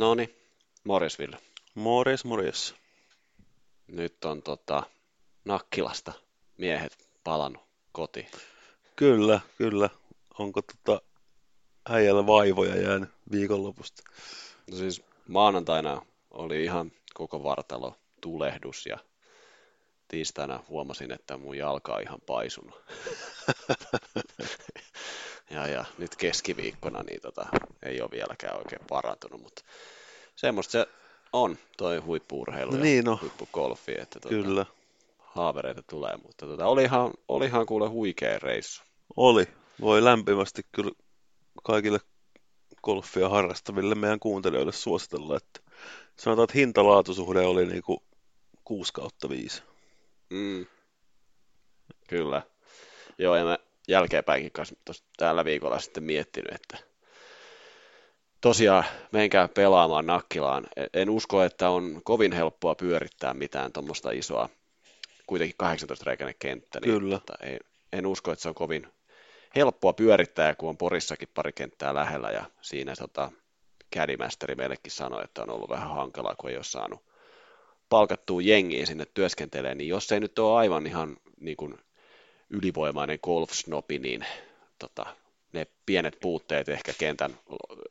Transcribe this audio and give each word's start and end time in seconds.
Noni, 0.00 0.36
morjes 0.84 1.18
Ville. 1.18 1.38
Morjes, 1.74 2.24
morjes. 2.24 2.74
Nyt 3.86 4.24
on 4.24 4.42
tota, 4.42 4.82
Nakkilasta 5.44 6.12
miehet 6.56 6.98
palannut 7.24 7.62
kotiin. 7.92 8.26
Kyllä, 8.96 9.40
kyllä. 9.58 9.90
Onko 10.38 10.60
tota 10.62 11.02
äijällä 11.88 12.26
vaivoja 12.26 12.82
jäänyt 12.82 13.10
viikonlopusta? 13.30 14.02
No 14.70 14.76
siis 14.76 15.02
maanantaina 15.28 16.02
oli 16.30 16.64
ihan 16.64 16.92
koko 17.14 17.42
vartalo 17.42 17.96
tulehdus 18.20 18.86
ja 18.86 18.98
tiistaina 20.08 20.64
huomasin, 20.68 21.12
että 21.12 21.36
mun 21.36 21.56
jalka 21.56 21.94
on 21.94 22.02
ihan 22.02 22.20
paisunut. 22.26 22.82
ja, 25.50 25.66
ja 25.66 25.84
nyt 25.98 26.16
keskiviikkona 26.16 27.02
niin 27.02 27.20
tota, 27.20 27.46
ei 27.82 28.00
ole 28.00 28.10
vieläkään 28.10 28.56
oikein 28.56 28.82
parantunut, 28.88 29.42
mutta 29.42 29.62
semmoista 30.36 30.72
se 30.72 30.86
on, 31.32 31.58
toi 31.76 31.98
huippuurheilu 31.98 32.70
No 32.70 32.76
ja 32.76 32.82
niin, 32.82 33.04
no. 33.04 33.18
huippugolfi, 33.22 33.92
että 34.00 34.20
tota, 34.20 34.28
Kyllä, 34.34 34.66
haavereita 35.18 35.82
tulee, 35.82 36.16
mutta 36.16 36.46
tota, 36.46 36.66
olihan, 36.66 37.10
olihan 37.28 37.66
kuule 37.66 37.88
huikea 37.88 38.38
reissu. 38.38 38.82
oli. 39.16 39.48
Voi 39.80 40.04
lämpimästi 40.04 40.62
kyllä 40.72 40.90
kaikille 41.62 41.98
golfia 42.82 43.28
harrastaville 43.28 43.94
meidän 43.94 44.20
kuuntelijoille 44.20 44.72
suositella, 44.72 45.36
että 45.36 45.60
sanotaan, 46.16 46.44
että 46.44 46.58
hinta-laatusuhde 46.58 47.40
oli 47.46 47.66
niinku 47.66 48.02
6 48.64 48.92
kautta 48.92 49.28
5. 49.28 49.62
Mm. 50.30 50.66
Kyllä. 52.08 52.42
Joo, 53.18 53.36
ja 53.36 53.44
mä 53.44 53.58
jälkeenpäinkin 53.90 54.52
kanssa 54.52 54.74
tällä 55.16 55.44
viikolla 55.44 55.78
sitten 55.78 56.04
miettinyt, 56.04 56.54
että 56.54 56.78
tosiaan 58.40 58.84
menkää 59.12 59.48
pelaamaan 59.48 60.06
Nakkilaan. 60.06 60.66
E- 60.76 61.00
En 61.00 61.10
usko, 61.10 61.42
että 61.42 61.70
on 61.70 62.00
kovin 62.04 62.32
helppoa 62.32 62.74
pyörittää 62.74 63.34
mitään 63.34 63.72
tuommoista 63.72 64.10
isoa, 64.10 64.48
kuitenkin 65.26 65.56
18-reikäinen 65.62 66.34
kenttä. 66.38 66.80
Niin 66.80 67.00
Kyllä. 67.00 67.18
Tota, 67.18 67.32
ei, 67.42 67.58
en 67.92 68.06
usko, 68.06 68.32
että 68.32 68.42
se 68.42 68.48
on 68.48 68.54
kovin 68.54 68.86
helppoa 69.56 69.92
pyörittää, 69.92 70.54
kun 70.54 70.68
on 70.68 70.76
Porissakin 70.76 71.28
pari 71.34 71.52
kenttää 71.52 71.94
lähellä 71.94 72.30
ja 72.30 72.44
siinä 72.60 72.94
tota, 72.96 73.32
Caddymasteri 73.96 74.54
meillekin 74.54 74.92
sanoi, 74.92 75.24
että 75.24 75.42
on 75.42 75.50
ollut 75.50 75.70
vähän 75.70 75.90
hankalaa, 75.90 76.34
kun 76.34 76.50
ei 76.50 76.56
ole 76.56 76.64
saanut 76.64 77.04
palkattua 77.88 78.40
jengiä 78.42 78.86
sinne 78.86 79.06
työskentelee, 79.14 79.74
niin 79.74 79.88
jos 79.88 80.12
ei 80.12 80.20
nyt 80.20 80.38
ole 80.38 80.58
aivan 80.58 80.86
ihan 80.86 81.16
niin 81.40 81.56
kuin 81.56 81.78
ylivoimainen 82.50 83.18
golf-snopi, 83.22 83.98
niin 83.98 84.26
tota, 84.78 85.06
ne 85.52 85.66
pienet 85.86 86.18
puutteet 86.20 86.68
ehkä 86.68 86.92
kentän 86.98 87.38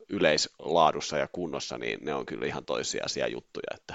yleislaadussa 0.08 1.18
ja 1.18 1.28
kunnossa, 1.32 1.78
niin 1.78 1.98
ne 2.02 2.14
on 2.14 2.26
kyllä 2.26 2.46
ihan 2.46 2.64
toisiaisia 2.64 3.28
juttuja, 3.28 3.74
että 3.74 3.94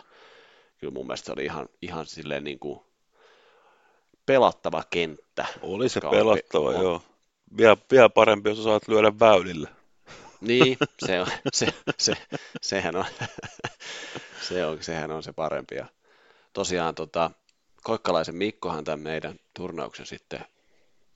kyllä 0.77 0.93
mun 0.93 1.07
mielestä 1.07 1.25
se 1.25 1.31
oli 1.31 1.45
ihan, 1.45 1.69
ihan 1.81 2.05
silleen 2.05 2.43
niin 2.43 2.59
kuin 2.59 2.79
pelattava 4.25 4.83
kenttä. 4.89 5.45
Oli 5.61 5.89
se 5.89 6.01
pelattava, 6.01 6.69
on- 6.69 6.81
joo. 6.83 7.01
Vielä, 7.57 7.77
vielä 7.91 8.09
parempi, 8.09 8.49
jos 8.49 8.63
saat 8.63 8.87
lyödä 8.87 9.19
väylille. 9.19 9.69
Niin, 10.41 10.77
se 11.05 11.21
on, 11.21 11.27
se, 11.53 11.67
se, 11.97 12.13
sehän, 12.61 12.95
on, 12.95 13.05
se 14.49 14.65
on, 14.65 14.83
sehän 14.83 15.11
on 15.11 15.23
se 15.23 15.33
parempi. 15.33 15.75
Ja 15.75 15.85
tosiaan 16.53 16.95
tota, 16.95 17.31
Koikkalaisen 17.83 18.35
Mikkohan 18.35 18.83
tämän 18.83 18.99
meidän 18.99 19.39
turnauksen 19.53 20.05
sitten 20.05 20.45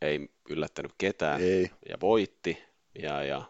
ei 0.01 0.29
yllättänyt 0.49 0.91
ketään 0.97 1.41
Ei. 1.41 1.71
ja 1.89 1.97
voitti 2.01 2.63
ja, 3.01 3.23
ja 3.23 3.41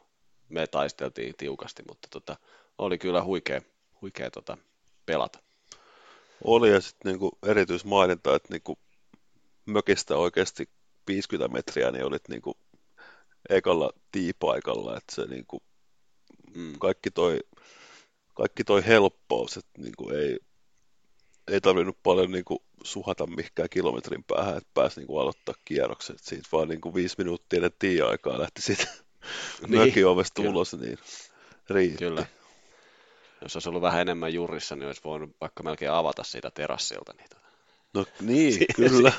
me 0.50 0.68
taisteltiin 0.68 1.36
tiukasti, 1.38 1.84
mutta 1.88 2.08
tota, 2.12 2.38
oli 2.78 2.98
kyllä 2.98 3.24
huikea, 3.24 3.62
huikea 4.02 4.32
tota, 4.32 4.58
pelata. 5.06 5.40
Oli 6.44 6.72
ja 6.72 6.82
sitten 6.82 7.12
niinku 7.12 7.32
erityismaininta, 7.46 8.36
että 8.36 8.48
niinku 8.54 8.80
mökistä 9.66 10.18
oikeasti 10.18 10.70
50 11.08 11.54
metriä, 11.54 11.92
niin 11.92 12.06
olit 12.06 12.30
niinku 12.30 12.58
ekalla 13.50 13.94
tiipaikalla, 14.12 14.98
että 14.98 15.16
se 15.16 15.26
niinku 15.26 15.64
Mm, 16.56 16.74
kaikki 16.80 17.12
toi, 17.12 17.40
kaikki 18.34 18.64
toi 18.64 18.86
helppous, 18.86 19.58
että 19.58 19.82
niinku 19.82 20.10
ei, 20.10 20.40
ei 21.50 21.62
tarvinnut 21.62 21.98
paljon 22.04 22.32
niinku 22.32 22.64
suhata 22.84 23.28
mihinkään 23.28 23.70
kilometrin 23.70 24.24
päähän, 24.24 24.58
että 24.58 24.70
pääsi 24.74 25.00
niinku 25.00 25.18
aloittaa 25.18 25.56
kierrokset. 25.66 26.20
Siitä 26.20 26.50
vaan 26.52 26.68
niinku 26.68 26.96
viisi 26.96 27.16
minuuttia 27.18 27.58
ennen 27.58 27.72
tii-aikaa 27.80 28.40
lähti 28.40 28.62
sitten 28.62 28.88
Niin, 29.68 29.82
mökin 29.82 30.08
ovesta 30.08 30.36
kyllä. 30.42 30.50
ulos, 30.50 30.74
niin 30.74 30.98
riitti. 31.70 31.98
kyllä. 31.98 32.26
Jos 33.42 33.56
olisi 33.56 33.70
ollut 33.70 33.82
vähän 33.82 34.02
enemmän 34.02 34.34
jurissa, 34.34 34.76
niin 34.76 34.88
olisi 34.88 35.02
voinut 35.04 35.30
vaikka 35.42 35.64
melkein 35.64 35.92
avata 35.92 36.24
siitä 36.24 36.52
terassilta. 36.52 37.14
Niin 37.18 37.30
tota. 37.30 37.48
No 37.94 38.06
niin, 38.22 38.66
kyllä. 38.76 39.12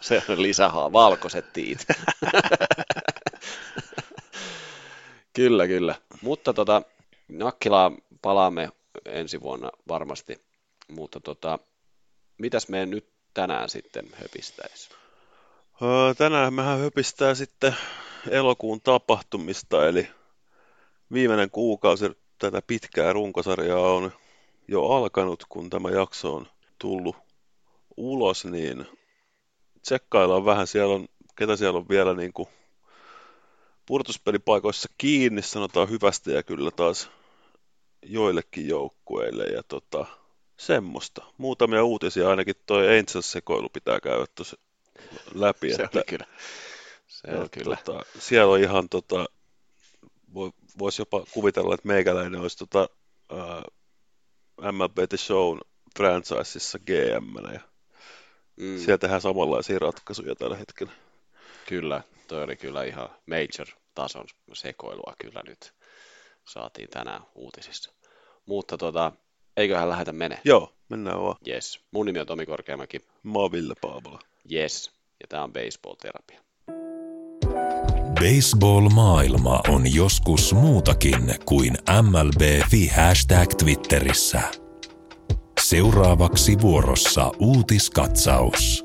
Se 0.00 0.22
on 0.28 0.42
lisähaa, 0.42 0.92
valkoiset 0.92 1.52
tiit. 1.52 1.86
kyllä, 5.36 5.66
kyllä. 5.66 5.94
Mutta 6.22 6.52
tota, 6.52 6.82
Nakkilaa 7.28 7.92
palaamme 8.22 8.68
ensi 9.04 9.40
vuonna 9.40 9.70
varmasti. 9.88 10.49
Mutta 10.90 11.20
tota, 11.20 11.58
mitäs 12.38 12.68
me 12.68 12.86
nyt 12.86 13.08
tänään 13.34 13.68
sitten 13.68 14.06
höpistäisi? 14.14 14.90
Tänään 16.18 16.54
mehän 16.54 16.78
höpistää 16.78 17.34
sitten 17.34 17.76
elokuun 18.30 18.80
tapahtumista, 18.80 19.88
eli 19.88 20.08
viimeinen 21.12 21.50
kuukausi 21.50 22.04
tätä 22.38 22.62
pitkää 22.66 23.12
runkosarjaa 23.12 23.92
on 23.92 24.12
jo 24.68 24.84
alkanut, 24.86 25.44
kun 25.48 25.70
tämä 25.70 25.90
jakso 25.90 26.34
on 26.34 26.46
tullut 26.78 27.16
ulos, 27.96 28.44
niin 28.44 28.86
tsekkaillaan 29.82 30.44
vähän, 30.44 30.66
siellä 30.66 30.94
on, 30.94 31.08
ketä 31.36 31.56
siellä 31.56 31.78
on 31.78 31.88
vielä 31.88 32.14
niin 32.14 32.32
kuin 32.32 32.48
purtuspelipaikoissa 33.86 34.88
kiinni, 34.98 35.42
sanotaan 35.42 35.90
hyvästä 35.90 36.30
ja 36.30 36.42
kyllä 36.42 36.70
taas 36.70 37.10
joillekin 38.02 38.68
joukkueille 38.68 39.44
ja 39.44 39.62
tota, 39.62 40.06
semmoista. 40.60 41.24
Muutamia 41.38 41.84
uutisia, 41.84 42.30
ainakin 42.30 42.54
toi 42.66 42.98
Angels-sekoilu 42.98 43.68
pitää 43.68 44.00
käydä 44.00 44.24
tuossa 44.34 44.56
läpi, 45.34 45.74
Se 45.74 45.82
että 45.82 45.98
on 45.98 46.04
kyllä. 46.08 46.26
Se 47.08 47.30
on 47.30 47.44
et 47.44 47.52
kyllä. 47.52 47.76
Tota, 47.84 48.04
siellä 48.18 48.52
on 48.52 48.60
ihan, 48.60 48.88
tota, 48.88 49.26
voi, 50.34 50.50
voisi 50.78 51.02
jopa 51.02 51.24
kuvitella, 51.30 51.74
että 51.74 51.88
meikäläinen 51.88 52.40
olisi 52.40 52.58
tota, 52.58 52.88
ää, 53.30 53.62
MLB 54.72 54.98
The 55.08 55.16
Shown 55.16 55.60
franchiseissa 55.96 56.78
gm 56.78 57.52
ja 57.52 57.60
Mm, 58.60 58.78
siellä 58.78 58.98
tehdään 58.98 59.20
samanlaisia 59.20 59.78
ratkaisuja 59.78 60.34
tällä 60.34 60.56
hetkellä. 60.56 60.92
Kyllä, 61.68 62.02
toi 62.28 62.44
oli 62.44 62.56
kyllä 62.56 62.84
ihan 62.84 63.08
major-tason 63.26 64.26
sekoilua 64.52 65.14
kyllä 65.18 65.42
nyt 65.46 65.74
saatiin 66.44 66.88
tänään 66.88 67.22
uutisissa. 67.34 67.92
Mutta 68.46 68.78
tota, 68.78 69.12
eiköhän 69.60 69.88
lähetä 69.88 70.12
mene. 70.12 70.40
Joo, 70.44 70.72
mennään 70.88 71.22
vaan. 71.22 71.36
Yes. 71.48 71.80
Mun 71.90 72.06
nimi 72.06 72.20
on 72.20 72.26
Tomi 72.26 72.46
Korkeamäki. 72.46 73.00
Mä 73.22 73.38
oon 73.38 73.52
Ville 73.52 73.74
Paavola. 73.80 74.18
Yes. 74.52 74.90
Ja 75.20 75.26
tää 75.28 75.44
on 75.44 75.52
baseball-terapia. 75.52 76.40
Baseball-maailma 78.14 79.60
on 79.68 79.94
joskus 79.94 80.52
muutakin 80.54 81.34
kuin 81.44 81.72
MLB-fi 82.02 82.86
hashtag 82.86 83.48
Twitterissä. 83.64 84.40
Seuraavaksi 85.60 86.60
vuorossa 86.60 87.32
uutiskatsaus. 87.38 88.84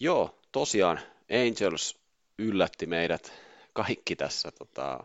Joo, 0.00 0.38
tosiaan 0.52 1.00
Angels 1.46 1.96
yllätti 2.38 2.86
meidät 2.86 3.32
kaikki 3.72 4.16
tässä 4.16 4.50
tota, 4.50 5.04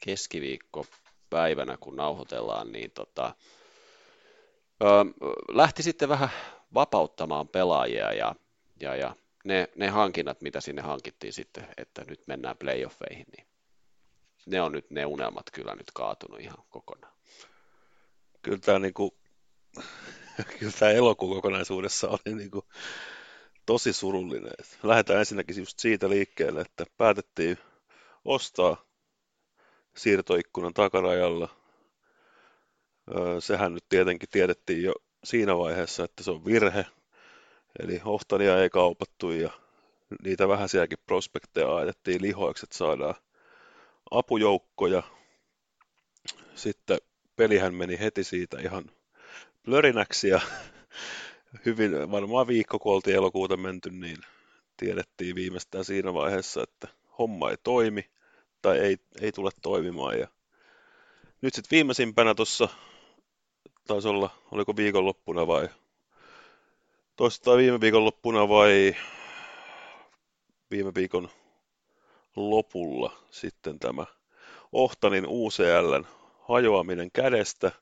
keskiviikkopäivänä, 0.00 1.76
kun 1.76 1.96
nauhoitellaan, 1.96 2.72
niin 2.72 2.90
tota, 2.90 3.34
ö, 4.82 4.86
lähti 5.52 5.82
sitten 5.82 6.08
vähän 6.08 6.30
vapauttamaan 6.74 7.48
pelaajia 7.48 8.12
ja, 8.12 8.34
ja, 8.80 8.96
ja 8.96 9.16
ne, 9.44 9.68
ne 9.76 9.88
hankinnat, 9.88 10.40
mitä 10.40 10.60
sinne 10.60 10.82
hankittiin 10.82 11.32
sitten, 11.32 11.68
että 11.76 12.04
nyt 12.08 12.20
mennään 12.26 12.56
playoffeihin, 12.56 13.26
niin 13.36 13.46
ne 14.46 14.62
on 14.62 14.72
nyt 14.72 14.90
ne 14.90 15.06
unelmat 15.06 15.50
kyllä 15.52 15.74
nyt 15.74 15.90
kaatunut 15.94 16.40
ihan 16.40 16.64
kokonaan. 16.68 17.12
Kyllä 18.42 18.58
tämä, 18.58 18.78
niin 18.78 18.94
kuin, 18.94 19.10
kyllä 20.58 20.72
tämä 20.78 20.92
elokuun 20.92 21.36
kokonaisuudessa 21.36 22.08
oli 22.08 22.34
niin 22.34 22.50
kuin, 22.50 22.66
tosi 23.66 23.92
surullinen. 23.92 24.52
Lähdetään 24.82 25.18
ensinnäkin 25.18 25.56
just 25.56 25.78
siitä 25.78 26.08
liikkeelle, 26.08 26.60
että 26.60 26.86
päätettiin 26.96 27.58
ostaa 28.24 28.84
siirtoikkunan 29.96 30.74
takarajalla. 30.74 31.48
Sehän 33.38 33.74
nyt 33.74 33.84
tietenkin 33.88 34.28
tiedettiin 34.28 34.82
jo 34.82 34.92
siinä 35.24 35.58
vaiheessa, 35.58 36.04
että 36.04 36.22
se 36.22 36.30
on 36.30 36.44
virhe. 36.44 36.86
Eli 37.78 38.00
Ohtania 38.04 38.62
ei 38.62 38.70
kaupattu 38.70 39.30
ja 39.30 39.50
niitä 40.24 40.48
vähäisiäkin 40.48 40.98
prospekteja 41.06 41.76
ajettiin 41.76 42.22
lihoiksi, 42.22 42.66
että 42.66 42.76
saadaan 42.76 43.14
apujoukkoja. 44.10 45.02
Sitten 46.54 46.98
pelihän 47.36 47.74
meni 47.74 47.98
heti 47.98 48.24
siitä 48.24 48.60
ihan 48.60 48.90
plörinäksi 49.64 50.28
ja 50.28 50.40
hyvin, 51.66 52.10
varmaan 52.10 52.46
viikko 52.46 52.78
kun 52.78 52.94
oltiin 52.94 53.16
elokuuta 53.16 53.56
menty, 53.56 53.90
niin 53.90 54.18
tiedettiin 54.76 55.36
viimeistään 55.36 55.84
siinä 55.84 56.14
vaiheessa, 56.14 56.62
että 56.62 56.88
homma 57.18 57.50
ei 57.50 57.56
toimi 57.62 58.10
tai 58.62 58.78
ei, 58.78 58.96
ei 59.20 59.32
tule 59.32 59.50
toimimaan. 59.62 60.18
Ja 60.18 60.28
nyt 61.40 61.54
sitten 61.54 61.76
viimeisimpänä 61.76 62.34
tuossa, 62.34 62.68
taisi 63.86 64.08
olla, 64.08 64.30
oliko 64.50 64.76
viikonloppuna 64.76 65.46
vai 65.46 65.68
toista 67.16 67.56
viime 67.56 67.80
viikonloppuna 67.80 68.48
vai 68.48 68.96
viime 70.70 70.94
viikon 70.94 71.28
lopulla 72.36 73.16
sitten 73.30 73.78
tämä 73.78 74.06
Ohtanin 74.72 75.24
UCLn 75.26 76.06
hajoaminen 76.40 77.10
kädestä. 77.10 77.72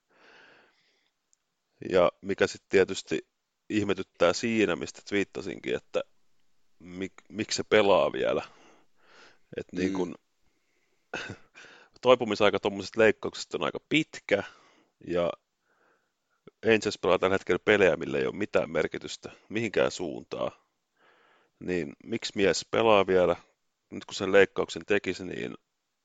Ja 1.90 2.12
mikä 2.22 2.46
sitten 2.46 2.69
tietysti 2.69 3.26
ihmetyttää 3.70 4.32
siinä, 4.32 4.76
mistä 4.76 5.02
twiittasinkin, 5.08 5.74
että 5.74 6.02
mik, 6.78 7.12
miksi 7.28 7.56
se 7.56 7.64
pelaa 7.64 8.12
vielä. 8.12 8.42
Että 9.56 9.76
niin 9.76 9.92
kun, 9.92 10.08
mm. 10.08 10.27
toipumisaika 12.00 12.61
tuommoisesta 12.61 13.00
leikkauksesta 13.00 13.59
on 13.59 13.65
aika 13.65 13.79
pitkä, 13.88 14.43
ja 15.06 15.32
Angels 16.67 16.99
pelaa 16.99 17.19
tällä 17.19 17.35
hetkellä 17.35 17.59
pelejä, 17.65 17.97
millä 17.97 18.19
ei 18.19 18.26
ole 18.26 18.35
mitään 18.35 18.70
merkitystä 18.70 19.31
mihinkään 19.49 19.91
suuntaan. 19.91 20.50
Niin 21.61 21.97
miksi 22.05 22.32
mies 22.37 22.67
pelaa 22.70 23.06
vielä? 23.06 23.37
Nyt 23.91 24.05
kun 24.05 24.15
sen 24.15 24.32
leikkauksen 24.32 24.82
tekisi, 24.87 25.25
niin 25.25 25.55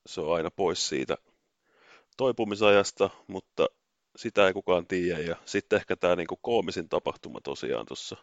se 0.06 0.20
on 0.20 0.36
aina 0.36 0.50
pois 0.50 0.88
siitä 0.88 1.16
toipumisajasta, 2.16 3.10
mutta 3.26 3.66
sitä 4.16 4.46
ei 4.46 4.52
kukaan 4.52 4.86
tiedä. 4.86 5.20
Ja 5.20 5.36
sitten 5.44 5.76
ehkä 5.76 5.96
tämä 5.96 6.16
niinku 6.16 6.36
koomisin 6.36 6.88
tapahtuma 6.88 7.40
tosiaan 7.40 7.86
tuossa. 7.86 8.16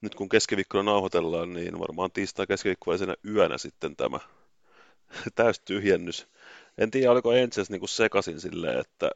Nyt 0.00 0.14
kun 0.14 0.28
keskiviikkona 0.28 0.82
nauhoitellaan, 0.82 1.52
niin 1.52 1.78
varmaan 1.78 2.12
tiistai 2.12 2.46
keskiviikkoisena 2.46 3.14
yönä 3.28 3.58
sitten 3.58 3.96
tämä 3.96 4.18
täystyhjennys. 5.34 6.26
En 6.78 6.90
tiedä, 6.90 7.10
oliko 7.10 7.30
Angels 7.30 7.70
niinku 7.70 7.86
sekasin 7.86 8.40
silleen, 8.40 8.80
että 8.80 9.10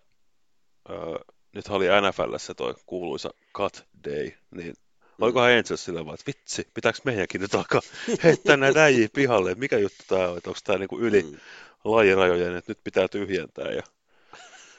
öö, 0.90 1.18
nyt 1.52 1.68
oli 1.68 1.86
NFLssä 1.86 2.54
toi 2.54 2.74
kuuluisa 2.86 3.30
cut 3.54 3.86
day, 4.04 4.30
niin 4.50 4.74
Olikohan 5.20 5.50
Angels 5.50 5.84
sillä 5.84 6.04
vaan, 6.04 6.14
että 6.14 6.26
vitsi, 6.26 6.68
pitääkö 6.74 6.98
meidänkin 7.04 7.40
nyt 7.40 7.54
alkaa 7.54 7.80
heittää 8.24 8.56
näitä 8.56 8.84
äijiä 8.84 9.08
pihalle, 9.12 9.54
mikä 9.54 9.78
juttu 9.78 10.04
tämä 10.08 10.28
on, 10.28 10.36
että 10.36 10.50
onko 10.50 10.60
tämä 10.64 10.78
niinku 10.78 10.98
yli 10.98 11.22
mm. 11.22 11.36
lajirajojen, 11.84 12.56
että 12.56 12.70
nyt 12.70 12.84
pitää 12.84 13.08
tyhjentää. 13.08 13.72
Ja... 13.72 13.82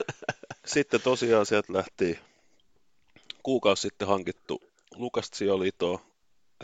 sitten 0.66 1.02
tosiaan 1.02 1.46
sieltä 1.46 1.74
lähti 1.74 2.20
kuukausi 3.44 3.82
sitten 3.82 4.08
hankittu 4.08 4.64
Lukas 4.96 5.32
Ciolito, 5.32 6.02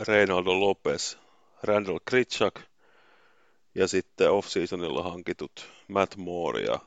Reynaldo 0.00 0.60
Lopez, 0.60 1.16
Randall 1.62 1.98
Kritschak 2.04 2.60
ja 3.76 3.88
sitten 3.88 4.30
off-seasonilla 4.30 5.02
hankitut 5.02 5.68
Matt 5.88 6.16
Moore 6.16 6.60
ja 6.60 6.78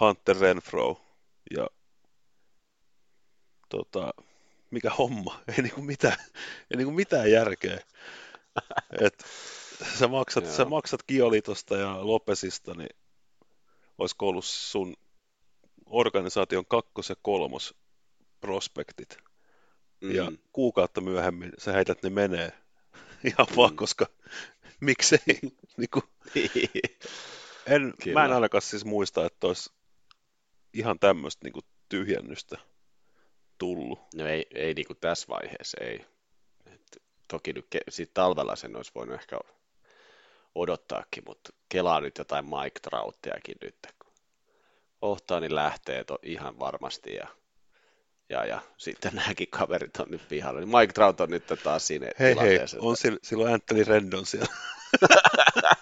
Hunter 0.00 0.36
Renfro 0.40 1.00
ja 1.56 1.66
tota, 3.68 4.14
mikä 4.70 4.90
homma, 4.90 5.40
ei 5.56 5.62
niinku 5.62 5.82
mitään, 5.82 6.16
ei 6.70 6.76
niinku 6.76 6.92
mitään 6.92 7.30
järkeä. 7.30 7.80
Et 9.04 9.24
sä 9.98 10.08
maksat, 10.08 10.46
sä 10.46 10.64
maksat 10.64 11.02
Kiolitosta 11.02 11.76
ja 11.76 12.06
Lopesista, 12.06 12.74
niin 12.74 12.96
olisiko 13.98 14.28
ollut 14.28 14.44
sun 14.44 14.96
organisaation 15.86 16.66
kakkos- 16.66 17.08
ja 17.08 17.16
kolmos 17.22 17.74
prospektit. 18.40 19.18
Mm. 20.00 20.14
Ja 20.14 20.32
kuukautta 20.52 21.00
myöhemmin 21.00 21.52
sä 21.58 21.72
heität 21.72 22.02
ne 22.02 22.10
menee 22.10 22.52
ihan 23.24 23.46
mm. 23.50 23.56
vaan, 23.56 23.76
koska 23.76 24.06
miksei. 24.80 25.18
niin 25.76 25.90
kuin, 25.92 26.04
en, 27.66 27.94
mä 28.14 28.24
en 28.24 28.32
ainakaan 28.32 28.62
siis 28.62 28.84
muista, 28.84 29.26
että 29.26 29.46
olisi 29.46 29.70
ihan 30.72 30.98
tämmöistä 30.98 31.44
niin 31.44 31.64
tyhjennystä 31.88 32.58
tullut. 33.58 33.98
No 34.14 34.26
ei, 34.26 34.46
ei 34.54 34.74
niin 34.74 34.86
kuin 34.86 34.98
tässä 35.00 35.28
vaiheessa, 35.28 35.78
ei. 35.80 36.04
Et 36.66 37.02
toki 37.28 37.52
nyt 37.52 37.66
ke- 37.74 37.84
sit 37.88 38.14
talvella 38.14 38.56
sen 38.56 38.76
olisi 38.76 38.92
voinut 38.94 39.14
ehkä 39.14 39.38
odottaakin, 40.54 41.22
mutta 41.26 41.52
kelaa 41.68 42.00
nyt 42.00 42.18
jotain 42.18 42.44
Mike 42.44 42.80
Trouttiakin 42.82 43.56
nyt, 43.62 43.76
kun 44.02 44.12
Ohtaani 45.02 45.54
lähtee 45.54 46.04
to, 46.04 46.18
ihan 46.22 46.58
varmasti 46.58 47.14
ja, 47.14 47.28
ja, 48.30 48.44
ja 48.44 48.60
sitten 48.76 49.14
nämäkin 49.14 49.48
kaverit 49.50 49.96
on 49.96 50.10
nyt 50.10 50.28
pihalla. 50.28 50.60
Niin 50.60 50.76
Mike 50.78 50.92
Trout 50.92 51.20
on 51.20 51.30
nyt 51.30 51.44
taas 51.62 51.86
siinä 51.86 52.06
hei, 52.18 52.34
tilanteessa. 52.34 52.76
Hei, 52.76 52.88
on 52.88 52.94
että... 52.94 53.28
silloin 53.28 53.54
Anthony 53.54 53.84
Rendon 53.84 54.26
siellä. 54.26 54.54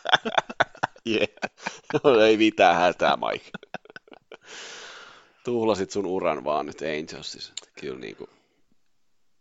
yeah. 1.09 1.29
No, 1.93 2.21
ei 2.21 2.37
mitään 2.37 2.77
hätää, 2.77 3.17
Mike 3.17 3.51
tuhlasit 5.47 5.91
sun 5.91 6.07
uran 6.07 6.45
vaan 6.45 6.67
nyt 6.67 6.83
Angelsissa. 6.83 7.53
Kyllä 7.81 7.99
niin 7.99 8.17
kuin, 8.17 8.31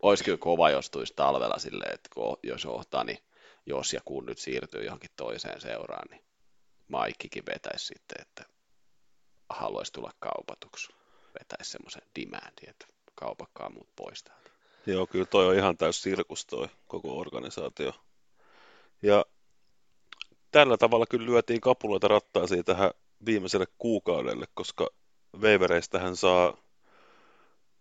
olisi 0.02 0.24
kyllä 0.24 0.38
kova, 0.38 0.70
jos 0.70 0.90
tulisi 0.90 1.14
talvella 1.16 1.60
silleen, 1.60 1.94
että 1.94 2.10
kun, 2.14 2.38
jos 2.44 2.66
ohtaa, 2.66 3.04
niin 3.04 3.18
jos 3.66 3.94
ja 3.94 4.02
kun 4.06 4.26
nyt 4.26 4.38
siirtyy 4.38 4.84
johonkin 4.84 5.10
toiseen 5.16 5.62
seuraan, 5.62 6.08
niin 6.10 6.26
Maikkikin 6.88 7.44
vetäisi 7.46 7.86
sitten, 7.86 8.22
että 8.22 8.46
haluaisi 9.50 9.94
tulla 9.94 10.12
kaupatuksi. 10.20 10.94
Vetäisi 11.40 11.72
semmoisen 11.72 12.02
demandin, 12.20 12.70
että 12.70 12.88
kaupakkaa 13.16 13.70
muut 13.70 13.90
pois 13.96 14.24
täältä. 14.24 14.50
Joo, 14.86 15.08
kyllä 15.08 15.26
toi 15.26 15.48
on 15.48 15.56
ihan 15.56 15.78
täys 15.78 16.02
sirkus 16.02 16.46
toi 16.46 16.68
koko 16.88 17.18
organisaatio. 17.18 17.92
Ja 19.02 19.26
tällä 20.52 20.78
tavalla 20.78 21.06
kyllä 21.06 21.26
lyötiin 21.26 21.62
kapuloita 21.62 22.08
rattaisiin 22.08 22.66
tähän 22.66 22.92
viimeiselle 23.26 23.66
kuukaudelle, 23.78 24.46
koska 24.54 24.90
Wavereistähän 25.38 26.16
saa 26.16 26.58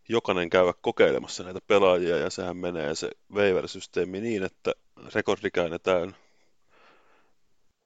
jokainen 0.08 0.50
käydä 0.50 0.74
kokeilemassa 0.80 1.42
näitä 1.42 1.60
pelaajia 1.66 2.16
ja 2.16 2.30
sehän 2.30 2.56
menee 2.56 2.94
se 2.94 3.10
waiver-systeemi 3.32 4.20
niin, 4.20 4.42
että 4.42 4.72
rekordi 5.14 5.50
käännetään 5.50 6.16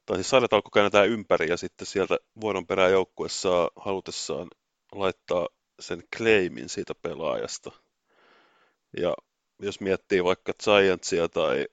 tai 0.06 0.16
siis 0.16 0.30
sarjatalko 0.30 0.70
käännetään 0.70 1.08
ympäri 1.08 1.48
ja 1.48 1.56
sitten 1.56 1.86
sieltä 1.86 2.18
vuoron 2.40 2.66
perään 2.66 2.92
joukkue 2.92 3.28
saa 3.28 3.70
halutessaan 3.76 4.48
laittaa 4.92 5.48
sen 5.80 6.02
claimin 6.16 6.68
siitä 6.68 6.94
pelaajasta. 6.94 7.72
Ja 8.96 9.14
jos 9.58 9.80
miettii 9.80 10.24
vaikka 10.24 10.52
Giantsia 10.64 11.28
tai 11.28 11.66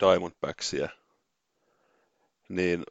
Diamondbacksia, 0.00 0.88
niin 2.48 2.84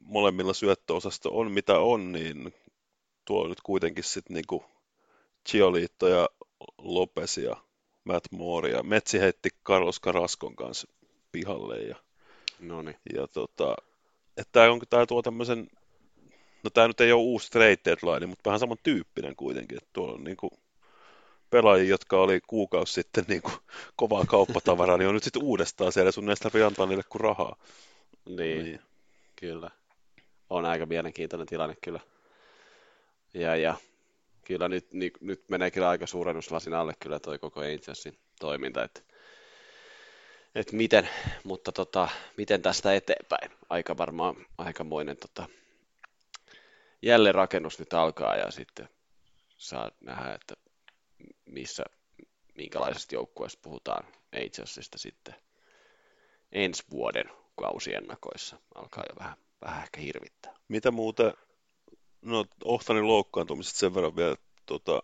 molemmilla 0.00 0.52
syöttöosasto 0.52 1.30
on 1.32 1.52
mitä 1.52 1.78
on, 1.78 2.12
niin 2.12 2.54
tuo 3.24 3.48
nyt 3.48 3.60
kuitenkin 3.62 4.04
sitten 4.04 4.34
niinku 4.34 4.64
Giolito 5.50 6.08
ja 6.08 6.28
Lopes 6.78 7.38
ja 7.38 7.56
Matt 8.04 8.26
Moore 8.30 8.70
ja 8.70 8.82
Metsi 8.82 9.20
heitti 9.20 9.48
Carlos 9.64 10.00
Carrascon 10.00 10.56
kanssa 10.56 10.88
pihalle 11.32 11.78
ja, 11.78 11.96
Noniin. 12.60 12.96
ja 13.14 13.28
tota, 13.28 13.76
että 14.36 14.52
tämä 14.52 14.72
on 14.72 14.80
tää 14.90 15.06
tuo 15.06 15.22
tämmöisen, 15.22 15.68
no 16.62 16.70
tämä 16.70 16.88
nyt 16.88 17.00
ei 17.00 17.12
ole 17.12 17.22
uusi 17.22 17.50
trade 17.50 17.78
deadline, 17.84 18.26
mutta 18.26 18.50
vähän 18.50 18.60
samantyyppinen 18.60 19.36
kuitenkin, 19.36 19.78
että 19.78 19.90
tuolla 19.92 20.14
on 20.14 20.24
niinku 20.24 20.50
pelaajia, 21.50 21.88
jotka 21.88 22.20
oli 22.20 22.40
kuukausi 22.46 22.92
sitten 22.92 23.24
niinku 23.28 23.50
kovaa 23.96 24.24
kauppatavaraa, 24.24 24.96
niin 24.96 25.08
on 25.08 25.14
nyt 25.14 25.22
sitten 25.22 25.42
uudestaan 25.42 25.92
siellä, 25.92 26.12
sun 26.12 26.26
näistä 26.26 26.50
antaa 26.66 26.86
niille 26.86 27.04
kuin 27.08 27.20
rahaa. 27.20 27.56
Niin, 28.28 28.64
niin, 28.64 28.80
kyllä. 29.36 29.70
On 30.50 30.64
aika 30.64 30.86
mielenkiintoinen 30.86 31.46
tilanne 31.46 31.76
kyllä. 31.84 32.00
Ja, 33.34 33.56
ja 33.56 33.74
kyllä 34.44 34.68
nyt, 34.68 34.92
niin, 34.92 35.12
nyt 35.20 35.48
menee 35.48 35.70
kyllä 35.70 35.88
aika 35.88 36.06
suurennuslasin 36.06 36.74
alle 36.74 36.94
kyllä 37.00 37.20
toi 37.20 37.38
koko 37.38 37.60
Angelsin 37.60 38.18
toiminta, 38.40 38.84
että 38.84 39.00
et 40.54 40.72
miten, 40.72 41.08
mutta 41.44 41.72
tota, 41.72 42.08
miten 42.36 42.62
tästä 42.62 42.94
eteenpäin. 42.94 43.50
Aika 43.68 43.96
varmaan 43.98 44.36
aikamoinen 44.58 45.16
tota, 45.16 45.48
jälleen 47.02 47.34
rakennus 47.34 47.78
nyt 47.78 47.92
alkaa 47.92 48.36
ja 48.36 48.50
sitten 48.50 48.88
saa 49.56 49.90
nähdä, 50.00 50.34
että 50.34 50.54
missä, 51.44 51.84
minkälaisesta 52.54 53.14
joukkueesta 53.14 53.60
puhutaan 53.62 54.06
Agersista 54.32 54.98
sitten 54.98 55.34
ensi 56.52 56.82
vuoden 56.90 57.30
kausiennakoissa. 57.60 58.58
Alkaa 58.74 59.04
jo 59.08 59.14
vähän, 59.18 59.36
vähän 59.62 59.82
ehkä 59.82 60.00
hirvittää. 60.00 60.54
Mitä 60.68 60.90
muuta, 60.90 61.34
no 62.22 62.44
Ohtanin 62.64 63.08
loukkaantumiset 63.08 63.76
sen 63.76 63.94
verran 63.94 64.16
vielä, 64.16 64.36
tota, 64.66 65.02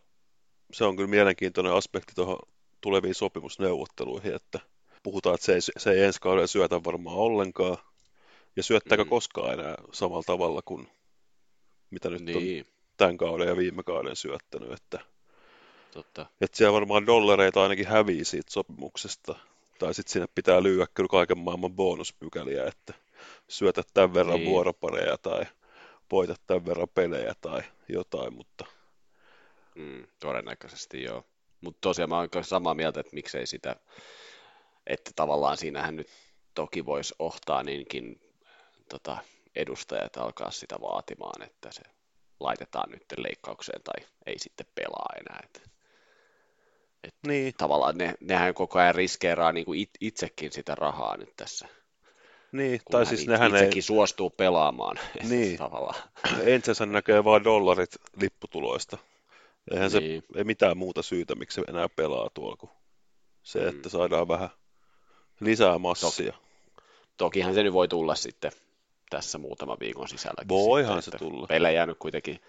se 0.73 0.85
on 0.85 0.97
kyllä 0.97 1.11
mielenkiintoinen 1.11 1.73
aspekti 1.73 2.12
tuohon 2.15 2.38
tuleviin 2.81 3.15
sopimusneuvotteluihin, 3.15 4.35
että 4.35 4.61
puhutaan, 5.03 5.35
että 5.35 5.47
se 5.47 5.55
ei, 5.55 5.61
se 5.61 5.91
ei 5.91 6.05
ensi 6.05 6.21
kaudella 6.21 6.47
syötä 6.47 6.85
varmaan 6.85 7.17
ollenkaan, 7.17 7.79
ja 8.57 8.62
syöttääkö 8.62 9.05
mm. 9.05 9.11
koskaan 9.11 9.53
enää 9.53 9.75
samalla 9.93 10.23
tavalla 10.23 10.62
kuin 10.65 10.88
mitä 11.90 12.11
nyt 12.11 12.23
niin. 12.23 12.66
on 12.66 12.73
tämän 12.97 13.16
kauden 13.16 13.49
ja 13.49 13.57
viime 13.57 13.83
kauden 13.83 14.16
syöttänyt, 14.16 14.73
että, 14.73 15.00
Totta. 15.90 16.26
että 16.40 16.57
siellä 16.57 16.73
varmaan 16.73 17.07
dollareita 17.07 17.62
ainakin 17.62 17.87
hävii 17.87 18.25
siitä 18.25 18.50
sopimuksesta, 18.50 19.35
tai 19.78 19.95
sitten 19.95 20.12
sinne 20.12 20.28
pitää 20.35 20.62
lyödä 20.62 20.87
kyllä 20.95 21.09
kaiken 21.09 21.38
maailman 21.38 21.73
bonuspykäliä, 21.73 22.64
että 22.66 22.95
syötä 23.49 23.83
tämän 23.95 24.14
verran 24.14 24.37
niin. 24.37 24.50
vuoropareja 24.50 25.19
tai 25.19 25.47
voita 26.12 26.35
tämän 26.47 26.66
verran 26.66 26.88
pelejä 26.95 27.35
tai 27.40 27.62
jotain, 27.88 28.35
mutta... 28.35 28.64
Mm, 29.75 30.07
todennäköisesti 30.21 31.02
joo. 31.02 31.25
Mutta 31.61 31.78
tosiaan 31.81 32.09
mä 32.09 32.19
oon 32.19 32.28
samaa 32.43 32.75
mieltä, 32.75 33.00
että 33.00 33.14
miksei 33.14 33.47
sitä, 33.47 33.76
että 34.87 35.11
tavallaan 35.16 35.57
siinähän 35.57 35.97
nyt 35.97 36.09
toki 36.55 36.87
voisi 36.87 37.14
ohtaa 37.19 37.62
niinkin 37.62 38.21
tota, 38.88 39.19
edustajat 39.57 40.17
alkaa 40.17 40.51
sitä 40.51 40.77
vaatimaan, 40.81 41.43
että 41.43 41.73
se 41.73 41.83
laitetaan 42.41 42.91
nyt 42.91 43.05
leikkaukseen 43.17 43.83
tai 43.83 44.09
ei 44.27 44.39
sitten 44.39 44.67
pelaa 44.75 45.15
enää. 45.21 45.41
Että, 45.45 45.61
et 47.05 47.15
niin. 47.27 47.55
Tavallaan 47.59 47.99
ne, 47.99 48.15
nehän 48.21 48.55
koko 48.55 48.79
ajan 48.79 48.95
riskeeraa 48.95 49.53
niin 49.53 49.67
kuin 49.67 49.81
it, 49.81 49.91
itsekin 50.01 50.53
sitä 50.53 50.75
rahaa 50.75 51.17
nyt 51.17 51.37
tässä. 51.37 51.69
Niin, 52.53 52.81
tai 52.91 53.07
siis 53.07 53.27
nehän 53.27 53.51
itsekin 53.51 53.79
ei... 53.79 53.83
suostuu 53.83 54.31
pelaamaan. 54.31 54.99
Niin, 55.31 55.59
tavallaan. 55.59 56.03
Ensensä 56.55 56.87
näkee 56.87 57.25
vain 57.25 57.45
dollarit 57.45 57.97
lipputuloista. 58.21 58.99
Eihän 59.71 59.91
niin. 59.93 60.23
se 60.33 60.39
ei 60.39 60.45
mitään 60.45 60.79
muuta 60.79 61.03
syytä, 61.03 61.35
miksi 61.35 61.55
se 61.55 61.63
enää 61.69 61.89
pelaa 61.89 62.31
tuolla 62.35 62.57
kuin 62.57 62.71
se, 63.43 63.61
mm. 63.61 63.69
että 63.69 63.89
saadaan 63.89 64.29
vähän 64.29 64.49
lisää 65.41 65.79
massia. 65.79 66.33
Toki, 66.33 66.43
tokihan 67.17 67.55
se 67.55 67.63
nyt 67.63 67.73
voi 67.73 67.89
tulla 67.89 68.15
sitten 68.15 68.53
tässä 69.11 69.39
muutaman 69.39 69.77
viikon 69.81 70.09
sisällä. 70.09 70.49
Voihan 70.49 71.03
sitten, 71.03 71.21
se 71.21 71.25
tulla. 71.27 71.47
Pelejä 71.47 71.87
nyt 71.87 71.99
kuitenkin 71.99 72.41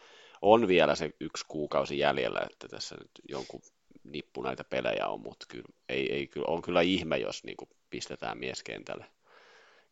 on 0.41 0.67
vielä 0.67 0.95
se 0.95 1.13
yksi 1.19 1.45
kuukausi 1.47 1.99
jäljellä, 1.99 2.39
että 2.51 2.67
tässä 2.67 2.95
nyt 2.95 3.11
jonkun 3.29 3.61
nippu 4.03 4.41
näitä 4.41 4.63
pelejä 4.63 5.07
on, 5.07 5.21
mutta 5.21 5.45
kyllä, 5.49 5.67
ei, 5.89 6.13
ei, 6.13 6.27
kyllä, 6.27 6.45
on 6.47 6.61
kyllä 6.61 6.81
ihme, 6.81 7.17
jos 7.17 7.43
niin 7.43 7.57
kuin 7.57 7.69
pistetään 7.89 8.37
mies 8.37 8.63
kentälle, 8.63 9.05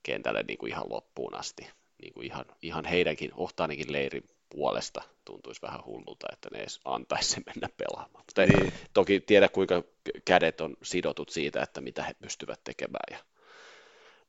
kentälle 0.04 0.44
niin 0.44 0.58
kuin 0.58 0.72
ihan 0.72 0.90
loppuun 0.90 1.36
asti. 1.36 1.68
Niin 2.02 2.14
kuin 2.14 2.26
ihan, 2.26 2.46
ihan 2.62 2.86
heidänkin, 2.86 3.32
Ohtaanikin 3.36 3.92
leirin 3.92 4.30
puolesta 4.50 5.02
tuntuisi 5.26 5.62
vähän 5.62 5.86
hullulta, 5.86 6.28
että 6.34 6.50
ne 6.52 6.60
edes 6.60 6.80
antaisi 6.86 7.30
sen 7.30 7.44
mennä 7.46 7.70
pelaamaan. 7.78 8.24
Mutta 8.26 8.46
niin. 8.46 8.74
toki 8.94 9.20
tiedä, 9.20 9.50
kuinka 9.50 9.84
kädet 10.26 10.62
on 10.62 10.78
sidotut 10.84 11.30
siitä, 11.30 11.64
että 11.64 11.82
mitä 11.82 12.04
he 12.04 12.14
pystyvät 12.14 12.60
tekemään 12.64 13.06
ja 13.12 13.18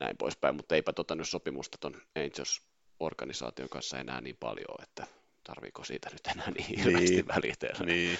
näin 0.00 0.16
poispäin, 0.16 0.54
mutta 0.56 0.74
eipä 0.74 0.92
tota 0.92 1.14
nyt 1.14 1.28
sopimusta 1.28 1.78
ton 1.80 2.02
Angels-organisaation 2.18 3.68
kanssa 3.70 3.98
enää 3.98 4.20
niin 4.20 4.36
paljon, 4.40 4.82
että 4.82 5.06
tarviiko 5.44 5.84
siitä 5.84 6.10
nyt 6.10 6.26
enää 6.26 6.50
niin 6.50 6.66
hirveästi 6.66 7.16
niin. 7.16 7.28
välitellä. 7.28 7.86
Niin. 7.86 8.18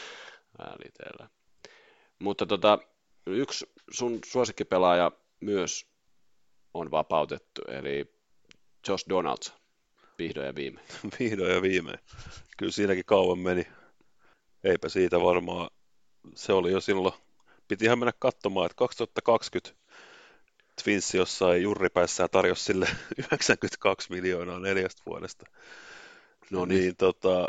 välitellä. 0.58 1.28
Mutta 2.18 2.46
tota, 2.46 2.78
yksi 3.26 3.66
sun 3.90 4.18
suosikkipelaaja 4.24 5.12
myös 5.40 5.86
on 6.74 6.90
vapautettu, 6.90 7.62
eli 7.68 8.14
Josh 8.88 9.08
Donalds, 9.08 9.52
vihdoin 10.18 10.46
ja 10.46 10.54
viimein. 10.54 10.86
vihdoin 11.20 11.54
ja 11.54 11.62
viimein. 11.62 11.98
Kyllä 12.56 12.72
siinäkin 12.72 13.04
kauan 13.04 13.38
meni. 13.38 13.66
Eipä 14.64 14.88
siitä 14.88 15.20
varmaan, 15.20 15.70
se 16.34 16.52
oli 16.52 16.72
jo 16.72 16.80
silloin, 16.80 17.14
pitihän 17.68 17.98
mennä 17.98 18.12
katsomaan, 18.18 18.66
että 18.66 18.76
2020 18.76 19.85
Twins 20.84 21.14
jossain 21.14 21.62
jurripäissään 21.62 22.30
tarjosi 22.30 22.64
sille 22.64 22.88
92 23.18 24.12
miljoonaa 24.12 24.58
neljästä 24.58 25.02
vuodesta. 25.06 25.46
No 26.50 26.64
niin, 26.64 26.80
niin 26.80 26.96
tota, 26.96 27.48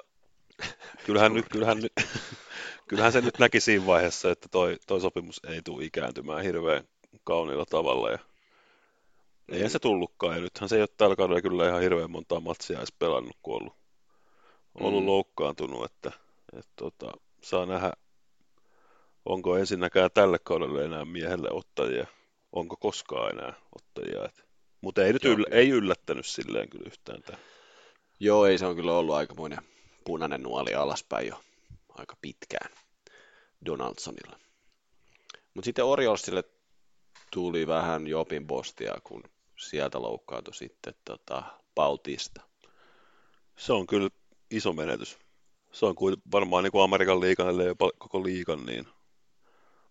kyllähän, 1.06 1.34
nyt, 1.34 1.46
kyllähän, 1.52 1.80
nyt, 1.80 1.94
kyllähän 2.90 3.12
se 3.12 3.22
nyt 3.22 3.40
näki 3.40 3.60
siinä 3.60 3.86
vaiheessa, 3.86 4.32
että 4.32 4.50
toi, 4.50 4.78
toi 4.88 5.02
sopimus 5.02 5.42
ei 5.48 5.62
tule 5.62 5.86
ikääntymään 5.86 6.44
hirveän 6.44 6.84
kauniilla 7.24 7.66
tavalla. 7.66 8.12
Ja 8.12 8.20
eihän 9.50 9.70
se 9.70 9.80
tullutkaan, 9.80 10.36
ja 10.36 10.42
nythän 10.42 10.70
se 10.70 10.76
ei 10.76 10.82
ole 10.82 10.90
tällä 10.98 11.16
kaudella 11.16 11.42
kyllä 11.42 11.70
ihan 11.70 11.82
hirveän 11.82 12.12
montaa 12.12 12.40
matsia 12.40 12.78
edes 12.78 12.92
pelannut, 13.00 13.38
kun 13.44 13.56
ollut, 13.56 13.74
ollut 14.76 15.04
mm. 15.04 15.08
loukkaantunut, 15.08 15.86
että, 15.86 16.12
että 16.54 16.72
tota, 16.76 17.12
saa 17.42 17.66
nähdä, 17.66 17.94
onko 19.26 19.58
ensinnäkään 19.58 20.10
tälle 20.14 20.40
kaudelle 20.40 20.86
enää 20.86 21.06
miehelle 21.06 21.50
ottajia 21.52 22.08
onko 22.52 22.76
koskaan 22.76 23.32
enää 23.32 23.54
ottajia. 23.76 24.30
Mutta 24.82 25.04
ei 25.06 25.14
nyt 25.14 25.26
yl, 25.26 25.46
ei 25.52 25.70
yllättänyt 25.70 26.26
silleen 26.26 26.70
kyllä 26.70 26.88
yhtään 26.88 27.22
tämä. 27.22 27.38
Joo, 28.20 28.46
ei 28.46 28.58
se 28.58 28.66
on 28.66 28.76
kyllä 28.76 28.94
ollut 28.94 29.16
aikamoinen 29.16 29.60
punainen 30.06 30.44
nuoli 30.44 30.74
alaspäin 30.74 31.28
jo 31.28 31.42
aika 31.90 32.18
pitkään 32.22 32.72
Donaldsonilla. 33.66 34.40
Mutta 35.54 35.66
sitten 35.66 35.86
Oriolsille 35.86 36.44
tuli 37.32 37.68
vähän 37.68 38.08
Jopin 38.08 38.48
postia, 38.48 38.94
kun 39.04 39.24
sieltä 39.58 40.02
loukkaantui 40.02 40.54
sitten 40.54 40.94
tota, 41.06 41.44
Bautista. 41.76 42.42
Se 43.58 43.74
on 43.74 43.88
kyllä 43.88 44.10
iso 44.52 44.74
menetys. 44.74 45.18
Se 45.72 45.86
on 45.86 45.96
kuin 45.96 46.16
varmaan 46.32 46.64
niin 46.64 46.72
kuin 46.72 46.84
Amerikan 46.84 47.20
liikan, 47.20 47.66
jopa 47.66 47.92
koko 47.98 48.24
liikan, 48.24 48.66
niin 48.66 48.88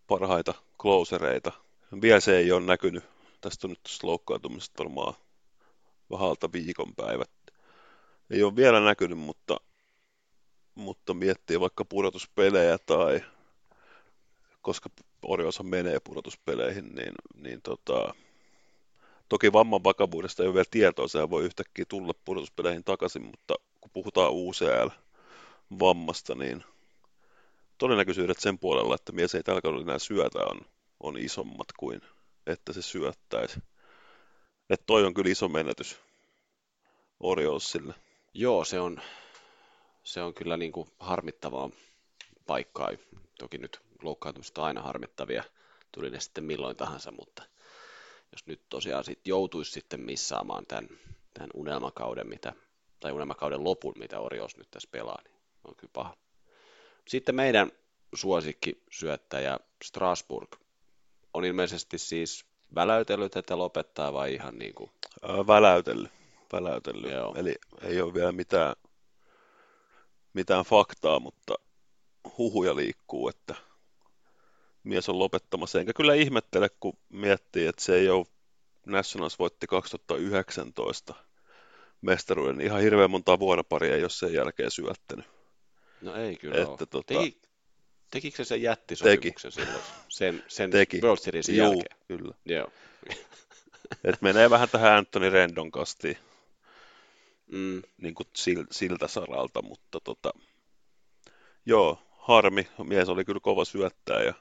parhaita 0.06 0.54
closereita 0.82 1.52
vielä 2.02 2.20
se 2.20 2.36
ei 2.36 2.52
ole 2.52 2.66
näkynyt. 2.66 3.04
Tästä 3.40 3.66
on 3.66 3.70
nyt 3.70 3.98
loukkaantumisesta 4.02 4.84
varmaan 4.84 5.14
vähältä 6.10 6.52
viikonpäivät. 6.52 7.30
Ei 8.30 8.42
ole 8.42 8.56
vielä 8.56 8.80
näkynyt, 8.80 9.18
mutta, 9.18 9.56
mutta 10.74 11.14
miettii 11.14 11.60
vaikka 11.60 11.84
pudotuspelejä 11.84 12.78
tai 12.78 13.20
koska 14.62 14.90
Oriosa 15.22 15.62
menee 15.62 15.98
pudotuspeleihin, 16.04 16.94
niin, 16.94 17.12
niin 17.34 17.62
tota, 17.62 18.14
toki 19.28 19.52
vamman 19.52 19.84
vakavuudesta 19.84 20.42
ei 20.42 20.46
ole 20.46 20.54
vielä 20.54 20.64
tietoa, 20.70 21.08
sehän 21.08 21.30
voi 21.30 21.44
yhtäkkiä 21.44 21.84
tulla 21.88 22.12
pudotuspeleihin 22.24 22.84
takaisin, 22.84 23.22
mutta 23.22 23.54
kun 23.80 23.90
puhutaan 23.92 24.32
UCL-vammasta, 24.32 26.34
niin 26.34 26.64
todennäköisyydet 27.78 28.38
sen 28.38 28.58
puolella, 28.58 28.94
että 28.94 29.12
mies 29.12 29.34
ei 29.34 29.42
tällä 29.42 29.60
kaudella 29.60 29.84
enää 29.84 29.98
syötä 29.98 30.38
on 30.38 30.60
on 31.00 31.18
isommat 31.18 31.66
kuin 31.78 32.00
että 32.46 32.72
se 32.72 32.82
syöttäisi. 32.82 33.60
Että 34.70 34.84
toi 34.86 35.04
on 35.04 35.14
kyllä 35.14 35.30
iso 35.30 35.48
menetys 35.48 36.00
Oriolsille. 37.20 37.94
Joo, 38.34 38.64
se 38.64 38.80
on, 38.80 39.00
se 40.04 40.22
on 40.22 40.34
kyllä 40.34 40.56
niin 40.56 40.72
kuin 40.72 40.90
harmittavaa 40.98 41.70
paikkaa. 42.46 42.90
Toki 43.38 43.58
nyt 43.58 43.80
loukkaantumista 44.02 44.62
aina 44.62 44.82
harmittavia, 44.82 45.44
tuli 45.92 46.10
ne 46.10 46.20
sitten 46.20 46.44
milloin 46.44 46.76
tahansa, 46.76 47.10
mutta 47.10 47.42
jos 48.32 48.46
nyt 48.46 48.60
tosiaan 48.68 49.04
sit 49.04 49.26
joutuisi 49.26 49.72
sitten 49.72 50.00
missaamaan 50.00 50.66
tämän, 50.66 50.88
tämän 51.34 51.50
unelmakauden, 51.54 52.28
mitä, 52.28 52.52
tai 53.00 53.12
unelmakauden 53.12 53.64
lopun, 53.64 53.94
mitä 53.98 54.20
Orioles 54.20 54.56
nyt 54.56 54.70
tässä 54.70 54.88
pelaa, 54.92 55.18
niin 55.24 55.36
on 55.64 55.76
kyllä 55.76 55.90
paha. 55.92 56.16
Sitten 57.08 57.34
meidän 57.34 57.72
suosikki 58.14 58.82
syöttäjä 58.90 59.58
Strasbourg 59.84 60.65
on 61.36 61.44
ilmeisesti 61.44 61.98
siis 61.98 62.46
väläytellyt, 62.74 63.36
että 63.36 63.58
lopettaa 63.58 64.12
vai 64.12 64.34
ihan 64.34 64.58
niin 64.58 64.74
kuin? 64.74 64.90
Väläytellyt. 65.46 66.10
väläytellyt. 66.52 67.12
Joo. 67.12 67.34
Eli 67.36 67.54
ei 67.82 68.00
ole 68.00 68.14
vielä 68.14 68.32
mitään, 68.32 68.76
mitään 70.32 70.64
faktaa, 70.64 71.20
mutta 71.20 71.54
huhuja 72.38 72.76
liikkuu, 72.76 73.28
että 73.28 73.54
mies 74.84 75.08
on 75.08 75.18
lopettamassa. 75.18 75.80
Enkä 75.80 75.92
kyllä 75.92 76.14
ihmettele, 76.14 76.68
kun 76.80 76.98
miettii, 77.08 77.66
että 77.66 77.82
se 77.82 77.94
ei 77.94 78.08
ole 78.08 78.26
Nationals 78.86 79.38
voitti 79.38 79.66
2019 79.66 81.14
mestaruuden. 82.00 82.60
Ihan 82.60 82.80
hirveän 82.80 83.10
monta 83.10 83.38
vuoroparia 83.38 83.94
ei 83.94 84.02
ole 84.02 84.10
sen 84.10 84.32
jälkeen 84.32 84.70
syöttänyt. 84.70 85.26
No 86.00 86.14
ei 86.14 86.36
kyllä 86.36 86.56
että, 86.56 86.68
ole. 86.68 86.78
Tota, 86.78 87.02
Teki, 87.06 87.40
Tekikö 88.10 88.36
se 88.36 88.44
sen 88.44 88.62
jättisopimuksen 88.62 89.52
Teki. 89.52 89.64
silloin, 89.64 89.84
sen, 90.08 90.44
sen 90.48 90.70
Teki. 90.70 91.00
World 91.02 91.18
Seriesin 91.20 91.56
Juu, 91.56 91.66
jälkeen? 91.72 91.98
kyllä. 92.08 92.34
Joo, 92.44 92.72
Et 94.04 94.22
menee 94.22 94.50
vähän 94.50 94.68
tähän 94.68 94.92
Anthony 94.98 95.30
Rendon 95.30 95.70
kastiin 95.70 96.16
Mm, 97.52 97.82
niin 97.96 98.14
kuin 98.14 98.26
sil- 98.42 98.70
siltä 98.70 99.08
saralta, 99.08 99.62
mutta 99.62 100.00
tota, 100.00 100.32
joo, 101.66 101.98
harmi. 102.10 102.68
Mies 102.84 103.08
oli 103.08 103.24
kyllä 103.24 103.40
kova 103.42 103.64
syöttäjä, 103.64 104.34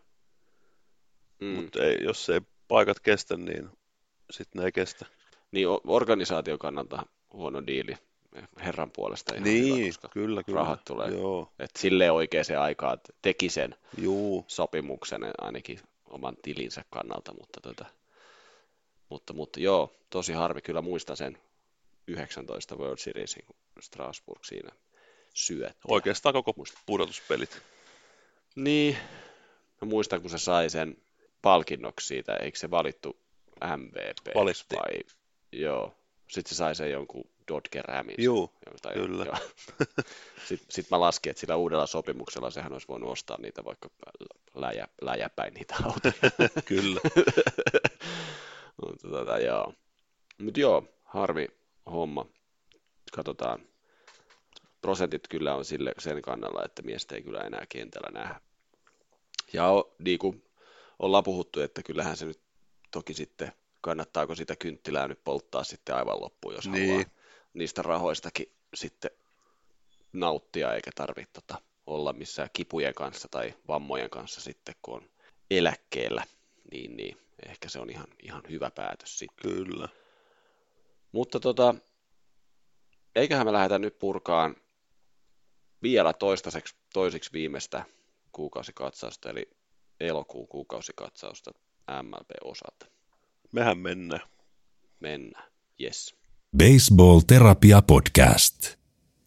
mm. 1.40 1.48
mutta 1.48 1.84
ei, 1.84 1.98
jos 2.04 2.30
ei 2.30 2.42
paikat 2.68 3.00
kestä, 3.00 3.38
niin 3.38 3.70
sitten 4.32 4.60
ne 4.60 4.66
ei 4.66 4.72
kestä. 4.72 5.06
Niin 5.52 5.68
organisaation 5.88 6.60
kannalta 6.60 7.06
huono 7.34 7.64
diili 7.68 7.98
herran 8.66 8.92
puolesta 8.92 9.34
ihan 9.36 9.44
niin, 9.44 9.76
hyvä, 9.78 9.88
koska 9.88 10.10
kyllä, 10.10 10.44
kyllä. 10.44 10.60
rahat 10.60 10.86
tulee. 10.86 11.10
Joo, 11.10 11.52
Et 11.60 11.72
silleen 11.76 12.14
oikeaan 12.14 12.46
aikaan 12.60 12.94
että 12.94 13.14
teki 13.22 13.50
sen 13.50 13.76
juu, 13.98 14.46
sopimuksen 14.48 15.22
ainakin 15.38 15.80
oman 16.06 16.38
tilinsä 16.42 16.84
kannalta, 16.90 17.34
mutta, 17.34 17.62
tota, 17.62 17.86
mutta, 19.10 19.34
mutta 19.34 19.60
joo, 19.60 19.94
tosi 20.10 20.34
harmi, 20.34 20.62
kyllä 20.62 20.82
muistan 20.82 21.18
sen 21.18 21.38
19 22.08 22.76
World 22.76 22.98
Seriesin, 22.98 23.44
kun 23.46 23.56
Strasbourg 23.80 24.44
siinä 24.44 24.70
syötti. 25.34 25.80
oikeastaan 25.88 26.34
koko 26.34 26.54
Muista. 26.58 26.80
pudotuspelit. 26.86 27.62
Niin, 28.56 28.98
mä 29.82 29.88
muistan, 29.88 30.22
kun 30.22 30.30
se 30.30 30.38
sai 30.38 30.70
sen 30.70 30.98
palkinnoksi 31.42 32.08
siitä, 32.08 32.36
eikö 32.36 32.58
se 32.58 32.72
valittu 32.72 33.18
MVP 33.78 34.36
Valittiin. 34.36 34.80
vai, 34.80 35.02
joo, 35.52 35.96
sitten 36.28 36.50
se 36.50 36.56
sai 36.58 36.76
sen 36.76 36.92
jonkun 36.92 37.30
Dodger 37.48 37.86
Ramin. 37.86 38.16
Juu, 38.18 38.54
tai, 38.82 38.94
kyllä. 38.94 39.26
joo. 39.26 39.36
Sitten 40.48 40.68
sit 40.72 40.92
mä 40.92 41.00
laskin, 41.00 41.30
että 41.30 41.40
sillä 41.40 41.56
uudella 41.56 41.88
sopimuksella 41.88 42.52
sehän 42.52 42.74
olisi 42.74 42.88
voinut 42.88 43.10
ostaa 43.10 43.38
niitä 43.42 43.66
vaikka 43.66 43.90
läjä, 44.56 44.88
läjäpäin 45.02 45.54
niitä 45.54 45.76
autoja. 45.84 46.14
kyllä. 46.66 47.00
Mutta 48.82 49.08
tota, 49.10 49.40
joo. 49.40 49.74
Mut 50.38 50.58
joo, 50.58 50.84
harmi 51.04 51.48
homma. 51.92 52.26
Katsotaan. 53.12 53.60
Prosentit 54.82 55.28
kyllä 55.28 55.56
on 55.56 55.66
sille, 55.66 55.94
sen 55.98 56.22
kannalla, 56.22 56.66
että 56.66 56.82
miestä 56.82 57.16
ei 57.16 57.22
kyllä 57.22 57.40
enää 57.42 57.66
kentällä 57.70 58.20
nähdä. 58.20 58.42
Ja 59.54 59.68
o, 59.68 59.96
niin 60.00 60.20
kuin 60.20 60.44
ollaan 61.00 61.24
puhuttu, 61.24 61.62
että 61.62 61.84
kyllähän 61.84 62.18
se 62.18 62.26
nyt 62.26 62.40
toki 62.92 63.14
sitten, 63.14 63.52
kannattaako 63.82 64.36
sitä 64.36 64.56
kynttilää 64.56 65.08
nyt 65.08 65.24
polttaa 65.24 65.64
sitten 65.64 65.96
aivan 65.96 66.22
loppuun, 66.22 66.56
jos 66.56 66.68
Niin. 66.70 66.90
haluaa 66.90 67.06
niistä 67.56 67.82
rahoistakin 67.82 68.52
sitten 68.74 69.12
nauttia, 70.14 70.74
eikä 70.74 70.92
tarvitse 70.96 71.32
tota, 71.34 71.62
olla 71.88 72.14
missään 72.14 72.50
kipujen 72.54 72.94
kanssa 72.94 73.28
tai 73.32 73.54
vammojen 73.68 74.10
kanssa 74.10 74.42
sitten, 74.42 74.76
kun 74.82 74.94
on 74.94 75.10
eläkkeellä, 75.52 76.24
niin, 76.72 76.98
niin 76.98 77.18
ehkä 77.46 77.70
se 77.70 77.80
on 77.80 77.90
ihan, 77.90 78.08
ihan 78.24 78.44
hyvä 78.50 78.72
päätös 78.72 79.20
sitten. 79.20 79.52
Kyllä. 79.52 79.90
Mutta 81.12 81.40
tota, 81.40 81.76
eiköhän 83.16 83.48
me 83.48 83.54
lähdetä 83.54 83.80
nyt 83.80 84.00
purkaan 84.00 84.56
vielä 85.84 86.14
toistaiseksi, 86.14 86.76
toisiksi 86.94 87.34
viimeistä 87.34 87.86
kuukausikatsausta, 88.32 89.30
eli 89.30 89.50
elokuun 90.00 90.48
kuukausikatsausta 90.48 91.52
MLB-osalta. 92.02 92.86
Mehän 93.52 93.78
mennään. 93.78 94.22
Mennään. 95.00 95.52
Yes. 95.82 96.16
Baseball 96.58 97.20
Terapia 97.28 97.82
Podcast. 97.82 98.76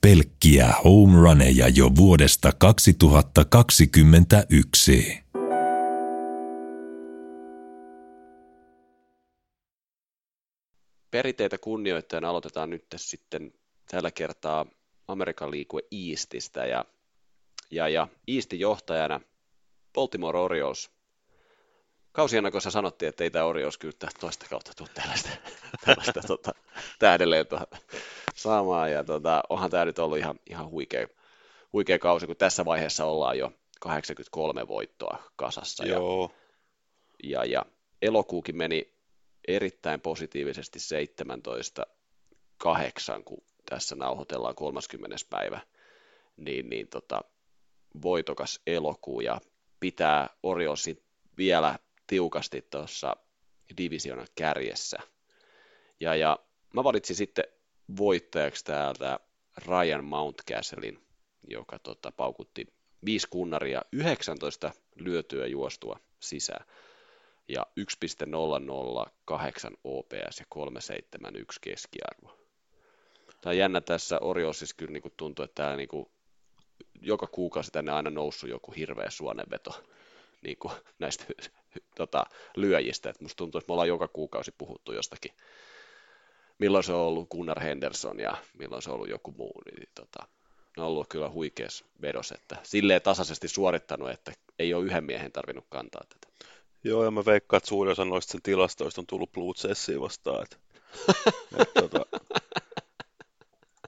Pelkkiä 0.01 0.73
home 0.85 1.21
runeja 1.21 1.69
jo 1.69 1.91
vuodesta 1.97 2.53
2021. 2.53 5.19
Perinteitä 11.11 11.59
kunnioittaen 11.59 12.25
aloitetaan 12.25 12.71
nyt 12.71 12.85
sitten 12.97 13.53
tällä 13.91 14.11
kertaa 14.11 14.67
Amerikan 15.09 15.51
liikue 15.51 15.83
Eastistä 16.11 16.67
ja, 16.67 16.85
ja, 17.71 17.89
ja 17.89 18.09
Eastin 18.29 18.61
johtajana 18.61 19.21
Baltimore 19.95 20.39
Orioles. 20.39 20.98
Kausien 22.19 22.45
aikoina 22.45 22.63
kun 22.63 22.73
sanottiin, 22.73 23.09
että 23.09 23.25
ei 23.25 23.31
tämä 23.31 23.45
Orioles 23.45 23.79
kyllä 23.79 23.95
toista 24.21 24.47
kautta 24.51 24.73
tule 24.77 24.89
tällaista, 24.95 25.29
tällaista 25.87 26.21
tota, 26.27 26.53
tähdenlentoa 26.99 27.67
saamaan. 28.35 28.93
Ja 28.93 29.05
tota, 29.05 29.43
onhan 29.49 29.71
tämä 29.71 29.85
nyt 29.85 29.99
ollut 29.99 30.19
ihan, 30.19 30.41
ihan 30.51 30.71
huikea, 30.71 31.07
huikea 31.73 31.99
kausi, 31.99 32.27
kun 32.27 32.37
tässä 32.37 32.65
vaiheessa 32.65 33.05
ollaan 33.05 33.39
jo 33.39 33.53
83 33.81 34.69
voittoa 34.69 35.23
kasassa. 35.37 35.87
Ja, 35.87 35.95
Joo, 35.95 36.31
ja, 37.23 37.45
ja 37.45 37.67
elokuukin 38.03 38.57
meni 38.57 38.95
erittäin 39.49 40.01
positiivisesti 40.01 40.79
17.8, 40.79 43.23
kun 43.25 43.43
tässä 43.71 43.97
nauhoitellaan 43.97 44.55
30. 44.55 45.17
päivä, 45.31 45.61
niin, 46.37 46.71
niin 46.71 46.89
tota, 46.89 47.21
voitokas 48.03 48.61
elokuu 48.67 49.21
ja 49.21 49.41
pitää 49.81 50.29
Oriolesin 50.43 51.03
vielä 51.37 51.79
tiukasti 52.09 52.67
tuossa 52.71 53.17
divisionan 53.79 54.27
kärjessä. 54.35 54.99
Ja, 56.01 56.15
ja 56.15 56.39
mä 56.75 56.85
valitsin 56.85 57.17
sitten 57.17 57.45
voittajaksi 57.97 58.65
täältä 58.65 59.21
Ryan 59.67 60.05
Mountcastlein, 60.05 60.99
joka 61.49 61.79
tota, 61.79 62.13
paukutti 62.13 62.67
viisi 63.05 63.29
kunnaria, 63.31 63.83
19 63.93 64.73
lyötyä 64.97 65.47
juostua 65.47 66.01
sisään 66.21 66.67
ja 67.49 67.67
1.008 67.81 69.77
OPS 69.85 70.39
ja 70.41 70.47
371 70.49 71.61
keskiarvo. 71.61 72.39
Tämä 73.41 73.51
on 73.51 73.57
jännä 73.59 73.81
tässä 73.81 74.19
Oriosissa 74.21 74.77
kyllä 74.77 74.93
niin 74.93 75.03
tuntuu, 75.17 75.45
että 75.45 75.63
täällä 75.63 75.77
niin 75.77 75.89
kuin 75.89 76.07
joka 77.01 77.27
kuukausi 77.27 77.71
tänne 77.71 77.93
aina 77.93 78.11
noussut 78.11 78.51
joku 78.51 78.73
hirveä 78.73 79.11
suonenveto 79.11 79.85
niin 80.43 80.57
kuin 80.59 80.75
näistä 80.99 81.25
tota, 81.97 82.27
lyöjistä. 82.57 83.11
Et 83.11 83.21
musta 83.21 83.37
tuntuu, 83.37 83.59
että 83.59 83.71
me 83.71 83.73
ollaan 83.73 83.89
joka 83.89 84.09
kuukausi 84.09 84.55
puhuttu 84.59 84.93
jostakin, 84.93 85.33
milloin 86.59 86.85
se 86.85 86.93
on 86.93 87.01
ollut 87.01 87.31
Gunnar 87.31 87.61
Henderson 87.61 88.21
ja 88.21 88.37
milloin 88.59 88.83
se 88.83 88.91
on 88.91 88.95
ollut 88.95 89.11
joku 89.11 89.35
muu. 89.39 89.63
Niin, 89.65 89.89
tota, 89.95 90.29
ne 90.77 90.83
on 90.83 90.89
ollut 90.89 91.09
kyllä 91.09 91.31
huikeassa 91.31 91.85
vedos, 92.03 92.33
että 92.33 92.57
silleen 92.63 93.03
tasaisesti 93.03 93.49
suorittanut, 93.49 94.11
että 94.11 94.33
ei 94.59 94.75
ole 94.75 94.85
yhden 94.85 95.05
miehen 95.05 95.33
tarvinnut 95.33 95.67
kantaa 95.69 96.03
tätä. 96.09 96.29
joo, 96.85 97.05
ja 97.05 97.11
mä 97.11 97.25
veikkaan, 97.25 97.59
että 97.59 97.69
suurin 97.69 97.93
osa 97.93 98.05
noista 98.05 98.33
sen 98.33 98.43
tilastoista 98.43 99.01
on 99.01 99.07
tullut 99.07 99.33
Blue 99.33 99.55
vastaan. 100.01 100.43
Et, 100.43 100.59
et, 101.61 101.75
tota, 101.75 102.07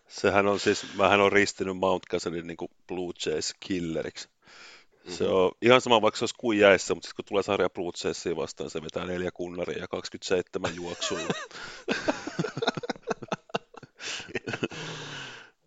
sehän 0.09 0.47
on 0.47 0.61
siis, 0.61 0.87
mähän 0.95 1.21
on 1.21 1.33
ristinyt 1.33 1.77
Mountcastlein 1.77 2.47
niin 2.47 2.57
kuin 2.57 2.71
Blue 2.89 3.13
Jays 3.27 3.55
killeriksi. 3.61 4.29
Se 5.09 5.25
on 5.25 5.51
ihan 5.63 5.81
sama, 5.81 6.03
vaikka 6.03 6.19
se 6.19 6.23
olisi 6.23 6.35
kuin 6.39 6.59
jäissä, 6.59 6.95
mutta 6.95 7.07
sitten 7.07 7.17
kun 7.17 7.29
tulee 7.29 7.43
sarja 7.43 7.71
Blue 7.71 7.93
Jaysiin 8.05 8.37
vastaan, 8.37 8.71
se 8.71 8.83
vetää 8.83 9.05
neljä 9.05 9.31
kunnaria 9.31 9.79
ja 9.79 9.89
27 9.89 10.77
juoksulla. 10.77 11.29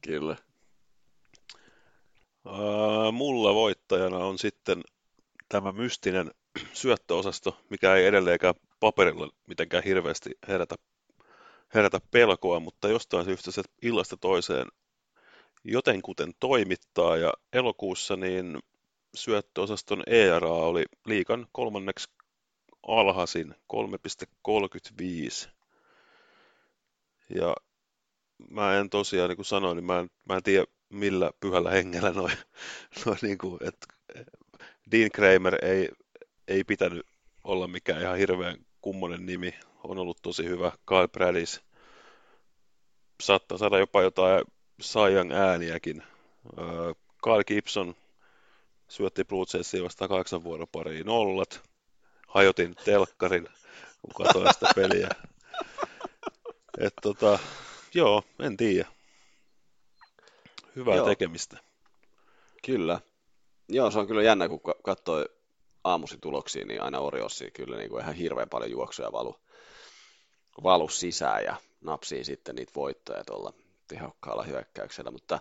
Kyllä. 0.07 0.35
Ää, 2.45 3.11
mulla 3.11 3.53
voittajana 3.53 4.17
on 4.17 4.39
sitten 4.39 4.81
tämä 5.49 5.71
mystinen 5.71 6.31
syöttöosasto, 6.73 7.57
mikä 7.69 7.95
ei 7.95 8.05
edelleenkään 8.05 8.55
paperilla 8.79 9.29
mitenkään 9.47 9.83
hirveästi 9.83 10.29
herätä, 10.47 10.75
herätä 11.73 11.99
pelkoa, 12.11 12.59
mutta 12.59 12.87
jostain 12.87 13.25
syystä 13.25 13.51
se 13.51 13.61
illasta 13.81 14.17
toiseen 14.17 14.67
jotenkuten 15.63 16.33
toimittaa 16.39 17.17
ja 17.17 17.33
elokuussa 17.53 18.15
niin 18.15 18.59
syöttöosaston 19.15 20.03
ERA 20.07 20.53
oli 20.53 20.85
liikan 21.05 21.47
kolmanneksi 21.51 22.09
alhaisin 22.87 23.55
3,35. 23.73 25.49
Ja 27.29 27.55
mä 28.49 28.79
en 28.79 28.89
tosiaan, 28.89 29.29
niin 29.29 29.35
kuin 29.37 29.45
sanoin, 29.45 29.75
niin 29.75 29.85
mä 29.85 29.99
en, 29.99 30.09
mä 30.25 30.35
en 30.35 30.43
tiedä 30.43 30.65
millä 30.89 31.31
pyhällä 31.39 31.71
hengellä 31.71 32.11
noin, 32.11 32.37
noin 33.05 33.17
niin 33.21 33.37
kuin, 33.37 33.57
että 33.61 33.87
Dean 34.91 35.11
Kramer 35.11 35.65
ei, 35.65 35.89
ei 36.47 36.63
pitänyt 36.63 37.05
olla 37.43 37.67
mikään 37.67 38.01
ihan 38.01 38.17
hirveän 38.17 38.57
kummonen 38.81 39.25
nimi. 39.25 39.53
On 39.83 39.97
ollut 39.97 40.21
tosi 40.21 40.45
hyvä. 40.45 40.71
Kyle 40.85 41.07
Bradis 41.07 41.61
saattaa 43.21 43.57
saada 43.57 43.79
jopa 43.79 44.01
jotain 44.01 44.45
Cy 44.81 45.33
ääniäkin. 45.33 46.03
Öö, 46.59 46.93
Kyle 47.23 47.43
Gibson 47.43 47.95
syötti 48.93 49.23
Blue 49.23 49.45
Jaysiin 49.53 49.83
vasta 49.83 50.07
kahdeksan 50.07 50.43
vuoden 50.43 50.67
pariin 50.71 51.05
nollat. 51.05 51.61
Hajotin 52.27 52.75
telkkarin, 52.75 53.47
kun 54.01 54.25
katsoin 54.25 54.53
sitä 54.53 54.67
peliä. 54.75 55.09
Et 56.77 56.93
tota, 57.01 57.39
joo, 57.93 58.23
en 58.39 58.57
tiedä. 58.57 58.87
Hyvää 60.75 60.95
Joo. 60.95 61.05
tekemistä. 61.05 61.57
Kyllä. 62.65 62.99
Joo, 63.69 63.91
se 63.91 63.99
on 63.99 64.07
kyllä 64.07 64.23
jännä, 64.23 64.49
kun 64.49 64.59
ka- 64.59 64.75
katsoi 64.83 65.25
aamuisin 65.83 66.21
tuloksia, 66.21 66.65
niin 66.65 66.81
aina 66.81 66.99
Oriossi 66.99 67.51
kyllä 67.51 67.77
niin 67.77 67.89
kuin 67.89 68.01
ihan 68.01 68.15
hirveän 68.15 68.49
paljon 68.49 68.71
juoksuja 68.71 69.11
valu, 69.11 69.39
valu 70.63 70.89
sisään 70.89 71.43
ja 71.43 71.55
napsii 71.81 72.23
sitten 72.23 72.55
niitä 72.55 72.71
voittoja 72.75 73.23
tuolla 73.23 73.53
tehokkaalla 73.87 74.43
hyökkäyksellä, 74.43 75.11
mutta 75.11 75.39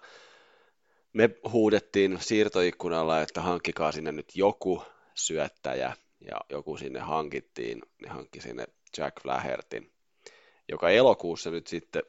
me 1.13 1.31
huudettiin 1.53 2.19
siirtoikkunalla, 2.21 3.21
että 3.21 3.41
hankkikaa 3.41 3.93
sinne 3.93 4.13
nyt 4.13 4.37
joku 4.37 4.83
syöttäjä, 5.15 5.97
ja 6.21 6.41
joku 6.51 6.77
sinne 6.77 7.01
hankittiin, 7.01 7.83
ne 8.03 8.09
hankki 8.09 8.41
sinne 8.41 8.67
Jack 8.99 9.23
Flahertin, 9.23 9.93
joka 10.69 10.91
elokuussa 10.91 11.51
nyt 11.51 11.67
sitten 11.67 12.03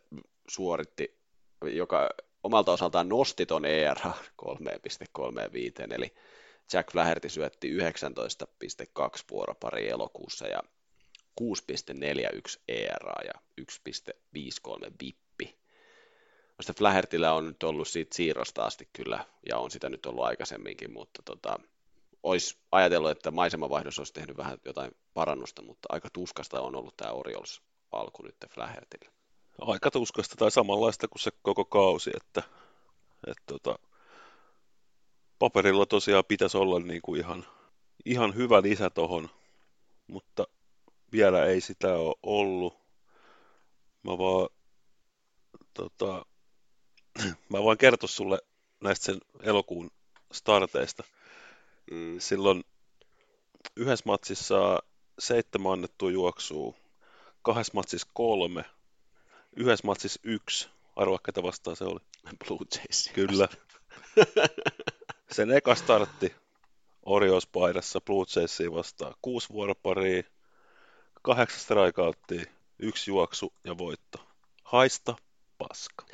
suoritti, 0.47 1.17
joka 1.61 2.09
omalta 2.43 2.71
osaltaan 2.71 3.09
nosti 3.09 3.45
ton 3.45 3.65
ER 3.65 3.97
3.35, 3.97 5.93
eli 5.95 6.13
Jack 6.73 6.91
Flaherty 6.91 7.29
syötti 7.29 7.77
19.2 7.77 7.83
vuoropari 9.31 9.89
elokuussa 9.89 10.47
ja 10.47 10.59
6.41 11.41 12.61
ERA 12.67 13.15
ja 13.25 13.33
1.53 13.61 14.91
vippi. 15.03 15.22
Minusta 16.63 16.79
Flahertillä 16.79 17.33
on 17.33 17.45
nyt 17.47 17.63
ollut 17.63 17.87
siitä 17.87 18.15
siirrosta 18.15 18.63
asti 18.63 18.89
kyllä, 18.93 19.25
ja 19.49 19.57
on 19.57 19.71
sitä 19.71 19.89
nyt 19.89 20.05
ollut 20.05 20.23
aikaisemminkin, 20.23 20.93
mutta 20.93 21.21
tota, 21.25 21.59
olisi 22.23 22.57
ajatellut, 22.71 23.11
että 23.11 23.31
maisemavaihdos 23.31 23.99
olisi 23.99 24.13
tehnyt 24.13 24.37
vähän 24.37 24.57
jotain 24.65 24.91
parannusta, 25.13 25.61
mutta 25.61 25.87
aika 25.91 26.09
tuskasta 26.13 26.61
on 26.61 26.75
ollut 26.75 26.97
tämä 26.97 27.11
Orioles 27.11 27.61
alku 27.91 28.23
nyt 28.23 28.35
Flahertille. 28.49 29.11
Aika 29.61 29.91
tuskasta 29.91 30.35
tai 30.35 30.51
samanlaista 30.51 31.07
kuin 31.07 31.19
se 31.19 31.31
koko 31.41 31.65
kausi, 31.65 32.11
että, 32.15 32.43
että 33.27 33.43
tota, 33.45 33.79
paperilla 35.39 35.85
tosiaan 35.85 36.25
pitäisi 36.27 36.57
olla 36.57 36.79
niin 36.79 37.01
kuin 37.01 37.19
ihan, 37.19 37.45
ihan 38.05 38.35
hyvä 38.35 38.61
lisä 38.61 38.89
tohon, 38.89 39.29
mutta 40.07 40.47
vielä 41.11 41.45
ei 41.45 41.61
sitä 41.61 41.95
ole 41.95 42.15
ollut. 42.23 42.77
Mä 44.03 44.17
vaan, 44.17 44.49
tota, 45.73 46.25
mä 47.49 47.63
vaan 47.63 47.77
kertoa 47.77 48.09
sulle 48.09 48.39
näistä 48.83 49.05
sen 49.05 49.21
elokuun 49.41 49.91
starteista. 50.31 51.03
Mm. 51.91 52.19
Silloin 52.19 52.63
yhdessä 53.75 54.03
matsissa 54.05 54.79
seitsemän 55.19 55.71
annettua 55.71 56.11
juoksua, 56.11 56.73
kahdessa 57.41 57.73
matsissa 57.73 58.07
kolme, 58.13 58.65
yhdessä 59.55 59.87
matsissa 59.87 60.19
yksi. 60.23 60.69
Arvaa, 60.95 61.19
ketä 61.25 61.43
vastaan 61.43 61.75
se 61.75 61.83
oli. 61.83 61.99
Blue 62.47 62.67
Jays. 62.75 63.09
Kyllä. 63.13 63.47
Sen 65.35 65.51
eka 65.51 65.75
startti 65.75 66.35
Orios 67.05 67.47
paidassa 67.47 68.01
Blue 68.01 68.25
Jaysia 68.35 68.71
vastaan. 68.71 69.13
Kuusi 69.21 69.49
vuoroparia, 69.49 70.23
kahdeksan 71.21 71.59
strikeouttia, 71.59 72.45
yksi 72.79 73.11
juoksu 73.11 73.53
ja 73.63 73.77
voitto. 73.77 74.19
Haista 74.63 75.15
paska. 75.57 76.05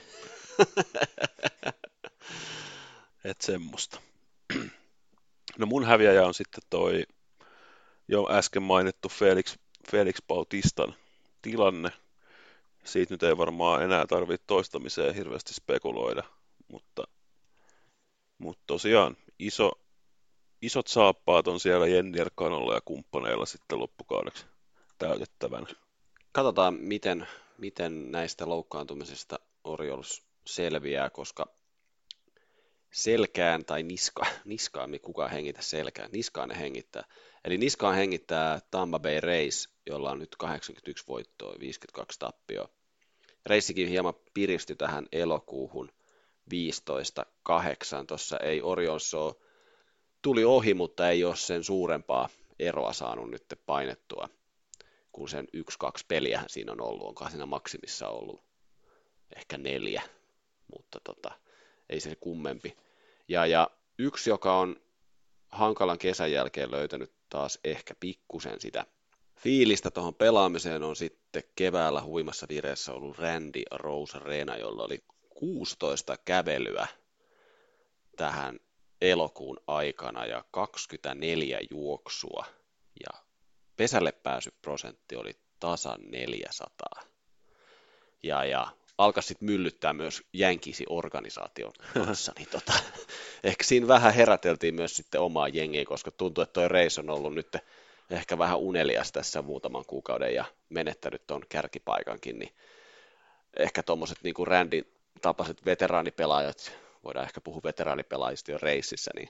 Et 3.23 3.41
semmoista. 3.41 4.01
No 5.57 5.65
mun 5.65 5.85
häviäjä 5.85 6.25
on 6.25 6.33
sitten 6.33 6.63
toi 6.69 7.03
jo 8.07 8.27
äsken 8.31 8.63
mainittu 8.63 9.09
Felix, 9.09 9.55
Felix 9.91 10.15
Bautistan 10.27 10.95
tilanne. 11.41 11.89
Siitä 12.83 13.13
nyt 13.13 13.23
ei 13.23 13.37
varmaan 13.37 13.83
enää 13.83 14.07
tarvitse 14.07 14.43
toistamiseen 14.47 15.15
hirveästi 15.15 15.53
spekuloida, 15.53 16.23
mutta, 16.67 17.03
mutta 18.37 18.63
tosiaan 18.67 19.17
iso, 19.39 19.71
isot 20.61 20.87
saappaat 20.87 21.47
on 21.47 21.59
siellä 21.59 21.87
Jenni 21.87 22.19
Erkanolla 22.19 22.73
ja 22.73 22.81
kumppaneilla 22.85 23.45
sitten 23.45 23.79
loppukaudeksi 23.79 24.45
täytettävänä. 24.97 25.67
Katsotaan, 26.31 26.73
miten, 26.73 27.27
miten 27.57 28.11
näistä 28.11 28.49
loukkaantumisista 28.49 29.39
Orioles 29.63 30.28
selviää, 30.55 31.09
koska 31.09 31.45
selkään 32.91 33.65
tai 33.65 33.83
niska, 33.83 34.25
niskaan, 34.45 34.99
kukaan 35.01 35.31
hengitä 35.31 35.61
selkään, 35.61 36.09
niskaan 36.11 36.49
ne 36.49 36.59
hengittää. 36.59 37.03
Eli 37.45 37.57
niskaan 37.57 37.95
hengittää 37.95 38.59
Tampa 38.71 38.99
Bay 38.99 39.19
Rays, 39.19 39.69
jolla 39.85 40.11
on 40.11 40.19
nyt 40.19 40.35
81 40.35 41.05
voittoa, 41.07 41.55
52 41.59 42.19
tappioa. 42.19 42.69
Reissikin 43.45 43.87
hieman 43.87 44.13
piristyi 44.33 44.75
tähän 44.75 45.07
elokuuhun 45.11 45.91
15-8. 46.53 48.05
Tuossa 48.07 48.37
ei 48.37 48.61
Orioles 48.61 49.13
ole, 49.13 49.35
tuli 50.21 50.43
ohi, 50.43 50.73
mutta 50.73 51.09
ei 51.09 51.23
ole 51.23 51.35
sen 51.35 51.63
suurempaa 51.63 52.29
eroa 52.59 52.93
saanut 52.93 53.31
nyt 53.31 53.45
painettua, 53.65 54.29
kun 55.11 55.29
sen 55.29 55.47
1-2 55.57 55.59
peliä 56.07 56.43
siinä 56.47 56.71
on 56.71 56.81
ollut. 56.81 57.07
Onkohan 57.07 57.31
siinä 57.31 57.45
maksimissa 57.45 58.07
ollut 58.07 58.43
ehkä 59.35 59.57
neljä, 59.57 60.01
mutta 60.77 60.99
tota, 61.03 61.31
ei 61.89 61.99
se 61.99 62.15
kummempi. 62.15 62.77
Ja, 63.27 63.45
ja 63.45 63.69
yksi, 63.97 64.29
joka 64.29 64.57
on 64.57 64.75
hankalan 65.51 65.97
kesän 65.97 66.31
jälkeen 66.31 66.71
löytänyt 66.71 67.11
taas 67.29 67.59
ehkä 67.63 67.95
pikkusen 67.99 68.61
sitä 68.61 68.85
fiilistä 69.39 69.91
tuohon 69.91 70.15
pelaamiseen, 70.15 70.83
on 70.83 70.95
sitten 70.95 71.43
keväällä 71.55 72.01
huimassa 72.01 72.45
vireessä 72.49 72.93
ollut 72.93 73.17
Randy 73.17 73.61
Rose 73.71 74.19
Rena, 74.19 74.57
jolla 74.57 74.83
oli 74.83 75.03
16 75.29 76.17
kävelyä 76.25 76.87
tähän 78.17 78.59
elokuun 79.01 79.59
aikana 79.67 80.25
ja 80.25 80.43
24 80.51 81.59
juoksua. 81.71 82.45
Ja 83.03 83.19
pesälle 83.77 84.11
pääsy 84.11 84.53
prosentti 84.61 85.15
oli 85.15 85.31
tasan 85.59 85.99
400. 86.01 86.87
Ja, 88.23 88.45
ja 88.45 88.67
alkaa 88.99 89.21
sitten 89.21 89.45
myllyttää 89.45 89.93
myös 89.93 90.23
jänkisi 90.33 90.85
organisaation 90.89 91.73
kanssa, 92.05 92.33
niin 92.37 92.47
tota, 92.51 92.73
ehkä 93.43 93.63
siinä 93.63 93.87
vähän 93.87 94.13
heräteltiin 94.13 94.75
myös 94.75 94.95
sitten 94.95 95.21
omaa 95.21 95.47
jengiä, 95.47 95.85
koska 95.85 96.11
tuntuu, 96.11 96.41
että 96.41 96.53
toi 96.53 96.67
Reis 96.67 96.99
on 96.99 97.09
ollut 97.09 97.33
nyt 97.33 97.57
ehkä 98.09 98.37
vähän 98.37 98.59
unelias 98.59 99.11
tässä 99.11 99.41
muutaman 99.41 99.85
kuukauden 99.85 100.35
ja 100.35 100.45
menettänyt 100.69 101.27
tuon 101.27 101.41
kärkipaikankin, 101.49 102.39
niin 102.39 102.53
ehkä 103.57 103.83
tuommoiset 103.83 104.17
niin 104.23 104.47
Randy 104.47 104.93
tapaiset 105.21 105.65
veteraanipelaajat, 105.65 106.71
voidaan 107.03 107.25
ehkä 107.25 107.41
puhua 107.41 107.61
veteraanipelaajista 107.63 108.51
jo 108.51 108.57
reississä, 108.57 109.11
niin 109.15 109.29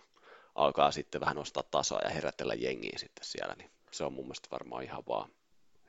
alkaa 0.55 0.91
sitten 0.91 1.21
vähän 1.21 1.35
nostaa 1.35 1.63
tasoa 1.63 1.99
ja 2.03 2.09
herätellä 2.09 2.53
jengiä 2.53 2.97
sitten 2.97 3.25
siellä, 3.25 3.55
niin 3.57 3.71
se 3.91 4.03
on 4.03 4.13
mun 4.13 4.25
mielestä 4.25 4.47
varmaan 4.51 4.83
ihan 4.83 5.03
vaan 5.07 5.29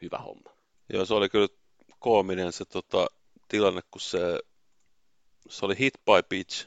hyvä 0.02 0.18
homma. 0.18 0.50
Joo, 0.92 1.04
se 1.04 1.14
oli 1.14 1.28
kyllä 1.28 1.48
koominen 1.98 2.52
se 2.52 2.64
tota, 2.64 3.06
tilanne, 3.50 3.80
kun 3.90 4.00
se, 4.00 4.18
se 5.48 5.66
oli 5.66 5.78
hit 5.78 5.94
by 5.94 6.22
pitch. 6.28 6.66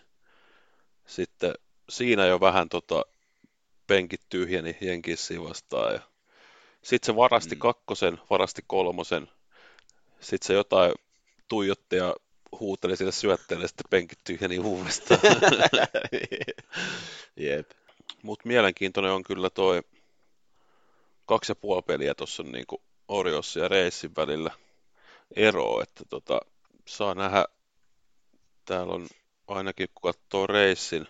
Sitten 1.05 1.53
siinä 1.89 2.25
jo 2.25 2.39
vähän 2.39 2.69
tota, 2.69 3.05
penkit 3.87 4.21
tyhjeni 4.29 4.77
jenkissiin 4.81 5.43
vastaan. 5.43 5.93
Ja 5.93 5.99
sitten 6.81 7.05
se 7.05 7.15
varasti 7.15 7.55
mm. 7.55 7.59
kakkosen, 7.59 8.19
varasti 8.29 8.61
kolmosen. 8.67 9.29
Sitten 10.19 10.47
se 10.47 10.53
jotain 10.53 10.93
tuijotti 11.47 11.95
ja 11.95 12.15
huuteli 12.59 12.97
sille 12.97 13.11
syötteelle, 13.11 13.67
sitten 13.67 13.85
penkit 13.89 14.19
tyhjeni 14.23 14.59
uudestaan. 14.59 15.19
Jep. 17.35 17.71
Mutta 18.23 18.47
mielenkiintoinen 18.47 19.11
on 19.11 19.23
kyllä 19.23 19.49
toi 19.49 19.81
kaksi 21.25 21.51
ja 21.51 21.55
puoli 21.55 21.81
peliä 21.81 22.15
tuossa 22.15 22.43
niin 22.43 22.65
Orios 23.07 23.55
ja 23.55 23.67
Reissin 23.67 24.15
välillä 24.15 24.51
ero, 25.35 25.81
että 25.81 26.03
tota, 26.09 26.39
saa 26.87 27.15
nähdä, 27.15 27.45
täällä 28.65 28.93
on 28.93 29.07
ainakin 29.47 29.87
kun 29.93 30.13
katsoo 30.13 30.47
reissin 30.47 31.07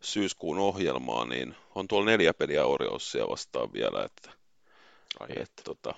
syyskuun 0.00 0.58
ohjelmaa, 0.58 1.24
niin 1.24 1.56
on 1.74 1.88
tuolla 1.88 2.10
neljä 2.10 2.34
peliä 2.34 2.66
Oriosia 2.66 3.28
vastaan 3.28 3.72
vielä, 3.72 4.04
että, 4.04 4.30
Ai 5.20 5.28
että 5.36 5.62
tota, 5.62 5.94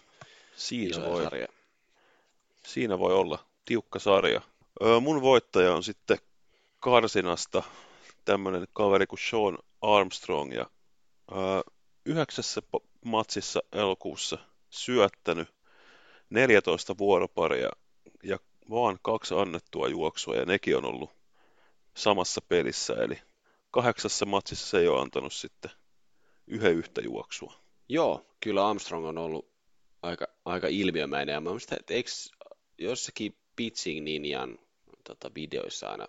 siinä, 0.56 1.04
voi, 1.04 1.22
sarja. 1.22 1.48
siinä 2.66 2.98
voi 2.98 3.14
olla 3.14 3.38
tiukka 3.64 3.98
sarja. 3.98 4.40
Öö, 4.82 5.00
mun 5.00 5.22
voittaja 5.22 5.74
on 5.74 5.82
sitten 5.82 6.18
Karsinasta 6.80 7.62
tämmöinen 8.24 8.66
kaveri 8.72 9.06
kuin 9.06 9.20
Sean 9.30 9.58
Armstrong 9.82 10.54
ja 10.54 10.66
öö, 11.32 11.72
yhdeksässä 12.04 12.62
matsissa 13.04 13.60
elokuussa 13.72 14.38
syöttänyt 14.70 15.48
14 16.30 16.98
vuoroparia 16.98 17.70
ja 18.22 18.38
vaan 18.70 18.98
kaksi 19.02 19.34
annettua 19.34 19.88
juoksua, 19.88 20.36
ja 20.36 20.44
nekin 20.44 20.76
on 20.76 20.84
ollut 20.84 21.10
samassa 21.96 22.40
pelissä, 22.48 22.94
eli 22.94 23.18
kahdeksassa 23.70 24.26
matsissa 24.26 24.66
se 24.66 24.78
ei 24.78 24.88
ole 24.88 25.00
antanut 25.00 25.32
sitten 25.32 25.70
yhden 26.46 26.72
yhtä 26.72 27.00
juoksua. 27.00 27.54
Joo, 27.88 28.26
kyllä 28.40 28.68
Armstrong 28.68 29.06
on 29.06 29.18
ollut 29.18 29.48
aika, 30.02 30.26
aika 30.44 30.68
ilmiömäinen, 30.68 31.32
ja 31.32 31.40
mä 31.40 31.50
muistan, 31.50 31.78
että 31.80 31.94
eikö 31.94 32.10
jossakin 32.78 33.36
pitching 33.56 34.04
ninjan 34.04 34.58
tota, 35.04 35.30
videoissa 35.34 35.88
aina 35.88 36.08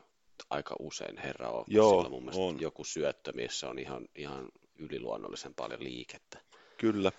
aika 0.49 0.75
usein 0.79 1.17
herra 1.17 1.49
on, 1.49 1.63
Joo, 1.67 1.89
sillä 1.89 2.09
mun 2.09 2.23
mielestä 2.23 2.43
on. 2.43 2.61
joku 2.61 2.83
syöttö, 2.83 3.31
missä 3.33 3.69
on 3.69 3.79
ihan, 3.79 4.07
ihan 4.15 4.49
yliluonnollisen 4.79 5.53
paljon 5.53 5.83
liikettä. 5.83 6.39
Kyllä. 6.77 7.11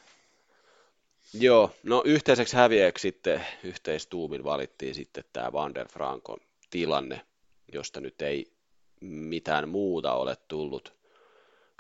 Joo, 1.35 1.71
no 1.83 2.03
yhteiseksi 2.05 2.57
häviäjäksi 2.57 3.03
sitten 3.03 3.47
yhteistuumin 3.65 4.45
valittiin 4.45 4.95
sitten 4.95 5.25
tämä 5.33 5.53
Van 5.53 5.75
der 5.75 5.89
Frankon 5.89 6.39
tilanne, 6.71 7.27
josta 7.73 8.01
nyt 8.01 8.23
ei 8.23 8.53
mitään 9.01 9.69
muuta 9.69 10.13
ole 10.13 10.37
tullut 10.49 10.99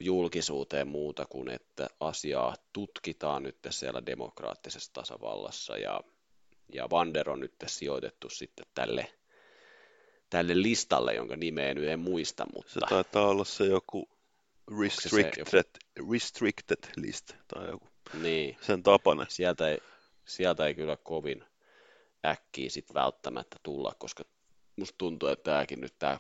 julkisuuteen 0.01 0.89
muuta 0.89 1.27
kuin, 1.27 1.49
että 1.49 1.89
asiaa 2.01 2.57
tutkitaan 2.73 3.43
nyt 3.43 3.57
siellä 3.71 4.07
demokraattisessa 4.07 4.93
tasavallassa 4.93 5.77
ja, 5.77 6.01
ja 6.73 6.91
Vander 6.91 7.31
on 7.31 7.41
nyt 7.41 7.55
sijoitettu 7.67 8.31
sitten 8.31 8.67
tälle, 8.75 9.13
tälle 10.31 10.63
listalle, 10.63 11.15
jonka 11.15 11.37
nimeä 11.37 11.75
nyt 11.75 11.89
en 11.89 12.01
muista, 12.01 12.47
mutta... 12.55 12.73
Se 12.73 12.81
taitaa 12.89 13.29
olla 13.29 13.45
se 13.45 13.65
joku 13.65 14.09
restricted, 14.81 15.47
se 15.47 15.57
joku... 15.97 16.13
restricted 16.13 16.79
list 16.97 17.33
tai 17.55 17.69
joku 17.69 17.87
niin. 18.15 18.57
sen 18.61 18.83
tapane. 18.83 19.27
Sieltä 19.29 19.69
ei, 19.69 19.79
sieltä 20.25 20.67
ei 20.67 20.75
kyllä 20.75 20.97
kovin 20.97 21.45
äkkiä 22.27 22.71
sitten 22.71 22.95
välttämättä 22.95 23.57
tulla, 23.63 23.93
koska 23.99 24.25
musta 24.77 24.95
tuntuu, 24.99 25.29
että 25.29 25.51
tämäkin 25.51 25.81
nyt 25.81 25.95
tämä 25.99 26.19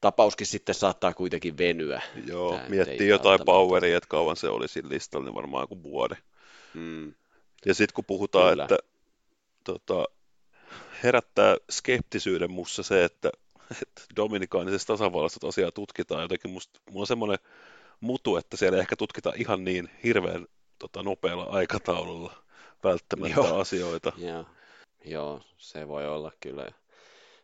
tapauskin 0.00 0.46
sitten 0.46 0.74
saattaa 0.74 1.12
kuitenkin 1.12 1.58
venyä. 1.58 2.02
Joo, 2.26 2.56
Tää 2.56 2.68
miettii 2.68 3.08
jotain 3.08 3.40
poweria, 3.44 3.96
että 3.96 4.08
kauan 4.08 4.36
se 4.36 4.48
oli 4.48 4.68
siinä 4.68 4.88
listalla, 4.88 5.26
niin 5.26 5.34
varmaan 5.34 5.68
kuin 5.68 5.82
vuoden. 5.82 6.18
Mm. 6.74 7.14
Ja 7.66 7.74
sitten 7.74 7.94
kun 7.94 8.04
puhutaan, 8.04 8.50
Kyllä. 8.50 8.64
että 8.64 8.78
tota, 9.64 10.04
herättää 11.02 11.56
skeptisyyden 11.70 12.50
mussa 12.50 12.82
se, 12.82 13.04
että, 13.04 13.30
että 13.70 14.02
Dominikaanisessa 14.16 14.86
tasavallassa 14.86 15.40
tosiaan 15.40 15.72
tutkitaan 15.72 16.22
jotenkin, 16.22 16.50
musta, 16.50 16.80
mulla 16.90 17.02
on 17.02 17.06
semmoinen 17.06 17.38
mutu, 18.00 18.36
että 18.36 18.56
siellä 18.56 18.78
ehkä 18.78 18.96
tutkitaan 18.96 19.40
ihan 19.40 19.64
niin 19.64 19.88
hirveän 20.04 20.46
tota, 20.88 21.02
nopealla 21.02 21.44
aikataululla 21.44 22.32
välttämättä 22.84 23.40
Joo. 23.40 23.60
asioita. 23.60 24.12
Joo. 24.28 24.44
Joo, 25.04 25.40
se 25.56 25.88
voi 25.88 26.08
olla 26.08 26.32
kyllä. 26.40 26.70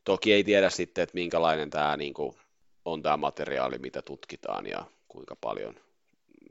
Toki 0.04 0.32
ei 0.32 0.44
tiedä 0.44 0.70
sitten, 0.70 1.02
että 1.02 1.14
minkälainen 1.14 1.70
tämä 1.70 1.96
niin 1.96 2.14
kuin, 2.14 2.36
on 2.84 3.02
tämä 3.02 3.16
materiaali, 3.16 3.78
mitä 3.78 4.02
tutkitaan 4.02 4.66
ja 4.66 4.84
kuinka 5.08 5.36
paljon 5.40 5.74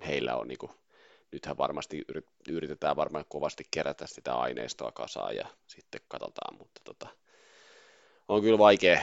heillä 0.07 0.35
on. 0.35 0.47
Niin 0.47 0.57
kuin, 0.57 0.71
nythän 1.31 1.57
varmasti 1.57 2.05
yritetään 2.49 2.95
varmaan 2.95 3.25
kovasti 3.29 3.63
kerätä 3.71 4.07
sitä 4.07 4.35
aineistoa 4.35 4.91
kasaan 4.91 5.35
ja 5.35 5.47
sitten 5.67 6.01
katsotaan, 6.07 6.57
mutta 6.57 6.81
tota, 6.83 7.07
on 8.27 8.41
kyllä 8.41 8.57
vaikea, 8.57 9.01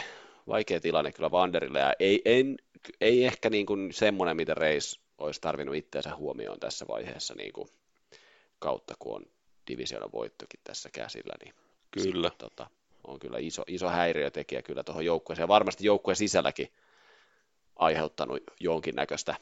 vaikea 0.48 0.80
tilanne 0.80 1.12
kyllä 1.12 1.30
Vanderille 1.30 1.78
ja 1.78 1.92
ei, 2.00 2.22
en, 2.24 2.56
ei 3.00 3.24
ehkä 3.24 3.50
niin 3.50 3.66
kuin 3.66 3.92
semmoinen, 3.92 4.36
mitä 4.36 4.54
Reis 4.54 5.05
olisi 5.18 5.40
tarvinnut 5.40 5.76
itseensä 5.76 6.16
huomioon 6.16 6.60
tässä 6.60 6.84
vaiheessa 6.88 7.34
niin 7.34 7.52
kuin 7.52 7.68
kautta, 8.58 8.94
kun 8.98 9.16
on 9.16 9.26
divisioonan 9.66 10.12
voittokin 10.12 10.60
tässä 10.64 10.88
käsillä, 10.92 11.34
niin 11.44 11.54
kyllä. 11.90 12.28
Sit, 12.28 12.38
tota, 12.38 12.70
on 13.06 13.18
kyllä 13.18 13.38
iso, 13.38 13.62
iso 13.66 13.88
häiriötekijä 13.88 14.62
kyllä 14.62 14.82
tuohon 14.82 15.04
joukkueeseen. 15.04 15.44
Ja 15.44 15.48
varmasti 15.48 15.86
joukkueen 15.86 16.16
sisälläkin 16.16 16.72
aiheuttanut 17.76 18.40
jonkinnäköistä, 18.60 19.34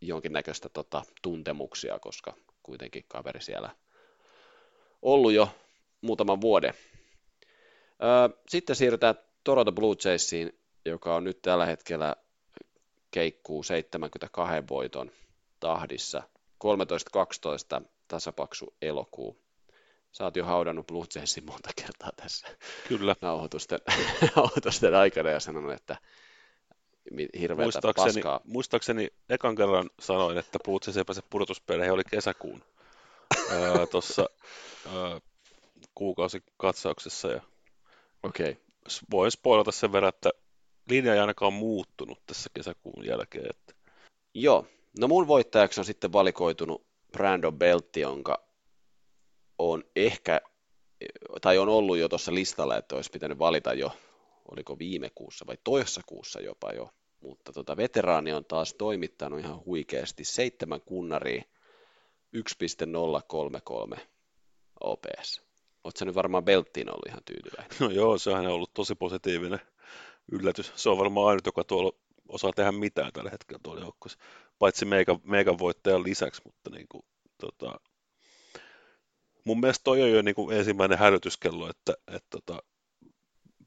jonkinnäköistä 0.00 0.68
tota, 0.68 1.02
tuntemuksia, 1.22 1.98
koska 1.98 2.34
kuitenkin 2.62 3.04
kaveri 3.08 3.42
siellä 3.42 3.70
ollut 5.02 5.32
jo 5.32 5.48
muutaman 6.00 6.40
vuoden. 6.40 6.74
Öö, 8.02 8.38
sitten 8.48 8.76
siirrytään 8.76 9.14
Toronto 9.44 9.72
Blue 9.72 9.96
Jaysiin, 10.04 10.58
joka 10.84 11.14
on 11.16 11.24
nyt 11.24 11.42
tällä 11.42 11.66
hetkellä 11.66 12.16
keikkuu 13.12 13.62
72 13.62 14.44
voiton 14.70 15.10
tahdissa. 15.60 16.22
13-12 17.80 17.84
tasapaksu 18.08 18.74
elokuu. 18.82 19.42
Sä 20.12 20.24
oot 20.24 20.36
jo 20.36 20.44
haudannut 20.44 20.86
Blue 20.86 21.04
Jaysin 21.14 21.46
monta 21.46 21.70
kertaa 21.76 22.10
tässä 22.16 22.48
Kyllä. 22.88 23.16
nauhoitusten, 23.20 23.78
nauhoitusten 24.36 24.94
aikana 24.94 25.30
ja 25.30 25.40
sanonut, 25.40 25.72
että 25.72 25.96
hirveätä 27.40 27.62
muistaakseni, 27.62 28.12
paskaa. 28.12 28.40
Muistaakseni 28.44 29.08
ekan 29.28 29.56
kerran 29.56 29.90
sanoin, 30.00 30.38
että 30.38 30.58
Blue 30.64 30.78
Jays 30.86 30.96
ei 30.96 31.04
pääse 31.04 31.22
pudotuspeleihin, 31.30 31.92
oli 31.92 32.04
kesäkuun 32.10 32.64
tuossa 33.90 34.26
kuukausikatsauksessa. 35.94 37.28
Ja 37.28 37.40
okay. 38.22 38.56
Voin 39.10 39.30
spoilata 39.30 39.72
sen 39.72 39.92
verran, 39.92 40.08
että 40.08 40.30
linja 40.88 41.14
ei 41.14 41.20
ainakaan 41.20 41.52
muuttunut 41.52 42.26
tässä 42.26 42.50
kesäkuun 42.54 43.06
jälkeen. 43.06 43.46
Että... 43.50 43.74
Joo, 44.34 44.66
no 44.98 45.08
mun 45.08 45.26
voittajaksi 45.26 45.80
on 45.80 45.84
sitten 45.84 46.12
valikoitunut 46.12 46.86
Brandon 47.12 47.58
Beltti, 47.58 48.00
jonka 48.00 48.46
on 49.58 49.84
ehkä, 49.96 50.40
tai 51.40 51.58
on 51.58 51.68
ollut 51.68 51.98
jo 51.98 52.08
tuossa 52.08 52.34
listalla, 52.34 52.76
että 52.76 52.96
olisi 52.96 53.10
pitänyt 53.10 53.38
valita 53.38 53.74
jo, 53.74 53.92
oliko 54.50 54.78
viime 54.78 55.10
kuussa 55.14 55.46
vai 55.46 55.56
toisessa 55.64 56.00
kuussa 56.06 56.40
jopa 56.40 56.72
jo, 56.72 56.90
mutta 57.20 57.52
tota, 57.52 57.76
veteraani 57.76 58.32
on 58.32 58.44
taas 58.44 58.74
toimittanut 58.74 59.40
ihan 59.40 59.64
huikeasti 59.64 60.24
seitsemän 60.24 60.80
kunnaria 60.80 61.42
1.033 62.36 64.00
OPS. 64.80 65.42
Oletko 65.84 66.04
nyt 66.04 66.14
varmaan 66.14 66.44
Belttiin 66.44 66.90
ollut 66.90 67.06
ihan 67.08 67.22
tyytyväinen? 67.24 67.76
No 67.80 67.90
joo, 67.90 68.18
sehän 68.18 68.46
on 68.46 68.52
ollut 68.52 68.74
tosi 68.74 68.94
positiivinen 68.94 69.60
yllätys. 70.32 70.72
Se 70.76 70.88
on 70.88 70.98
varmaan 70.98 71.28
ainut, 71.28 71.46
joka 71.46 71.64
tuolla 71.64 71.92
osaa 72.28 72.52
tehdä 72.52 72.72
mitään 72.72 73.12
tällä 73.12 73.30
hetkellä 73.30 73.60
tuolla 73.62 73.80
joukkueessa, 73.80 74.18
paitsi 74.58 74.84
meikan, 74.84 75.20
meikan 75.24 75.58
voittajan 75.58 76.02
lisäksi, 76.02 76.42
mutta 76.44 76.70
niin 76.70 76.86
kuin, 76.88 77.04
tota, 77.38 77.80
mun 79.44 79.60
mielestä 79.60 79.84
toi 79.84 80.02
on 80.02 80.10
jo 80.10 80.22
niin 80.22 80.34
kuin 80.34 80.56
ensimmäinen 80.56 80.98
hälytyskello, 80.98 81.70
että, 81.70 81.94
että 82.06 82.28
tota 82.30 82.62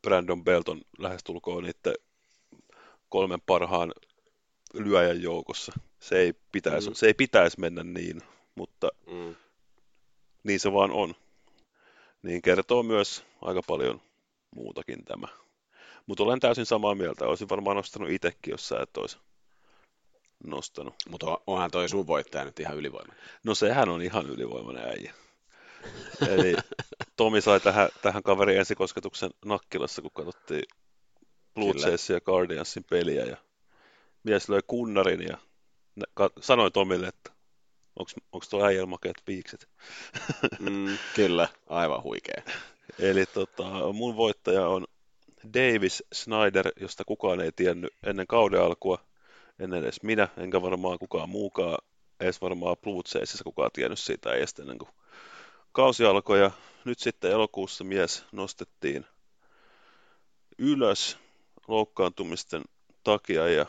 Brandon 0.01 0.43
Belton 0.43 0.81
lähestulkoon 0.97 1.63
niiden 1.63 1.95
kolmen 3.09 3.41
parhaan 3.45 3.93
lyöjän 4.73 5.21
joukossa. 5.21 5.73
Se 5.99 6.19
ei 6.19 6.33
pitäisi, 6.51 6.89
mm. 6.89 6.93
se 6.93 7.07
ei 7.07 7.13
pitäisi 7.13 7.59
mennä 7.59 7.83
niin, 7.83 8.21
mutta 8.55 8.89
mm. 9.07 9.35
niin 10.43 10.59
se 10.59 10.73
vaan 10.73 10.91
on. 10.91 11.15
Niin 12.23 12.41
kertoo 12.41 12.83
myös 12.83 13.23
aika 13.41 13.61
paljon 13.67 14.01
muutakin 14.55 15.05
tämä. 15.05 15.27
Mutta 16.05 16.23
olen 16.23 16.39
täysin 16.39 16.65
samaa 16.65 16.95
mieltä. 16.95 17.25
Olisin 17.25 17.49
varmaan 17.49 17.75
nostanut 17.75 18.09
itsekin, 18.09 18.51
jos 18.51 18.67
sä 18.67 18.79
et 18.81 18.97
olisi 18.97 19.17
nostanut. 20.43 20.95
Mutta 21.09 21.37
onhan 21.47 21.71
toi 21.71 21.89
sun 21.89 22.07
voittaja 22.07 22.45
nyt 22.45 22.59
ihan 22.59 22.77
ylivoimainen. 22.77 23.25
No 23.43 23.55
sehän 23.55 23.89
on 23.89 24.01
ihan 24.01 24.25
ylivoimainen 24.25 24.85
äijä. 24.85 25.13
Eli 26.29 26.55
Tomi 27.15 27.41
sai 27.41 27.59
tähän, 27.59 27.89
tähän 28.01 28.23
kaverin 28.23 28.59
ensikosketuksen 28.59 29.29
Nakkilassa, 29.45 30.01
kun 30.01 30.11
katsottiin 30.13 30.63
Blue 31.53 31.73
ja 32.13 32.21
Guardiansin 32.21 32.83
peliä. 32.89 33.25
Ja 33.25 33.37
mies 34.23 34.49
löi 34.49 34.61
kunnarin 34.67 35.21
ja 35.21 35.37
sanoi 36.41 36.71
Tomille, 36.71 37.07
että 37.07 37.31
onko 38.31 38.45
tuo 38.49 38.65
äijällä 38.65 38.85
makeat 38.87 39.17
viikset. 39.27 39.67
Mm, 40.59 40.97
kyllä, 41.15 41.47
aivan 41.67 42.03
huikea. 42.03 42.43
Eli 42.99 43.25
tota, 43.25 43.63
mun 43.93 44.17
voittaja 44.17 44.67
on 44.67 44.85
Davis 45.53 46.03
Snyder, 46.13 46.71
josta 46.81 47.03
kukaan 47.05 47.41
ei 47.41 47.51
tiennyt 47.51 47.93
ennen 48.03 48.27
kauden 48.27 48.61
alkua, 48.61 48.99
ennen 49.59 49.83
edes 49.83 50.03
minä, 50.03 50.27
enkä 50.37 50.61
varmaan 50.61 50.99
kukaan 50.99 51.29
muukaan, 51.29 51.77
edes 52.19 52.41
varmaan 52.41 52.77
Blue 52.77 53.01
Jaysissa 53.15 53.43
kukaan 53.43 53.71
tiennyt 53.73 53.99
siitä 53.99 54.33
ei 54.33 54.45
ennen 54.59 54.77
kuin 54.77 54.89
kausi 55.71 56.05
alkoi. 56.05 56.39
Ja 56.39 56.51
nyt 56.85 56.99
sitten 56.99 57.31
elokuussa 57.31 57.83
mies 57.83 58.25
nostettiin 58.31 59.05
ylös 60.57 61.17
loukkaantumisten 61.67 62.63
takia 63.03 63.47
ja 63.47 63.65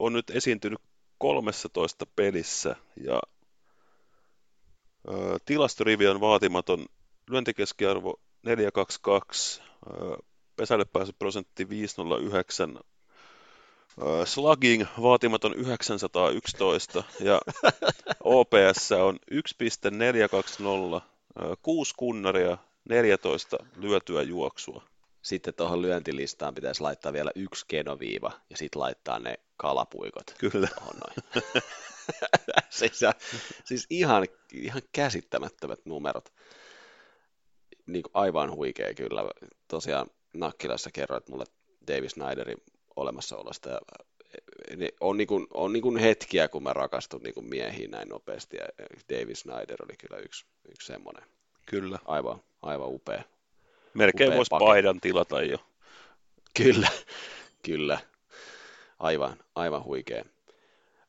on 0.00 0.12
nyt 0.12 0.30
esiintynyt 0.30 0.80
13 1.18 2.06
pelissä 2.16 2.76
ja 3.04 3.20
tilastorivi 5.44 6.06
on 6.06 6.20
vaatimaton. 6.20 6.86
Lyöntikeskiarvo 7.30 8.20
422, 8.42 9.62
pesälle 10.56 10.84
prosentti 11.18 11.68
509, 11.68 12.78
slugging 14.24 14.84
vaatimaton 15.02 15.54
911 15.54 17.04
ja 17.20 17.40
OPS 18.24 18.92
on 18.92 19.18
1.420, 19.30 21.02
6 21.62 21.94
kunnaria, 21.96 22.58
14 22.88 23.56
lyötyä 23.76 24.22
juoksua. 24.22 24.82
Sitten 25.22 25.54
tuohon 25.54 25.82
lyöntilistaan 25.82 26.54
pitäisi 26.54 26.80
laittaa 26.80 27.12
vielä 27.12 27.30
yksi 27.34 27.64
kenoviiva 27.68 28.32
ja 28.50 28.56
sitten 28.56 28.80
laittaa 28.80 29.18
ne 29.18 29.34
kalapuikot. 29.56 30.34
Kyllä. 30.38 30.68
Noin. 30.80 31.44
siis, 32.70 33.00
siis 33.64 33.86
ihan, 33.90 34.26
ihan 34.52 34.82
käsittämättömät 34.92 35.80
numerot. 35.84 36.32
Niin 37.86 38.04
aivan 38.14 38.50
huikea 38.50 38.94
kyllä. 38.94 39.24
Tosiaan 39.68 40.06
Nakkilassa 40.32 40.90
kerroit 40.92 41.28
mulle 41.28 41.44
Davis 41.88 42.12
Snyderin 42.12 42.62
olemassaolosta 42.96 43.70
ja 43.70 43.80
ne 44.76 44.88
on, 45.00 45.16
niin 45.16 45.26
kuin, 45.26 45.46
on 45.54 45.72
niin 45.72 45.82
kuin 45.82 45.96
hetkiä, 45.96 46.48
kun 46.48 46.62
mä 46.62 46.72
rakastun 46.72 47.22
niin 47.22 47.34
kuin 47.34 47.46
miehiin 47.46 47.90
näin 47.90 48.08
nopeasti, 48.08 48.56
ja 48.56 48.86
David 49.12 49.34
Snyder 49.34 49.84
oli 49.84 49.96
kyllä 49.96 50.18
yksi, 50.18 50.46
yksi 50.68 50.86
semmoinen. 50.86 51.24
Kyllä. 51.66 51.98
Aivan, 52.04 52.42
aivan 52.62 52.88
upea. 52.88 53.22
Melkein 53.94 54.34
voisi 54.34 54.48
paidan 54.58 55.00
tilata 55.00 55.42
jo. 55.42 55.58
Kyllä, 56.56 56.88
kyllä. 57.66 57.98
Aivan, 58.98 59.36
aivan 59.54 59.84
huikea. 59.84 60.24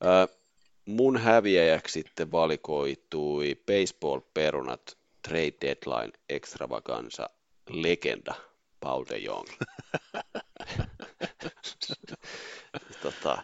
Ö, 0.03 0.38
mun 0.86 1.17
häviäjäksi 1.17 2.01
sitten 2.01 2.32
valikoitui 2.32 3.56
Baseball-perunat 3.56 4.97
Trade 5.27 5.53
Deadline 5.62 6.13
Extravaganza 6.30 7.30
legenda 7.69 8.36
Paul 8.88 9.06
de 9.10 9.17
Jong. 9.17 9.47
tota, 13.02 13.43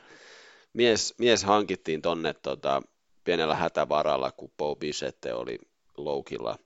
mies, 0.74 1.14
mies 1.18 1.44
hankittiin 1.44 2.02
tonne 2.02 2.34
tota, 2.34 2.82
pienellä 3.24 3.56
hätävaralla, 3.56 4.32
kun 4.32 4.52
Bo 4.58 4.76
Bissette 4.76 5.34
oli 5.34 5.60
loukilla 5.98 6.60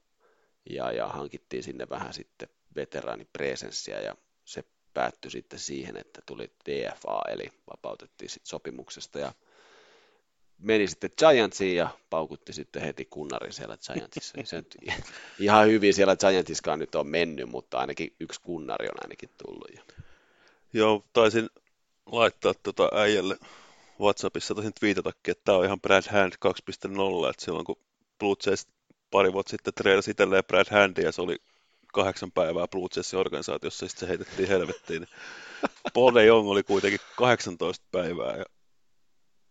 ja, 0.70 0.92
ja 0.92 1.08
hankittiin 1.08 1.63
sinne 1.63 1.90
vähän 1.90 2.13
sitten 2.13 2.50
veteraanipresenssiä 2.76 4.00
ja 4.00 4.16
se 4.46 4.63
päättyi 4.94 5.32
sitten 5.32 5.60
siihen, 5.60 5.98
että 5.98 6.22
tuli 6.26 6.52
DFA, 6.70 7.22
eli 7.32 7.48
vapautettiin 7.72 8.30
sitten 8.30 8.50
sopimuksesta 8.50 9.20
ja 9.20 9.34
meni 10.60 10.88
sitten 10.88 11.10
Giantsiin 11.17 11.76
ja 11.76 11.89
paukutti 12.10 12.54
sitten 12.54 12.82
heti 12.82 13.06
kunnarin 13.06 13.54
siellä 13.54 13.78
Giantsissa. 13.78 14.38
Se 14.43 14.56
nyt 14.56 14.78
ihan 15.39 15.67
hyvin 15.67 15.93
siellä 15.93 16.15
Giantsiskaan 16.15 16.80
nyt 16.80 16.96
on 16.96 17.08
mennyt, 17.08 17.50
mutta 17.50 17.78
ainakin 17.78 18.13
yksi 18.20 18.41
kunnari 18.41 18.88
on 18.88 19.04
ainakin 19.04 19.30
tullut. 19.46 19.72
Joo, 20.74 21.06
taisin 21.13 21.50
laittaa 22.06 22.54
tuota 22.54 22.89
äijälle 22.96 23.38
WhatsAppissa 24.00 24.56
tosin 24.56 24.74
twiitatakin, 24.80 25.32
että 25.32 25.41
tämä 25.46 25.58
on 25.58 25.65
ihan 25.65 25.82
Brad 25.82 26.04
Hand 26.12 26.34
2.0, 26.34 27.30
että 27.30 27.46
silloin 27.46 27.65
kun 27.65 27.80
Blue 28.20 28.36
Jays 28.46 28.67
pari 29.12 29.34
vuotta 29.34 29.50
sitten 29.50 29.74
treilasi 29.74 30.12
itselleen 30.12 30.43
Brad 30.43 30.65
Handia 30.72 31.06
ja 31.06 31.12
se 31.12 31.22
oli 31.22 31.38
kahdeksan 31.93 32.32
päivää 32.32 32.67
Blue 32.67 32.88
Jaysin 32.96 33.20
organisaatiossa 33.20 33.86
ja 33.86 33.89
sitten 33.89 34.00
se 34.00 34.10
heitettiin 34.10 34.48
helvettiin. 34.48 35.02
Niin 35.02 35.10
Paul 35.93 36.15
de 36.15 36.26
Jong 36.26 36.50
oli 36.50 36.63
kuitenkin 36.63 37.00
18 37.15 37.86
päivää 37.91 38.38
ja 38.38 38.46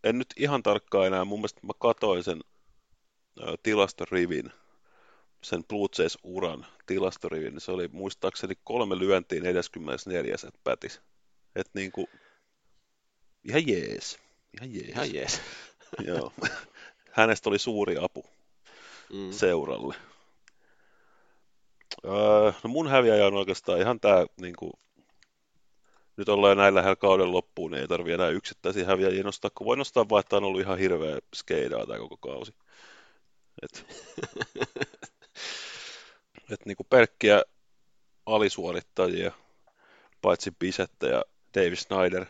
en 0.09 0.17
nyt 0.17 0.33
ihan 0.37 0.63
tarkkaan 0.63 1.07
enää, 1.07 1.25
mun 1.25 1.39
mielestä 1.39 1.61
mä 1.63 1.73
katoin 1.79 2.23
sen 2.23 2.41
ä, 3.41 3.55
tilastorivin, 3.63 4.51
sen 5.41 5.63
Blue 5.63 5.87
Jays-uran 5.97 6.65
tilastorivin, 6.85 7.53
niin 7.53 7.61
se 7.61 7.71
oli 7.71 7.87
muistaakseni 7.87 8.53
kolme 8.63 8.99
lyöntiin 8.99 9.43
44 9.43 10.35
et 10.47 10.63
pätis. 10.63 11.01
Et 11.55 11.69
niinku, 11.73 12.09
ihan 13.43 13.67
jees. 13.67 14.19
Ihan 14.53 14.73
jees. 14.73 14.89
Ihan 14.89 15.13
jees. 15.13 15.41
Joo. 16.07 16.33
Hänestä 17.11 17.49
oli 17.49 17.59
suuri 17.59 17.95
apu 18.01 18.25
mm. 19.13 19.31
seuralle. 19.31 19.95
Öö, 22.05 22.51
no 22.63 22.69
mun 22.69 22.89
häviäjä 22.89 23.27
on 23.27 23.33
oikeastaan 23.33 23.81
ihan 23.81 23.99
tää 23.99 24.25
niinku, 24.41 24.71
nyt 26.17 26.29
ollaan 26.29 26.57
näin 26.57 26.75
lähellä 26.75 26.95
kauden 26.95 27.31
loppuun, 27.31 27.71
niin 27.71 27.81
ei 27.81 27.87
tarvi 27.87 28.13
enää 28.13 28.29
yksittäisiä 28.29 28.85
häviäjiä 28.85 29.23
nostaa, 29.23 29.51
kun 29.55 29.65
voi 29.65 29.77
nostaa 29.77 30.09
vaan, 30.09 30.19
että 30.19 30.37
on 30.37 30.43
ollut 30.43 30.61
ihan 30.61 30.77
hirveä 30.77 31.19
skeidaa 31.35 31.85
tämä 31.85 31.99
koko 31.99 32.17
kausi. 32.17 32.53
Et, 33.63 33.85
et 36.51 36.65
niinku 36.65 36.83
pelkkiä 36.83 37.43
alisuorittajia, 38.25 39.31
paitsi 40.21 40.51
Bisette 40.59 41.07
ja 41.07 41.23
Davis 41.55 41.81
Snyder, 41.81 42.25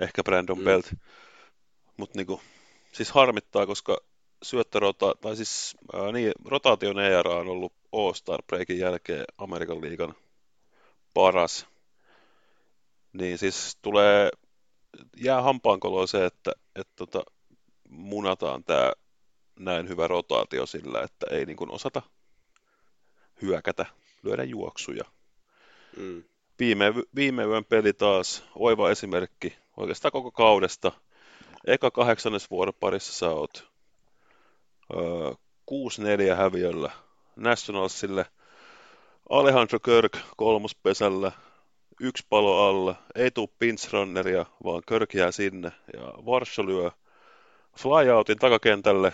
ehkä 0.00 0.22
Brandon 0.22 0.58
mm. 0.58 0.64
Belt, 0.64 0.92
mutta 1.96 2.18
niinku, 2.18 2.40
siis 2.92 3.10
harmittaa, 3.10 3.66
koska 3.66 3.96
syöttörota, 4.42 5.14
tai 5.20 5.36
siis 5.36 5.76
ää, 5.92 6.12
niin, 6.12 6.32
rotaation 6.44 6.98
ERA 6.98 7.34
on 7.34 7.48
ollut 7.48 7.72
All-Star 7.92 8.42
Breakin 8.46 8.78
jälkeen 8.78 9.24
Amerikan 9.38 9.80
liigan 9.80 10.14
paras 11.14 11.66
niin 13.12 13.38
siis 13.38 13.78
tulee, 13.82 14.30
jää 15.16 15.42
hampaankoloon 15.42 16.08
se, 16.08 16.26
että, 16.26 16.52
että 16.76 16.92
tota, 16.96 17.22
munataan 17.88 18.64
tämä 18.64 18.92
näin 19.58 19.88
hyvä 19.88 20.08
rotaatio 20.08 20.66
sillä, 20.66 21.02
että 21.02 21.26
ei 21.30 21.46
niin 21.46 21.56
kuin 21.56 21.70
osata 21.70 22.02
hyökätä, 23.42 23.86
lyödä 24.22 24.44
juoksuja. 24.44 25.04
Mm. 25.96 26.24
Viime, 26.58 26.94
viime 27.14 27.44
yön 27.44 27.64
peli 27.64 27.92
taas, 27.92 28.44
oiva 28.54 28.90
esimerkki 28.90 29.56
oikeastaan 29.76 30.12
koko 30.12 30.30
kaudesta. 30.30 30.92
Eka 31.66 31.90
kahdeksannes 31.90 32.50
vuoroparissa 32.50 33.12
sä 33.12 33.30
oot 33.30 33.70
öö, 34.94 35.32
6-4 35.70 36.36
häviöllä 36.36 36.90
Nationalsille. 37.36 38.26
Alejandro 39.30 39.80
Kirk 39.80 40.18
kolmospesällä, 40.36 41.32
yksi 42.00 42.26
palo 42.28 42.68
alla, 42.68 42.94
ei 43.14 43.30
tuu 43.30 43.52
pinch-runneria, 43.58 44.46
vaan 44.64 44.82
Kirk 44.88 45.14
jää 45.14 45.30
sinne, 45.32 45.72
ja 45.92 46.02
Varsho 46.26 46.66
lyö 46.66 46.90
flyoutin 47.78 48.38
takakentälle, 48.38 49.12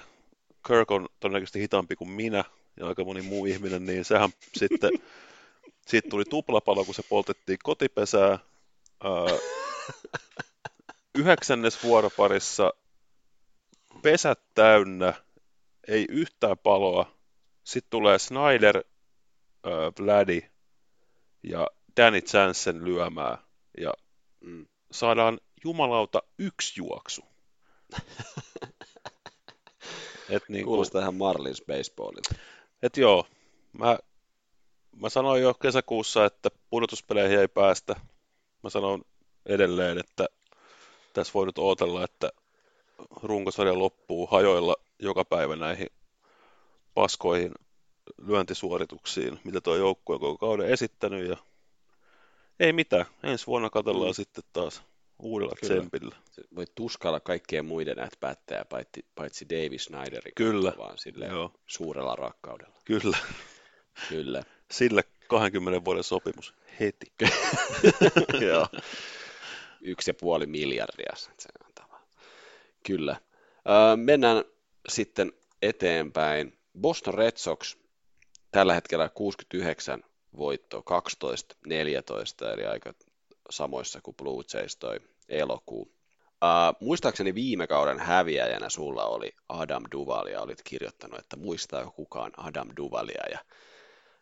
Kirk 0.67 0.91
on 0.91 1.09
todennäköisesti 1.21 1.61
hitaampi 1.61 1.97
kuin 1.97 2.11
minä, 2.11 2.45
ja 2.77 2.87
aika 2.87 3.05
moni 3.05 3.23
muu 3.23 3.47
ihminen, 3.47 3.87
niin 3.87 4.05
sehän 4.05 4.31
sitten, 4.61 4.91
siitä 5.87 6.09
tuli 6.09 6.25
tuplapalo, 6.25 6.85
kun 6.85 6.95
se 6.95 7.03
poltettiin 7.09 7.59
kotipesää, 7.63 8.39
Öö, 9.05 9.39
yhdeksännes 11.19 11.83
vuoroparissa 11.83 12.73
pesät 14.03 14.41
täynnä, 14.55 15.15
ei 15.89 16.07
yhtään 16.09 16.59
paloa, 16.59 17.13
sitten 17.65 17.91
tulee 17.91 18.19
Snyder, 18.19 18.83
öö, 19.67 19.91
Vladdy 20.01 20.43
ja 21.43 21.67
Danny 21.97 22.21
Jansen 22.33 22.85
lyömään 22.85 23.39
ja 23.81 23.93
mm. 24.41 24.67
saadaan 24.91 25.41
jumalauta 25.65 26.23
yksi 26.39 26.73
juoksu. 26.77 27.23
Et 30.31 30.43
niin 30.49 30.65
Kuulostaa 30.65 31.03
ihan 31.03 31.15
Marlins 31.15 31.63
baseballilta. 31.67 32.35
Et 32.83 32.97
joo, 32.97 33.27
mä, 33.73 33.99
mä 34.97 35.09
sanoin 35.09 35.43
jo 35.43 35.55
kesäkuussa, 35.55 36.25
että 36.25 36.51
pudotuspeleihin 36.71 37.39
ei 37.39 37.49
päästä. 37.49 37.97
Mä 38.63 38.71
sanon 38.71 39.03
edelleen, 39.47 39.99
että 39.99 40.27
tässä 41.13 41.33
voi 41.35 41.47
nyt 41.47 41.59
ootella, 41.59 42.05
että 42.05 42.31
runkosarja 43.23 43.79
loppuu 43.79 44.27
hajoilla 44.27 44.77
joka 44.99 45.25
päivä 45.25 45.57
näihin 45.57 45.89
paskoihin 46.95 47.53
lyöntisuorituksiin, 48.19 49.41
mitä 49.45 49.61
tuo 49.61 49.77
joukkue 49.77 50.15
on 50.15 50.21
koko 50.21 50.39
kauden 50.39 50.69
esittänyt, 50.69 51.29
ja 51.29 51.37
ei 52.61 52.73
mitään. 52.73 53.07
Ensi 53.23 53.47
vuonna 53.47 53.71
katsellaan 53.71 54.11
mm. 54.11 54.15
sitten 54.15 54.45
taas 54.53 54.83
uudella 55.19 55.55
Kyllä. 55.61 55.75
tsempillä. 55.75 56.17
Voit 56.57 56.75
tuskalla 56.75 57.21
kaikkien 57.21 57.65
muiden 57.65 57.97
näitä 57.97 58.17
päättäjä, 58.21 58.65
paitsi, 58.65 59.05
paitsi 59.15 59.47
Davis 59.49 59.85
Snyderin 59.85 60.33
Kyllä. 60.35 60.73
vaan 60.79 60.99
sille 60.99 61.29
suurella 61.67 62.17
rakkaudella. 62.17 62.77
Kyllä. 62.85 63.19
Kyllä. 64.09 64.43
Sille 64.71 65.05
20 65.29 65.85
vuoden 65.85 66.05
sopimus 66.05 66.55
heti. 66.81 67.13
Joo. 68.49 68.67
Yksi 69.81 70.11
ja 70.11 70.15
puoli 70.15 70.47
miljardia. 70.47 71.13
Kyllä. 72.87 73.17
Öö, 73.69 73.97
mennään 73.97 74.45
sitten 74.89 75.33
eteenpäin. 75.63 76.59
Boston 76.81 77.15
Red 77.15 77.37
Sox 77.37 77.77
tällä 78.51 78.75
hetkellä 78.75 79.09
69 79.09 80.03
voitto 80.37 80.85
12-14, 82.47 82.53
eli 82.53 82.67
aika 82.67 82.95
samoissa 83.51 84.01
kuin 84.01 84.17
Blue 84.17 84.45
Jays 84.55 84.77
toi 84.77 85.01
elokuu. 85.29 85.97
Uh, 86.45 86.77
muistaakseni 86.87 87.35
viime 87.35 87.67
kauden 87.67 87.99
häviäjänä 87.99 88.69
sulla 88.69 89.05
oli 89.05 89.33
Adam 89.49 89.83
Duval 89.93 90.27
ja 90.27 90.41
olit 90.41 90.63
kirjoittanut, 90.65 91.19
että 91.19 91.37
muistaako 91.37 91.91
kukaan 91.91 92.33
Adam 92.37 92.69
Duvalia 92.77 93.25
ja, 93.31 93.39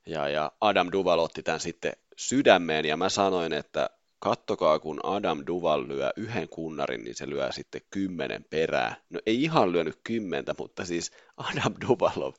ja, 0.06 0.28
ja 0.28 0.52
Adam 0.60 0.88
Duval 0.92 1.18
otti 1.18 1.42
tämän 1.42 1.60
sitten 1.60 1.92
sydämeen 2.16 2.84
ja 2.84 2.96
mä 2.96 3.08
sanoin, 3.08 3.52
että 3.52 3.90
kattokaa 4.18 4.78
kun 4.78 5.00
Adam 5.02 5.42
Duval 5.46 5.88
lyö 5.88 6.10
yhden 6.16 6.48
kunnarin, 6.48 7.04
niin 7.04 7.14
se 7.14 7.28
lyö 7.28 7.52
sitten 7.52 7.80
kymmenen 7.90 8.44
perää. 8.50 8.96
No 9.10 9.20
ei 9.26 9.42
ihan 9.42 9.72
lyönyt 9.72 10.00
kymmentä, 10.04 10.54
mutta 10.58 10.84
siis 10.84 11.12
Adam 11.36 11.74
Duval 11.88 12.22
on 12.22 12.32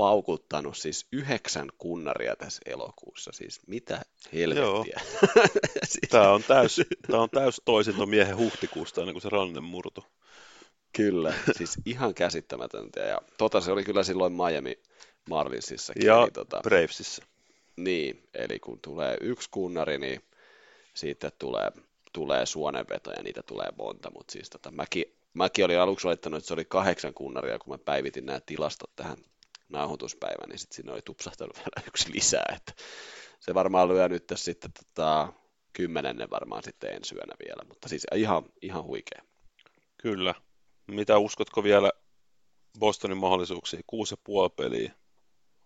paukuttanut 0.00 0.76
siis 0.76 1.06
yhdeksän 1.12 1.68
kunnaria 1.78 2.36
tässä 2.36 2.60
elokuussa. 2.66 3.32
Siis 3.32 3.60
mitä 3.66 4.02
helvettiä. 4.32 4.64
Joo. 4.64 4.84
siis... 5.90 6.10
Tämä 6.10 6.30
on 6.30 6.42
täys, 6.42 6.80
tämä 7.06 7.22
on 7.22 7.30
täys 7.30 7.62
toisinto 7.64 8.06
miehen 8.06 8.36
huhtikuusta 8.36 9.00
ennen 9.00 9.14
kuin 9.14 9.22
se 9.22 9.28
ranne 9.28 9.60
murtu. 9.60 10.04
Kyllä, 10.92 11.34
siis 11.56 11.76
ihan 11.84 12.14
käsittämätöntä. 12.14 13.00
Ja 13.00 13.20
tota 13.38 13.60
se 13.60 13.72
oli 13.72 13.84
kyllä 13.84 14.02
silloin 14.02 14.32
Miami 14.32 14.78
Marlinsissa. 15.30 15.92
Ja 16.02 16.22
eli, 16.22 16.30
tota, 16.30 16.60
Bravesissa. 16.62 17.24
Niin, 17.76 18.28
eli 18.34 18.58
kun 18.58 18.80
tulee 18.80 19.16
yksi 19.20 19.48
kunnari, 19.50 19.98
niin 19.98 20.20
siitä 20.94 21.30
tulee 21.38 21.72
tulee 22.12 22.46
suonenvetoja, 22.46 23.22
niitä 23.22 23.42
tulee 23.42 23.68
monta, 23.78 24.10
mutta 24.10 24.32
siis 24.32 24.50
tota, 24.50 24.70
mäkin, 24.70 25.04
mäkin 25.34 25.64
olin 25.64 25.80
aluksi 25.80 26.06
laittanut, 26.06 26.38
että 26.38 26.48
se 26.48 26.54
oli 26.54 26.64
kahdeksan 26.64 27.14
kunnaria, 27.14 27.58
kun 27.58 27.74
mä 27.74 27.78
päivitin 27.78 28.26
nämä 28.26 28.40
tilastot 28.46 28.90
tähän 28.96 29.16
nauhoituspäivään, 29.70 30.48
niin 30.48 30.58
sitten 30.58 30.76
siinä 30.76 30.92
oli 30.92 31.02
tupsahtanut 31.02 31.56
vielä 31.58 31.86
yksi 31.86 32.12
lisää, 32.12 32.54
että 32.56 32.72
se 33.40 33.54
varmaan 33.54 33.88
lyö 33.88 34.08
nyt 34.08 34.24
sitten 34.34 34.70
tota, 34.72 35.32
kymmenennen 35.72 36.30
varmaan 36.30 36.62
sitten 36.62 36.94
ensi 36.94 37.14
yönä 37.14 37.34
vielä, 37.46 37.62
mutta 37.68 37.88
siis 37.88 38.06
ihan, 38.14 38.44
ihan 38.62 38.84
huikea. 38.84 39.22
Kyllä. 40.02 40.34
Mitä 40.86 41.18
uskotko 41.18 41.64
vielä 41.64 41.92
Bostonin 42.78 43.18
mahdollisuuksiin? 43.18 43.82
Kuusi 43.86 44.14
ja 44.14 44.18
puoli 44.24 44.50
peliä 44.50 44.92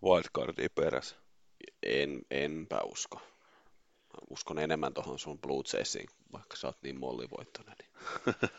wildcardia 0.03 0.69
perässä. 0.75 1.17
En, 1.83 2.23
enpä 2.31 2.81
usko. 2.85 3.21
Uskon 4.31 4.59
enemmän 4.59 4.95
tuohon 4.95 5.19
sun 5.19 5.41
Blue 5.41 5.63
Jaysiin, 5.73 6.09
vaikka 6.33 6.57
sä 6.57 6.67
oot 6.67 6.79
niin 6.83 7.01
mollivoittoinen. 7.01 7.75
Niin. 7.79 7.91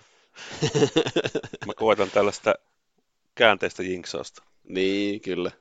Mä 1.68 1.74
koitan 1.74 2.12
tällaista 2.12 2.56
käänteistä 3.36 3.84
jinksausta. 3.84 4.44
Niin, 4.68 5.22
kyllä. 5.22 5.52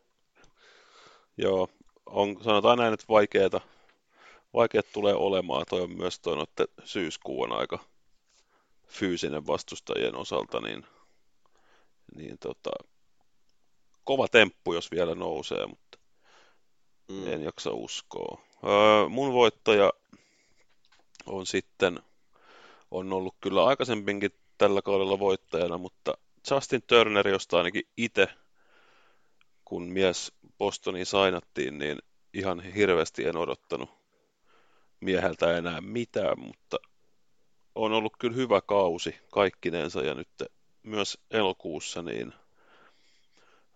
Joo, 1.37 1.69
on, 2.07 2.45
sanotaan 2.45 2.79
näin, 2.79 2.95
että 2.95 3.07
vaikeeta, 3.09 3.61
vaikeet 4.55 4.87
tulee 4.93 5.15
olemaan. 5.15 5.67
Toi 5.71 5.81
on 5.81 5.97
myös 5.97 6.21
toi 6.21 6.43
että 6.43 6.65
syyskuu 6.85 7.43
on 7.43 7.53
aika 7.53 7.79
fyysinen 8.87 9.47
vastustajien 9.47 10.17
osalta, 10.17 10.61
niin, 10.61 10.87
niin 12.15 12.39
tota, 12.39 12.71
kova 14.05 14.29
temppu, 14.29 14.75
jos 14.75 14.91
vielä 14.91 15.15
nousee, 15.15 15.67
mutta 15.67 15.99
mm. 17.09 17.27
en 17.27 17.43
jaksa 17.43 17.71
uskoa. 17.71 18.41
Öö, 18.65 19.09
mun 19.09 19.33
voittaja 19.33 19.93
on 21.27 21.47
sitten, 21.47 22.01
on 22.91 23.13
ollut 23.13 23.35
kyllä 23.41 23.65
aikaisempinkin 23.65 24.31
tällä 24.59 24.83
kaudella 24.83 25.19
voittajana, 25.19 25.79
mutta 25.79 26.19
Justin 26.51 26.83
Turner, 26.87 27.29
josta 27.29 27.59
ainakin 27.59 27.89
itse, 27.97 28.29
kun 29.65 29.83
mies 29.83 30.33
Bostoniin 30.59 31.07
sainattiin, 31.07 31.79
niin 31.79 31.99
ihan 32.35 32.61
hirveästi 32.61 33.25
en 33.25 33.37
odottanut 33.37 33.91
mieheltä 35.01 35.57
enää 35.57 35.81
mitään, 35.81 36.39
mutta 36.39 36.77
on 37.75 37.93
ollut 37.93 38.17
kyllä 38.19 38.37
hyvä 38.37 38.61
kausi 38.61 39.17
kaikkinensa 39.33 40.03
ja 40.03 40.15
nyt 40.15 40.29
myös 40.83 41.19
elokuussa 41.31 42.03
niin 42.03 42.33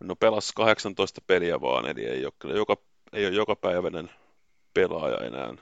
no 0.00 0.16
pelas 0.16 0.52
18 0.52 1.20
peliä 1.26 1.60
vaan, 1.60 1.86
eli 1.86 2.06
ei 2.06 2.24
ole, 2.24 2.56
joka, 2.56 2.76
ei 3.12 3.26
ole 3.26 3.34
jokapäiväinen 3.34 4.10
pelaaja 4.74 5.26
enää 5.26 5.54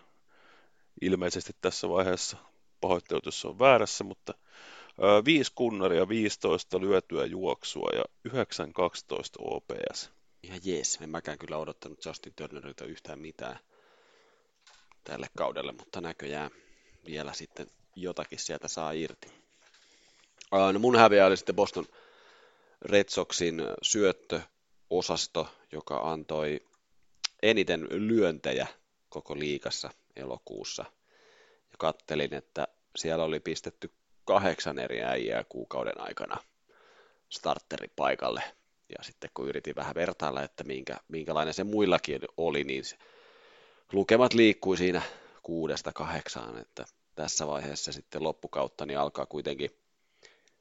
ilmeisesti 1.01 1.53
tässä 1.61 1.89
vaiheessa 1.89 2.37
pahoittelut, 2.81 3.27
jos 3.27 3.45
on 3.45 3.59
väärässä, 3.59 4.05
mutta 4.05 4.35
5 5.25 5.53
kunnaria, 5.55 6.09
15 6.09 6.81
lyötyä 6.81 7.25
juoksua 7.25 7.89
ja 7.95 8.05
9-12 8.29 8.33
OPS. 9.39 10.16
Ihan 10.47 10.61
jees, 10.65 10.99
en 11.03 11.11
mäkään 11.11 11.39
kyllä 11.39 11.57
odottanut 11.59 12.05
Justin 12.05 12.33
Turnerilta 12.37 12.85
yhtään 12.85 13.19
mitään 13.19 13.59
tälle 15.05 15.27
kaudelle, 15.37 15.73
mutta 15.73 16.01
näköjään 16.01 16.51
vielä 17.07 17.33
sitten 17.33 17.67
jotakin 17.97 18.39
sieltä 18.39 18.69
saa 18.69 18.93
irti. 18.93 19.29
No 20.73 20.79
mun 20.79 20.97
häviä 20.97 21.27
oli 21.27 21.37
sitten 21.37 21.55
Boston 21.55 21.87
Red 22.83 23.09
Soxin 23.09 23.63
syöttöosasto, 23.83 25.49
joka 25.73 26.11
antoi 26.11 26.61
eniten 27.43 27.87
lyöntejä 27.91 28.67
koko 29.09 29.39
liikassa 29.39 29.91
elokuussa. 30.17 30.85
Ja 31.71 31.77
kattelin, 31.79 32.35
että 32.35 32.69
siellä 32.97 33.25
oli 33.25 33.41
pistetty 33.41 33.91
kahdeksan 34.25 34.79
eri 34.79 35.03
äijää 35.03 35.45
kuukauden 35.49 36.01
aikana 36.01 36.37
starteripaikalle. 37.29 38.43
Ja 38.89 39.05
sitten 39.05 39.31
kun 39.35 39.49
yritin 39.49 39.77
vähän 39.77 39.95
vertailla, 39.95 40.43
että 40.43 40.65
minkä, 40.65 40.97
minkälainen 41.09 41.55
se 41.55 41.65
muillakin 41.65 42.21
oli, 42.37 42.65
niin 42.65 42.85
se, 42.85 42.97
lukemat 43.93 44.35
liikkui 44.35 44.77
siinä 44.77 45.03
kuudesta 45.43 45.93
kahdeksaan, 45.93 46.59
että 46.59 46.85
tässä 47.15 47.47
vaiheessa 47.47 47.93
sitten 47.93 48.23
loppukautta 48.23 48.87
niin 48.87 48.99
alkaa 48.99 49.27
kuitenkin 49.27 49.71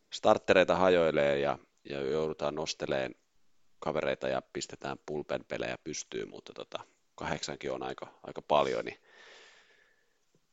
starttereita 0.10 0.76
hajoilee 0.76 1.40
ja, 1.40 1.60
ja 1.90 2.02
joudutaan 2.02 2.56
nosteleen 2.56 3.16
kavereita 3.80 4.28
ja 4.28 4.42
pistetään 4.54 4.98
pulpen 5.06 5.46
pelejä 5.46 5.78
pystyyn, 5.84 6.30
mutta 6.30 6.54
tota, 6.54 6.80
kahdeksankin 7.16 7.72
on 7.72 7.84
aika, 7.84 8.08
aika 8.24 8.42
paljon, 8.42 8.86
niin 8.86 9.00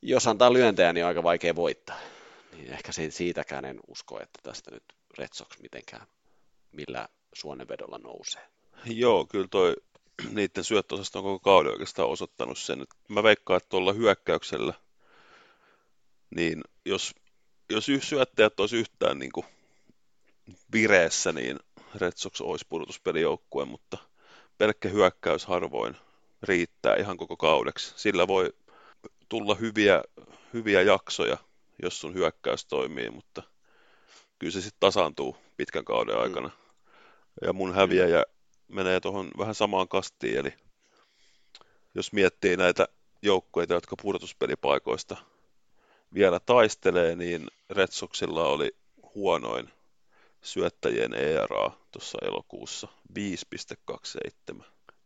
jos 0.01 0.27
antaa 0.27 0.53
lyöntejä, 0.53 0.93
niin 0.93 1.03
on 1.03 1.07
aika 1.07 1.23
vaikea 1.23 1.55
voittaa. 1.55 1.99
Niin 2.51 2.73
ehkä 2.73 2.91
siitäkään 3.09 3.65
en 3.65 3.79
usko, 3.87 4.21
että 4.21 4.39
tästä 4.43 4.71
nyt 4.71 4.83
Red 5.17 5.29
Sox 5.33 5.59
mitenkään 5.59 6.07
millä 6.71 7.09
suonenvedolla 7.33 7.97
nousee. 7.97 8.41
Joo, 8.85 9.25
kyllä 9.25 9.47
toi 9.47 9.75
niiden 10.31 10.63
syöttöosasta 10.63 11.19
on 11.19 11.23
koko 11.23 11.39
kauden 11.39 11.71
oikeastaan 11.71 12.09
osoittanut 12.09 12.57
sen. 12.57 12.85
Mä 13.07 13.23
veikkaan, 13.23 13.57
että 13.57 13.69
tuolla 13.69 13.93
hyökkäyksellä, 13.93 14.73
niin 16.35 16.63
jos, 16.85 17.15
jos 17.69 17.85
syöttäjät 17.99 18.59
olisi 18.59 18.77
yhtään 18.77 19.19
niin 19.19 19.31
kuin 19.31 19.45
vireessä, 20.73 21.31
niin 21.31 21.59
Red 21.95 22.13
Sox 22.15 22.41
olisi 22.41 22.65
pudotuspelijoukkue, 22.69 23.65
mutta 23.65 23.97
pelkkä 24.57 24.89
hyökkäys 24.89 25.45
harvoin 25.45 25.97
riittää 26.43 26.95
ihan 26.95 27.17
koko 27.17 27.37
kaudeksi. 27.37 27.93
Sillä 27.95 28.27
voi 28.27 28.53
tulla 29.29 29.55
hyviä, 29.55 30.03
hyviä 30.53 30.81
jaksoja, 30.81 31.37
jos 31.83 31.99
sun 31.99 32.13
hyökkäys 32.13 32.65
toimii, 32.65 33.09
mutta 33.09 33.43
kyllä 34.39 34.51
se 34.51 34.61
sitten 34.61 34.79
tasaantuu 34.79 35.37
pitkän 35.57 35.85
kauden 35.85 36.17
aikana. 36.17 36.47
Mm. 36.47 36.62
Ja 37.41 37.53
mun 37.53 37.75
häviäjä 37.75 38.23
menee 38.67 38.99
tuohon 38.99 39.31
vähän 39.37 39.55
samaan 39.55 39.87
kastiin, 39.87 40.37
eli 40.37 40.53
jos 41.95 42.13
miettii 42.13 42.57
näitä 42.57 42.87
joukkueita, 43.21 43.73
jotka 43.73 43.95
pudotuspelipaikoista 44.01 45.17
vielä 46.13 46.39
taistelee, 46.39 47.15
niin 47.15 47.47
Red 47.69 47.91
Soxilla 47.91 48.47
oli 48.47 48.75
huonoin 49.15 49.69
syöttäjien 50.41 51.13
ERA 51.13 51.71
tuossa 51.91 52.17
elokuussa 52.21 52.87
5,27. 54.55 54.63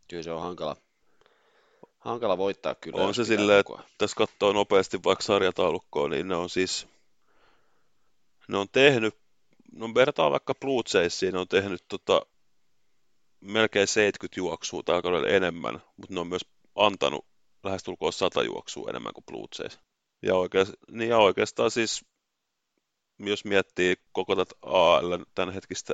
Kyllä 0.08 0.24
se 0.24 0.32
on 0.32 0.42
hankala, 0.42 0.76
hankala 2.00 2.38
voittaa 2.38 2.76
kyllä. 2.76 3.04
On 3.04 3.16
se 3.16 3.26
silleen, 3.26 3.60
että 3.60 3.74
tässä 3.98 4.16
katsoo 4.16 4.54
nopeasti 4.54 5.00
vaikka 5.04 5.24
sarjataulukkoa, 5.24 6.10
niin 6.10 6.28
ne 6.28 6.36
on 6.36 6.50
siis, 6.50 6.88
ne 8.48 8.58
on 8.58 8.68
tehnyt, 8.72 9.16
no 9.72 9.94
vertaa 9.94 10.32
vaikka 10.32 10.56
Blue 10.56 10.84
Jaysiin, 10.94 11.34
ne 11.34 11.40
on 11.40 11.48
tehnyt 11.48 11.84
tota, 11.88 12.22
melkein 13.42 13.88
70 13.88 14.40
juoksua 14.40 14.84
tällä 14.84 15.02
kaudella 15.02 15.28
enemmän, 15.28 15.82
mutta 15.98 16.14
ne 16.14 16.20
on 16.20 16.28
myös 16.28 16.46
antanut 16.76 17.26
lähestulkoon 17.64 18.14
100 18.14 18.44
juoksua 18.44 18.90
enemmän 18.90 19.14
kuin 19.14 19.26
Blue 19.26 19.48
Jays. 19.60 19.80
Ja, 20.22 20.36
oikeas, 20.36 20.72
niin 20.92 21.10
ja 21.10 21.18
oikeastaan 21.18 21.72
siis, 21.72 22.06
jos 23.20 23.46
miettii 23.46 23.96
koko 24.12 24.36
tätä 24.36 24.56
AL 24.62 25.18
tämänhetkistä 25.36 25.94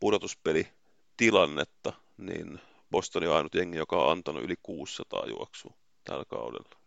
pudotuspelitilannetta, 0.00 1.92
niin 2.16 2.60
Boston 2.90 3.28
on 3.28 3.36
ainut 3.36 3.54
jengi, 3.54 3.78
joka 3.78 4.04
on 4.04 4.12
antanut 4.12 4.42
yli 4.42 4.54
600 4.62 5.26
juoksua 5.26 5.74
tällä 6.04 6.24
kaudella. 6.24 6.78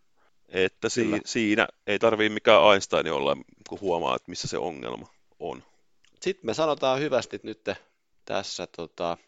Että 0.48 0.88
si- 0.88 1.20
siinä 1.24 1.68
ei 1.86 1.98
tarvii 1.98 2.28
mikään 2.28 2.72
Einstein 2.72 3.12
olla, 3.12 3.36
kun 3.68 3.80
huomaa, 3.80 4.16
että 4.16 4.30
missä 4.30 4.48
se 4.48 4.58
ongelma 4.58 5.08
on. 5.38 5.62
Sitten 6.20 6.46
me 6.46 6.54
sanotaan 6.54 7.00
hyvästi 7.00 7.40
nyt 7.42 7.68
tässä 8.24 8.66
tota, 8.76 9.18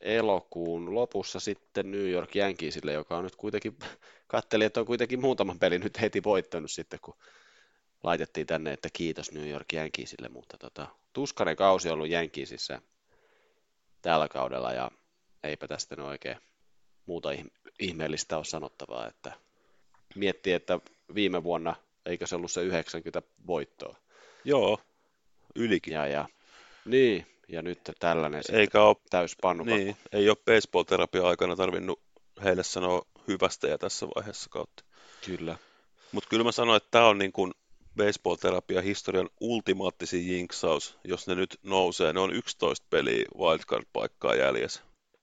elokuun 0.00 0.94
lopussa 0.94 1.40
sitten 1.40 1.90
New 1.90 2.10
York 2.10 2.36
Yankeesille, 2.36 2.92
joka 2.92 3.16
on 3.16 3.24
nyt 3.24 3.36
kuitenkin, 3.36 3.78
katteli, 4.26 4.64
että 4.64 4.80
on 4.80 4.86
kuitenkin 4.86 5.20
muutaman 5.20 5.58
pelin 5.58 5.80
nyt 5.80 6.00
heti 6.00 6.22
voittanut 6.22 6.70
sitten, 6.70 6.98
kun 7.02 7.16
laitettiin 8.02 8.46
tänne, 8.46 8.72
että 8.72 8.88
kiitos 8.92 9.32
New 9.32 9.48
York 9.48 9.72
Yankeesille, 9.72 10.28
mutta 10.28 10.58
tota, 10.58 10.86
tuskainen 11.12 11.56
kausi 11.56 11.88
on 11.88 11.94
ollut 11.94 12.10
Yankeesissä 12.10 12.82
tällä 14.02 14.28
kaudella 14.28 14.72
ja 14.72 14.90
eipä 15.42 15.68
tästä 15.68 16.02
oikein 16.02 16.36
muuta 17.06 17.28
ihmeellistä 17.78 18.36
ole 18.36 18.44
sanottavaa, 18.44 19.08
että 19.08 19.32
miettii, 20.14 20.52
että 20.52 20.80
viime 21.14 21.42
vuonna, 21.42 21.76
eikö 22.06 22.26
se 22.26 22.36
ollut 22.36 22.50
se 22.50 22.62
90 22.62 23.22
voittoa? 23.46 23.96
Joo, 24.44 24.78
ylikin. 25.56 25.94
Ja, 25.94 26.06
ja, 26.06 26.28
niin, 26.84 27.26
ja 27.48 27.62
nyt 27.62 27.80
tällainen 27.98 28.42
Eikä 28.52 28.82
ole, 28.82 28.96
täys 29.10 29.36
Niin, 29.64 29.96
ei 30.12 30.28
ole 30.28 30.36
baseball-terapia 30.36 31.26
aikana 31.26 31.56
tarvinnut 31.56 32.02
heille 32.44 32.62
sanoa 32.62 33.02
hyvästä 33.28 33.68
ja 33.68 33.78
tässä 33.78 34.06
vaiheessa 34.06 34.50
kautta. 34.50 34.84
Kyllä. 35.26 35.56
Mutta 36.12 36.28
kyllä 36.28 36.44
mä 36.44 36.52
sanoin, 36.52 36.76
että 36.76 36.88
tämä 36.90 37.06
on 37.06 37.18
niin 37.18 37.32
kuin 37.32 37.52
baseball-terapia 37.96 38.82
historian 38.82 39.30
ultimaattisin 39.40 40.28
jinksaus, 40.28 40.98
jos 41.04 41.26
ne 41.26 41.34
nyt 41.34 41.58
nousee. 41.62 42.12
Ne 42.12 42.20
on 42.20 42.34
11 42.34 42.86
peliä 42.90 43.24
wildcard-paikkaa 43.38 44.34
jäljessä. 44.34 44.82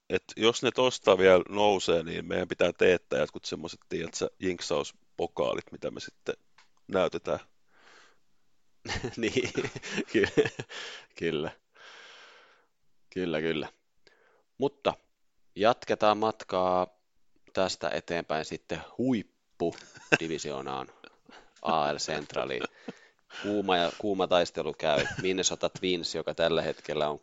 Et 0.09 0.23
jos 0.35 0.63
ne 0.63 0.71
tosta 0.71 1.17
vielä 1.17 1.43
nousee, 1.49 2.03
niin 2.03 2.25
meidän 2.25 2.47
pitää 2.47 2.71
teettää 2.73 3.19
jotkut 3.19 3.45
semmoiset, 3.45 3.79
tiedätkö, 3.89 4.29
jinksauspokaalit, 4.39 5.71
mitä 5.71 5.91
me 5.91 5.99
sitten 5.99 6.35
näytetään. 6.87 7.39
niin, 9.17 9.53
kyllä, 10.13 10.49
kyllä. 11.15 11.51
Kyllä, 13.09 13.41
kyllä. 13.41 13.69
Mutta 14.57 14.93
jatketaan 15.55 16.17
matkaa 16.17 16.87
tästä 17.53 17.89
eteenpäin 17.89 18.45
sitten 18.45 18.81
huippudivisioonaan 18.97 20.87
AL 21.61 21.97
Centraliin. 21.97 22.63
Kuuma, 23.43 23.77
ja, 23.77 23.91
kuuma 23.97 24.27
taistelu 24.27 24.73
käy 24.73 25.05
Minnesota 25.21 25.69
Twins, 25.69 26.15
joka 26.15 26.33
tällä 26.33 26.61
hetkellä 26.61 27.09
on 27.09 27.19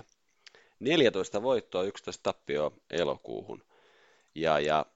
69-64. 0.00 0.04
14 0.80 1.42
voittoa, 1.42 1.82
11 1.82 2.22
tappioa 2.22 2.70
elokuuhun. 2.90 3.62
Ja, 4.34 4.60
ja 4.60 4.86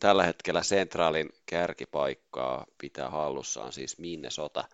tällä 0.00 0.24
hetkellä 0.24 0.60
Centralin 0.60 1.28
kärkipaikkaa 1.46 2.66
pitää 2.78 3.10
hallussaan 3.10 3.72
siis 3.72 3.98
Minnesota. 3.98 4.64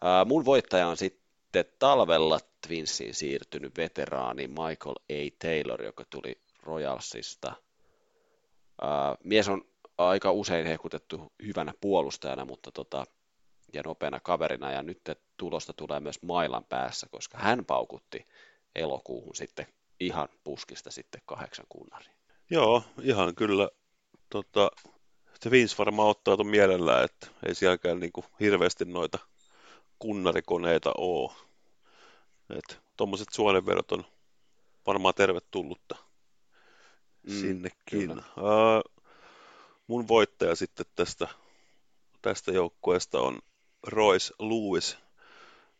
Ää, 0.00 0.24
mun 0.24 0.44
voittaja 0.44 0.88
on 0.88 0.96
sitten 0.96 1.64
talvella 1.78 2.38
Twinsiin 2.66 3.14
siirtynyt 3.14 3.76
veteraani 3.76 4.48
Michael 4.48 4.94
A. 5.10 5.30
Taylor, 5.38 5.82
joka 5.82 6.04
tuli 6.10 6.40
Royalsista. 6.62 7.52
Mies 9.24 9.48
on 9.48 9.64
aika 9.98 10.32
usein 10.32 10.66
hehkutettu 10.66 11.32
hyvänä 11.42 11.72
puolustajana, 11.80 12.44
mutta 12.44 12.70
tota, 12.72 13.04
ja 13.72 13.82
nopeana 13.84 14.20
kaverina, 14.20 14.72
ja 14.72 14.82
nyt 14.82 15.00
tulosta 15.36 15.72
tulee 15.72 16.00
myös 16.00 16.22
mailan 16.22 16.64
päässä, 16.64 17.06
koska 17.10 17.38
hän 17.38 17.64
paukutti 17.64 18.26
elokuuhun 18.74 19.36
sitten 19.36 19.66
ihan 20.00 20.28
puskista 20.44 20.90
sitten 20.90 21.20
kahdeksan 21.26 21.66
kunnaria. 21.68 22.12
Joo, 22.50 22.82
ihan 23.02 23.34
kyllä. 23.34 23.68
Tota, 24.30 24.70
se 25.40 25.50
Vince 25.50 25.74
varmaan 25.78 26.08
ottaa 26.08 26.36
tuon 26.36 26.46
mielellään, 26.46 27.04
että 27.04 27.26
ei 27.48 27.54
sielläkään 27.54 28.00
niin 28.00 28.12
kuin 28.12 28.26
hirveästi 28.40 28.84
noita 28.84 29.18
kunnarikoneita 29.98 30.92
ole. 30.98 31.32
Että 32.50 32.74
tuommoiset 32.96 33.28
suonenverot 33.32 33.92
on 33.92 34.04
varmaan 34.86 35.14
tervetullutta 35.14 35.96
mm, 37.22 37.40
sinnekin. 37.40 38.10
Uh, 38.10 39.02
mun 39.86 40.08
voittaja 40.08 40.54
sitten 40.54 40.86
tästä, 40.94 41.28
tästä 42.22 42.52
joukkueesta 42.52 43.20
on 43.20 43.38
Royce 43.86 44.34
Lewis. 44.38 44.98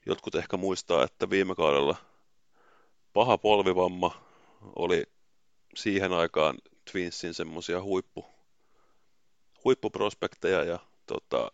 Jotkut 0.07 0.35
ehkä 0.35 0.57
muistaa, 0.57 1.05
että 1.05 1.31
viime 1.31 1.55
kaudella 1.55 1.97
paha 3.13 3.39
polvivamma 3.39 4.23
oli 4.77 5.07
siihen 5.75 6.13
aikaan 6.13 6.59
Twinsin 6.93 7.35
semmoisia 7.35 7.83
huippu, 7.83 8.36
huippuprospekteja 9.67 10.65
ja 10.65 10.79
tota, 11.07 11.53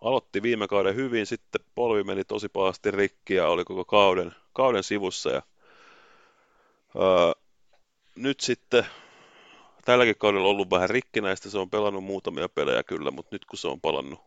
aloitti 0.00 0.42
viime 0.42 0.68
kauden 0.68 0.94
hyvin, 0.94 1.26
sitten 1.26 1.64
polvi 1.74 2.04
meni 2.04 2.24
tosi 2.24 2.48
pahasti 2.48 2.90
rikki 2.90 3.34
ja 3.34 3.48
oli 3.48 3.64
koko 3.64 3.84
kauden, 3.84 4.32
kauden 4.52 4.82
sivussa 4.82 5.30
ja 5.30 5.42
ää, 6.98 7.32
nyt 8.16 8.40
sitten 8.40 8.86
tälläkin 9.84 10.18
kaudella 10.18 10.48
ollut 10.48 10.70
vähän 10.70 10.90
rikkinäistä, 10.90 11.50
se 11.50 11.58
on 11.58 11.70
pelannut 11.70 12.04
muutamia 12.04 12.48
pelejä 12.48 12.82
kyllä, 12.82 13.10
mutta 13.10 13.34
nyt 13.34 13.44
kun 13.44 13.58
se 13.58 13.68
on 13.68 13.80
palannut 13.80 14.20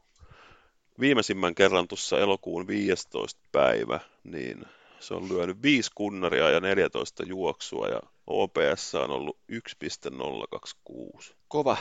viimeisimmän 0.99 1.55
kerran 1.55 1.87
tuossa 1.87 2.19
elokuun 2.19 2.67
15. 2.67 3.41
päivä, 3.51 3.99
niin 4.23 4.65
se 4.99 5.13
on 5.13 5.29
lyönyt 5.29 5.61
5 5.61 5.91
kunnaria 5.95 6.49
ja 6.49 6.59
14 6.59 7.23
juoksua 7.23 7.87
ja 7.87 7.99
OPS 8.27 8.95
on 8.95 9.11
ollut 9.11 9.37
1.026. 9.51 11.33
Kova, 11.47 11.77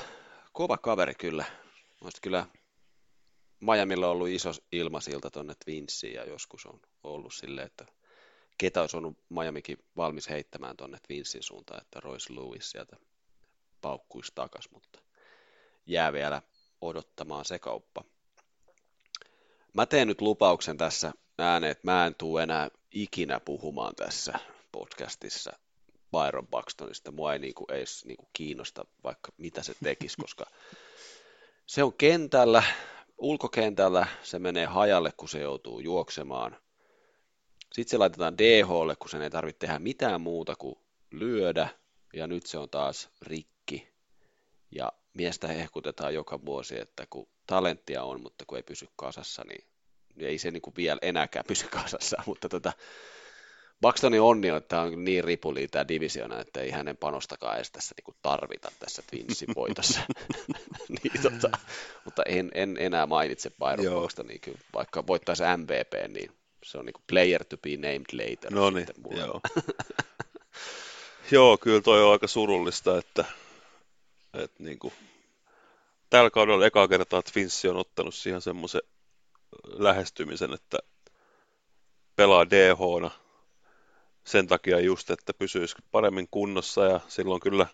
kova 0.57 0.78
kaveri 0.78 1.14
kyllä. 1.14 1.44
Olisi 2.00 2.20
kyllä 2.22 2.46
Miamilla 3.61 4.07
on 4.07 4.12
ollut 4.12 4.28
iso 4.28 4.50
ilmasilta 4.72 5.30
tuonne 5.30 5.54
Twinsiin 5.64 6.14
ja 6.14 6.24
joskus 6.24 6.66
on 6.66 6.80
ollut 7.04 7.34
silleen, 7.34 7.66
että 7.66 7.86
ketä 8.59 8.80
olisi 8.80 8.96
ollut 8.96 9.18
Miamikin 9.28 9.78
valmis 9.96 10.28
heittämään 10.28 10.76
tuonne 10.76 10.98
Twinsin 11.07 11.42
suuntaan, 11.42 11.82
että 11.82 12.00
Royce 12.00 12.34
Lewis 12.34 12.70
sieltä 12.70 12.96
paukkuisi 13.80 14.32
takas, 14.34 14.70
mutta 14.70 15.00
jää 15.86 16.12
vielä 16.12 16.42
odottamaan 16.80 17.44
se 17.44 17.59
kauppa. 17.59 18.04
Mä 19.74 19.86
teen 19.86 20.09
nyt 20.09 20.20
lupauksen 20.20 20.76
tässä 20.76 21.12
ääneen, 21.38 21.70
että 21.70 21.84
mä 21.90 22.07
en 22.07 22.14
tule 22.14 22.42
enää 22.42 22.70
ikinä 22.90 23.40
puhumaan 23.40 23.94
tässä 23.94 24.38
podcastissa 24.72 25.65
Byron 26.12 26.48
Buxtonista. 26.48 27.12
Mua 27.12 27.32
ei 27.32 27.38
niinku 27.38 27.64
edes 27.70 28.04
niinku 28.04 28.28
kiinnosta 28.32 28.84
vaikka 29.04 29.32
mitä 29.38 29.62
se 29.62 29.74
tekisi, 29.82 30.16
koska 30.16 30.46
se 31.66 31.82
on 31.82 31.92
kentällä, 31.92 32.62
ulkokentällä, 33.18 34.07
se 34.22 34.38
menee 34.38 34.66
hajalle, 34.66 35.12
kun 35.16 35.28
se 35.28 35.40
joutuu 35.40 35.80
juoksemaan. 35.80 36.57
Sitten 37.72 37.90
se 37.90 37.98
laitetaan 37.98 38.38
DHlle, 38.38 38.96
kun 38.96 39.11
sen 39.11 39.22
ei 39.22 39.30
tarvitse 39.30 39.59
tehdä 39.59 39.78
mitään 39.78 40.20
muuta 40.20 40.57
kuin 40.57 40.78
lyödä, 41.11 41.68
ja 42.14 42.26
nyt 42.26 42.46
se 42.46 42.59
on 42.59 42.70
taas 42.70 43.09
rikki. 43.22 43.88
Ja 44.70 44.92
miestä 45.14 45.48
hehkutetaan 45.48 46.14
joka 46.14 46.44
vuosi, 46.44 46.80
että 46.80 47.07
kun 47.11 47.28
talenttia 47.46 48.04
on, 48.04 48.20
mutta 48.20 48.44
kun 48.46 48.59
ei 48.59 48.62
pysy 48.62 48.88
kasassa, 48.96 49.44
niin 49.48 49.64
ei 50.18 50.38
se 50.38 50.50
niin 50.50 50.62
kuin 50.62 50.76
vielä 50.76 50.98
enääkään 51.02 51.44
pysy 51.48 51.68
kasassa, 51.68 52.22
mutta 52.26 52.48
tota, 52.48 52.72
Buxtonin 53.82 54.20
onni 54.20 54.50
on, 54.50 54.56
että 54.56 54.80
on 54.80 55.04
niin 55.04 55.24
ripuli 55.24 55.68
tämä 55.68 55.88
divisiona, 55.88 56.40
että 56.40 56.60
ei 56.60 56.70
hänen 56.70 56.96
panostakaan 56.96 57.56
edes 57.56 57.70
tässä 57.70 57.94
niin 58.06 58.16
tarvita 58.22 58.72
tässä 58.78 59.02
Twinsin 59.10 59.48
voitossa. 59.56 60.00
niin, 61.02 61.22
tota, 61.22 61.58
mutta 62.04 62.22
en, 62.26 62.50
en, 62.54 62.76
enää 62.80 63.06
mainitse 63.06 63.50
Byron 63.50 64.02
Buxtonia, 64.02 64.38
kyllä, 64.38 64.58
vaikka 64.74 65.06
voittaisi 65.06 65.42
MVP, 65.56 66.08
niin 66.08 66.30
se 66.64 66.78
on 66.78 66.86
niin 66.86 67.04
player 67.06 67.44
to 67.44 67.56
be 67.56 67.76
named 67.76 68.06
later. 68.12 68.54
No 68.54 68.70
niin, 68.70 68.86
joo. 69.10 69.40
joo, 71.30 71.58
kyllä 71.58 71.80
toi 71.80 72.04
on 72.04 72.12
aika 72.12 72.26
surullista, 72.26 72.98
että, 72.98 73.24
että 74.34 74.62
niin 74.62 74.78
kuin, 74.78 74.94
tällä 76.10 76.30
kaudella 76.30 76.66
eka 76.66 76.88
kertaa 76.88 77.22
Twinssi 77.22 77.68
on 77.68 77.76
ottanut 77.76 78.14
siihen 78.14 78.40
semmoisen 78.40 78.82
lähestymisen, 79.64 80.54
että 80.54 80.78
pelaa 82.16 82.50
dh 82.50 82.78
sen 84.26 84.46
takia 84.46 84.80
just, 84.80 85.10
että 85.10 85.34
pysyisi 85.34 85.76
paremmin 85.90 86.28
kunnossa 86.30 86.84
ja 86.84 87.00
silloin 87.08 87.40
kyllä 87.40 87.66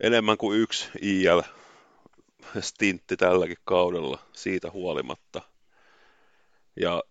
enemmän 0.00 0.36
kuin 0.36 0.60
yksi 0.60 0.88
IL 1.00 1.42
stintti 2.60 3.16
tälläkin 3.16 3.56
kaudella 3.64 4.18
siitä 4.32 4.70
huolimatta. 4.70 5.42
Ja 6.80 7.02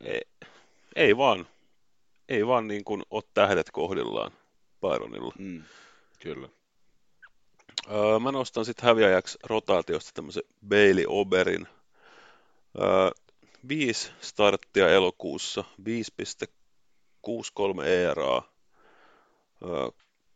ei, 0.00 0.20
ei 0.96 1.16
vaan, 1.16 1.46
ei 2.28 2.46
vaan 2.46 2.68
niin 2.68 2.84
kuin 2.84 3.02
ole 3.10 3.22
tähdet 3.34 3.70
kohdillaan 3.70 4.32
Byronilla. 4.80 5.32
Mm, 5.38 5.62
kyllä. 6.20 6.48
Öö, 7.90 8.18
mä 8.18 8.32
nostan 8.32 8.64
sitten 8.64 8.84
häviäjäksi 8.84 9.38
rotaatiosta 9.44 10.10
tämmöisen 10.14 10.42
Bailey 10.68 11.04
Oberin– 11.08 11.68
viisi 13.68 14.10
starttia 14.20 14.88
elokuussa, 14.88 15.64
5,63 17.26 17.84
ERA, 17.84 18.42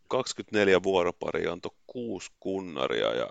24 0.09 0.83
vuoroparia, 0.83 1.53
antoi 1.53 1.73
6 1.87 2.31
kunnaria 2.41 3.15
ja 3.15 3.29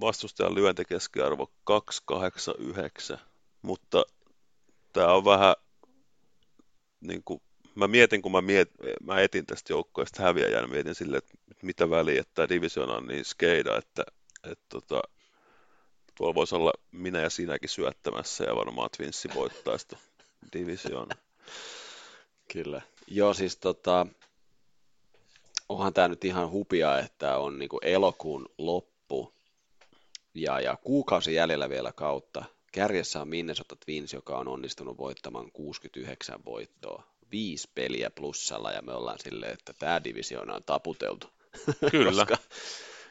vastustajan 0.00 0.54
lyöntikeskiarvo 0.54 1.52
289, 1.64 3.18
mutta 3.62 4.04
tämä 4.92 5.12
on 5.12 5.24
vähän 5.24 5.54
niin 7.00 7.22
kuin, 7.24 7.42
mä 7.74 7.88
mietin, 7.88 8.22
kun 8.22 8.32
mä, 8.32 8.40
miet, 8.40 8.70
mä 9.02 9.20
etin 9.20 9.46
tästä 9.46 9.72
joukkoista 9.72 10.22
häviäjän, 10.22 10.70
mietin 10.70 10.94
silleen, 10.94 11.22
että 11.50 11.66
mitä 11.66 11.90
väliä, 11.90 12.20
että 12.20 12.34
tämä 12.34 12.48
division 12.48 12.90
on 12.90 13.06
niin 13.06 13.24
skeida, 13.24 13.76
että, 13.76 14.04
että 14.44 14.64
tota, 14.68 15.02
tuolla 16.14 16.34
voisi 16.34 16.54
olla 16.54 16.72
minä 16.92 17.20
ja 17.20 17.30
sinäkin 17.30 17.68
syöttämässä 17.68 18.44
ja 18.44 18.56
varmaan 18.56 18.90
Twinssi 18.96 19.28
voittaisi 19.34 19.86
division. 20.52 21.08
Kyllä. 22.52 22.82
Joo, 23.06 23.34
siis 23.34 23.56
tota, 23.56 24.06
onhan 25.68 25.94
tämä 25.94 26.08
nyt 26.08 26.24
ihan 26.24 26.50
hupia, 26.50 26.98
että 26.98 27.36
on 27.38 27.58
niinku 27.58 27.78
elokuun 27.82 28.48
loppu 28.58 29.34
ja, 30.34 30.60
ja 30.60 30.76
kuukausi 30.76 31.34
jäljellä 31.34 31.68
vielä 31.68 31.92
kautta. 31.92 32.44
Kärjessä 32.72 33.20
on 33.20 33.28
Minnesota 33.28 33.76
Twins, 33.76 34.12
joka 34.12 34.38
on 34.38 34.48
onnistunut 34.48 34.98
voittamaan 34.98 35.52
69 35.52 36.44
voittoa. 36.44 37.02
Viisi 37.32 37.70
peliä 37.74 38.10
plussalla 38.10 38.72
ja 38.72 38.82
me 38.82 38.92
ollaan 38.92 39.18
silleen, 39.18 39.52
että 39.52 39.72
tämä 39.72 40.04
divisioona 40.04 40.54
on 40.54 40.64
taputeltu. 40.64 41.26
Kyllä. 41.90 42.10
koska, 42.26 42.36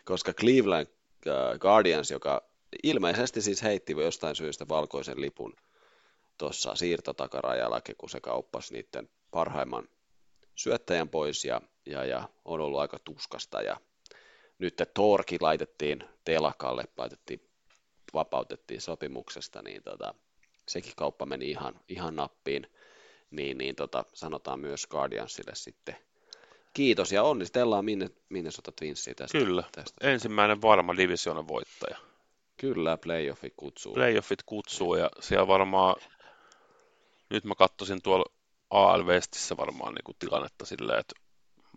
koska 0.05 0.33
Cleveland 0.33 0.87
äh, 1.27 1.59
Guardians, 1.59 2.11
joka 2.11 2.43
ilmeisesti 2.83 3.41
siis 3.41 3.63
heitti 3.63 3.93
jostain 3.93 4.35
syystä 4.35 4.67
valkoisen 4.69 5.21
lipun 5.21 5.53
tuossa 6.37 6.75
siirtotakarajalla, 6.75 7.81
kun 7.97 8.09
se 8.09 8.19
kauppasi 8.19 8.73
niiden 8.73 9.09
parhaimman 9.31 9.87
syöttäjän 10.55 11.09
pois 11.09 11.45
ja, 11.45 11.61
ja, 11.85 12.05
ja 12.05 12.29
on 12.45 12.61
ollut 12.61 12.79
aika 12.79 12.99
tuskasta 12.99 13.61
ja 13.61 13.77
nyt 14.59 14.81
Torki 14.93 15.37
laitettiin 15.41 16.03
telakalle, 16.25 16.83
laitettiin 16.97 17.41
vapautettiin 18.13 18.81
sopimuksesta, 18.81 19.61
niin 19.61 19.83
tota, 19.83 20.13
sekin 20.67 20.93
kauppa 20.95 21.25
meni 21.25 21.49
ihan, 21.49 21.79
ihan 21.89 22.15
nappiin, 22.15 22.67
niin, 23.31 23.57
niin 23.57 23.75
tota, 23.75 24.05
sanotaan 24.13 24.59
myös 24.59 24.87
Guardiansille 24.87 25.55
sitten 25.55 25.95
kiitos 26.77 27.11
ja 27.11 27.23
onnistellaan 27.23 27.85
minne, 27.85 28.09
Minnesota 28.29 28.71
Twinsia 28.71 29.15
tästä. 29.15 29.37
Kyllä, 29.37 29.63
tästä. 29.71 30.11
ensimmäinen 30.11 30.61
varma 30.61 30.97
divisioonan 30.97 31.47
voittaja. 31.47 31.97
Kyllä, 32.57 32.97
playoffit 32.97 33.53
kutsuu. 33.57 33.93
Playoffit 33.93 34.43
kutsuu 34.45 34.95
ja 34.95 35.09
siellä 35.19 35.47
varmaan, 35.47 35.95
nyt 37.29 37.43
mä 37.43 37.55
katsoisin 37.55 38.01
tuolla 38.01 38.25
AL 38.69 39.05
Westissä 39.05 39.57
varmaan 39.57 39.93
niin 39.93 40.03
kuin 40.03 40.15
tilannetta 40.19 40.65
silleen, 40.65 40.99
että 40.99 41.15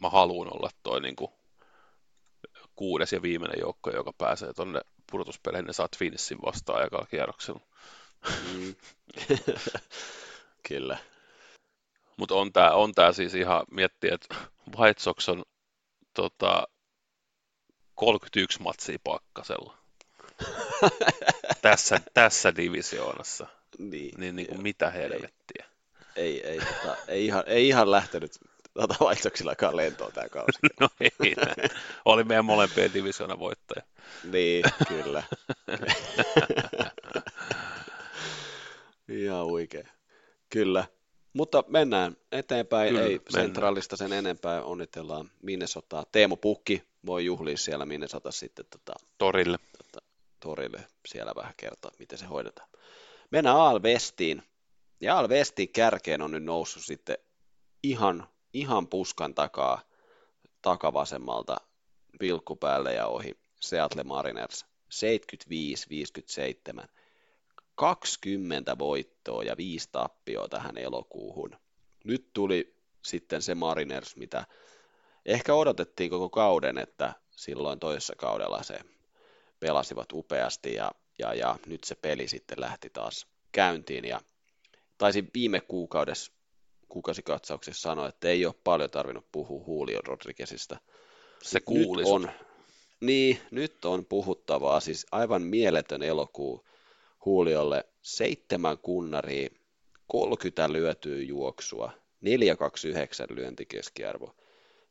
mä 0.01 0.11
haluan 0.11 0.57
olla 0.57 0.71
toi 0.83 1.01
niin 1.01 1.17
kuin 1.17 1.31
kuudes 2.77 3.13
ja 3.13 3.23
viimeinen 3.23 3.61
joukko, 3.61 3.91
joka 3.91 4.13
pääsee 4.13 4.53
tuonne 4.53 4.81
pudotuspeleihin, 5.11 5.67
ne 5.67 5.73
saa 5.73 5.89
Twinsin 5.99 6.39
vastaan 6.43 6.83
aikalla 6.83 7.07
kierroksella. 7.07 7.61
Mm. 8.55 8.75
Kyllä. 10.69 10.99
Mutta 12.17 12.35
on 12.35 12.53
tämä 12.53 12.71
on 12.71 12.95
tää 12.95 13.13
siis 13.13 13.35
ihan, 13.35 13.65
miettiä, 13.71 14.15
että 14.15 14.35
White 14.79 15.01
Sox 15.01 15.29
on 15.29 15.43
tota, 16.15 16.69
31 17.95 18.63
matsia 18.63 18.99
pakkasella. 19.05 19.79
tässä, 21.63 22.01
tässä 22.15 22.57
divisioonassa. 22.57 23.47
Niin, 23.79 24.21
niin, 24.21 24.37
niin 24.37 24.49
kuin 24.49 24.63
mitä 24.63 24.91
helvettiä. 24.91 25.70
Ei, 26.21 26.47
ei, 26.47 26.59
tota, 26.59 26.97
ei, 27.09 27.27
ihan, 27.27 27.45
ei 27.47 27.69
ihan 27.69 27.91
lähtenyt 27.91 28.33
tota 28.75 28.95
White 29.01 29.77
lentoon 29.77 30.13
tämä 30.13 30.29
kausi. 30.29 30.59
no 30.81 30.89
ei, 31.01 31.35
oli 32.05 32.25
meidän 32.25 32.45
molempien 32.45 32.95
divisioonan 32.95 33.39
voittaja. 33.39 33.83
niin, 34.25 34.65
kyllä. 34.89 35.23
ihan 39.09 39.47
oikein. 39.47 39.89
Kyllä. 40.51 40.85
Mutta 41.33 41.65
mennään 41.69 42.17
eteenpäin, 42.33 42.89
Kyllä, 42.89 43.03
ei 43.03 43.09
mennään. 43.09 43.45
Centralista 43.47 43.97
sen 43.97 44.13
enempää, 44.13 44.63
onnitellaan 44.63 45.31
Minnesotaa. 45.43 46.05
Teemu 46.13 46.37
Pukki 46.37 46.83
voi 47.07 47.25
juhlia 47.25 47.57
siellä 47.57 47.87
Minnesota 47.87 48.33
sitten 48.33 48.65
tota, 48.71 48.93
torille. 49.19 49.59
Tota, 49.79 50.07
torille 50.41 50.85
siellä 51.07 51.33
vähän 51.37 51.55
kertoa, 51.57 51.91
miten 51.99 52.19
se 52.19 52.27
hoidetaan. 52.27 52.69
Mennään 53.31 53.57
Aal 53.57 53.83
Westiin. 53.83 54.43
Ja 55.01 55.17
Aal 55.17 55.29
Westin 55.29 55.73
kärkeen 55.73 56.23
on 56.23 56.31
nyt 56.31 56.45
noussut 56.45 56.85
sitten 56.85 57.19
ihan, 57.83 58.29
ihan 58.53 58.87
puskan 58.87 59.35
takaa 59.35 59.83
takavasemmalta 60.63 61.57
pilkkupäälle 62.19 62.95
ja 62.95 63.07
ohi 63.07 63.39
Seattle 63.61 64.03
Mariners 64.03 64.67
75-57. 66.83 66.87
20 67.75 68.79
voittoa 68.79 69.43
ja 69.43 69.57
5 69.57 69.89
tappioa 69.93 70.49
tähän 70.49 70.79
elokuuhun. 70.79 71.57
Nyt 72.05 72.33
tuli 72.33 72.75
sitten 73.03 73.43
se 73.43 73.55
Mariners, 73.55 74.17
mitä 74.17 74.47
ehkä 75.27 75.55
odotettiin 75.55 76.11
koko 76.11 76.31
kauden, 76.31 76.79
että 76.79 77.15
silloin 77.31 77.79
toisessa 77.79 78.15
kaudella 78.17 78.63
se 78.63 78.81
pelasivat 79.61 80.13
upeasti 80.13 80.75
ja, 80.75 80.93
ja, 81.19 81.35
ja 81.35 81.57
nyt 81.67 81.85
se 81.85 81.95
peli 81.95 82.29
sitten 82.29 82.61
lähti 82.61 82.91
taas 82.91 83.27
käyntiin 83.53 84.05
ja 84.05 84.21
taisin 85.01 85.31
viime 85.35 85.61
kuukaudessa 85.61 86.33
kuukausikatsauksessa 86.89 87.83
sanoa, 87.83 88.09
että 88.09 88.29
ei 88.29 88.47
ole 88.47 88.55
paljon 88.65 88.91
tarvinnut 88.91 89.33
puhua 89.33 89.65
Julio 89.69 90.01
Rodriguezista. 90.01 90.81
Se 91.43 91.61
kuuli 91.61 92.03
nyt 92.03 92.13
on, 92.13 92.31
Niin, 93.01 93.39
nyt 93.51 93.85
on 93.85 94.07
puhuttavaa, 94.07 94.81
siis 94.81 95.07
aivan 95.13 95.43
mieletön 95.43 96.03
elokuu 96.03 96.67
Huuliolle 97.25 97.85
seitsemän 98.03 98.79
kunnaria, 98.79 99.49
30 100.07 100.73
lyötyä 100.73 101.19
juoksua, 101.23 101.93
429 102.21 103.27
lyöntikeskiarvo, 103.31 104.35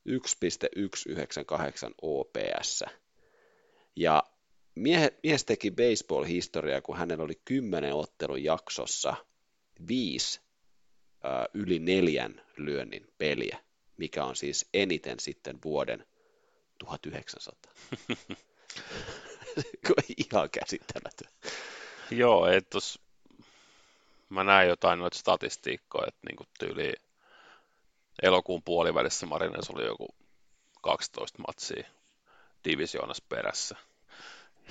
1,198 0.05 1.91
OPS. 2.01 2.83
Ja 3.95 4.23
mie, 4.75 5.13
mies 5.23 5.45
teki 5.45 5.71
baseball-historiaa, 5.71 6.81
kun 6.81 6.97
hänellä 6.97 7.23
oli 7.23 7.41
10 7.45 7.93
ottelun 7.93 8.43
jaksossa 8.43 9.15
viisi 9.87 10.41
ää, 11.23 11.45
yli 11.53 11.79
neljän 11.79 12.41
lyönnin 12.57 13.13
peliä, 13.17 13.59
mikä 13.97 14.25
on 14.25 14.35
siis 14.35 14.69
eniten 14.73 15.19
sitten 15.19 15.59
vuoden 15.63 16.05
1900. 16.77 17.71
Ihan 20.17 20.49
käsittämätön. 20.49 21.31
Joo, 22.11 22.47
että 22.47 22.69
tos, 22.69 22.99
mä 24.29 24.43
näin 24.43 24.69
jotain 24.69 24.99
noita 24.99 25.17
statistiikkoja, 25.17 26.07
että 26.07 26.19
niinku 26.27 26.43
tyyli 26.59 26.93
elokuun 28.21 28.63
puolivälissä 28.63 29.25
Marines 29.25 29.69
oli 29.69 29.85
joku 29.85 30.07
12 30.81 31.41
matsia 31.47 31.87
divisioonassa 32.65 33.23
perässä. 33.29 33.75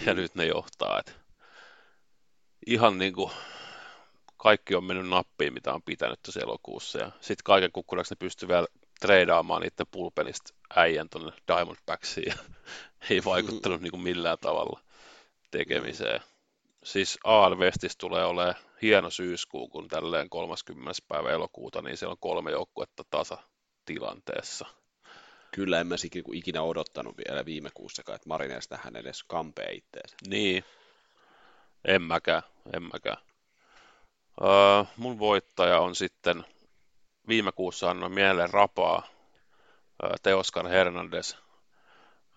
Ja 0.07 0.15
mm. 0.15 0.21
nyt 0.21 0.35
ne 0.35 0.47
johtaa, 0.47 0.99
että 0.99 1.13
ihan 2.67 2.99
niin 2.99 3.13
kuin 3.13 3.31
kaikki 4.39 4.75
on 4.75 4.85
mennyt 4.85 5.09
nappiin, 5.09 5.55
mitä 5.55 5.75
on 5.75 5.83
pitänyt 5.83 6.23
tässä 6.23 6.41
elokuussa. 6.41 6.99
Ja 6.99 7.11
sitten 7.21 7.45
kaiken 7.45 7.73
kukkuraksi 7.73 8.15
ne 8.15 8.17
pystyy 8.19 8.49
vielä 8.49 8.67
treidaamaan 9.01 9.63
niiden 9.63 9.87
pulpenista 9.91 10.55
äijän 10.77 11.09
tuonne 11.09 11.33
Diamondbacksiin. 11.49 12.27
Ja 12.27 12.35
ei 13.11 13.25
vaikuttanut 13.25 13.81
niin 13.81 13.91
kuin 13.91 14.03
millään 14.03 14.39
tavalla 14.41 14.81
tekemiseen 15.51 16.21
siis 16.85 17.19
Aalvestis 17.25 17.97
tulee 17.97 18.25
olemaan 18.25 18.55
hieno 18.83 19.11
syyskuu, 19.11 19.69
kun 19.69 19.89
tälleen 19.89 20.31
30. 20.31 20.93
päivä 21.09 21.31
elokuuta, 21.31 21.83
niin 21.83 21.97
siellä 21.97 22.13
on 22.13 22.19
kolme 22.21 22.51
joukkuetta 22.51 23.05
tasa 23.11 23.39
tilanteessa. 23.85 24.67
Kyllä, 25.55 25.81
en 25.81 25.87
mä 25.87 25.95
ikinä 26.33 26.63
odottanut 26.63 27.17
vielä 27.17 27.45
viime 27.45 27.71
kuussakaan, 27.75 28.17
että 28.17 28.29
Marineesta 28.29 28.79
hän 28.83 28.97
edes 28.97 29.25
kampee 29.25 29.73
itteensä. 29.73 30.17
Niin, 30.27 30.65
en 31.85 32.03
mäkään, 32.03 32.43
en 32.73 32.83
mäkään. 32.83 33.28
Öö, 34.43 34.85
mun 34.97 35.19
voittaja 35.19 35.81
on 35.81 35.95
sitten, 35.95 36.45
viime 37.29 37.53
kuussa 37.53 37.91
annoin 37.91 38.13
mieleen 38.13 38.51
rapaa, 38.51 39.03
öö, 40.03 40.15
Teoskar 40.23 40.69
Hernandez. 40.69 41.35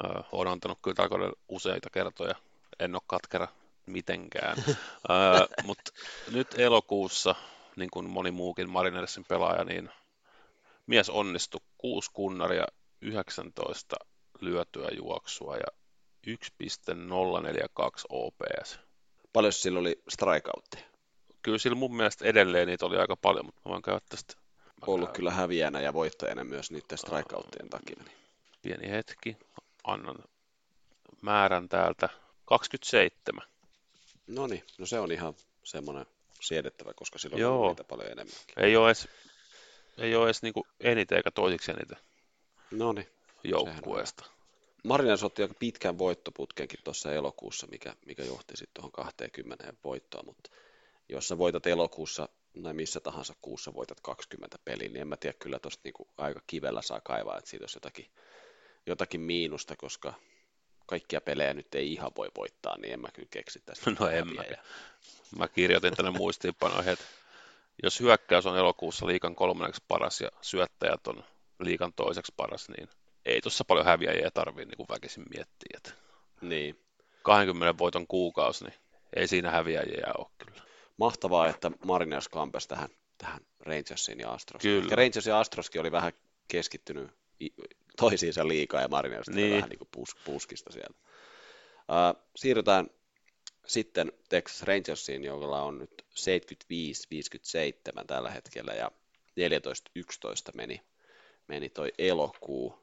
Öö, 0.03 0.21
olen 0.31 0.51
antanut 0.51 0.79
kyllä 0.81 1.31
useita 1.47 1.89
kertoja, 1.89 2.35
en 2.79 2.95
ole 2.95 3.01
katkera 3.07 3.47
mitenkään. 3.85 4.57
uh, 4.67 5.47
Mutta 5.65 5.91
nyt 6.31 6.47
elokuussa, 6.57 7.35
niin 7.75 7.89
kuin 7.89 8.09
moni 8.09 8.31
muukin 8.31 8.69
Marinersin 8.69 9.25
pelaaja, 9.27 9.63
niin 9.63 9.89
mies 10.87 11.09
onnistui 11.09 11.61
6 11.77 12.09
kunnaria, 12.13 12.65
19 13.01 13.95
lyötyä 14.41 14.89
juoksua 14.97 15.57
ja 15.57 15.67
1.042 16.27 16.35
OPS. 18.09 18.79
Paljon 19.33 19.53
sillä 19.53 19.79
oli 19.79 20.01
strikeoutteja? 20.09 20.90
Kyllä 21.41 21.57
sillä 21.57 21.75
mun 21.75 21.95
mielestä 21.95 22.25
edelleen 22.25 22.67
niitä 22.67 22.85
oli 22.85 22.97
aika 22.97 23.15
paljon, 23.15 23.45
mutta 23.45 23.61
mä 23.65 23.71
voin 23.71 23.81
käydä 23.81 23.99
tästä. 24.09 24.33
Ollut 24.87 25.09
käyn. 25.09 25.15
kyllä 25.15 25.31
häviänä 25.31 25.81
ja 25.81 25.93
voittajana 25.93 26.43
myös 26.43 26.71
niiden 26.71 26.97
strikeouttien 26.97 27.69
takia. 27.69 28.03
Niin. 28.05 28.17
Pieni 28.61 28.89
hetki, 28.89 29.37
annan 29.83 30.15
määrän 31.21 31.69
täältä. 31.69 32.09
27. 32.45 33.47
No 34.27 34.47
niin, 34.47 34.63
no 34.77 34.85
se 34.85 34.99
on 34.99 35.11
ihan 35.11 35.33
semmoinen 35.63 36.05
siedettävä, 36.41 36.93
koska 36.93 37.19
silloin 37.19 37.41
Joo. 37.41 37.61
on 37.61 37.67
niitä 37.67 37.83
paljon 37.83 38.11
enemmän. 38.11 38.35
Ei 38.57 38.75
ole 38.75 38.87
edes, 38.87 39.07
ei 39.97 40.15
ole 40.15 40.25
edes 40.25 40.41
niinku 40.41 40.67
eniten 40.79 41.15
eikä 41.15 41.31
toisiksi 41.31 41.71
eniten 41.71 41.97
no 42.71 42.93
niin, 42.93 43.07
joukkueesta. 43.43 44.25
Marines 44.83 45.23
otti 45.23 45.41
aika 45.41 45.53
pitkän 45.59 45.97
voittoputkenkin 45.97 46.79
tuossa 46.83 47.13
elokuussa, 47.13 47.67
mikä, 47.71 47.95
mikä 48.05 48.23
johti 48.23 48.57
sitten 48.57 48.73
tuohon 48.73 48.91
20 48.91 49.73
voittoa, 49.83 50.23
mutta 50.23 50.49
jos 51.11 51.27
sä 51.27 51.37
voitat 51.37 51.67
elokuussa 51.67 52.29
tai 52.63 52.73
missä 52.73 52.99
tahansa 52.99 53.33
kuussa 53.41 53.73
voitat 53.73 54.01
20 54.01 54.57
peliä, 54.65 54.87
niin 54.87 55.01
en 55.01 55.07
mä 55.07 55.17
tiedä, 55.17 55.37
kyllä 55.39 55.59
tuosta 55.59 55.81
niinku 55.83 56.07
aika 56.17 56.41
kivellä 56.47 56.81
saa 56.81 57.01
kaivaa, 57.01 57.37
että 57.37 57.49
siitä 57.49 57.63
olisi 57.63 57.77
jotakin, 57.77 58.05
jotakin 58.85 59.21
miinusta, 59.21 59.75
koska 59.75 60.13
kaikkia 60.87 61.21
pelejä 61.21 61.53
nyt 61.53 61.75
ei 61.75 61.93
ihan 61.93 62.11
voi 62.17 62.31
voittaa, 62.37 62.77
niin 62.77 62.93
en 62.93 62.99
mä 62.99 63.07
kyllä 63.13 63.27
keksi 63.31 63.61
tästä. 63.65 63.91
No 63.99 64.07
en 64.07 64.33
mä. 64.33 64.43
Mä 65.37 65.47
kirjoitin 65.47 65.95
tänne 65.95 66.11
muistiinpanoihin, 66.11 66.93
että 66.93 67.05
jos 67.83 67.99
hyökkäys 67.99 68.45
on 68.45 68.57
elokuussa 68.57 69.07
liikan 69.07 69.35
kolmanneksi 69.35 69.83
paras 69.87 70.21
ja 70.21 70.29
syöttäjät 70.41 71.07
on 71.07 71.23
liikan 71.59 71.93
toiseksi 71.93 72.33
paras, 72.37 72.69
niin 72.69 72.89
ei 73.25 73.41
tuossa 73.41 73.65
paljon 73.65 73.85
häviäjiä 73.85 74.31
tarvii 74.33 74.65
niin 74.65 74.77
kuin 74.77 74.89
väkisin 74.89 75.25
miettiä. 75.35 75.77
Että 75.77 75.91
niin. 76.41 76.85
20 77.23 77.77
voiton 77.77 78.07
kuukausi, 78.07 78.65
niin 78.65 78.73
ei 79.15 79.27
siinä 79.27 79.51
häviäjiä 79.51 80.07
ole 80.17 80.27
kyllä. 80.37 80.70
Mahtavaa, 81.01 81.47
että 81.47 81.71
Mariners 81.85 82.29
kampesi 82.29 82.67
tähän, 82.67 82.89
tähän 83.17 83.41
Rangersiin 83.59 84.19
ja 84.19 84.31
Astrosiin. 84.31 84.75
Kyllä. 84.75 84.91
Ja 84.91 84.95
Rangers 84.95 85.25
ja 85.25 85.39
Astroskin 85.39 85.81
oli 85.81 85.91
vähän 85.91 86.11
keskittynyt 86.47 87.11
toisiinsa 87.97 88.47
liikaa 88.47 88.81
ja 88.81 88.87
Mariners 88.87 89.29
niin. 89.29 89.55
vähän 89.55 89.69
niin 89.69 89.77
kuin 89.77 89.89
pus, 89.91 90.15
puskista 90.25 90.71
sieltä. 90.71 90.93
Uh, 90.93 92.23
siirrytään 92.35 92.89
sitten 93.67 94.11
Texas 94.29 94.61
Rangersiin, 94.61 95.23
jolla 95.23 95.61
on 95.61 95.77
nyt 95.77 96.05
75-57 98.01 98.05
tällä 98.07 98.31
hetkellä 98.31 98.73
ja 98.73 98.91
14-11 99.99 100.03
meni, 100.53 100.81
meni 101.47 101.69
toi 101.69 101.93
elokuu. 101.97 102.79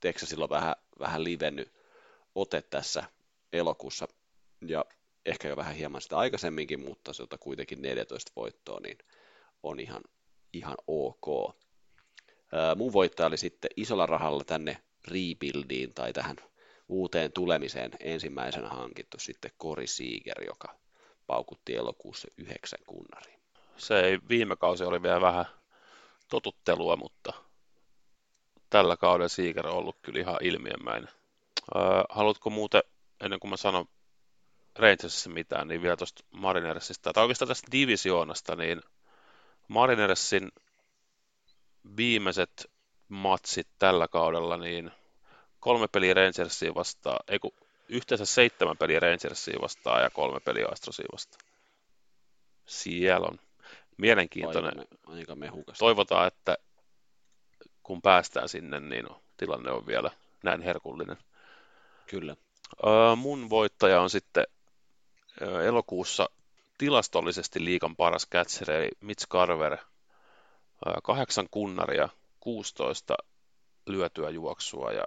Texasilla 0.00 0.44
on 0.44 0.50
vähän, 0.50 0.74
vähän 0.98 1.24
livennyt 1.24 1.72
ote 2.34 2.62
tässä 2.62 3.04
elokuussa 3.52 4.08
ja 4.66 4.84
ehkä 5.26 5.48
jo 5.48 5.56
vähän 5.56 5.74
hieman 5.74 6.00
sitä 6.00 6.18
aikaisemminkin, 6.18 6.80
mutta 6.80 7.12
on 7.20 7.38
kuitenkin 7.40 7.82
14 7.82 8.32
voittoa, 8.36 8.80
niin 8.80 8.98
on 9.62 9.80
ihan, 9.80 10.02
ihan 10.52 10.76
ok. 10.86 11.56
Mun 12.76 12.92
voittaja 12.92 13.26
oli 13.26 13.36
sitten 13.36 13.70
isolla 13.76 14.06
rahalla 14.06 14.44
tänne 14.44 14.76
rebuildiin 15.08 15.94
tai 15.94 16.12
tähän 16.12 16.36
uuteen 16.88 17.32
tulemiseen 17.32 17.90
ensimmäisenä 18.00 18.68
hankittu 18.68 19.18
sitten 19.18 19.50
Kori 19.58 19.86
Seeger, 19.86 20.44
joka 20.46 20.76
paukutti 21.26 21.76
elokuussa 21.76 22.28
yhdeksän 22.38 22.84
kunnariin. 22.86 23.40
Se 23.76 24.00
ei, 24.00 24.18
viime 24.28 24.56
kausi 24.56 24.84
oli 24.84 25.02
vielä 25.02 25.20
vähän 25.20 25.44
totuttelua, 26.28 26.96
mutta 26.96 27.32
tällä 28.70 28.96
kaudella 28.96 29.28
Seeger 29.28 29.66
on 29.66 29.74
ollut 29.74 29.96
kyllä 30.02 30.20
ihan 30.20 30.36
ilmiömäinen. 30.42 31.10
Haluatko 32.08 32.50
muuten, 32.50 32.82
ennen 33.20 33.40
kuin 33.40 33.50
mä 33.50 33.56
sanon 33.56 33.86
Rangersissa 34.76 35.30
mitään, 35.30 35.68
niin 35.68 35.82
vielä 35.82 35.96
tuosta 35.96 36.24
Marinersista, 36.30 37.12
tai 37.12 37.24
oikeastaan 37.24 37.48
tästä 37.48 37.72
divisioonasta, 37.72 38.56
niin 38.56 38.80
Marinersin 39.68 40.52
viimeiset 41.96 42.70
matsit 43.08 43.68
tällä 43.78 44.08
kaudella, 44.08 44.56
niin 44.56 44.90
kolme 45.60 45.88
peliä 45.88 46.14
Rangersia 46.14 46.74
vastaan, 46.74 47.18
ei 47.28 47.38
kun 47.38 47.52
yhteensä 47.88 48.26
seitsemän 48.26 48.76
peliä 48.76 49.00
Rangersia 49.00 49.60
vastaan 49.60 50.02
ja 50.02 50.10
kolme 50.10 50.40
peliä 50.40 50.66
Astrosia 50.72 51.06
vastaan. 51.12 51.44
Siellä 52.66 53.26
on 53.26 53.38
mielenkiintoinen. 53.96 54.86
Aika, 55.06 55.34
me, 55.34 55.48
aika. 55.48 55.72
Toivotaan, 55.78 56.26
että 56.26 56.56
kun 57.82 58.02
päästään 58.02 58.48
sinne, 58.48 58.80
niin 58.80 59.06
tilanne 59.36 59.70
on 59.70 59.86
vielä 59.86 60.10
näin 60.42 60.62
herkullinen. 60.62 61.16
Kyllä. 62.06 62.36
mun 63.16 63.50
voittaja 63.50 64.00
on 64.00 64.10
sitten 64.10 64.46
elokuussa 65.64 66.28
tilastollisesti 66.78 67.64
liikan 67.64 67.96
paras 67.96 68.28
catcher, 68.28 68.70
eli 68.70 68.88
Mitch 69.00 69.28
Carver. 69.28 69.76
kahdeksan 71.02 71.48
kunnaria, 71.50 72.08
16 72.40 73.16
lyötyä 73.86 74.30
juoksua 74.30 74.92
ja 74.92 75.04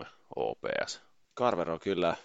1.063 0.00 0.06
OPS. 0.36 1.00
Carver 1.36 1.70
on 1.70 1.80
kyllä, 1.80 2.16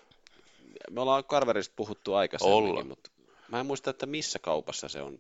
me 0.92 1.02
ollaan 1.02 1.24
Carverista 1.24 1.74
puhuttu 1.76 2.14
aikaisemmin, 2.14 2.56
Olla. 2.56 2.84
mutta 2.84 3.12
mä 3.48 3.60
en 3.60 3.66
muista, 3.66 3.90
että 3.90 4.06
missä 4.06 4.40
kaupassa 4.40 4.90
se 4.90 5.02
on 5.02 5.20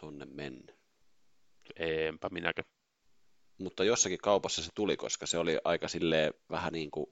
tuonne 0.00 0.24
mennyt. 0.24 0.74
Enpä 1.76 2.28
minäkö. 2.28 2.62
Mutta 3.58 3.84
jossakin 3.84 4.18
kaupassa 4.18 4.62
se 4.62 4.70
tuli, 4.74 4.96
koska 4.96 5.26
se 5.26 5.38
oli 5.38 5.58
aika 5.64 5.88
silleen 5.88 6.34
vähän 6.50 6.72
niin 6.72 6.90
kuin, 6.90 7.06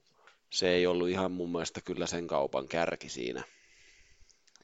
se 0.50 0.68
ei 0.68 0.86
ollut 0.86 1.08
ihan 1.08 1.32
mun 1.32 1.52
mielestä 1.52 1.80
kyllä 1.80 2.06
sen 2.06 2.26
kaupan 2.26 2.68
kärki 2.68 3.08
siinä. 3.08 3.44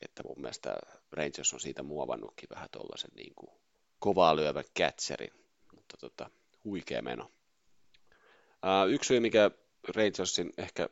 Että 0.03 0.22
mun 0.22 0.41
mielestä 0.41 0.76
Rangers 1.12 1.53
on 1.53 1.61
siitä 1.61 1.83
muovannutkin 1.83 2.49
vähän 2.55 2.68
tuollaisen 2.72 3.11
niin 3.14 3.35
kuin 3.35 3.51
kovaa 3.99 4.37
lyövän 4.37 4.64
catcherin. 4.78 5.33
Mutta 5.74 5.97
tota, 5.97 6.30
huikea 6.64 7.03
meno. 7.03 7.24
Uh, 7.24 8.91
yksi 8.91 9.09
syy, 9.09 9.20
mikä 9.20 9.51
Rangersin 9.97 10.53
ehkä 10.59 10.89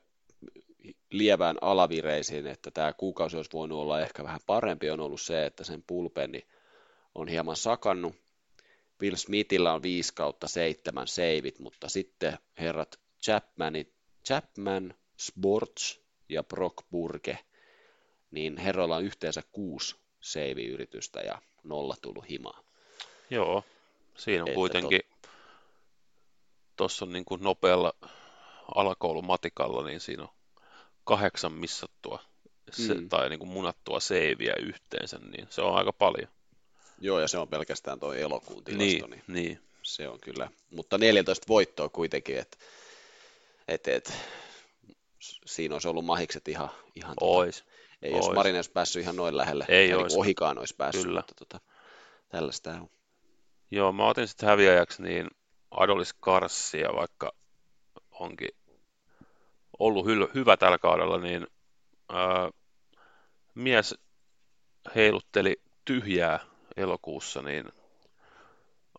lievään 1.11 1.57
alavireisiin, 1.61 2.47
että 2.47 2.71
tämä 2.71 2.93
kuukausi 2.93 3.37
olisi 3.37 3.53
voinut 3.53 3.79
olla 3.79 4.01
ehkä 4.01 4.25
vähän 4.25 4.41
parempi, 4.47 4.91
on 4.91 5.01
ollut 5.01 5.21
se, 5.21 5.47
että 5.47 5.65
sen 5.65 5.83
pulpeni 5.87 6.47
on 7.15 7.29
hieman 7.29 7.57
sakannut. 7.57 8.15
Will 9.03 9.17
Smithillä 9.17 9.73
on 9.73 9.83
5 9.83 10.15
kautta 10.15 10.49
7 10.49 11.09
seivit, 11.09 11.59
mutta 11.59 11.89
sitten 11.89 12.39
herrat 12.59 13.01
Chapmanit, 13.23 13.93
Chapman, 14.27 14.95
Sports 15.17 16.01
ja 16.29 16.43
Brock 16.43 16.77
Burke, 16.91 17.39
niin 18.31 18.57
herroilla 18.57 18.97
on 18.97 19.05
yhteensä 19.05 19.43
kuusi 19.53 19.97
seiviyritystä 20.21 21.21
ja 21.21 21.43
nolla 21.65 21.97
tullut 22.03 22.29
himaa. 22.29 22.63
Joo, 23.31 23.65
siinä 24.17 24.43
on 24.43 24.49
että 24.49 24.55
kuitenkin 24.55 25.01
tuossa 26.77 27.05
on 27.05 27.13
niin 27.13 27.25
kuin 27.25 27.43
nopealla 27.43 27.95
alakoulumatikalla, 28.75 29.87
niin 29.87 30.01
siinä 30.01 30.23
on 30.23 30.29
kahdeksan 31.05 31.53
missattua 31.53 32.23
se, 32.71 32.95
mm. 32.95 33.09
tai 33.09 33.29
niin 33.29 33.39
kuin 33.39 33.49
munattua 33.49 34.01
seiviä 34.01 34.55
yhteensä, 34.61 35.19
niin 35.19 35.47
se 35.51 35.63
on 35.63 35.75
aika 35.75 35.93
paljon. 35.93 36.29
Joo, 37.01 37.21
ja 37.21 37.29
se 37.29 37.39
on 37.39 37.49
pelkästään 37.49 38.01
tuo 38.01 38.13
elokuun 38.13 38.65
tilasto, 38.65 39.07
niin, 39.07 39.11
niin, 39.11 39.23
niin. 39.27 39.61
se 39.83 40.09
on 40.09 40.21
kyllä. 40.21 40.51
Mutta 40.71 40.99
14 40.99 41.45
voittoa 41.49 41.89
kuitenkin, 41.89 42.39
että 42.39 42.57
et, 43.71 43.89
et, 43.89 44.13
siinä 45.47 45.75
olisi 45.75 45.89
ollut 45.89 46.05
mahikset 46.05 46.49
ihan, 46.49 46.71
ihan 46.95 47.15
ois, 47.21 47.63
tota, 47.63 47.71
ei 48.03 48.13
ois. 48.13 48.27
jos 48.27 48.35
Marine 48.35 48.59
olisi 48.59 48.71
päässyt 48.73 49.03
ihan 49.03 49.17
noin 49.17 49.37
lähelle, 49.37 49.65
ei 49.69 49.95
ois. 49.95 50.13
Niin 50.13 50.21
ohikaan 50.21 50.59
olisi 50.59 50.77
päässyt, 50.77 51.05
kyllä. 51.05 51.19
mutta 51.21 51.35
tota, 51.35 51.61
tällaista 52.29 52.71
on. 52.71 52.91
Joo, 53.71 53.93
mä 53.93 54.07
otin 54.07 54.29
sitten 54.29 54.49
häviäjäksi 54.49 55.03
niin 55.03 55.31
Adolis 55.71 56.13
Karssia, 56.13 56.89
vaikka 56.97 57.33
onkin 58.11 58.51
ollut 59.79 60.07
hy- 60.07 60.35
hyvä 60.35 60.57
tällä 60.57 60.79
kaudella, 60.79 61.19
niin 61.19 61.47
ää, 62.09 62.51
mies 63.55 63.95
heilutteli 64.95 65.63
tyhjää 65.85 66.41
elokuussa, 66.77 67.43
niin 67.43 67.65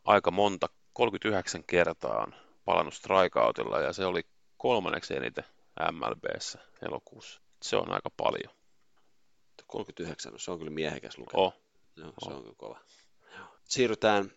aika 0.04 0.32
monta, 0.32 0.70
39 0.94 1.64
kertaa 1.64 2.18
on 2.18 2.36
palannut 2.66 2.94
strikeoutilla 2.94 3.80
ja 3.80 3.94
se 3.94 4.06
oli 4.06 4.22
kolmanneksi 4.62 5.16
eniten 5.16 5.44
MLBssä 5.92 6.60
elokuussa. 6.82 7.42
Se 7.62 7.76
on 7.76 7.92
aika 7.92 8.10
paljon. 8.18 8.56
39, 9.68 10.34
se 10.38 10.52
on 10.52 10.58
kyllä 10.58 10.72
miehekäs 10.72 11.18
lukema. 11.18 11.44
Oh. 11.44 11.54
Joo, 11.96 12.14
se 12.24 12.30
oh. 12.30 12.36
on 12.36 12.42
kyllä 12.42 12.56
kova. 12.58 12.80
Siirrytään 13.64 14.32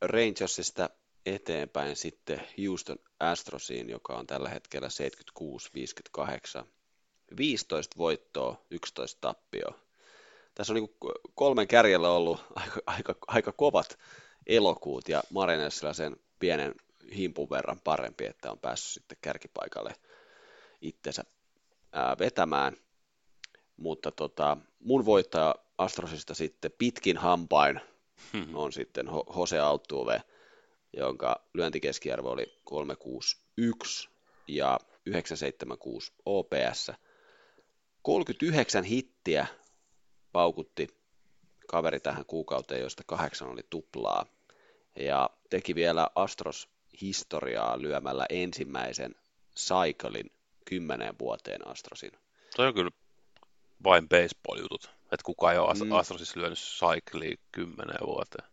Rangersista 0.00 0.90
eteenpäin 1.26 1.96
sitten 1.96 2.40
Houston 2.66 2.98
Astrosiin, 3.20 3.90
joka 3.90 4.16
on 4.16 4.26
tällä 4.26 4.48
hetkellä 4.48 4.88
76-58. 6.60 6.66
15 7.36 7.98
voittoa, 7.98 8.62
11 8.70 9.18
tappioa. 9.20 9.74
Tässä 10.54 10.72
on 10.72 10.74
niin 10.74 10.96
kolmen 11.34 11.68
kärjellä 11.68 12.10
ollut 12.10 12.44
aika, 12.54 12.80
aika, 12.86 13.14
aika 13.26 13.52
kovat 13.52 13.98
elokuut 14.46 15.08
ja 15.08 15.22
Marinersilla 15.30 15.92
sen 15.92 16.16
pienen 16.38 16.74
himpun 17.16 17.50
verran 17.50 17.80
parempi, 17.84 18.26
että 18.26 18.52
on 18.52 18.58
päässyt 18.58 18.92
sitten 18.92 19.18
kärkipaikalle 19.20 19.94
itsensä 20.80 21.24
ää, 21.92 22.16
vetämään. 22.18 22.76
Mutta 23.76 24.10
tota, 24.10 24.56
mun 24.80 25.04
voittaja 25.04 25.54
Astrosista 25.78 26.34
sitten 26.34 26.72
pitkin 26.78 27.16
hampain 27.16 27.80
hmm. 28.32 28.54
on 28.54 28.72
sitten 28.72 29.06
Jose 29.36 29.58
Altuve, 29.58 30.22
jonka 30.92 31.48
lyöntikeskiarvo 31.54 32.30
oli 32.30 32.60
361 32.64 34.08
ja 34.48 34.78
976 35.06 36.12
OPS. 36.26 36.90
39 38.02 38.84
hittiä 38.84 39.46
paukutti 40.32 40.88
kaveri 41.66 42.00
tähän 42.00 42.24
kuukauteen, 42.26 42.80
joista 42.80 43.02
kahdeksan 43.06 43.48
oli 43.48 43.62
tuplaa. 43.70 44.26
Ja 44.96 45.30
teki 45.50 45.74
vielä 45.74 46.08
Astros 46.14 46.68
historiaa 47.02 47.82
lyömällä 47.82 48.26
ensimmäisen 48.30 49.14
cyclein 49.56 50.30
kymmeneen 50.64 51.14
vuoteen 51.18 51.66
Astrosin. 51.66 52.12
Toi 52.56 52.66
on 52.66 52.74
kyllä 52.74 52.90
vain 53.84 54.08
baseball-jutut, 54.08 54.90
että 55.02 55.24
kukaan 55.24 55.52
ei 55.54 55.58
ole 55.58 55.84
mm. 55.84 55.92
Astrosissa 55.92 56.40
lyönyt 56.40 56.58
cyclia 56.58 57.36
kymmeneen 57.52 58.06
vuoteen. 58.06 58.48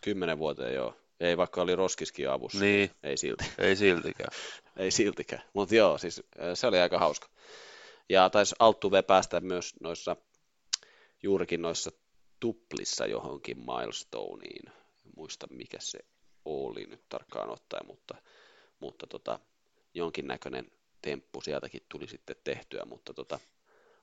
Kymmenen 0.00 0.38
vuoteen, 0.38 0.74
joo. 0.74 0.96
Ei 1.20 1.36
vaikka 1.36 1.62
oli 1.62 1.76
roskiskin 1.76 2.30
avussa. 2.30 2.58
Niin. 2.58 2.90
Ei 3.02 3.16
silti. 3.16 3.44
Ei 3.58 3.76
siltikään. 3.76 4.30
ei 4.76 4.90
siltikään. 4.90 5.42
Mutta 5.52 5.74
joo, 5.74 5.98
siis 5.98 6.22
se 6.54 6.66
oli 6.66 6.78
aika 6.78 6.98
hauska. 6.98 7.28
Ja 8.08 8.30
taisi 8.30 8.54
Alttuve 8.58 9.02
päästä 9.02 9.40
myös 9.40 9.74
noissa, 9.80 10.16
juurikin 11.22 11.62
noissa 11.62 11.90
tuplissa 12.40 13.06
johonkin 13.06 13.58
milestoneiin. 13.58 14.68
En 14.68 15.12
muista 15.16 15.46
mikä 15.50 15.76
se 15.80 15.98
oli 16.46 16.86
nyt 16.86 17.08
tarkkaan 17.08 17.50
ottaen, 17.50 17.86
mutta, 17.86 18.14
mutta 18.80 19.06
tota, 19.06 19.38
jonkinnäköinen 19.94 20.66
temppu 21.02 21.40
sieltäkin 21.40 21.82
tuli 21.88 22.06
sitten 22.06 22.36
tehtyä, 22.44 22.82
mutta, 22.84 23.14
tota, 23.14 23.38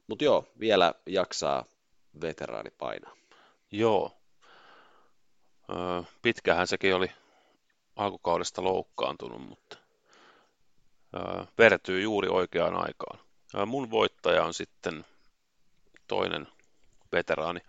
mutta 0.08 0.26
joo, 0.26 0.46
vielä 0.60 0.94
jaksaa 1.06 1.66
veteraani 2.22 2.70
painaa. 2.78 3.16
Joo, 3.72 4.18
pitkähän 6.22 6.68
sekin 6.68 6.96
oli 6.96 7.12
alkukaudesta 7.96 8.64
loukkaantunut, 8.64 9.42
mutta 9.42 9.78
vertyy 11.58 12.02
juuri 12.02 12.28
oikeaan 12.28 12.76
aikaan. 12.76 13.20
Mun 13.66 13.92
voittaja 13.92 14.44
on 14.44 14.54
sitten 14.54 15.06
toinen 16.08 16.48
veteraani, 17.12 17.60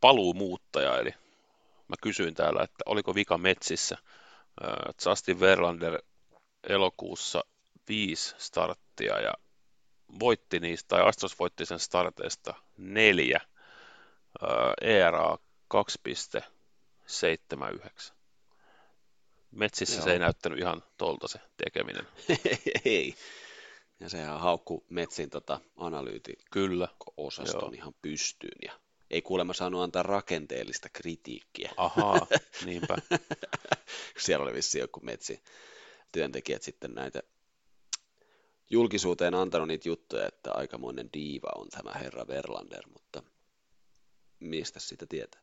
paluumuuttaja, 0.00 0.98
eli 0.98 1.14
mä 1.88 1.96
kysyin 2.02 2.34
täällä, 2.34 2.62
että 2.62 2.82
oliko 2.86 3.14
vika 3.14 3.38
metsissä. 3.38 3.98
Justin 5.06 5.40
Verlander 5.40 6.02
elokuussa 6.68 7.44
viisi 7.88 8.34
starttia 8.38 9.20
ja 9.20 9.32
voitti 10.20 10.60
niistä, 10.60 10.88
tai 10.88 11.08
Astros 11.08 11.38
voitti 11.38 11.66
sen 11.66 11.78
starteista 11.78 12.54
neljä, 12.78 13.40
ERA 14.80 15.38
2,79. 15.74 18.12
Metsissä 19.50 19.96
Joo. 19.96 20.04
se 20.04 20.12
ei 20.12 20.18
näyttänyt 20.18 20.58
ihan 20.58 20.82
tolta 20.96 21.28
se 21.28 21.40
tekeminen. 21.64 22.06
ei. 22.84 23.14
Ja 24.00 24.08
sehän 24.08 24.40
haukku 24.40 24.84
Metsin 24.88 25.30
tota 25.30 25.60
analyyti 25.76 26.32
Kyllä. 26.50 26.88
osaston 27.16 27.74
ihan 27.74 27.94
pystyyn 28.02 28.58
ja 28.64 28.72
ei 29.12 29.22
kuulemma 29.22 29.52
saanut 29.52 29.82
antaa 29.82 30.02
rakenteellista 30.02 30.88
kritiikkiä. 30.92 31.72
Ahaa, 31.76 32.26
niinpä. 32.66 32.96
Siellä 34.18 34.44
oli 34.44 34.54
vissi 34.54 34.78
joku 34.78 35.00
Metsin 35.02 35.40
työntekijät 36.12 36.62
sitten 36.62 36.94
näitä 36.94 37.22
julkisuuteen 38.70 39.34
antanut 39.34 39.68
niitä 39.68 39.88
juttuja, 39.88 40.28
että 40.28 40.52
aikamoinen 40.52 41.08
diiva 41.12 41.48
on 41.56 41.68
tämä 41.68 41.92
herra 41.92 42.26
Verlander, 42.26 42.88
mutta 42.92 43.22
mistä 44.40 44.80
sitä 44.80 45.06
tietää. 45.06 45.42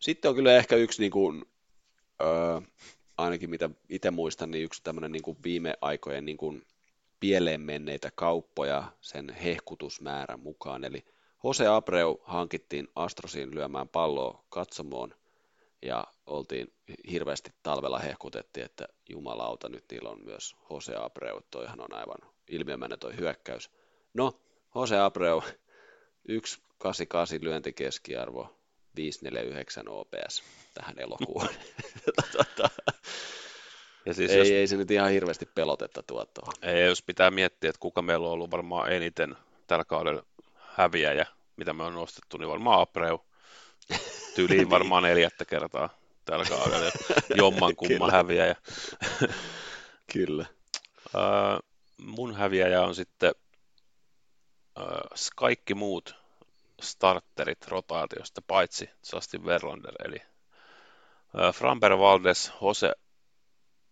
Sitten 0.00 0.28
on 0.28 0.34
kyllä 0.34 0.56
ehkä 0.56 0.76
yksi 0.76 1.02
niin 1.02 1.12
kuin, 1.12 1.44
öö, 2.22 2.60
ainakin 3.16 3.50
mitä 3.50 3.70
itse 3.88 4.10
muistan, 4.10 4.50
niin 4.50 4.64
yksi 4.64 4.82
tämmöinen 4.82 5.12
niin 5.12 5.22
kuin 5.22 5.38
viime 5.44 5.74
aikojen 5.80 6.24
niin 6.24 6.36
kuin 6.36 6.66
pieleen 7.20 7.60
menneitä 7.60 8.10
kauppoja 8.14 8.92
sen 9.00 9.30
hehkutusmäärän 9.30 10.40
mukaan. 10.40 10.84
Eli 10.84 11.04
Jose 11.44 11.66
Abreu 11.66 12.20
hankittiin 12.24 12.88
Astrosiin 12.94 13.54
lyömään 13.54 13.88
palloa 13.88 14.44
katsomoon 14.48 15.14
ja 15.82 16.04
oltiin 16.26 16.72
hirveästi 17.10 17.50
talvella 17.62 17.98
hehkutettiin, 17.98 18.66
että 18.66 18.88
jumalauta, 19.08 19.68
nyt 19.68 19.84
niillä 19.90 20.10
on 20.10 20.24
myös 20.24 20.56
Jose 20.70 20.96
Abreu, 20.96 21.40
toihan 21.50 21.80
on 21.80 21.94
aivan 21.94 22.30
ilmiömäinen 22.48 22.98
toi 22.98 23.16
hyökkäys. 23.16 23.70
No, 24.14 24.40
Jose 24.74 24.98
Abreu, 24.98 25.40
1,88 25.40 25.48
lyöntikeskiarvo, 27.40 28.56
549 28.96 29.88
OPS 29.88 30.42
tähän 30.74 30.98
elokuun. 30.98 31.48
ja 34.06 34.14
siis 34.14 34.30
ei, 34.30 34.38
jos... 34.38 34.48
ei 34.48 34.66
se 34.66 34.76
nyt 34.76 34.90
ihan 34.90 35.10
hirveästi 35.10 35.46
pelotetta 35.54 36.02
tuo 36.02 36.24
tuohon. 36.24 36.54
Ei, 36.62 36.86
jos 36.86 37.02
pitää 37.02 37.30
miettiä, 37.30 37.70
että 37.70 37.80
kuka 37.80 38.02
meillä 38.02 38.26
on 38.26 38.32
ollut 38.32 38.50
varmaan 38.50 38.92
eniten 38.92 39.36
tällä 39.66 39.84
kaudella 39.84 40.24
häviäjä, 40.74 41.26
mitä 41.56 41.72
me 41.72 41.82
on 41.84 41.94
nostettu, 41.94 42.36
niin 42.36 42.48
varmaan 42.48 42.80
Abreu. 42.80 43.24
Tyyliin 44.34 44.58
niin. 44.58 44.70
varmaan 44.70 45.02
neljättä 45.02 45.44
kertaa 45.44 45.88
tällä 46.24 46.44
kaudella. 46.44 46.90
Jomman 47.36 47.76
kumman 47.80 48.10
häviäjä. 48.10 48.56
Kyllä. 50.12 50.46
Uh, 51.04 51.70
mun 51.98 52.34
häviäjä 52.34 52.82
on 52.82 52.94
sitten 52.94 53.34
uh, 54.78 55.30
kaikki 55.36 55.74
muut 55.74 56.16
starterit 56.82 57.68
rotaatiosta, 57.68 58.42
paitsi 58.46 58.90
Justin 59.12 59.44
Verlander, 59.44 59.94
eli 60.04 60.16
uh, 60.16 61.54
Framber 61.54 61.98
Valdes, 61.98 62.52
Jose 62.62 62.92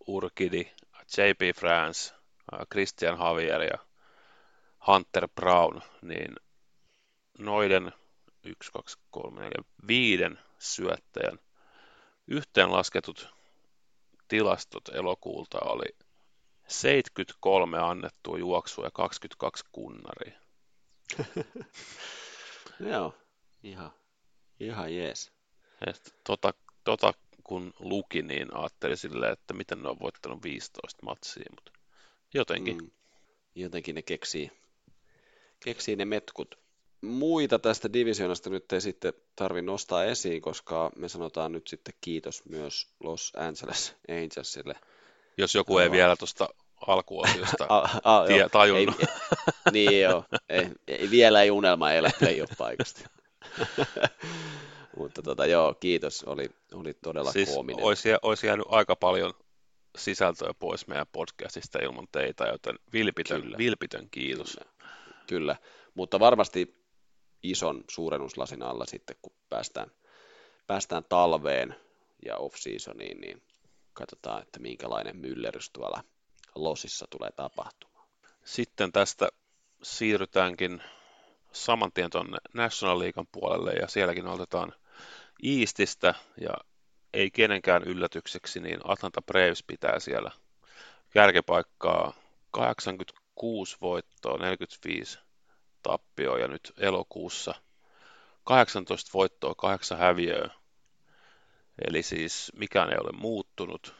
Urkidi, 0.07 0.71
JP 1.17 1.57
France, 1.59 2.13
uh, 2.53 2.67
Christian 2.71 3.19
Javier 3.19 3.61
ja 3.61 3.77
Hunter 4.87 5.27
Brown, 5.35 5.81
niin 6.01 6.35
noiden 7.39 7.91
1, 8.43 8.71
2, 8.71 8.97
3, 9.11 9.41
4, 9.41 9.51
viiden 9.87 10.39
syöttäjän 10.59 11.39
yhteenlasketut 12.27 13.29
tilastot 14.27 14.89
elokuulta 14.89 15.59
oli 15.59 15.85
73 16.67 17.79
annettua 17.79 18.37
juoksua 18.37 18.85
ja 18.85 18.91
22 18.91 19.65
kunnaria. 19.71 20.39
Joo, 22.89 23.15
ihan, 23.63 23.91
ihan 24.59 24.95
jees. 24.95 25.31
Ja 25.85 25.93
tota, 26.23 26.53
tota, 26.83 27.13
kun 27.43 27.73
luki, 27.79 28.21
niin 28.21 28.55
ajattelin 28.57 28.97
silleen, 28.97 29.33
että 29.33 29.53
miten 29.53 29.83
ne 29.83 29.89
on 29.89 29.99
voittanut 29.99 30.43
15 30.43 31.05
matsia, 31.05 31.45
mutta 31.49 31.71
jotenkin. 32.33 32.77
Mm, 32.77 32.91
jotenkin 33.55 33.95
ne 33.95 34.01
keksii, 34.01 34.51
keksii 35.63 35.95
ne 35.95 36.05
metkut. 36.05 36.62
Muita 37.03 37.59
tästä 37.59 37.93
divisionasta 37.93 38.49
nyt 38.49 38.73
ei 38.73 38.81
sitten 38.81 39.13
tarvi 39.35 39.61
nostaa 39.61 40.03
esiin, 40.03 40.41
koska 40.41 40.91
me 40.95 41.09
sanotaan 41.09 41.51
nyt 41.51 41.67
sitten 41.67 41.93
kiitos 42.01 42.45
myös 42.49 42.87
Los 42.99 43.33
Angeles 43.35 43.95
Angelsille. 44.09 44.75
Jos 45.37 45.55
joku 45.55 45.77
ei 45.77 45.91
vielä 45.91 46.15
tuosta 46.15 46.49
alkuosiosta 46.87 47.67
tie, 48.27 48.49
tajunnut. 48.49 48.99
Ei, 48.99 49.07
niin 49.71 50.01
joo, 50.01 50.23
ei, 50.49 50.67
ei, 50.87 51.11
vielä 51.11 51.41
ei 51.41 51.51
unelma 51.51 51.91
elä 51.91 52.11
playoff-paikasta. 52.19 53.09
Mutta 54.97 55.21
tota, 55.21 55.45
joo, 55.45 55.73
kiitos, 55.73 56.23
oli, 56.23 56.49
oli 56.73 56.93
todella 56.93 57.31
siis 57.31 57.49
koominen. 57.49 57.85
Olisi, 57.85 58.09
olisi 58.21 58.47
jäänyt 58.47 58.65
aika 58.69 58.95
paljon 58.95 59.33
sisältöä 59.97 60.53
pois 60.59 60.87
meidän 60.87 61.07
podcastista 61.11 61.79
ilman 61.79 62.07
teitä, 62.11 62.45
joten 62.45 62.79
vilpitön, 62.93 63.41
Kyllä. 63.41 63.57
vilpitön 63.57 64.07
kiitos. 64.11 64.53
Kyllä. 64.53 64.73
Kyllä, 65.27 65.55
mutta 65.93 66.19
varmasti 66.19 66.82
ison 67.43 67.83
suurennuslasin 67.89 68.63
alla 68.63 68.85
sitten, 68.85 69.15
kun 69.21 69.33
päästään, 69.49 69.91
päästään 70.67 71.03
talveen 71.09 71.75
ja 72.25 72.37
off-seasoniin, 72.37 73.21
niin 73.21 73.41
katsotaan, 73.93 74.41
että 74.41 74.59
minkälainen 74.59 75.17
myllerys 75.17 75.69
tuolla 75.69 76.03
losissa 76.55 77.05
tulee 77.09 77.31
tapahtumaan. 77.31 78.07
Sitten 78.43 78.91
tästä 78.91 79.29
siirrytäänkin 79.83 80.83
saman 81.51 81.91
tien 81.91 82.09
tuonne 82.09 82.37
National 82.53 82.99
Leaguean 82.99 83.27
puolelle 83.31 83.73
ja 83.73 83.87
sielläkin 83.87 84.27
otetaan 84.27 84.73
Eastistä 85.43 86.13
ja 86.41 86.53
ei 87.13 87.31
kenenkään 87.31 87.83
yllätykseksi, 87.83 88.59
niin 88.59 88.79
Atlanta 88.83 89.21
Braves 89.21 89.63
pitää 89.63 89.99
siellä 89.99 90.31
kärkipaikkaa 91.09 92.13
86 92.51 93.77
voittoa, 93.81 94.37
45 94.37 95.19
tappioa 95.83 96.39
ja 96.39 96.47
nyt 96.47 96.73
elokuussa 96.77 97.55
18 98.43 99.11
voittoa, 99.13 99.55
8 99.55 99.97
häviöä. 99.97 100.49
Eli 101.87 102.03
siis 102.03 102.51
mikään 102.55 102.89
ei 102.89 102.97
ole 102.97 103.11
muuttunut. 103.11 103.95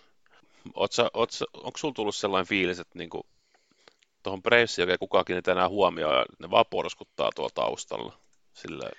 Onko 0.74 1.78
sulla 1.78 1.94
tullut 1.94 2.16
sellainen 2.16 2.48
fiilis, 2.48 2.80
että 2.80 2.98
niinku, 2.98 3.26
tuohon 4.24 4.44
Bravesiin 4.44 4.84
oikein 4.84 5.00
kukaan 5.00 5.26
kiinnittää 5.26 5.52
enää 5.52 5.70
huomioon 5.70 6.16
ja 6.16 6.26
ne 6.40 6.52
vaan 6.52 6.66
porskuttaa 6.70 7.30
tuolla 7.36 7.52
taustalla? 7.56 8.18
Sille... 8.54 8.92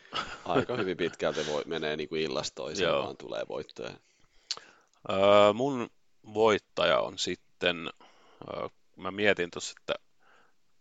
Aika 0.45 0.77
hyvin 0.77 0.97
pitkälti 0.97 1.47
voi, 1.47 1.63
menee 1.67 1.97
niin 1.97 2.09
kuin 2.09 2.21
illasta 2.21 2.55
toiseen, 2.55 2.93
vaan 2.93 3.17
tulee 3.17 3.43
voittoja. 3.49 3.91
Öö, 5.11 5.53
mun 5.53 5.91
voittaja 6.35 7.01
on 7.01 7.19
sitten, 7.19 7.91
öö, 8.49 8.69
mä 8.97 9.11
mietin 9.11 9.51
tuossa, 9.51 9.75
että 9.81 9.95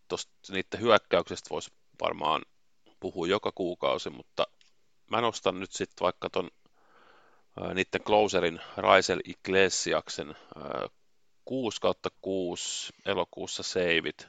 tosta, 0.07 0.31
niiden 0.49 0.79
hyökkäyksestä 0.79 1.49
voisi 1.49 1.71
varmaan 2.01 2.41
puhua 2.99 3.27
joka 3.27 3.51
kuukausi, 3.51 4.09
mutta 4.09 4.47
mä 5.09 5.21
nostan 5.21 5.59
nyt 5.59 5.71
sitten 5.71 6.05
vaikka 6.05 6.29
ton 6.29 6.49
niiden 7.73 8.01
closerin 8.05 8.61
Raisel 8.77 9.19
Iglesiaksen 9.25 10.35
6 11.45 11.81
kautta 11.81 12.09
6 12.21 12.93
elokuussa 13.05 13.63
seivit, 13.63 14.27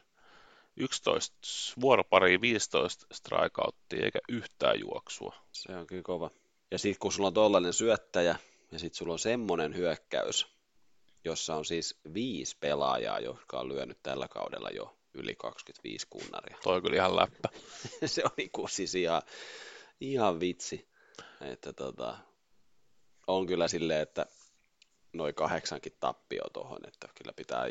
11 0.77 1.37
vuoropari, 1.81 2.41
15 2.41 3.07
strikeouttia 3.13 4.05
eikä 4.05 4.19
yhtään 4.29 4.81
juoksua. 4.81 5.35
Se 5.53 5.77
on 5.77 5.87
kyllä 5.87 6.03
kova. 6.03 6.31
Ja 6.71 6.79
sitten 6.79 6.99
kun 6.99 7.13
sulla 7.13 7.27
on 7.27 7.35
tollainen 7.35 7.73
syöttäjä 7.73 8.37
ja 8.73 8.79
sitten 8.79 8.99
sulla 8.99 9.13
on 9.13 9.19
semmoinen 9.19 9.77
hyökkäys, 9.77 10.47
jossa 11.25 11.57
on 11.57 11.65
siis 11.65 11.99
viisi 12.15 12.57
pelaajaa, 12.61 13.21
jotka 13.21 13.61
on 13.61 13.69
lyönyt 13.69 13.99
tällä 14.03 14.29
kaudella 14.29 14.71
jo 14.71 14.97
yli 15.15 15.35
25 15.35 16.07
kunnaria. 16.11 16.59
Toi 16.63 16.83
kyllä 16.83 16.97
ihan 16.97 17.17
läppä. 17.17 17.49
se 18.07 18.23
on 18.25 18.31
niinku 18.37 18.69
siis 18.69 18.95
ihan, 18.95 19.23
ihan 20.01 20.41
vitsi. 20.41 20.89
Että 21.41 21.73
tota, 21.73 22.19
on 23.27 23.47
kyllä 23.47 23.69
silleen, 23.69 24.01
että 24.01 24.27
noin 25.13 25.35
kahdeksankin 25.35 25.93
tappio 26.01 26.45
tuohon, 26.53 26.81
että 26.89 27.09
kyllä 27.15 27.33
pitää 27.37 27.67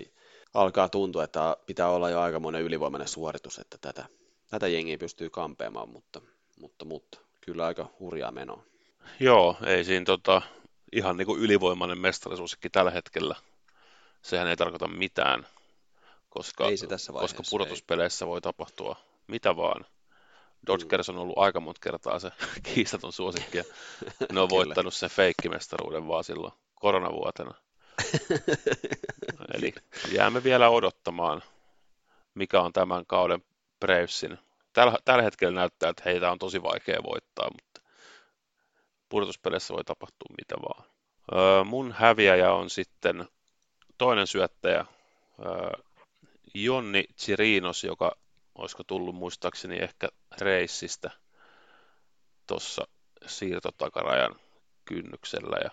alkaa 0.54 0.90
tuntua, 0.90 1.24
että 1.24 1.58
pitää 1.66 1.90
olla 1.90 2.10
jo 2.10 2.20
aikamoinen 2.20 2.62
ylivoimainen 2.62 3.08
suoritus, 3.08 3.60
että 3.60 3.78
tätä, 3.78 4.06
tätä 4.50 4.68
jengiä 4.68 4.98
pystyy 4.98 5.30
kampeamaan, 5.30 5.90
mutta, 5.90 6.22
mutta, 6.60 6.86
mutta 6.86 7.20
kyllä 7.42 7.66
aika 7.66 7.90
hurjaa 8.00 8.32
menoa. 8.32 8.64
Joo, 9.20 9.58
ei 9.66 9.84
siinä 9.84 10.06
tota, 10.06 10.42
ihan 10.92 11.18
niin 11.18 11.26
kuin 11.26 11.42
ylivoimainen 11.42 11.98
mestarisuusikki 11.98 12.70
tällä 12.70 12.92
hetkellä. 12.92 13.36
Sehän 14.22 14.48
ei 14.48 14.58
tarkoita 14.58 14.88
mitään, 14.88 15.48
koska, 16.34 16.68
ei 16.68 16.78
se 16.78 16.88
tässä 16.88 17.14
koska 17.14 17.44
pudotuspeleissä 17.50 18.26
ei. 18.26 18.30
voi 18.30 18.42
tapahtua 18.42 18.96
mitä 19.28 19.56
vaan. 19.56 19.86
Dodgers 20.68 21.10
on 21.10 21.18
ollut 21.18 21.38
aika 21.38 21.60
monta 21.60 21.80
kertaa 21.84 22.20
se 22.20 22.32
kiistaton 22.74 23.14
suosikki, 23.14 23.58
ja 23.58 23.64
ne 24.32 24.40
on 24.40 24.50
voittanut 24.58 24.94
sen 24.94 25.10
feikkimestaruuden 25.10 26.08
vaan 26.08 26.24
silloin 26.24 26.54
koronavuotena. 26.76 27.54
Eli 29.58 29.74
jäämme 30.12 30.44
vielä 30.44 30.70
odottamaan, 30.70 31.44
mikä 32.36 32.62
on 32.62 32.74
tämän 32.74 33.06
kauden 33.06 33.44
Bravesin. 33.80 34.40
Tällä, 34.74 34.98
tällä 35.06 35.24
hetkellä 35.24 35.56
näyttää, 35.56 35.90
että 35.90 36.04
heitä 36.06 36.32
on 36.32 36.40
tosi 36.40 36.64
vaikea 36.64 37.04
voittaa, 37.04 37.50
mutta 37.50 37.92
pudotuspeleissä 39.10 39.74
voi 39.74 39.84
tapahtua 39.84 40.36
mitä 40.38 40.56
vaan. 40.56 40.86
Öö, 41.34 41.64
mun 41.64 41.92
häviäjä 41.92 42.54
on 42.54 42.70
sitten 42.70 43.28
toinen 43.98 44.28
syöttäjä, 44.28 44.86
öö, 45.46 45.72
Jonni 46.54 47.04
Chirinos, 47.18 47.84
joka 47.84 48.16
olisiko 48.56 48.84
tullut 48.84 49.16
muistaakseni 49.16 49.78
ehkä 49.78 50.10
reissistä 50.42 51.12
tuossa 52.48 52.88
siirtotakarajan 53.26 54.36
kynnyksellä. 54.86 55.58
Ja 55.64 55.70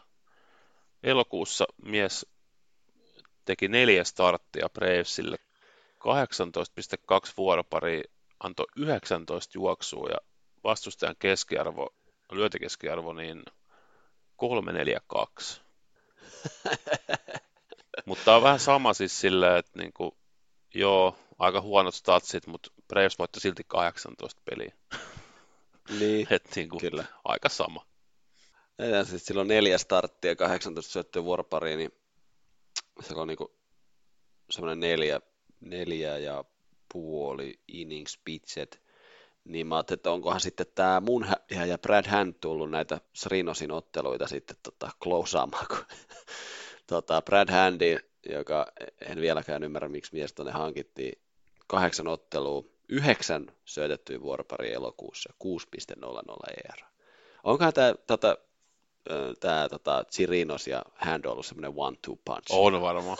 elokuussa 1.02 1.64
mies 1.82 2.26
teki 3.44 3.68
neljä 3.68 4.04
starttia 4.04 4.68
Bravesille, 4.68 5.36
18,2 5.98 7.32
vuoropari, 7.36 8.02
antoi 8.40 8.66
19 8.76 9.58
juoksua 9.58 10.08
ja 10.08 10.18
vastustajan 10.64 11.16
keskiarvo, 11.18 11.94
lyöntikeskiarvo, 12.32 13.12
niin 13.12 13.44
342. 14.36 15.60
Mutta 18.06 18.36
on 18.36 18.42
vähän 18.42 18.60
sama 18.60 18.94
siis 18.94 19.20
silleen, 19.20 19.56
että 19.56 19.78
niinku, 19.78 20.19
joo, 20.74 21.16
aika 21.38 21.60
huonot 21.60 21.94
statsit, 21.94 22.46
mutta 22.46 22.70
Braves 22.88 23.18
voitti 23.18 23.40
silti 23.40 23.64
18 23.66 24.42
peliä. 24.44 24.74
Niin, 25.98 26.26
Et 26.34 26.48
niinku, 26.56 26.78
kyllä. 26.78 27.04
aika 27.24 27.48
sama. 27.48 27.86
Ja 28.78 29.04
siis 29.04 29.26
silloin 29.26 29.48
neljä 29.48 29.78
starttia, 29.78 30.36
18 30.36 30.92
syöttöä 30.92 31.24
vuoropariin, 31.24 31.78
niin 31.78 31.92
se 33.00 33.14
on 33.14 33.28
niinku 33.28 33.54
semmoinen 34.50 34.80
neljä, 34.80 35.20
neljä 35.60 36.18
ja 36.18 36.44
puoli 36.92 37.60
innings 37.68 38.18
pitchet, 38.24 38.82
niin 39.44 39.66
mä 39.66 39.76
ajattelin, 39.76 39.98
että 39.98 40.10
onkohan 40.10 40.40
sitten 40.40 40.66
tämä 40.74 41.00
mun 41.00 41.24
hä- 41.24 41.66
ja 41.66 41.78
Brad 41.78 42.06
Hand 42.08 42.34
tullut 42.40 42.70
näitä 42.70 43.00
Srinosin 43.14 43.70
otteluita 43.70 44.26
sitten 44.26 44.56
tota, 44.62 44.90
klousaamaan, 45.02 45.66
kun 45.66 45.84
tota, 46.86 47.22
Brad 47.22 47.50
Handi, 47.50 47.96
joka 48.28 48.66
en 49.00 49.20
vieläkään 49.20 49.62
ymmärrä, 49.62 49.88
miksi 49.88 50.14
mies 50.14 50.32
tuonne 50.32 50.52
hankittiin, 50.52 51.22
kahdeksan 51.66 52.08
ottelua, 52.08 52.64
yhdeksän 52.88 53.46
syötettyä 53.64 54.20
vuoropari 54.20 54.72
elokuussa, 54.72 55.32
6.00 55.44 56.52
ER. 56.56 56.84
Onkohan 57.44 57.72
tämä 57.72 57.94
tota, 58.06 58.36
tämä 59.40 59.68
tota, 59.68 60.04
Chirinos 60.12 60.66
ja 60.66 60.82
Hand 60.94 61.24
ollut 61.24 61.46
semmoinen 61.46 61.72
one-two 61.76 62.16
punch? 62.24 62.46
On 62.50 62.80
varmaan. 62.80 63.16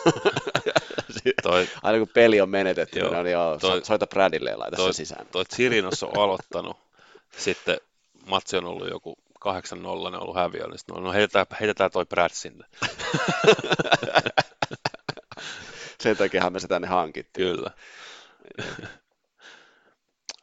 toi, 1.43 1.67
Aina 1.83 1.99
kun 1.99 2.07
peli 2.13 2.41
on 2.41 2.49
menetetty, 2.49 2.99
Joo, 2.99 3.23
niin 3.23 3.31
joo, 3.31 3.57
toi- 3.59 3.85
soita 3.85 4.07
Bradille 4.07 4.49
ja 4.49 4.59
laita 4.59 4.77
toi, 4.77 4.93
sisään. 4.93 5.27
toi 5.31 5.45
Chirinos 5.45 6.03
on 6.03 6.17
aloittanut, 6.17 6.77
sitten 7.37 7.77
matsi 8.25 8.57
on 8.57 8.65
ollut 8.65 8.89
joku 8.89 9.17
8-0, 9.47 9.51
ne 9.75 9.87
on 9.87 10.21
ollut 10.21 10.35
häviö, 10.35 10.67
niin 10.67 10.77
sitten 10.77 11.03
no 11.03 11.11
heitetään, 11.11 11.45
heitetään 11.59 11.91
toi 11.91 12.05
Brad 12.05 12.31
sinne. 12.33 12.65
Sen 16.01 16.17
takiahan 16.17 16.53
me 16.53 16.59
se 16.59 16.67
tänne 16.67 16.87
hankittiin. 16.87 17.55
Kyllä. 17.55 17.71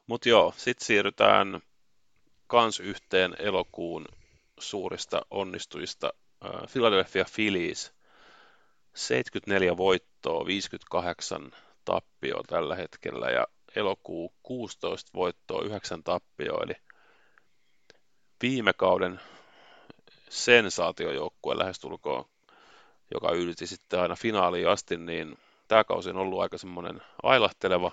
Mutta 0.07 0.29
joo, 0.29 0.55
sitten 0.57 0.87
siirrytään 0.87 1.61
kans 2.47 2.81
yhteen 2.81 3.37
elokuun 3.39 4.07
suurista 4.59 5.26
onnistujista. 5.31 6.12
Äh, 6.45 6.72
Philadelphia 6.72 7.24
Phillies, 7.35 7.93
74 8.95 9.76
voittoa, 9.76 10.47
58 10.47 11.53
tappioa 11.85 12.43
tällä 12.47 12.76
hetkellä 12.76 13.31
ja 13.31 13.47
elokuu 13.76 14.35
16 14.43 15.11
voittoa, 15.14 15.62
9 15.64 16.03
tappioa, 16.03 16.64
eli 16.64 16.74
viime 18.43 18.72
kauden 18.72 19.20
sensaatiojoukkue 20.29 21.59
lähestulkoon, 21.59 22.24
joka 23.14 23.32
ylti 23.32 23.66
sitten 23.66 24.00
aina 24.00 24.16
finaaliin 24.16 24.68
asti, 24.68 24.96
niin 24.96 25.38
tämä 25.68 25.84
kausi 25.84 26.11
on 26.11 26.16
ollut 26.16 26.40
aika 26.40 26.59
semmoinen 26.59 27.02
ailahteleva, 27.22 27.90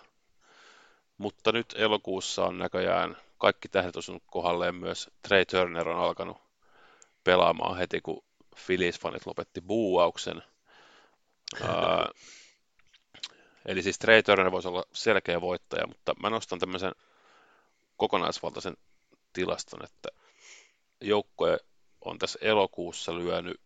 mutta 1.18 1.52
nyt 1.52 1.76
elokuussa 1.78 2.46
on 2.46 2.58
näköjään 2.58 3.18
kaikki 3.38 3.70
tähdet 3.70 3.96
osunut 3.96 4.24
kohdalleen 4.28 4.76
myös 4.76 5.10
Trey 5.28 5.46
Turner 5.46 5.90
on 5.90 6.00
alkanut 6.00 6.38
pelaamaan 7.24 7.78
heti, 7.78 8.02
kun 8.02 8.24
Phillies-fanit 8.56 9.26
lopetti 9.26 9.62
buuauksen. 9.62 10.44
Eli 13.66 13.82
siis 13.84 14.00
Trey 14.00 14.24
Turner 14.24 14.52
voisi 14.52 14.68
olla 14.68 14.84
selkeä 14.94 15.42
voittaja, 15.42 15.88
mutta 15.88 16.14
mä 16.22 16.30
nostan 16.30 16.60
tämmöisen 16.60 16.92
kokonaisvaltaisen 17.98 18.78
tilaston, 19.34 19.84
että 19.84 20.10
joukkue 21.02 21.58
on 22.02 22.20
tässä 22.20 22.40
elokuussa 22.42 23.16
lyönyt 23.16 23.62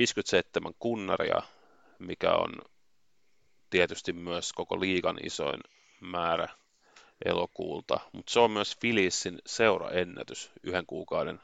57 0.00 0.72
kunnaria, 0.78 1.42
mikä 1.98 2.32
on 2.32 2.52
tietysti 3.70 4.12
myös 4.12 4.52
koko 4.52 4.80
liigan 4.80 5.18
isoin 5.24 5.60
määrä 6.00 6.48
elokuulta, 7.24 8.00
mutta 8.12 8.32
se 8.32 8.40
on 8.40 8.50
myös 8.50 8.76
Philiesin 8.80 9.38
seuraennätys 9.46 10.50
yhden 10.62 10.86
kuukauden 10.86 11.40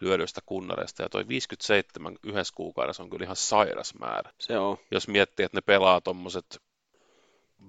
lyödyistä 0.00 0.40
kunnareista, 0.46 1.02
ja 1.02 1.08
toi 1.08 1.28
57 1.28 2.16
yhdessä 2.22 2.54
kuukaudessa 2.56 3.02
on 3.02 3.10
kyllä 3.10 3.24
ihan 3.24 3.36
sairas 3.36 3.94
määrä. 4.00 4.32
Se 4.40 4.58
on. 4.58 4.78
Jos 4.90 5.08
miettii, 5.08 5.44
että 5.44 5.56
ne 5.56 5.60
pelaa 5.62 6.00
tommoset 6.00 6.62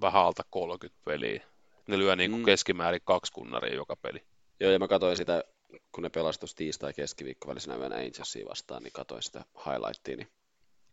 vähän 0.01 0.21
alta 0.25 0.43
30 0.49 1.01
peliä, 1.05 1.43
ne 1.87 1.97
lyö 1.97 2.15
niin 2.15 2.31
kuin 2.31 2.41
Mm. 2.41 2.45
keskimäärin 2.45 3.01
kaksi 3.05 3.33
kunnaria 3.33 3.75
joka 3.75 3.95
peli. 3.95 4.23
Joo, 4.59 4.71
ja 4.71 4.79
mä 4.79 4.87
katsoin 4.87 5.17
sitä, 5.17 5.43
kun 5.91 6.03
ne 6.03 6.09
pelasi 6.09 6.39
tuossa 6.39 6.57
tiistai 6.57 6.93
keskiviikko 6.93 7.47
välisenä 7.47 7.75
yönä 7.75 7.95
Angelsia 7.95 8.45
vastaan, 8.49 8.83
niin 8.83 8.93
katsoin 8.93 9.23
sitä 9.23 9.45
highlightia, 9.65 10.17
niin 10.17 10.31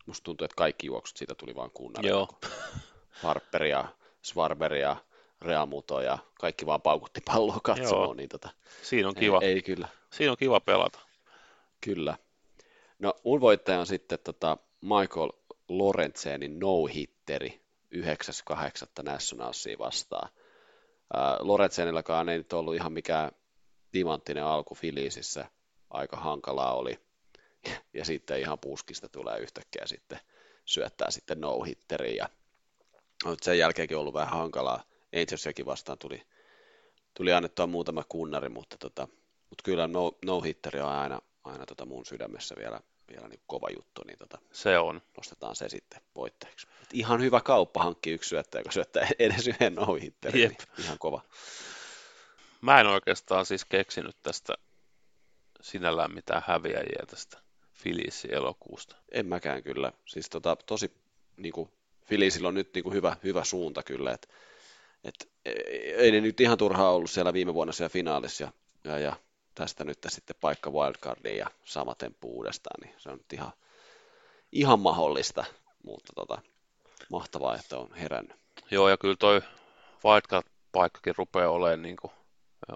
musta 0.07 0.25
tuntuu, 0.25 0.45
että 0.45 0.57
kaikki 0.57 0.87
juoksut 0.87 1.17
siitä 1.17 1.35
tuli 1.35 1.55
vaan 1.55 1.71
kunnari. 1.71 2.09
Joo. 2.09 2.29
Harper 3.23 3.65
ja 3.65 3.89
Svarber 4.23 4.75
ja 4.75 4.97
Realmuto 5.41 6.01
ja 6.01 6.19
kaikki 6.41 6.67
vaan 6.67 6.83
paukutti 6.83 7.21
palloa 7.21 7.61
katsomaan, 7.63 8.05
Joo. 8.05 8.15
niin 8.15 8.29
tota, 8.29 8.49
Siinä 8.83 9.09
on 9.09 9.15
kiva, 9.15 9.39
Ei, 9.43 9.53
ei 9.53 9.63
kyllä, 9.63 9.89
siinä 10.13 10.31
on 10.31 10.37
kiva 10.37 10.61
pelata. 10.61 10.99
kyllä. 11.81 12.17
No 12.99 13.15
mun 13.25 13.41
voittaja 13.41 13.81
on 13.81 13.87
sitten 13.87 14.19
tota 14.25 14.59
Michael 14.81 15.31
Lorentzenin 15.69 16.59
no-hitteri 16.61 17.65
9.8. 17.95 19.03
Nationalsia 19.03 19.79
vastaan. 19.79 20.29
Ää, 21.15 21.37
Lorentzenillakaan 21.41 22.29
ei 22.29 22.39
nyt 22.39 22.53
ollut 22.53 22.75
ihan 22.75 22.93
mikään 22.93 23.31
timanttinen 23.95 24.45
alku 24.45 24.75
Filisissä, 24.75 25.45
aika 25.91 26.17
hankalaa 26.17 26.75
oli. 26.75 26.99
Ja 27.93 28.05
sitten 28.05 28.41
ihan 28.41 28.59
puskista 28.59 29.09
tulee 29.09 29.39
yhtäkkiä 29.39 29.83
sitten 29.87 30.21
syöttää 30.65 31.11
sitten 31.11 31.41
no-hitteriin. 31.41 32.17
Ja 32.17 32.29
sen 33.43 33.59
jälkeenkin 33.59 33.97
on 33.97 34.01
ollut 34.01 34.15
vähän 34.15 34.39
hankalaa. 34.39 34.83
Angelsiakin 35.17 35.67
vastaan 35.67 35.99
tuli, 35.99 36.23
tuli 37.15 37.33
annettua 37.33 37.67
muutama 37.67 38.05
kunnari, 38.09 38.49
mutta, 38.49 38.77
tota, 38.79 39.09
mutta 39.51 39.63
kyllä 39.65 39.87
no, 39.87 40.13
no-hitteri 40.25 40.81
on 40.81 40.89
aina, 40.89 41.21
aina 41.45 41.67
tota 41.67 41.87
mun 41.87 42.07
sydämessä 42.07 42.55
vielä, 42.59 42.81
vielä 43.11 43.29
niin 43.29 43.41
kova 43.47 43.69
juttu, 43.77 44.03
niin 44.07 44.19
tota, 44.19 44.39
Se 44.53 44.79
on. 44.79 45.03
nostetaan 45.17 45.57
se 45.57 45.69
sitten 45.69 46.01
voittajaksi. 46.15 46.67
Et 46.83 46.89
ihan 46.93 47.21
hyvä 47.21 47.41
kauppa 47.41 47.83
hankki 47.83 48.11
yksi 48.11 48.29
syöttäjä, 48.29 48.61
joka 48.61 48.73
syöttää 48.73 49.09
edes 49.19 49.49
yhden. 49.49 49.77
Jep. 50.25 50.35
Niin 50.35 50.57
ihan 50.79 50.99
kova. 50.99 51.21
Mä 52.65 52.81
en 52.81 52.87
oikeastaan 52.87 53.47
siis 53.47 53.65
keksinyt 53.65 54.17
tästä 54.23 54.55
sinällään 55.61 56.15
mitään 56.15 56.43
häviäjiä 56.47 57.05
tästä 57.11 57.39
Philliesin 57.83 58.35
elokuusta. 58.35 58.97
En 59.13 59.27
mäkään 59.27 59.63
kyllä. 59.63 59.93
Siis 60.07 60.29
tota, 60.31 60.57
tosi 60.57 60.93
niin 61.37 61.53
kuin, 61.53 61.71
Filisillä 62.05 62.49
on 62.49 62.55
nyt 62.55 62.75
niin 62.75 62.83
kuin 62.83 62.95
hyvä, 62.95 63.17
hyvä 63.25 63.45
suunta 63.45 63.83
kyllä, 63.83 64.13
että 64.13 64.29
et, 65.05 65.31
ei 65.97 66.13
ne 66.13 66.21
nyt 66.21 66.41
ihan 66.41 66.59
turhaa 66.59 66.93
ollut 66.93 67.11
siellä 67.11 67.33
viime 67.33 67.55
vuonna 67.55 67.73
siellä 67.73 67.89
finaalissa 67.89 68.45
ja, 68.45 68.53
ja, 68.85 68.99
ja 68.99 69.17
tästä 69.55 69.85
nyt 69.85 69.99
sitten 70.09 70.37
paikka 70.41 70.71
wildcardiin 70.71 71.39
ja 71.39 71.47
sama 71.65 71.95
temppu 71.95 72.37
uudestaan, 72.37 72.81
niin 72.81 72.95
se 73.01 73.11
on 73.11 73.19
nyt 73.19 73.33
ihan, 73.33 73.53
ihan 74.53 74.81
mahdollista, 74.81 75.45
mutta 75.83 76.13
tota, 76.17 76.43
mahtavaa, 77.11 77.57
että 77.57 77.79
on 77.79 77.95
herännyt. 77.95 78.37
Joo, 78.71 78.89
ja 78.89 78.97
kyllä 78.97 79.17
toi 79.19 79.41
wildcard-paikkakin 80.05 81.15
rupeaa 81.17 81.51
olemaan 81.51 81.83
niin 81.83 81.97
kuin 81.97 82.13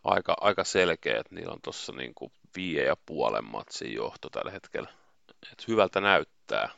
aika, 0.05 0.37
aika 0.41 0.65
selkeä, 0.65 1.21
että 1.21 1.35
niillä 1.35 1.53
on 1.53 1.63
tuossa 1.63 1.93
niin 1.93 2.15
kuin 2.15 2.33
viiden 2.57 2.87
ja 2.87 2.97
puolen 3.07 3.45
matsin 3.45 3.95
johto 3.95 4.31
tällä 4.31 4.51
hetkellä. 4.51 4.89
Et 5.53 5.69
hyvältä 5.69 6.01
näyttää. 6.01 6.71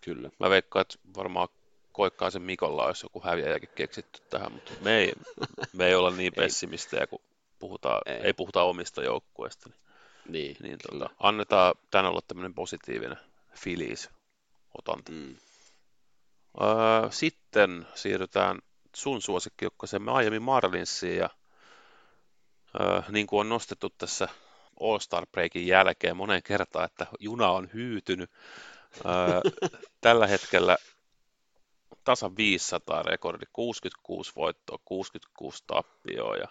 Kyllä. 0.00 0.30
Mä 0.38 0.50
veikkaan, 0.50 0.80
että 0.80 0.98
varmaan 1.16 1.48
Koikkaisen 1.92 2.42
Mikolla 2.42 2.84
olisi 2.84 3.04
joku 3.04 3.22
häviäjäkin 3.24 3.68
keksitty 3.74 4.22
tähän, 4.30 4.52
mutta 4.52 4.72
me 4.80 4.96
ei, 4.98 5.12
me 5.72 5.86
ei 5.86 5.94
olla 5.94 6.10
niin 6.10 6.32
pessimistejä 6.36 7.06
kuin 7.06 7.22
puhutaan, 7.58 8.00
Ei. 8.06 8.20
ei. 8.22 8.32
puhuta 8.32 8.62
omista 8.62 9.02
joukkueista. 9.02 9.68
Niin, 9.68 9.76
Niin, 10.28 10.56
niin 10.60 10.78
tota, 10.90 11.10
annetaan 11.18 11.74
tän 11.90 12.06
olla 12.06 12.20
tämmöinen 12.28 12.54
positiivinen 12.54 13.18
filis 13.54 14.10
otanta. 14.78 15.12
Mm. 15.12 15.36
Öö, 16.60 17.10
sitten 17.10 17.86
siirrytään 17.94 18.58
sun 18.96 19.22
suosikkijoukkoseen 19.22 20.02
Miami 20.02 20.38
Marlinsiin 20.38 21.16
ja 21.16 21.30
niin 23.08 23.26
kuin 23.26 23.40
on 23.40 23.48
nostettu 23.48 23.90
tässä 23.90 24.28
All-Star 24.80 25.26
Breakin 25.32 25.66
jälkeen 25.66 26.16
moneen 26.16 26.42
kertaan, 26.42 26.84
että 26.84 27.06
juna 27.18 27.50
on 27.50 27.68
hyytynyt. 27.74 28.30
Tällä 30.00 30.26
hetkellä 30.26 30.76
tasan 32.04 32.36
500 32.36 33.02
rekordi, 33.02 33.44
66 33.52 34.32
voittoa, 34.36 34.78
66 34.84 35.64
tappioa 35.66 36.36
ja 36.36 36.48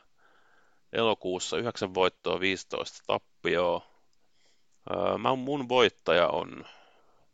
elokuussa 0.94 1.58
9 1.58 1.94
voittoa, 1.94 2.40
15 2.40 3.04
tappioa. 3.08 3.88
Mä, 5.18 5.36
mun 5.36 5.70
voittaja 5.70 6.28
on 6.28 6.66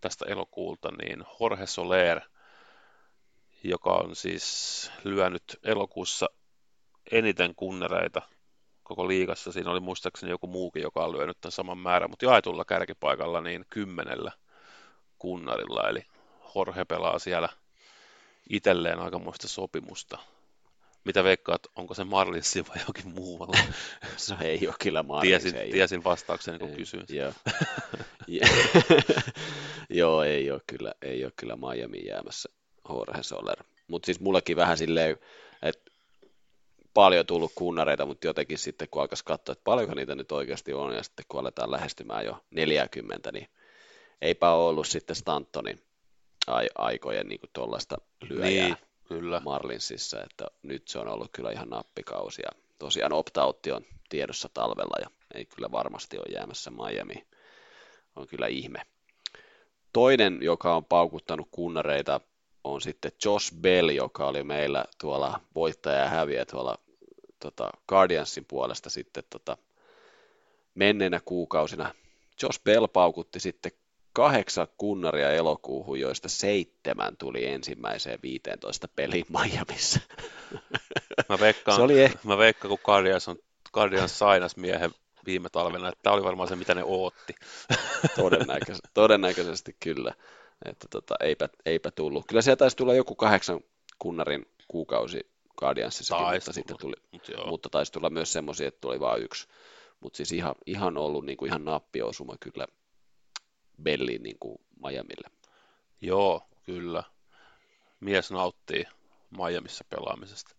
tästä 0.02 0.26
elokuulta 0.26 0.90
niin 0.92 1.24
Jorge 1.40 1.68
Soler, 1.68 2.22
joka 3.64 3.90
on 3.90 4.16
siis 4.16 4.92
lyönyt 5.04 5.60
elokuussa 5.64 6.30
eniten 7.12 7.56
kunnereita 7.56 8.22
koko 8.96 9.08
liigassa. 9.08 9.52
Siinä 9.52 9.72
oli 9.72 9.80
muistaakseni 9.80 10.30
joku 10.30 10.48
muukin, 10.48 10.82
joka 10.84 11.06
on 11.06 11.12
lyönyt 11.12 11.38
tämän 11.42 11.52
saman 11.52 11.78
määrän, 11.78 12.10
mutta 12.10 12.26
jaetulla 12.26 12.66
kärkipaikalla 12.66 13.42
niin 13.42 13.66
kymmenellä 13.70 14.32
kunnarilla. 15.20 15.90
Eli 15.90 16.06
Jorge 16.56 16.86
pelaa 16.86 17.20
siellä 17.20 17.50
itselleen 18.50 19.00
aikamoista 19.00 19.48
sopimusta. 19.48 20.18
Mitä 21.04 21.24
veikkaat, 21.24 21.68
onko 21.76 21.94
se 21.94 22.04
Marlinssi 22.04 22.68
vai 22.68 22.78
jokin 22.88 23.08
muualla? 23.08 23.58
Se 24.18 24.36
ei 24.42 24.68
ole 24.68 24.76
kyllä 24.82 25.04
Marlins. 25.04 25.44
Tiesin, 25.44 25.60
ei 25.60 25.72
tiesin 25.72 26.04
vastauksen, 26.04 26.60
kun 26.60 26.70
Ei, 26.70 26.76
kysyin. 26.76 27.06
Joo. 27.10 27.34
Joo, 29.90 30.24
ei 30.24 30.52
ole 30.52 30.62
kyllä, 30.68 30.94
ei 31.02 31.24
ole 31.24 31.34
kyllä 31.36 31.56
Miami 31.56 32.06
jäämässä 32.06 32.50
Jorge 32.90 33.24
Soler. 33.24 33.64
Mutta 33.88 34.06
siis 34.06 34.20
mullekin 34.20 34.58
vähän 34.58 34.78
silleen, 34.78 35.18
että 35.62 35.91
paljon 36.94 37.26
tullut 37.26 37.52
kunnareita, 37.56 38.06
mutta 38.06 38.28
jotenkin 38.28 38.58
sitten 38.58 38.88
kun 38.92 39.02
alkaisi 39.02 39.26
katsoa, 39.26 39.54
että 39.54 39.64
paljonko 39.64 39.96
niitä 39.96 40.16
nyt 40.16 40.32
oikeasti 40.32 40.74
on, 40.74 40.96
ja 40.96 41.04
sitten 41.04 41.26
kun 41.28 41.40
aletaan 41.40 41.72
lähestymään 41.72 42.26
jo 42.26 42.38
40, 42.52 43.32
niin 43.32 43.48
eipä 44.22 44.52
ole 44.52 44.70
ollut 44.70 44.88
sitten 44.88 45.16
Stantonin 45.16 45.82
ai- 46.48 46.70
aikojen 46.76 47.28
niin 47.28 47.40
tuollaista 47.54 47.98
lyöjää 48.30 48.66
Niin, 48.68 48.78
kyllä. 49.08 49.42
Marlinsissa, 49.46 50.24
että 50.24 50.46
nyt 50.64 50.88
se 50.88 51.00
on 51.00 51.08
ollut 51.08 51.30
kyllä 51.32 51.52
ihan 51.52 51.70
nappikausi, 51.70 52.42
ja 52.46 52.52
tosiaan 52.80 53.14
opt-outti 53.14 53.72
on 53.72 53.86
tiedossa 54.10 54.50
talvella, 54.54 54.98
ja 55.02 55.10
ei 55.34 55.46
kyllä 55.46 55.72
varmasti 55.72 56.18
ole 56.18 56.34
jäämässä 56.34 56.72
Miami. 56.72 57.28
On 58.16 58.28
kyllä 58.28 58.48
ihme. 58.48 58.82
Toinen, 59.94 60.40
joka 60.42 60.76
on 60.76 60.86
paukuttanut 60.86 61.48
kunnareita, 61.52 62.22
on 62.64 62.82
sitten 62.82 63.12
Josh 63.26 63.54
Bell, 63.62 63.90
joka 63.90 64.28
oli 64.28 64.44
meillä 64.44 64.86
tuolla 65.00 65.40
voittaja 65.56 65.98
ja 65.98 66.10
häviä 66.10 66.46
tuolla 66.46 66.78
tota, 67.40 67.70
Guardiansin 67.88 68.46
puolesta 68.46 68.90
sitten 68.90 69.24
tota, 69.30 69.58
menneinä 70.76 71.20
kuukausina. 71.26 71.94
Josh 72.44 72.64
Bell 72.64 72.88
paukutti 72.88 73.40
sitten 73.40 73.72
kahdeksan 74.14 74.68
kunnaria 74.78 75.32
elokuuhun, 75.32 76.00
joista 76.00 76.30
seitsemän 76.30 77.18
tuli 77.18 77.46
ensimmäiseen 77.46 78.20
15 78.24 78.88
peliin 78.88 79.26
Miamissa. 79.30 80.00
Mä 81.30 81.40
veikkaan, 81.40 81.76
Se 81.76 81.82
oli 81.82 82.02
ehkä, 82.02 82.20
mä 82.24 82.38
veikkaan 82.38 82.70
kun 82.70 82.80
Guardians, 82.86 83.28
on, 83.28 83.38
Guardians 83.74 84.20
sainas 84.20 84.58
miehen 84.58 84.92
viime 85.26 85.50
talvena, 85.50 85.90
että 85.90 86.00
tämä 86.04 86.14
oli 86.14 86.24
varmaan 86.24 86.50
se, 86.50 86.56
mitä 86.56 86.76
ne 86.76 86.84
ootti. 86.84 87.36
todennäköisesti, 88.16 88.90
todennäköisesti 88.94 89.76
kyllä, 89.80 90.14
että 90.66 90.88
tota, 90.90 91.16
eipä, 91.20 91.50
eipä 91.66 91.92
tullut. 91.92 92.26
Kyllä 92.28 92.42
sieltä 92.42 92.60
taisi 92.60 92.78
tulla 92.78 92.94
joku 92.94 93.16
kahdeksan 93.16 93.60
kunnarin 94.00 94.46
kuukausi 94.68 95.32
Guardiansissakin, 95.58 96.26
Taisi 96.26 96.40
mutta 96.40 96.54
sitten 96.54 96.78
tuli, 96.78 96.96
Mut 97.12 97.28
joo. 97.28 97.48
mutta 97.48 97.70
taisi 97.70 97.92
tulla 97.92 98.10
myös 98.10 98.34
semmoisia, 98.34 98.68
että 98.68 98.82
tuli 98.82 99.00
vain 99.00 99.24
yksi. 99.24 99.48
Mutta 100.00 100.18
siis 100.18 100.32
ihan, 100.32 100.56
ihan 100.66 100.98
ollut 100.98 101.26
niin 101.26 101.38
kuin 101.38 101.50
ihan 101.50 101.66
nappiosuma 101.66 102.36
kyllä 102.40 102.68
Belliin 103.84 104.24
niin 104.24 104.40
kuin 104.40 104.58
Miamille. 104.84 105.30
Joo, 106.02 106.42
kyllä. 106.64 107.04
Mies 108.00 108.32
nauttii 108.32 108.86
Miamissa 109.38 109.84
pelaamisesta. 109.90 110.56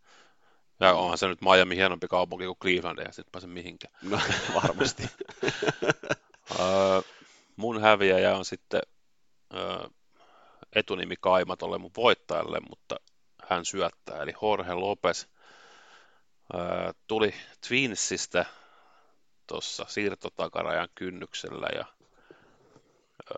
Ja 0.80 0.94
onhan 0.94 1.18
se 1.18 1.28
nyt 1.28 1.40
Miami 1.40 1.76
hienompi 1.76 2.09
kaupunki 2.09 2.46
kuin 2.46 2.59
Cleveland, 2.59 2.98
ja 2.98 3.12
sitten 3.12 3.32
pääse 3.32 3.46
mihinkään. 3.46 3.94
No 4.03 4.20
varmasti. 4.62 5.03
Mun 7.57 7.80
häviäjä 7.80 8.36
on 8.36 8.44
sitten 8.44 8.82
öö, 9.55 9.86
etunimi 10.74 11.14
kaimatolle 11.20 11.78
mun 11.78 11.90
voittajalle, 11.96 12.59
mutta 12.68 12.96
hän 13.48 13.64
syöttää, 13.64 14.22
eli 14.22 14.32
Jorge 14.42 14.74
Lopez. 14.74 15.26
Öö, 16.55 16.92
tuli 17.07 17.34
Twinsistä 17.68 18.46
tuossa 19.46 19.84
siirtotakarajan 19.88 20.88
kynnyksellä 20.94 21.66
ja 21.74 21.84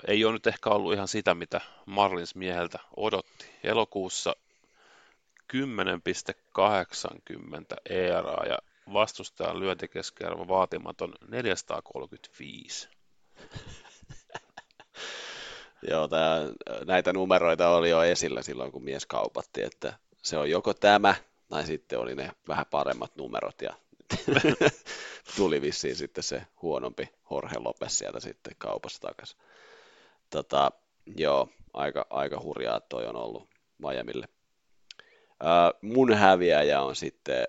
ei 0.06 0.24
ole 0.24 0.32
nyt 0.32 0.46
ehkä 0.46 0.70
ollut 0.70 0.92
ihan 0.92 1.08
sitä, 1.08 1.34
mitä 1.34 1.60
Marlins 1.86 2.34
mieheltä 2.34 2.78
odotti. 2.96 3.50
Elokuussa 3.64 4.36
10,80 5.52 5.58
ERA 7.90 8.46
ja 8.46 8.58
vastustajan 8.92 9.60
lyöntikeskiarvo 9.60 10.48
vaatimaton 10.48 11.14
435. 11.28 12.88
Joo, 15.90 16.08
tää, 16.08 16.40
näitä 16.84 17.12
numeroita 17.12 17.68
oli 17.68 17.90
jo 17.90 18.02
esillä 18.02 18.42
silloin, 18.42 18.72
kun 18.72 18.84
mies 18.84 19.06
kaupatti, 19.06 19.62
että 19.62 19.98
se 20.22 20.38
on 20.38 20.50
joko 20.50 20.74
tämä, 20.74 21.14
tai 21.48 21.66
sitten 21.66 21.98
oli 21.98 22.14
ne 22.14 22.30
vähän 22.48 22.66
paremmat 22.70 23.16
numerot, 23.16 23.62
ja 23.62 23.74
tuli 25.36 25.62
vissiin 25.62 25.96
sitten 25.96 26.24
se 26.24 26.42
huonompi 26.62 27.08
Jorge 27.30 27.58
Lopes 27.58 27.98
sieltä 27.98 28.20
sitten 28.20 28.54
kaupasta 28.58 29.08
takaisin. 29.08 29.38
Tota, 30.30 30.70
joo, 31.16 31.48
aika, 31.72 32.06
aika 32.10 32.40
hurjaa 32.40 32.80
toi 32.80 33.06
on 33.06 33.16
ollut 33.16 33.48
Miamille. 33.78 34.28
Ää, 35.40 35.72
mun 35.82 36.12
häviäjä 36.12 36.82
on 36.82 36.96
sitten 36.96 37.48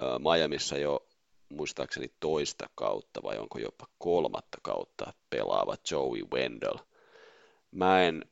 ää, 0.00 0.18
Miamissa 0.18 0.78
jo 0.78 1.06
muistaakseni 1.48 2.12
toista 2.20 2.66
kautta 2.74 3.22
vai 3.22 3.38
onko 3.38 3.58
jopa 3.58 3.86
kolmatta 3.98 4.58
kautta 4.62 5.12
pelaava 5.30 5.76
Joey 5.90 6.22
Wendell. 6.32 6.76
Mä 7.70 8.02
en 8.02 8.24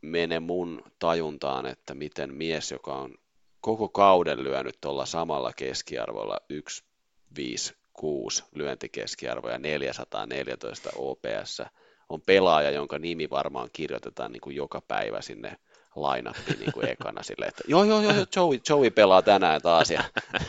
mene 0.00 0.40
mun 0.40 0.82
tajuntaan, 0.98 1.66
että 1.66 1.94
miten 1.94 2.34
mies, 2.34 2.70
joka 2.70 2.94
on 2.94 3.14
koko 3.60 3.88
kauden 3.88 4.44
lyönyt 4.44 4.78
tuolla 4.80 5.06
samalla 5.06 5.52
keskiarvolla 5.52 6.38
156 6.50 8.44
lyöntikeskiarvo 8.54 9.48
ja 9.48 9.58
414 9.58 10.90
OPS, 10.96 11.62
on 12.08 12.20
pelaaja, 12.20 12.70
jonka 12.70 12.98
nimi 12.98 13.30
varmaan 13.30 13.68
kirjoitetaan 13.72 14.32
niin 14.32 14.40
kuin 14.40 14.56
joka 14.56 14.80
päivä 14.80 15.20
sinne 15.20 15.56
lainappiin 15.96 16.58
niin 16.58 16.72
kuin 16.72 16.88
ekana 16.88 17.22
silleen, 17.22 17.48
että 17.48 17.62
joo, 17.66 17.84
joo, 17.84 18.00
joo, 18.00 18.12
Joey, 18.36 18.60
Joey 18.68 18.90
pelaa 18.90 19.22
tänään 19.22 19.62
taas. 19.62 19.90
Ja 19.90 20.02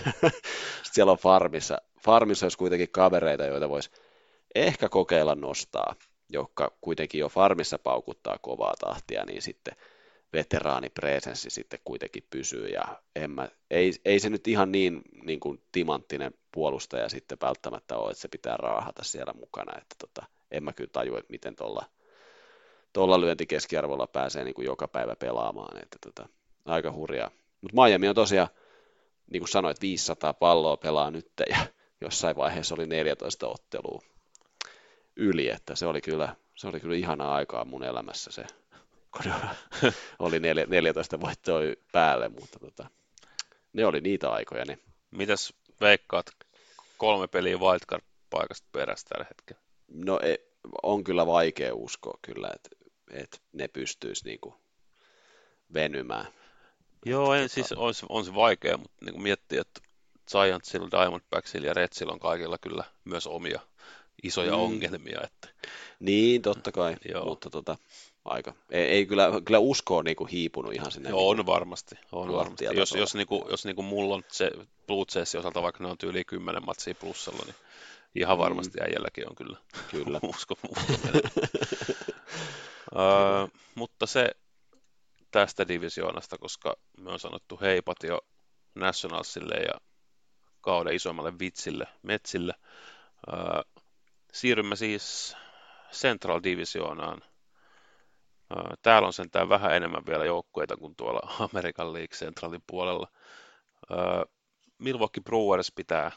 sitten 0.83 0.93
siellä 0.93 1.11
on 1.11 1.17
farmissa, 1.17 1.77
farmissa 2.03 2.45
olisi 2.45 2.57
kuitenkin 2.57 2.91
kavereita, 2.91 3.45
joita 3.45 3.69
voisi 3.69 3.91
ehkä 4.55 4.89
kokeilla 4.89 5.35
nostaa, 5.35 5.95
jotka 6.34 6.72
kuitenkin 6.81 7.19
jo 7.19 7.30
farmissa 7.30 7.80
paukuttaa 7.80 8.38
kovaa 8.41 8.73
tahtia, 8.80 9.26
niin 9.26 9.41
sitten 9.41 9.76
veteraanipresenssi 10.34 11.49
sitten 11.49 11.80
kuitenkin 11.85 12.23
pysyy 12.30 12.68
ja 12.68 13.01
en 13.15 13.31
mä, 13.31 13.49
ei, 13.72 13.93
ei, 14.05 14.19
se 14.19 14.30
nyt 14.30 14.47
ihan 14.47 14.72
niin, 14.72 15.01
niin 15.26 15.39
kuin 15.39 15.61
timanttinen 15.72 16.34
puolustaja 16.51 17.10
sitten 17.10 17.38
välttämättä 17.41 17.97
ole, 17.97 18.11
että 18.11 18.22
se 18.22 18.27
pitää 18.27 18.57
raahata 18.57 19.03
siellä 19.03 19.34
mukana, 19.34 19.77
että 19.77 19.95
tota, 19.97 20.26
en 20.51 20.64
mä 20.64 20.73
kyllä 20.73 20.89
tajua, 20.93 21.19
että 21.19 21.31
miten 21.31 21.55
tuolla 21.55 21.85
tuolla 22.93 23.22
lyöntikeskiarvolla 23.22 24.07
pääsee 24.07 24.43
niin 24.43 24.53
kuin 24.53 24.65
joka 24.65 24.88
päivä 24.88 25.15
pelaamaan, 25.15 25.84
että 25.84 25.97
tota, 26.05 26.30
aika 26.65 26.91
hurjaa. 26.91 27.31
Mutta 27.61 27.81
Miami 27.81 28.07
on 28.07 28.15
tosiaan, 28.15 28.47
niin 29.31 29.41
kuin 29.41 29.49
sanoit, 29.49 29.81
500 29.81 30.34
palloa 30.34 30.77
pelaa 30.77 31.11
nyt 31.11 31.31
ja 31.49 31.57
jossain 32.01 32.35
vaiheessa 32.35 32.76
oli 32.76 32.85
14 32.85 33.47
ottelua 33.47 34.12
yli, 35.15 35.49
että 35.49 35.76
se 35.76 35.85
oli 35.85 36.02
kyllä, 36.02 36.35
se 36.56 36.68
oli 36.68 36.80
kyllä 36.80 36.95
ihanaa 36.95 37.35
aikaa 37.35 37.65
mun 37.65 37.84
elämässä 37.84 38.31
se, 38.31 38.45
kun 39.11 39.34
oli 40.19 40.40
14 40.40 41.22
voittoa 41.22 41.60
päälle, 41.91 42.30
mutta 42.30 42.60
tota, 42.60 42.90
ne 43.73 43.85
oli 43.85 44.02
niitä 44.02 44.30
aikoja. 44.31 44.65
Ne. 44.65 44.80
Mitäs 45.11 45.53
veikkaat 45.81 46.26
kolme 46.98 47.27
peliä 47.27 47.56
wildcard-paikasta 47.56 48.68
perästä 48.72 49.10
tällä 49.10 49.26
hetkellä? 49.30 49.61
No 49.88 50.19
e, 50.23 50.35
on 50.84 51.03
kyllä 51.03 51.26
vaikea 51.26 51.73
uskoa 51.76 52.19
kyllä, 52.22 52.49
että, 52.56 52.69
että 53.11 53.38
ne 53.53 53.68
pystyisi 53.68 54.26
niinku 54.26 54.56
venymään. 55.73 56.27
Joo, 57.06 57.34
en, 57.34 57.45
Tota- 57.45 57.53
siis 57.53 57.72
on, 57.72 57.94
se- 57.94 58.06
on 58.10 58.26
se 58.26 58.35
vaikea, 58.35 58.77
mutta 58.77 59.06
niin 59.06 59.22
miettii, 59.22 59.60
että 59.60 59.81
Giantsilla, 60.31 60.91
Diamondbacksilla 60.91 61.68
ja 61.68 61.73
Redsillä 61.73 62.14
on 62.14 62.19
kaikilla 62.19 62.57
kyllä 62.57 62.84
myös 63.06 63.27
omia 63.27 63.60
isoja 64.23 64.51
mm. 64.51 64.59
ongelmia. 64.59 65.21
Että... 65.23 65.47
Niin, 65.99 66.41
totta 66.41 66.71
kai, 66.71 66.95
Joo. 67.13 67.25
mutta 67.25 67.49
tota, 67.49 67.77
aika. 68.25 68.53
Ei, 68.71 68.85
ei 68.85 69.05
kyllä, 69.05 69.31
kyllä 69.45 69.59
usko 69.59 69.97
on 69.97 70.05
niinku 70.05 70.25
hiipunut 70.25 70.73
ihan 70.73 70.91
sinne. 70.91 71.09
Joo, 71.09 71.29
on 71.29 71.37
niinku 71.37 71.51
varmasti. 71.51 71.95
On 72.11 72.33
varmasti. 72.33 72.65
Jos, 72.65 72.91
jos, 72.91 73.15
niinku, 73.15 73.47
jos 73.49 73.65
niinku 73.65 73.81
mulla 73.81 74.15
on 74.15 74.23
se 74.31 74.51
Blue 74.87 75.05
osalta, 75.39 75.61
vaikka 75.61 75.83
ne 75.83 75.89
on 75.89 75.97
tyyli 75.97 76.25
10 76.25 76.65
matsia 76.65 76.95
plussalla, 76.95 77.43
niin 77.45 77.55
ihan 78.15 78.37
mm. 78.37 78.39
varmasti 78.39 78.79
mm. 78.79 78.83
äijälläkin 78.83 79.29
on 79.29 79.35
kyllä, 79.35 79.57
kyllä. 79.91 80.19
usko, 80.35 80.55
usko 80.69 80.93
uh, 82.95 83.49
mutta 83.75 84.05
se 84.05 84.31
tästä 85.31 85.67
divisioonasta, 85.67 86.37
koska 86.37 86.75
me 86.97 87.11
on 87.11 87.19
sanottu 87.19 87.59
heipat 87.61 87.97
jo 88.03 88.21
Nationalsille 88.75 89.55
ja 89.55 89.81
kauden 90.61 90.95
isoimmalle 90.95 91.39
vitsille, 91.39 91.87
Metsille. 92.01 92.53
Uh, 93.27 93.72
siirrymme 94.34 94.76
siis 94.76 95.38
Central 95.91 96.39
Divisioonaan. 96.43 97.22
Täällä 98.81 99.05
on 99.05 99.14
sentään 99.14 99.49
vähän 99.49 99.76
enemmän 99.76 100.05
vielä 100.05 100.26
joukkueita 100.26 100.77
kuin 100.77 100.95
tuolla 100.95 101.35
Amerikan 101.53 101.93
League 101.93 102.15
Centralin 102.18 102.64
puolella. 102.68 103.07
Milwaukee 104.77 105.23
Brewers 105.23 105.72
pitää 105.72 106.11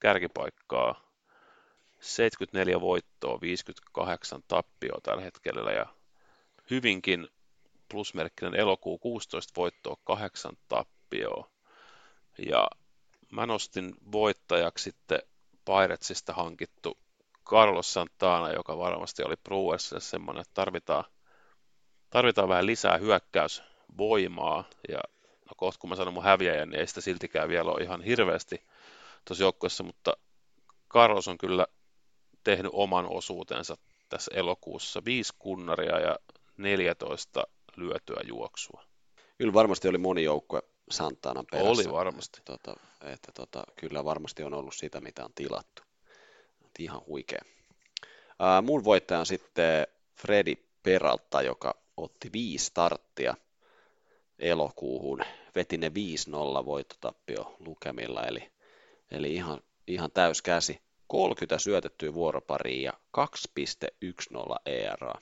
kärkipaikkaa 0.00 1.10
74 2.00 2.80
voittoa, 2.80 3.40
58 3.40 4.42
tappioa 4.48 5.00
tällä 5.02 5.22
hetkellä 5.22 5.72
ja 5.72 5.86
hyvinkin 6.70 7.28
plusmerkkinen 7.88 8.54
elokuu 8.54 8.98
16 8.98 9.52
voittoa, 9.56 9.96
8 10.04 10.52
tappioa. 10.68 11.50
Ja 12.48 12.68
mä 13.32 13.46
nostin 13.46 13.94
voittajaksi 14.12 14.82
sitten 14.82 15.18
Piretsista 15.64 16.32
hankittu 16.32 16.98
Carlos 17.50 17.92
Santana, 17.92 18.52
joka 18.52 18.78
varmasti 18.78 19.22
oli 19.22 19.34
Brewersille 19.36 20.00
semmoinen, 20.00 20.40
että 20.40 20.54
tarvitaan, 20.54 21.04
tarvitaan 22.10 22.48
vähän 22.48 22.66
lisää 22.66 22.96
hyökkäysvoimaa. 22.96 24.64
Ja 24.88 24.98
no 25.44 25.52
kohta 25.56 25.80
kun 25.80 25.90
mä 25.90 25.96
sanon 25.96 26.14
mun 26.14 26.24
häviäjän, 26.24 26.68
niin 26.70 26.80
ei 26.80 26.86
sitä 26.86 27.00
siltikään 27.00 27.48
vielä 27.48 27.70
ole 27.70 27.82
ihan 27.82 28.02
hirveästi 28.02 28.66
tuossa 29.24 29.44
joukkueessa, 29.44 29.84
mutta 29.84 30.12
Carlos 30.90 31.28
on 31.28 31.38
kyllä 31.38 31.66
tehnyt 32.44 32.72
oman 32.74 33.06
osuutensa 33.06 33.76
tässä 34.08 34.30
elokuussa. 34.34 35.04
Viisi 35.04 35.32
kunnaria 35.38 36.00
ja 36.00 36.18
14 36.56 37.44
lyötyä 37.76 38.20
juoksua. 38.28 38.84
Kyllä 39.38 39.52
varmasti 39.52 39.88
oli 39.88 39.98
moni 39.98 40.24
joukkue 40.24 40.62
Santanan 40.90 41.46
perässä. 41.50 41.70
Oli 41.70 41.92
varmasti. 41.92 42.40
Tota, 42.44 42.74
että, 43.00 43.32
tota, 43.32 43.62
kyllä 43.76 44.04
varmasti 44.04 44.42
on 44.42 44.54
ollut 44.54 44.74
sitä, 44.74 45.00
mitä 45.00 45.24
on 45.24 45.32
tilattu 45.34 45.82
ihan 46.78 47.02
huikea. 47.06 47.42
Ää, 48.38 48.62
mun 48.62 48.84
voittaja 48.84 49.20
on 49.20 49.26
sitten 49.26 49.86
Fredi 50.16 50.56
Peralta, 50.82 51.42
joka 51.42 51.74
otti 51.96 52.32
viisi 52.32 52.64
starttia 52.64 53.34
elokuuhun, 54.38 55.20
veti 55.54 55.78
ne 55.78 55.88
5-0 56.60 56.64
voittotappio 56.64 57.56
lukemilla, 57.58 58.22
eli, 58.22 58.52
eli 59.10 59.34
ihan, 59.34 59.60
ihan 59.86 60.10
täys 60.10 60.42
käsi. 60.42 60.80
30 61.06 61.58
syötettyä 61.58 62.14
vuoropariin 62.14 62.82
ja 62.82 62.92
2.10 63.18 63.24
ERA. 64.66 65.14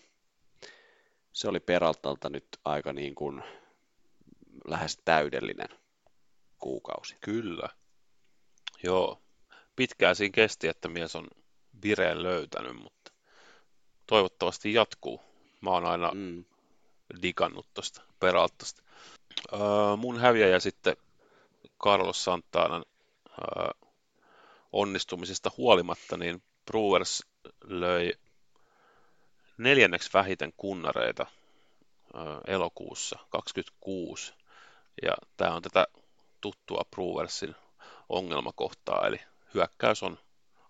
Se 1.32 1.48
oli 1.48 1.60
Peraltalta 1.60 2.28
nyt 2.28 2.48
aika 2.64 2.92
niin 2.92 3.14
kuin 3.14 3.42
lähes 4.64 4.98
täydellinen 5.04 5.68
kuukausi. 6.58 7.16
Kyllä. 7.20 7.68
Joo, 8.82 9.22
pitkään 9.78 10.16
siinä 10.16 10.32
kesti, 10.32 10.68
että 10.68 10.88
mies 10.88 11.16
on 11.16 11.28
vireen 11.82 12.22
löytänyt, 12.22 12.76
mutta 12.76 13.12
toivottavasti 14.06 14.72
jatkuu. 14.74 15.20
Mä 15.60 15.70
oon 15.70 15.86
aina 15.86 16.10
mm. 16.14 16.44
digannut 17.22 17.66
tuosta 17.74 18.02
Peraltasta. 18.20 18.82
Öö, 19.52 19.96
mun 19.96 20.20
häviäjä 20.20 20.60
sitten 20.60 20.96
Carlos 21.82 22.24
Santanan 22.24 22.84
öö, 23.28 23.70
onnistumisesta 24.72 25.50
huolimatta, 25.56 26.16
niin 26.16 26.42
Brewers 26.66 27.26
löi 27.64 28.12
neljänneksi 29.58 30.10
vähiten 30.14 30.52
kunnareita 30.56 31.26
öö, 32.14 32.22
elokuussa 32.46 33.18
26. 33.30 34.32
Ja 35.02 35.16
tämä 35.36 35.54
on 35.54 35.62
tätä 35.62 35.86
tuttua 36.40 36.82
Brewersin 36.90 37.54
ongelmakohtaa, 38.08 39.06
eli 39.06 39.20
hyökkäys 39.54 40.02
on 40.02 40.18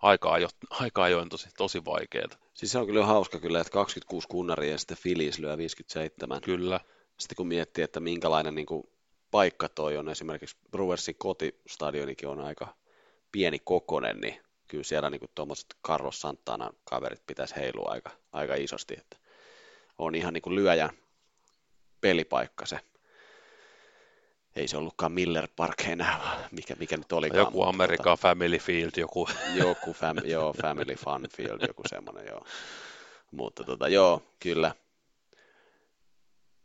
aika, 0.01 0.33
ajo, 0.33 0.47
aika 0.69 1.03
ajoin 1.03 1.29
tosi, 1.29 1.49
tosi 1.57 1.85
vaikeaa. 1.85 2.29
Siis 2.53 2.71
se 2.71 2.79
on 2.79 2.85
kyllä 2.85 3.05
hauska 3.05 3.39
kyllä, 3.39 3.59
että 3.59 3.71
26 3.71 4.27
kunnaria 4.27 4.71
ja 4.71 4.77
sitten 4.77 4.97
Phillies 5.01 5.39
lyö 5.39 5.57
57. 5.57 6.41
Kyllä. 6.41 6.79
Sitten 7.17 7.35
kun 7.35 7.47
miettii, 7.47 7.83
että 7.83 7.99
minkälainen 7.99 8.55
niin 8.55 8.65
kuin, 8.65 8.83
paikka 9.31 9.69
toi 9.69 9.97
on, 9.97 10.09
esimerkiksi 10.09 10.57
Brewersin 10.71 11.15
kotistadionikin 11.15 12.29
on 12.29 12.39
aika 12.39 12.75
pieni 13.31 13.59
kokonen, 13.59 14.19
niin 14.21 14.41
kyllä 14.67 14.83
siellä 14.83 15.09
niin 15.09 15.21
tuommoiset 15.35 15.75
Carlos 15.87 16.21
Santana 16.21 16.73
kaverit 16.83 17.25
pitäisi 17.27 17.55
heilua 17.55 17.91
aika, 17.91 18.11
aika 18.31 18.55
isosti, 18.55 18.95
että 18.97 19.17
on 19.97 20.15
ihan 20.15 20.33
niin 20.33 20.41
kuin 20.41 20.55
lyöjän 20.55 20.89
pelipaikka 22.01 22.65
se 22.65 22.79
ei 24.55 24.67
se 24.67 24.77
ollutkaan 24.77 25.11
Miller 25.11 25.47
Park 25.55 25.81
enää, 25.81 26.47
mikä, 26.51 26.75
mikä 26.79 26.97
nyt 26.97 27.11
olikaan. 27.11 27.39
Joku 27.39 27.63
Amerikan 27.63 28.03
tota, 28.03 28.21
Family 28.21 28.57
Field, 28.57 28.91
joku. 28.97 29.29
Joku 29.55 29.93
fam, 29.93 30.17
joo, 30.25 30.53
Family 30.61 30.95
Fun 30.95 31.27
Field, 31.35 31.67
joku 31.67 31.81
semmoinen, 31.89 32.25
joo. 32.25 32.45
Mutta 33.31 33.63
tota, 33.63 33.87
joo, 33.87 34.23
kyllä. 34.39 34.75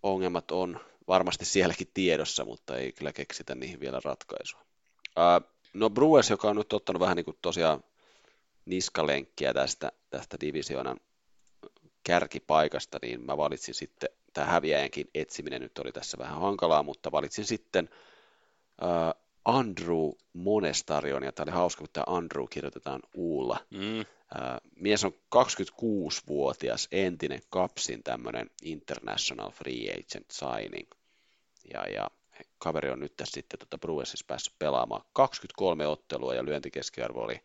Ongelmat 0.02 0.51
on 0.51 0.81
varmasti 1.09 1.44
sielläkin 1.44 1.90
tiedossa, 1.94 2.44
mutta 2.44 2.77
ei 2.77 2.93
kyllä 2.93 3.12
keksitä 3.12 3.55
niihin 3.55 3.81
vielä 3.81 4.01
ratkaisua. 4.05 4.61
Uh, 4.61 5.51
no 5.74 5.90
Brewers, 5.90 6.31
joka 6.31 6.48
on 6.48 6.56
nyt 6.56 6.73
ottanut 6.73 7.01
vähän 7.01 7.16
niin 7.16 7.24
kuin 7.24 7.39
tosiaan 7.43 7.85
niskalenkkiä 8.65 9.55
tästä, 9.55 9.93
tästä 10.11 10.36
divisioonan 10.40 10.97
kärkipaikasta, 12.05 12.98
niin 13.02 13.27
mä 13.27 13.36
valitsin 13.36 13.74
sitten 13.74 14.09
tämä 14.35 14.47
häviäjänkin 14.47 15.11
etsiminen 15.15 15.61
nyt 15.61 15.78
oli 15.78 15.93
tässä 15.93 16.19
vähän 16.19 16.40
hankalaa, 16.40 16.82
mutta 16.82 17.12
valitsin 17.12 17.44
sitten 17.44 17.89
uh, 18.82 19.24
Andrew 19.44 20.11
Monestarion, 20.32 21.23
ja 21.23 21.32
tämä 21.32 21.44
oli 21.44 21.52
hauska, 21.52 21.78
kun 21.78 21.89
tämä 21.93 22.05
Andrew 22.06 22.44
kirjoitetaan 22.51 23.01
uulla. 23.15 23.59
Mm. 23.70 24.01
Uh, 24.01 24.06
mies 24.77 25.05
on 25.05 25.12
26-vuotias, 25.12 26.89
entinen 26.93 27.40
Kapsin 27.51 28.02
tämmöinen 28.02 28.51
international 28.62 29.51
free 29.51 29.90
agent 29.90 30.31
signing, 30.31 30.90
ja, 31.73 31.89
ja 31.89 32.11
kaveri 32.59 32.90
on 32.90 33.01
nyt 33.01 33.16
tässä 33.16 33.35
sitten 33.35 33.59
tuota 33.59 33.78
Bruesissa 33.78 34.24
päässyt 34.28 34.55
pelaamaan 34.59 35.02
23 35.12 35.86
ottelua, 35.86 36.35
ja 36.35 36.44
lyöntikeskiarvo 36.44 37.20
oli 37.23 37.40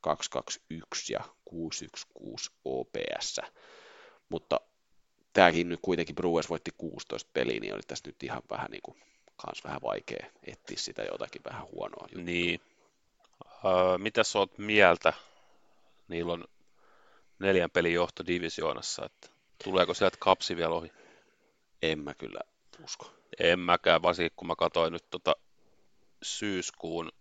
221 0.00 1.12
ja 1.12 1.20
616 1.44 2.56
OPS. 2.64 3.40
Mutta 4.28 4.60
tämäkin 5.38 5.68
nyt 5.68 5.80
kuitenkin 5.82 6.14
Brewers 6.14 6.50
voitti 6.50 6.70
16 6.78 7.30
peliä, 7.32 7.60
niin 7.60 7.74
oli 7.74 7.82
tässä 7.86 8.08
nyt 8.08 8.22
ihan 8.22 8.42
vähän 8.50 8.70
niin 8.70 8.82
kuin, 8.82 9.02
kans 9.36 9.64
vähän 9.64 9.82
vaikea 9.82 10.26
etsiä 10.46 10.76
sitä 10.76 11.02
jotakin 11.02 11.42
vähän 11.44 11.66
huonoa 11.72 12.06
juttua. 12.08 12.22
Niin. 12.24 12.60
Öö, 13.64 13.98
mitä 13.98 14.24
sä 14.24 14.38
oot 14.38 14.58
mieltä? 14.58 15.12
Niillä 16.08 16.32
on 16.32 16.44
neljän 17.38 17.70
pelin 17.70 17.94
johto 17.94 18.26
divisioonassa, 18.26 19.06
että 19.06 19.28
tuleeko 19.64 19.94
sieltä 19.94 20.16
kapsi 20.20 20.56
vielä 20.56 20.74
ohi? 20.74 20.92
En 21.82 21.98
mä 21.98 22.14
kyllä 22.14 22.40
usko. 22.84 23.12
En 23.40 23.60
mäkään, 23.60 24.02
varsinkin 24.02 24.32
kun 24.36 24.48
mä 24.48 24.56
katsoin 24.56 24.92
nyt 24.92 25.10
tota 25.10 25.36
syyskuun 26.22 27.12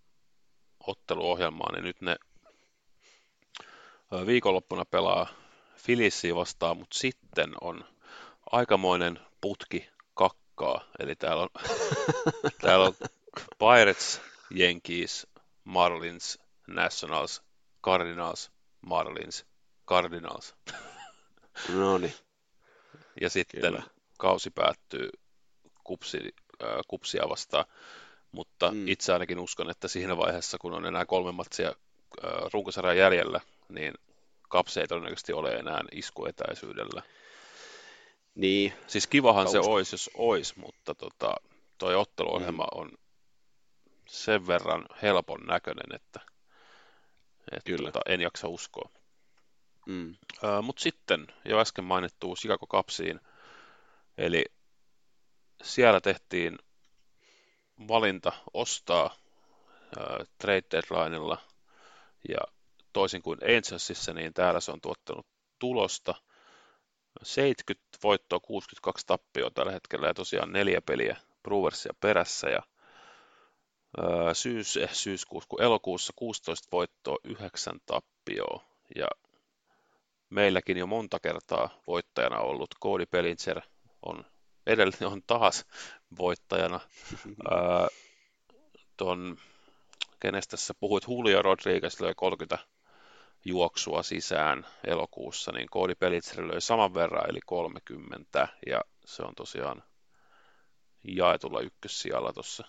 otteluohjelmaa, 0.87 1.71
niin 1.71 1.83
nyt 1.83 2.01
ne 2.01 2.15
viikonloppuna 4.25 4.85
pelaa 4.85 5.27
Filissiä 5.75 6.35
vastaan, 6.35 6.77
mutta 6.77 6.97
sitten 6.97 7.53
on 7.61 7.96
aikamoinen 8.51 9.19
putki 9.41 9.89
kakkaa. 10.13 10.85
Eli 10.99 11.15
täällä 11.15 11.43
on, 11.43 11.49
täällä 12.61 12.85
on 12.85 12.93
Pirates, 13.59 14.21
Yankees, 14.59 15.27
Marlins, 15.63 16.39
Nationals, 16.67 17.41
Cardinals, 17.83 18.51
Marlins, 18.81 19.45
Cardinals. 19.87 20.55
No 21.73 21.97
niin. 21.97 22.13
Ja 23.21 23.29
sitten 23.29 23.61
Kyllä. 23.61 23.83
kausi 24.17 24.49
päättyy 24.49 25.09
kupsi, 25.83 26.35
äh, 26.63 26.69
kupsia 26.87 27.29
vastaan. 27.29 27.65
Mutta 28.31 28.71
mm. 28.71 28.87
itse 28.87 29.13
ainakin 29.13 29.39
uskon, 29.39 29.69
että 29.69 29.87
siinä 29.87 30.17
vaiheessa, 30.17 30.57
kun 30.57 30.73
on 30.73 30.85
enää 30.85 31.05
kolme 31.05 31.31
matsia 31.31 31.67
äh, 31.67 32.31
runkosarjan 32.53 32.97
jäljellä, 32.97 33.41
niin 33.69 33.93
kapse 34.49 34.81
ei 34.81 34.87
todennäköisesti 34.87 35.33
ole 35.33 35.53
enää 35.53 35.81
iskuetäisyydellä. 35.91 37.01
Niin. 38.37 38.73
Siis 38.87 39.07
kivahan 39.07 39.49
se 39.49 39.59
olisi, 39.59 39.93
jos 39.93 40.09
olisi, 40.13 40.59
mutta 40.59 40.95
tota, 40.95 41.35
toi 41.77 41.95
otteluohjelma 41.95 42.63
mm. 42.63 42.81
on 42.81 42.91
sen 44.07 44.47
verran 44.47 44.85
helpon 45.01 45.39
näköinen, 45.47 45.95
että, 45.95 46.19
että 47.51 47.65
Kyllä. 47.65 47.91
Tota, 47.91 48.11
en 48.11 48.21
jaksa 48.21 48.47
uskoa. 48.47 48.89
Mm. 49.85 50.15
Mutta 50.61 50.81
sitten 50.81 51.27
jo 51.45 51.59
äsken 51.59 51.85
mainittuu 51.85 52.35
Chicago 52.35 52.67
Cupsiin, 52.67 53.19
eli 54.17 54.45
siellä 55.63 56.01
tehtiin 56.01 56.57
valinta 57.87 58.31
ostaa 58.53 59.15
ää, 59.99 60.25
trade 60.37 60.63
deadlineilla 60.71 61.37
ja 62.29 62.39
toisin 62.93 63.21
kuin 63.21 63.39
Angelsissa, 63.43 64.13
niin 64.13 64.33
täällä 64.33 64.59
se 64.59 64.71
on 64.71 64.81
tuottanut 64.81 65.27
tulosta. 65.59 66.15
70 67.23 67.97
voittoa, 68.03 68.39
62 68.39 69.05
tappioa 69.07 69.51
tällä 69.51 69.71
hetkellä 69.71 70.07
ja 70.07 70.13
tosiaan 70.13 70.51
neljä 70.51 70.81
peliä 70.81 71.17
Brewersia 71.43 71.93
perässä 71.99 72.49
ja 72.49 72.61
syys, 74.33 74.77
eh, 74.77 74.93
syyskuussa, 74.93 75.47
kun 75.49 75.61
elokuussa 75.61 76.13
16 76.15 76.67
voittoa, 76.71 77.17
9 77.23 77.79
tappioa 77.85 78.63
ja 78.95 79.07
meilläkin 80.29 80.77
jo 80.77 80.87
monta 80.87 81.19
kertaa 81.19 81.69
voittajana 81.87 82.39
ollut 82.39 82.69
Cody 82.83 83.05
Pellinger 83.05 83.61
on 84.01 84.25
edelleen 84.67 85.07
on 85.07 85.21
taas 85.27 85.65
voittajana. 86.17 86.79
Ää, 87.51 87.87
ton, 88.97 89.37
kenestä 90.19 90.57
sä 90.57 90.73
puhuit, 90.79 91.03
Julio 91.07 91.41
Rodriguez 91.41 91.99
löi 91.99 92.13
30 92.15 92.57
juoksua 93.47 94.03
sisään 94.03 94.65
elokuussa, 94.83 95.51
niin 95.51 95.69
Cody 95.69 95.95
Pellicer 95.95 96.47
löi 96.47 96.61
saman 96.61 96.93
verran, 96.93 97.29
eli 97.29 97.39
30, 97.45 98.47
ja 98.67 98.81
se 99.05 99.23
on 99.23 99.35
tosiaan 99.35 99.83
jaetulla 101.03 101.61
ykkössijalla 101.61 102.33
tuossa 102.33 102.67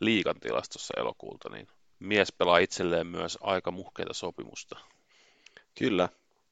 liikan 0.00 0.40
tilastossa 0.40 0.94
elokuulta, 0.96 1.48
niin 1.48 1.68
mies 1.98 2.32
pelaa 2.32 2.58
itselleen 2.58 3.06
myös 3.06 3.38
aika 3.40 3.70
muhkeita 3.70 4.14
sopimusta. 4.14 4.78
Kyllä, 5.78 6.08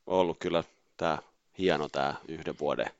on 0.06 0.18
ollut 0.18 0.38
kyllä 0.38 0.64
tämä 0.96 1.18
hieno 1.58 1.88
tämä 1.88 2.14
yhden 2.28 2.58
vuoden, 2.60 2.90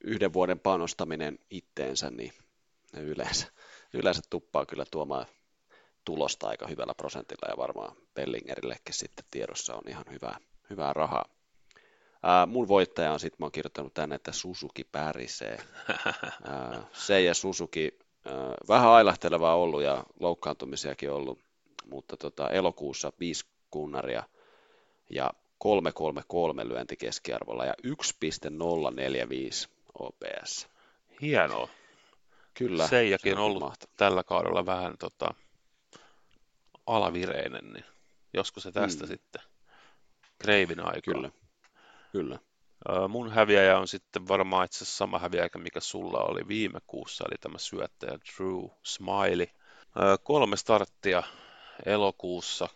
yhden 0.00 0.32
vuoden 0.32 0.60
panostaminen 0.60 1.38
itteensä, 1.50 2.10
niin 2.10 2.32
yleensä, 2.96 3.46
yleensä 3.92 4.22
tuppaa 4.30 4.66
kyllä 4.66 4.84
tuomaan 4.90 5.26
tulosta 6.08 6.48
aika 6.48 6.66
hyvällä 6.66 6.94
prosentilla 6.94 7.48
ja 7.48 7.56
varmaan 7.56 7.96
Bellingerillekin 8.14 8.94
sitten 8.94 9.24
tiedossa 9.30 9.74
on 9.74 9.82
ihan 9.88 10.04
hyvää, 10.10 10.38
hyvää 10.70 10.92
rahaa. 10.92 11.24
Ää, 12.22 12.46
mun 12.46 12.68
voittaja 12.68 13.12
on 13.12 13.20
sitten, 13.20 13.36
mä 13.38 13.44
oon 13.44 13.52
kirjoittanut 13.52 13.94
tänne, 13.94 14.14
että 14.14 14.32
Suzuki 14.32 14.84
pärisee. 14.84 15.58
Ää, 16.44 16.82
se 16.92 17.20
ja 17.20 17.34
Suzuki, 17.34 17.98
ää, 18.24 18.34
vähän 18.68 18.90
ailahtelevaa 18.90 19.54
ollut 19.54 19.82
ja 19.82 20.04
loukkaantumisiakin 20.20 21.10
ollut, 21.10 21.38
mutta 21.90 22.16
tota, 22.16 22.50
elokuussa 22.50 23.12
viisi 23.20 23.46
kunnaria 23.70 24.22
ja 25.10 25.30
333 25.58 26.68
lyönti 26.68 26.96
keskiarvolla 26.96 27.64
ja 27.64 27.74
1.045 27.86 29.68
OPS. 29.98 30.68
Hienoa. 31.22 31.68
Kyllä. 32.54 32.88
Seijakin 32.88 33.32
se 33.32 33.38
on 33.38 33.44
ollut 33.44 33.62
mahtavaa. 33.62 33.94
tällä 33.96 34.24
kaudella 34.24 34.66
vähän 34.66 34.98
tota, 34.98 35.34
alavireinen, 36.88 37.72
niin 37.72 37.84
joskus 38.34 38.62
se 38.62 38.72
tästä 38.72 39.04
Mm. 39.04 39.08
sitten 39.08 39.42
kreivin 40.38 40.80
aikaa. 40.80 41.14
Kyllä. 41.14 41.30
Kyllä. 42.12 42.38
Mun 43.08 43.30
häviäjä 43.32 43.78
on 43.78 43.88
sitten 43.88 44.28
varmaan 44.28 44.64
itse 44.64 44.76
asiassa 44.76 44.96
sama 44.96 45.18
häviäjä, 45.18 45.48
mikä 45.58 45.80
sulla 45.80 46.18
oli 46.18 46.48
viime 46.48 46.78
kuussa, 46.86 47.24
eli 47.28 47.38
tämä 47.40 47.58
syöttäjä 47.58 48.12
Drew 48.36 48.64
Smiley. 48.82 49.46
Kolme 50.22 50.56
starttia 50.56 51.22
elokuussa, 51.86 52.68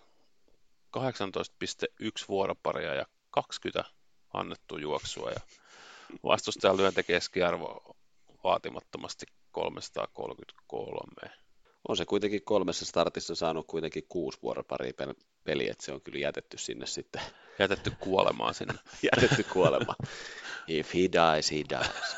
18,1 0.91 2.25
vuoroparia 2.29 2.95
ja 2.95 3.07
20 3.31 3.91
annettu 4.35 4.79
juoksua 4.79 5.31
ja 5.31 5.41
vastustajan 6.25 6.77
lyöntekeskiarvo 6.77 7.97
vaatimattomasti 8.45 9.27
333. 9.53 11.42
On 11.89 11.97
se 11.97 12.05
kuitenkin 12.05 12.43
kolmessa 12.43 12.85
startissa 12.85 13.35
saanut 13.35 13.67
kuitenkin 13.67 14.05
kuusi 14.09 14.39
vuoroparia 14.43 14.93
pel- 14.93 15.25
peliä, 15.45 15.73
että 15.73 15.85
se 15.85 15.93
on 15.93 16.01
kyllä 16.01 16.19
jätetty 16.19 16.59
sinne 16.59 16.87
sitten, 16.87 17.23
Jätetty 17.59 17.93
kuolemaan 18.01 18.55
sinne. 18.55 18.75
jätetty 19.13 19.43
kuolema. 19.53 19.95
If 20.69 20.95
he 20.95 21.01
dies, 21.01 21.51
he 21.51 21.57
dies. 21.57 22.17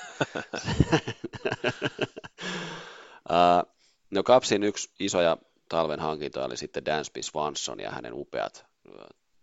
uh, 3.30 3.72
no 4.10 4.22
Kapsin 4.22 4.62
yksi 4.62 4.90
isoja 5.00 5.36
talven 5.68 6.00
hankintoja 6.00 6.46
oli 6.46 6.56
sitten 6.56 6.84
Dansby 6.84 7.22
Swanson 7.22 7.80
ja 7.80 7.90
hänen 7.90 8.12
upeat 8.14 8.66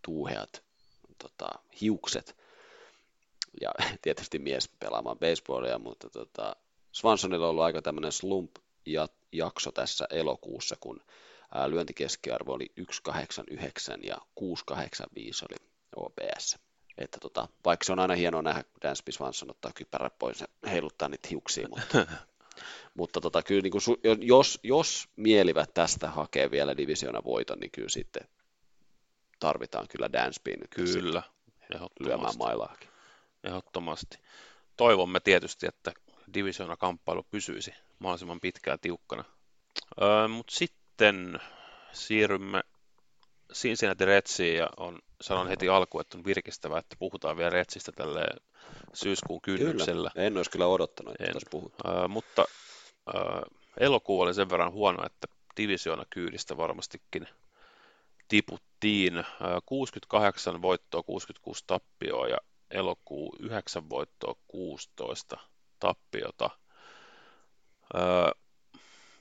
tuuheat 0.02 0.64
tota, 1.18 1.49
hiukset. 1.81 2.35
Ja 3.61 3.72
tietysti 4.02 4.39
mies 4.39 4.69
pelaamaan 4.80 5.19
baseballia, 5.19 5.80
mutta 5.80 6.10
tota, 6.10 6.56
Swansonilla 6.91 7.45
on 7.45 7.49
ollut 7.49 7.64
aika 7.64 7.81
tämmöinen 7.81 8.11
slump-jakso 9.31 9.71
tässä 9.71 10.07
elokuussa, 10.09 10.75
kun 10.79 11.01
lyöntikeskiarvo 11.67 12.53
oli 12.53 12.71
1,89 12.81 12.87
ja 14.03 14.15
6,85 14.15 14.77
oli 15.49 15.69
OPS. 15.95 16.59
Että 16.97 17.17
tota, 17.19 17.47
vaikka 17.65 17.83
se 17.85 17.91
on 17.91 17.99
aina 17.99 18.15
hienoa 18.15 18.41
nähdä, 18.41 18.63
kun 18.63 18.81
Dansby 18.81 19.11
Swanson 19.11 19.51
ottaa 19.51 19.71
kypärät 19.75 20.19
pois 20.19 20.41
ja 20.41 20.47
heiluttaa 20.69 21.09
niitä 21.09 21.27
hiuksia, 21.31 21.67
mutta, 21.69 22.07
mutta 22.99 23.21
tota, 23.21 23.43
kyllä 23.43 23.61
niin 23.61 23.71
kuin, 23.71 23.81
jos, 24.21 24.59
jos 24.63 25.09
mielivät 25.15 25.73
tästä 25.73 26.09
hakee 26.09 26.51
vielä 26.51 26.77
divisiona 26.77 27.23
voiton, 27.23 27.59
niin 27.59 27.71
kyllä 27.71 27.89
sitten 27.89 28.27
tarvitaan 29.39 29.87
kyllä 29.87 30.09
nyt 30.61 30.73
sitten 30.75 31.01
Kyllä, 31.01 31.23
lyömään 31.69 31.91
ehdottomasti. 31.99 32.37
mailaakin. 32.37 32.89
ehdottomasti. 33.43 34.17
Toivomme 34.77 35.19
tietysti, 35.19 35.67
että 35.67 35.93
divisiona-kamppailu 36.33 37.23
pysyisi 37.31 37.73
mahdollisimman 37.99 38.39
pitkään 38.39 38.79
tiukkana. 38.79 39.23
Öö, 40.01 40.27
Mutta 40.27 40.55
sitten 40.55 41.39
siirrymme 41.91 42.63
Cincinnati 43.53 44.05
Redsiin 44.05 44.57
ja 44.57 44.69
on, 44.77 44.99
sanon 45.21 45.47
heti 45.47 45.69
alkuun, 45.69 46.01
että 46.01 46.17
on 46.17 46.25
virkistävää, 46.25 46.79
että 46.79 46.95
puhutaan 46.99 47.37
vielä 47.37 47.49
Redsistä 47.49 47.91
tälle 47.91 48.25
syyskuun 48.93 49.41
kynnyksellä. 49.41 50.11
Kyllä, 50.13 50.27
en 50.27 50.37
olisi 50.37 50.51
kyllä 50.51 50.67
odottanut, 50.67 51.13
että 51.13 51.25
En. 51.25 51.33
tässä 51.33 51.47
puhut. 51.51 51.73
Öö, 51.87 52.07
mutta 52.07 52.45
öö, 53.15 53.41
elokuu 53.79 54.21
oli 54.21 54.33
sen 54.33 54.49
verran 54.49 54.71
huono, 54.71 55.05
että 55.05 55.27
divisioona 55.57 56.05
kyydistä 56.09 56.57
varmastikin 56.57 57.27
tiputtiin. 58.27 59.17
Öö, 59.17 59.25
68 59.65 60.61
voittoa, 60.61 61.03
66 61.03 61.63
tappioa 61.67 62.27
ja 62.27 62.37
elokuu 62.71 63.35
9 63.39 63.89
voittoa, 63.89 64.35
16 64.47 65.37
tappiota. 65.81 66.49
Öö, 67.95 68.31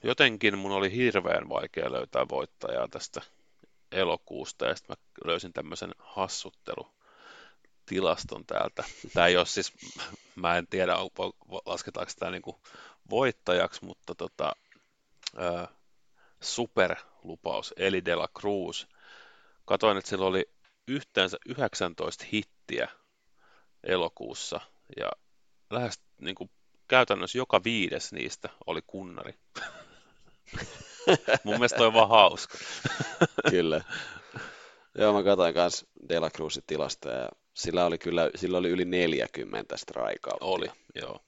jotenkin 0.03 0.57
mun 0.57 0.71
oli 0.71 0.95
hirveän 0.95 1.49
vaikea 1.49 1.91
löytää 1.91 2.29
voittajaa 2.29 2.87
tästä 2.87 3.21
elokuusta 3.91 4.65
ja 4.65 4.75
sitten 4.75 4.97
mä 4.99 5.03
löysin 5.25 5.53
tämmöisen 5.53 5.91
hassuttelutilaston 5.97 8.45
täältä. 8.47 8.83
Tämä 9.13 9.27
ei 9.27 9.37
ole 9.37 9.45
siis, 9.45 9.73
mä 10.35 10.57
en 10.57 10.67
tiedä 10.67 10.93
lasketaanko 11.65 12.11
tämä 12.19 12.31
niinku 12.31 12.59
voittajaksi, 13.09 13.85
mutta 13.85 14.15
tota, 14.15 14.55
ää, 15.37 15.67
superlupaus 16.41 17.73
Eli 17.77 18.05
de 18.05 18.15
la 18.15 18.27
Cruz. 18.39 18.85
Katoin, 19.65 19.97
että 19.97 20.09
sillä 20.09 20.25
oli 20.25 20.49
yhteensä 20.87 21.37
19 21.45 22.25
hittiä 22.33 22.87
elokuussa 23.83 24.61
ja 24.97 25.11
lähes 25.71 25.99
niin 26.21 26.35
kuin, 26.35 26.49
käytännössä 26.87 27.37
joka 27.37 27.63
viides 27.63 28.13
niistä 28.13 28.49
oli 28.67 28.81
kunnari. 28.87 29.33
Mun 31.43 31.53
mielestä 31.53 31.77
toi 31.77 31.87
on 31.87 31.93
vaan 31.93 32.09
hauska. 32.09 32.57
Kyllä. 33.49 33.81
Joo, 34.97 35.13
mä 35.13 35.23
katsoin 35.23 35.53
kanssa 35.53 35.85
De 36.09 36.19
La 36.19 36.29
Cruzin 36.29 36.63
tilastoja 36.67 37.17
ja 37.17 37.29
sillä 37.53 37.85
oli 37.85 37.97
kyllä 37.97 38.29
sillä 38.35 38.57
oli 38.57 38.69
yli 38.69 38.85
40 38.85 39.77
strikeouttia. 39.77 40.47
Oli, 40.47 40.71
joo. 40.95 41.19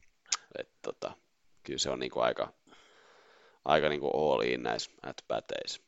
Et, 0.60 0.70
tota, 0.82 1.14
kyllä 1.64 1.80
se 1.80 1.90
on 1.90 2.00
niinku 2.00 2.20
aika, 2.20 2.54
aika 3.66 3.90
niinku 3.90 4.08
all 4.08 4.42
in 4.42 4.64
näissä 4.64 4.92
at 5.04 5.18
bateissa. 5.28 5.82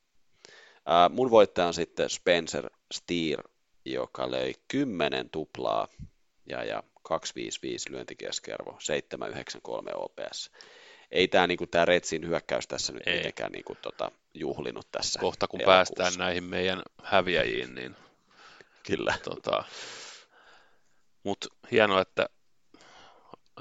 Ää, 0.86 1.10
mun 1.10 1.32
voittaja 1.32 1.68
on 1.68 1.74
sitten 1.74 2.10
Spencer 2.10 2.70
Steer, 2.94 3.44
joka 3.86 4.32
löi 4.32 4.54
10 4.68 5.30
tuplaa 5.30 5.88
ja, 6.50 6.64
ja 6.64 6.84
255 7.06 7.92
lyöntikeskiarvo, 7.92 8.76
793 8.80 9.92
OPS. 9.96 10.52
Ei 11.12 11.28
tämä 11.28 11.48
niinku, 11.48 11.68
tää 11.68 11.86
Retsin 11.86 12.28
hyökkäys 12.28 12.68
tässä 12.68 12.94
nyt 12.94 13.08
Ei. 13.08 13.18
mitenkään 13.18 13.52
niinku, 13.52 13.76
tota, 13.82 14.12
juhlinut 14.34 14.88
tässä. 14.92 15.20
Kohta 15.20 15.48
kun 15.48 15.62
elokuussa. 15.62 15.94
päästään 15.94 16.20
näihin 16.26 16.44
meidän 16.44 16.82
häviäjiin, 17.04 17.76
niin 17.76 17.96
Kyllä. 18.88 19.14
tota, 19.24 19.64
mut 21.24 21.46
hienoa, 21.72 22.02
että 22.02 22.30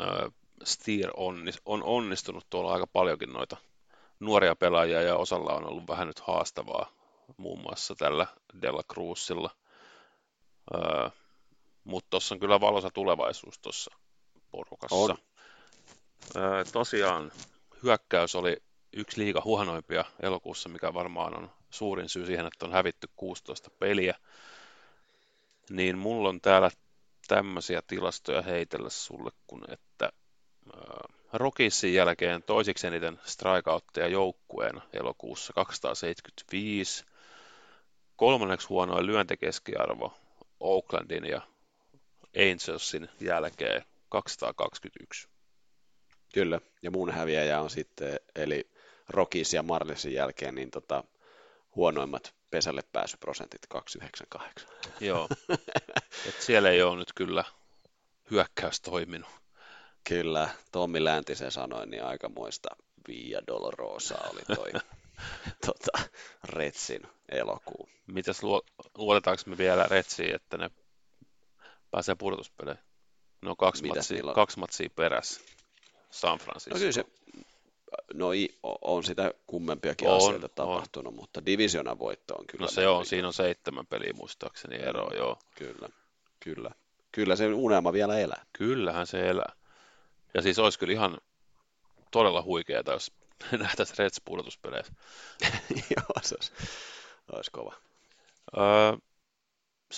ö, 0.00 0.30
Steer 0.64 1.10
onnis, 1.16 1.60
on 1.64 1.82
onnistunut 1.82 2.46
tuolla 2.50 2.72
aika 2.72 2.86
paljonkin 2.86 3.32
noita 3.32 3.56
nuoria 4.20 4.56
pelaajia 4.56 5.02
ja 5.02 5.16
osalla 5.16 5.52
on 5.52 5.68
ollut 5.68 5.88
vähän 5.88 6.06
nyt 6.06 6.20
haastavaa, 6.20 6.92
muun 7.36 7.60
muassa 7.60 7.94
tällä 7.94 8.26
Della 8.62 8.82
Cruzilla. 8.92 9.50
Öö, 10.74 11.08
mutta 11.84 12.10
tuossa 12.10 12.34
on 12.34 12.40
kyllä 12.40 12.60
valoisa 12.60 12.90
tulevaisuus 12.90 13.58
tuossa 13.58 13.90
porukassa. 14.50 14.96
On. 14.96 15.16
Tosiaan 16.72 17.32
hyökkäys 17.82 18.34
oli 18.34 18.56
yksi 18.92 19.20
liiga 19.20 19.42
huonoimpia 19.44 20.04
elokuussa, 20.22 20.68
mikä 20.68 20.94
varmaan 20.94 21.36
on 21.36 21.50
suurin 21.70 22.08
syy 22.08 22.26
siihen, 22.26 22.46
että 22.46 22.66
on 22.66 22.72
hävitty 22.72 23.08
16 23.16 23.70
peliä. 23.70 24.14
Niin 25.70 25.98
mulla 25.98 26.28
on 26.28 26.40
täällä 26.40 26.70
tämmöisiä 27.28 27.82
tilastoja 27.86 28.42
heitellä 28.42 28.90
sulle, 28.90 29.30
kun 29.46 29.64
että 29.68 30.12
Rockisin 31.32 31.94
jälkeen 31.94 32.42
toisiksi 32.42 32.86
eniten 32.86 33.20
strikeoutteja 33.24 34.08
joukkueena 34.08 34.82
elokuussa 34.92 35.52
275, 35.52 37.04
kolmanneksi 38.16 38.68
huonoin 38.68 39.06
lyöntikeskiarvo 39.06 40.14
Oaklandin 40.60 41.24
ja 41.24 41.40
Angelsin 42.36 43.08
jälkeen 43.20 43.82
221. 44.08 45.28
Kyllä, 46.34 46.60
ja 46.82 46.90
mun 46.90 47.10
häviäjä 47.10 47.60
on 47.60 47.70
sitten, 47.70 48.20
eli 48.34 48.70
Rockies 49.08 49.54
ja 49.54 49.62
Marlinsin 49.62 50.12
jälkeen, 50.12 50.54
niin 50.54 50.70
tota, 50.70 51.04
huonoimmat 51.76 52.34
pesälle 52.50 52.82
pääsyprosentit 52.92 53.66
298. 53.68 54.68
Joo, 55.00 55.28
Et 56.28 56.40
siellä 56.40 56.70
ei 56.70 56.82
ole 56.82 56.96
nyt 56.96 57.12
kyllä 57.14 57.44
hyökkäys 58.30 58.80
toiminut. 58.80 59.30
Kyllä, 60.08 60.48
Tommi 60.72 61.04
Läntisen 61.04 61.50
sanoi, 61.50 61.86
niin 61.86 62.04
aikamoista 62.04 62.68
Via 63.08 63.40
Dolorosa 63.46 64.18
oli 64.32 64.56
toi 64.56 64.72
tota, 65.66 66.08
Retsin 66.44 67.02
elokuu. 67.28 67.88
Mitäs 68.06 68.40
luotetaanko 68.98 69.42
me 69.46 69.58
vielä 69.58 69.86
Retsiin, 69.90 70.34
että 70.34 70.56
ne 70.56 70.70
pääsee 71.94 72.14
pudotuspeleihin? 72.14 72.84
No 73.42 73.56
kaksi 73.56 73.86
matsia, 73.86 74.24
on? 74.24 74.34
kaksi 74.34 74.58
matsia 74.58 74.90
perässä 74.96 75.40
San 76.10 76.38
Francisco. 76.38 76.74
No 76.74 76.78
kyllä 76.78 76.92
se, 76.92 77.04
no 78.14 78.28
on 78.82 79.04
sitä 79.04 79.34
kummempiakin 79.46 80.08
on, 80.08 80.16
asioita 80.16 80.48
tapahtunut, 80.48 81.12
on. 81.12 81.20
mutta 81.20 81.46
divisionan 81.46 81.98
voitto 81.98 82.34
on 82.34 82.46
kyllä. 82.46 82.64
No 82.64 82.70
se 82.70 82.88
on, 82.88 83.06
siinä 83.06 83.26
on 83.26 83.32
seitsemän 83.32 83.86
peliä 83.86 84.12
muistaakseni 84.12 84.76
ero, 84.76 85.14
joo. 85.16 85.38
Kyllä, 85.54 85.88
kyllä. 86.40 86.70
Kyllä 87.12 87.36
se 87.36 87.46
unelma 87.46 87.92
vielä 87.92 88.18
elää. 88.18 88.46
Kyllähän 88.52 89.06
se 89.06 89.28
elää. 89.28 89.52
Ja 90.34 90.42
siis 90.42 90.58
olisi 90.58 90.78
kyllä 90.78 90.92
ihan 90.92 91.18
todella 92.10 92.42
huikeaa, 92.42 92.82
jos 92.86 93.12
nähtäisiin 93.58 93.98
Reds 93.98 94.20
pudotuspeleissä. 94.24 94.92
joo, 95.96 96.06
se 96.22 96.34
olisi, 96.34 96.52
olisi 97.32 97.50
kova. 97.50 97.74
Öö, 98.56 98.98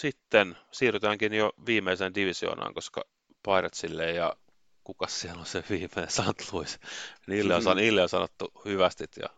sitten 0.01 0.57
siirrytäänkin 0.71 1.35
jo 1.35 1.53
viimeiseen 1.67 2.15
divisioonaan, 2.15 2.75
koska 2.75 3.05
Piratesille 3.43 4.13
ja 4.13 4.37
kuka 4.85 5.07
siellä 5.07 5.41
on 5.41 5.47
se 5.47 5.65
viimeinen, 5.71 6.11
St. 6.11 6.53
Louis. 6.53 6.81
Niille 7.27 7.55
on, 7.55 7.63
mm-hmm. 7.63 7.77
niille 7.77 8.03
on 8.03 8.09
sanottu 8.09 8.53
hyvästit 8.65 9.17
ja 9.17 9.29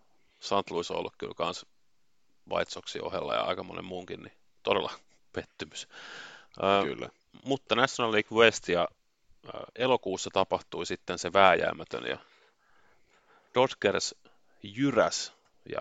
St. 0.40 0.70
Louis 0.70 0.90
on 0.90 0.96
ollut 0.96 1.14
kyllä 1.18 1.34
kans 1.34 1.66
White 2.50 2.70
Soxin 2.70 3.04
ohella 3.04 3.34
ja 3.34 3.40
aika 3.40 3.62
monen 3.62 3.84
muunkin, 3.84 4.22
niin 4.22 4.32
todella 4.62 4.92
pettymys. 5.32 5.88
Kyllä. 6.84 7.08
mutta 7.44 7.74
National 7.74 8.12
League 8.12 8.38
West 8.38 8.68
ja 8.68 8.88
elokuussa 9.76 10.30
tapahtui 10.32 10.86
sitten 10.86 11.18
se 11.18 11.32
vääjäämätön 11.32 12.04
ja 12.04 12.18
Dodgers 13.54 14.14
jyräs 14.62 15.32
ja 15.72 15.80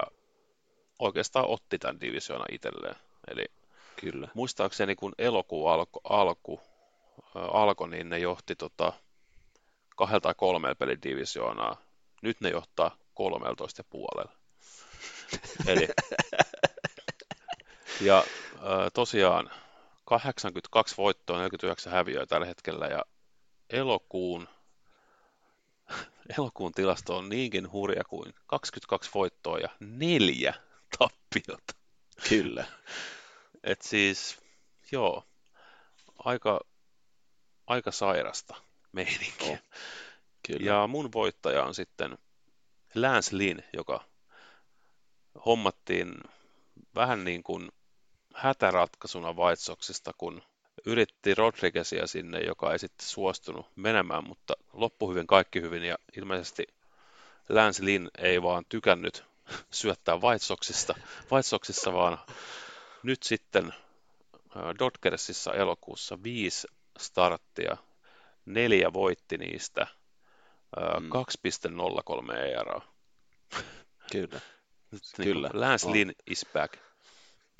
oikeastaan 0.99 1.47
otti 1.47 1.79
tämän 1.79 2.01
divisioona 2.01 2.45
itselleen. 2.51 2.95
Eli 3.27 3.45
Kyllä. 4.01 4.27
muistaakseni 4.33 4.95
kun 4.95 5.15
elokuu 5.17 5.67
alko, 5.67 5.99
alku, 6.03 6.61
alkoi, 7.35 7.89
niin 7.89 8.09
ne 8.09 8.19
johti 8.19 8.55
tota, 8.55 8.93
kahdella 9.95 10.19
tai 10.19 10.33
kolmella 10.37 10.75
pelin 10.75 11.01
divisioonaa. 11.03 11.81
Nyt 12.21 12.41
ne 12.41 12.49
johtaa 12.49 12.97
13 13.13 13.79
ja 13.79 13.83
puolella. 13.89 14.31
Eli, 15.67 15.87
ja 18.01 18.23
tosiaan 18.93 19.51
82 20.05 20.97
voittoa, 20.97 21.37
49 21.37 21.93
häviöä 21.93 22.25
tällä 22.25 22.47
hetkellä 22.47 22.87
ja 22.87 23.05
elokuun, 23.69 24.47
elokuun 26.37 26.71
tilasto 26.71 27.17
on 27.17 27.29
niinkin 27.29 27.71
hurja 27.71 28.03
kuin 28.03 28.33
22 28.47 29.11
voittoa 29.13 29.57
ja 29.57 29.69
neljä 29.79 30.53
tappiota. 30.99 31.73
Kyllä. 32.29 32.65
Et 33.67 33.81
siis, 33.81 34.37
joo, 34.91 35.23
aika, 36.19 36.59
aika 37.67 37.91
sairasta 37.91 38.55
meininkiä. 38.91 39.51
Oh, 39.51 39.79
kyllä. 40.47 40.65
Ja 40.65 40.87
mun 40.87 41.13
voittaja 41.13 41.63
on 41.63 41.75
sitten 41.75 42.17
Lance 42.95 43.37
Lynn, 43.37 43.63
joka 43.73 44.03
hommattiin 45.45 46.13
vähän 46.95 47.23
niin 47.23 47.43
kuin 47.43 47.71
hätäratkaisuna 48.33 49.33
White 49.33 49.61
Soxista, 49.61 50.11
kun 50.17 50.41
yritti 50.85 51.35
Rodriguezia 51.35 52.07
sinne, 52.07 52.39
joka 52.39 52.71
ei 52.71 52.79
sitten 52.79 53.07
suostunut 53.07 53.65
menemään, 53.75 54.27
mutta 54.27 54.53
loppu 54.73 55.09
hyvin, 55.09 55.27
kaikki 55.27 55.61
hyvin, 55.61 55.83
ja 55.83 55.97
ilmeisesti 56.17 56.67
Lance 57.49 57.85
Lynn 57.85 58.09
ei 58.17 58.41
vaan 58.41 58.65
tykännyt 58.69 59.23
syöttää 59.71 60.15
White 60.15 60.45
Soxissa, 61.43 61.93
vaan 61.93 62.17
nyt 63.07 63.23
sitten 63.23 63.73
Dodgersissa 64.79 65.53
elokuussa 65.53 66.23
viisi 66.23 66.67
starttia, 66.99 67.77
neljä 68.45 68.93
voitti 68.93 69.37
niistä, 69.37 69.87
mm. 70.99 71.09
2.03 72.29 72.35
ERA. 72.35 72.81
Kyllä. 74.11 74.39
Nyt, 74.91 75.03
niin 75.17 75.33
Kyllä. 75.33 75.49
Lance 75.53 75.91
Lynn 75.91 76.11
is 76.27 76.45
back. 76.53 76.73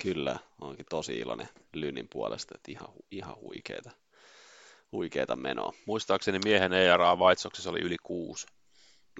Kyllä, 0.02 0.38
onkin 0.60 0.86
tosi 0.90 1.18
iloinen 1.18 1.48
Lynin 1.72 2.08
puolesta, 2.08 2.54
että 2.54 2.72
ihan, 2.72 2.88
ihan 3.10 3.36
huikeeta, 3.36 3.90
huikeeta 4.92 5.36
menoa. 5.36 5.72
Muistaakseni 5.86 6.38
miehen 6.44 6.72
ERA 6.72 7.16
White 7.16 7.68
oli 7.68 7.80
yli 7.80 7.96
kuusi. 8.02 8.46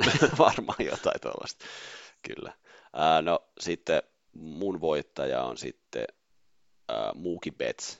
Varmaan 0.38 0.84
jotain 0.84 1.20
tuollaista, 1.20 1.64
kyllä. 2.22 2.52
Ää, 2.92 3.22
no 3.22 3.48
sitten 3.60 4.02
mun 4.32 4.80
voittaja 4.80 5.42
on 5.42 5.58
sitten 5.58 6.04
ää, 6.88 7.12
Mookie 7.14 7.52
Betts, 7.52 7.98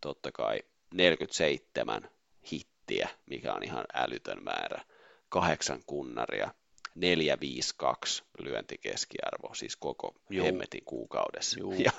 totta 0.00 0.32
kai 0.32 0.62
47 0.94 2.10
hittiä, 2.52 3.08
mikä 3.26 3.54
on 3.54 3.62
ihan 3.62 3.84
älytön 3.94 4.42
määrä, 4.44 4.84
kahdeksan 5.28 5.82
kunnaria, 5.86 6.54
452 6.94 8.22
lyöntikeskiarvo, 8.38 9.54
siis 9.54 9.76
koko 9.76 10.14
Joo. 10.30 10.46
hemmetin 10.46 10.84
kuukaudessa. 10.84 11.60
Joo. 11.60 11.72
Ja 11.72 11.92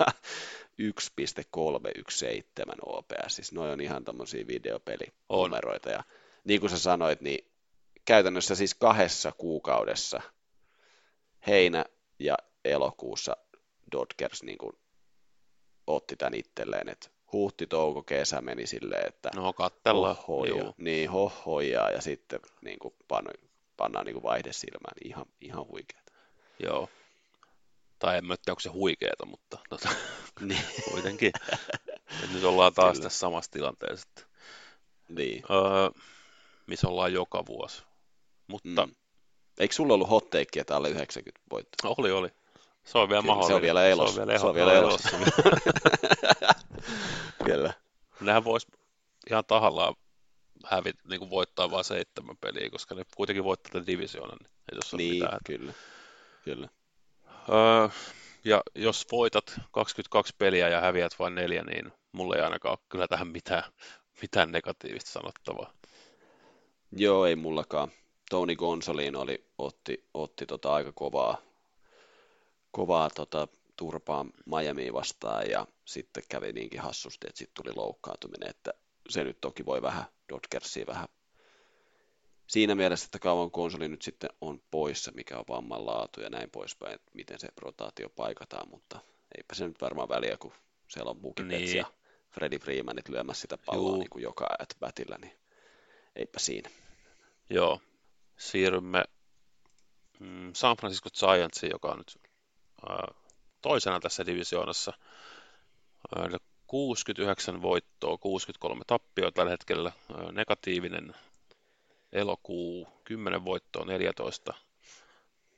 1.317 0.80 2.74
OPS, 2.82 3.36
siis 3.36 3.52
noin 3.52 3.70
on 3.70 3.80
ihan 3.80 4.04
tämmöisiä 4.04 4.46
videopelinumeroita. 4.46 5.90
Ja 5.90 6.04
niin 6.44 6.60
kuin 6.60 6.70
sä 6.70 6.78
sanoit, 6.78 7.20
niin 7.20 7.50
käytännössä 8.04 8.54
siis 8.54 8.74
kahdessa 8.74 9.32
kuukaudessa 9.32 10.20
heinä 11.46 11.84
ja 12.18 12.36
elokuussa 12.64 13.36
Dodgers 13.92 14.42
niin 14.42 14.58
kuin 14.58 14.72
otti 15.86 16.16
tämän 16.16 16.34
itselleen, 16.34 16.88
että 16.88 17.10
huhti, 17.32 17.66
touko, 17.66 18.02
kesä 18.02 18.40
meni 18.40 18.66
silleen, 18.66 19.08
että 19.08 19.30
no, 19.34 19.52
kattellaan. 19.52 20.16
Hohoja, 20.16 20.72
niin 20.76 21.10
hohojaa 21.10 21.90
ja 21.90 22.00
sitten 22.00 22.40
niin 22.60 22.78
kuin 22.78 22.94
pannaan 23.76 24.06
niin 24.06 24.22
vaihde 24.22 24.52
silmään, 24.52 24.94
niin 25.00 25.10
ihan, 25.10 25.26
ihan 25.40 25.66
huikeeta. 25.66 26.12
Joo. 26.58 26.88
Tai 27.98 28.18
en 28.18 28.24
mä 28.24 28.36
tiedä, 28.36 28.52
onko 28.52 28.60
se 28.60 28.68
huikeeta, 28.68 29.26
mutta 29.26 29.58
tota, 29.68 29.88
niin. 30.40 30.64
kuitenkin. 30.90 31.32
Et 32.24 32.32
nyt 32.32 32.44
ollaan 32.44 32.74
taas 32.74 32.92
Kyllä. 32.92 33.02
tässä 33.02 33.18
samassa 33.18 33.50
tilanteessa. 33.50 34.08
Että, 34.08 34.22
niin. 35.08 35.42
öö, 35.50 36.02
missä 36.66 36.88
ollaan 36.88 37.12
joka 37.12 37.46
vuosi. 37.46 37.82
Mutta... 38.46 38.86
Mm. 38.86 38.94
Eikö 39.58 39.74
sulla 39.74 39.94
ollut 39.94 40.10
hot 40.10 40.30
take, 40.30 40.60
että 40.60 40.76
alle 40.76 40.88
90 40.88 41.40
voittoa? 41.50 41.94
Oli, 41.98 42.10
oli. 42.10 42.28
Se 42.92 42.98
on 42.98 43.08
vielä 43.08 43.22
Kyllä, 43.22 43.34
mahdollinen. 43.34 43.48
Se 43.48 43.54
on 43.54 43.62
vielä 43.62 43.86
elossa. 43.86 44.14
Se 44.14 44.20
on 44.20 44.26
vielä, 44.26 44.38
se 44.38 44.46
on 44.46 44.54
vielä 44.54 44.72
elossa. 44.72 45.08
Kyllä. 47.44 47.72
Nehän 48.20 48.44
vois 48.44 48.66
ihan 49.30 49.44
tahallaan 49.44 49.94
hävit, 50.66 50.96
niin 51.04 51.18
kuin 51.18 51.30
voittaa 51.30 51.70
vain 51.70 51.84
seitsemän 51.84 52.36
peliä, 52.36 52.70
koska 52.70 52.94
ne 52.94 53.04
kuitenkin 53.16 53.44
voittaa 53.44 53.72
tämän 53.72 53.86
divisioonan. 53.86 54.38
Niin 54.40 54.50
ei 54.72 54.78
tuossa 54.78 54.96
niin, 54.96 55.14
mitään. 55.14 55.38
kyllä. 55.44 55.72
kyllä. 56.44 56.68
Öö, 57.48 57.88
ja 58.44 58.62
jos 58.74 59.06
voitat 59.12 59.60
22 59.70 60.34
peliä 60.38 60.68
ja 60.68 60.80
häviät 60.80 61.18
vain 61.18 61.34
neljä, 61.34 61.62
niin 61.62 61.92
mulla 62.12 62.36
ei 62.36 62.42
ainakaan 62.42 62.72
ole 62.72 62.86
kyllä 62.88 63.08
tähän 63.08 63.28
mitään, 63.28 63.64
mitään 64.22 64.52
negatiivista 64.52 65.10
sanottavaa. 65.10 65.72
Joo, 66.92 67.26
ei 67.26 67.36
mullakaan. 67.36 67.90
Tony 68.30 68.56
Gonsolin 68.56 69.16
oli, 69.16 69.44
otti, 69.58 70.08
otti 70.14 70.46
tota 70.46 70.74
aika 70.74 70.92
kovaa, 70.94 71.49
kovaa 72.70 73.10
tota, 73.10 73.48
turpaa 73.76 74.26
Miamiin 74.46 74.92
vastaan 74.92 75.50
ja 75.50 75.66
sitten 75.84 76.22
kävi 76.28 76.52
niinkin 76.52 76.80
hassusti, 76.80 77.26
että 77.28 77.38
sitten 77.38 77.64
tuli 77.64 77.76
loukkaantuminen, 77.76 78.50
että 78.50 78.72
se 79.08 79.24
nyt 79.24 79.40
toki 79.40 79.66
voi 79.66 79.82
vähän 79.82 80.04
Dodgersia 80.28 80.86
vähän 80.86 81.08
siinä 82.50 82.74
mielessä, 82.74 83.04
että 83.04 83.18
kauan 83.18 83.50
konsoli 83.50 83.88
nyt 83.88 84.02
sitten 84.02 84.30
on 84.40 84.62
poissa, 84.70 85.12
mikä 85.14 85.38
on 85.38 85.44
vamman 85.48 85.86
laatu 85.86 86.20
ja 86.20 86.30
näin 86.30 86.50
poispäin, 86.50 86.94
että 86.94 87.10
miten 87.14 87.38
se 87.38 87.48
rotaatio 87.56 88.08
paikataan, 88.08 88.68
mutta 88.68 89.00
eipä 89.36 89.54
se 89.54 89.68
nyt 89.68 89.80
varmaan 89.80 90.08
väliä, 90.08 90.36
kun 90.36 90.52
siellä 90.88 91.10
on 91.10 91.20
Mookie 91.20 91.44
niin. 91.44 91.76
ja 91.76 91.92
Freddie 92.30 92.58
Freemanit 92.58 93.08
lyömässä 93.08 93.40
sitä 93.40 93.58
palloa 93.66 93.96
niin 93.96 94.10
kuin 94.10 94.22
joka 94.22 94.46
at 94.58 94.76
batillä, 94.80 95.18
niin 95.20 95.36
eipä 96.16 96.38
siinä. 96.38 96.70
Joo, 97.50 97.80
siirrymme 98.38 99.04
mm, 100.20 100.52
San 100.54 100.76
Francisco 100.76 101.10
Giantsiin, 101.10 101.70
joka 101.70 101.88
on 101.88 101.98
nyt 101.98 102.19
toisena 103.62 104.00
tässä 104.00 104.26
divisioonassa. 104.26 104.92
Äh, 106.18 106.40
69 106.66 107.62
voittoa, 107.62 108.18
63 108.18 108.82
tappioa 108.86 109.32
tällä 109.32 109.50
hetkellä, 109.50 109.92
negatiivinen 110.32 111.14
elokuu, 112.12 112.88
10 113.04 113.44
voittoa, 113.44 113.84
14 113.84 114.54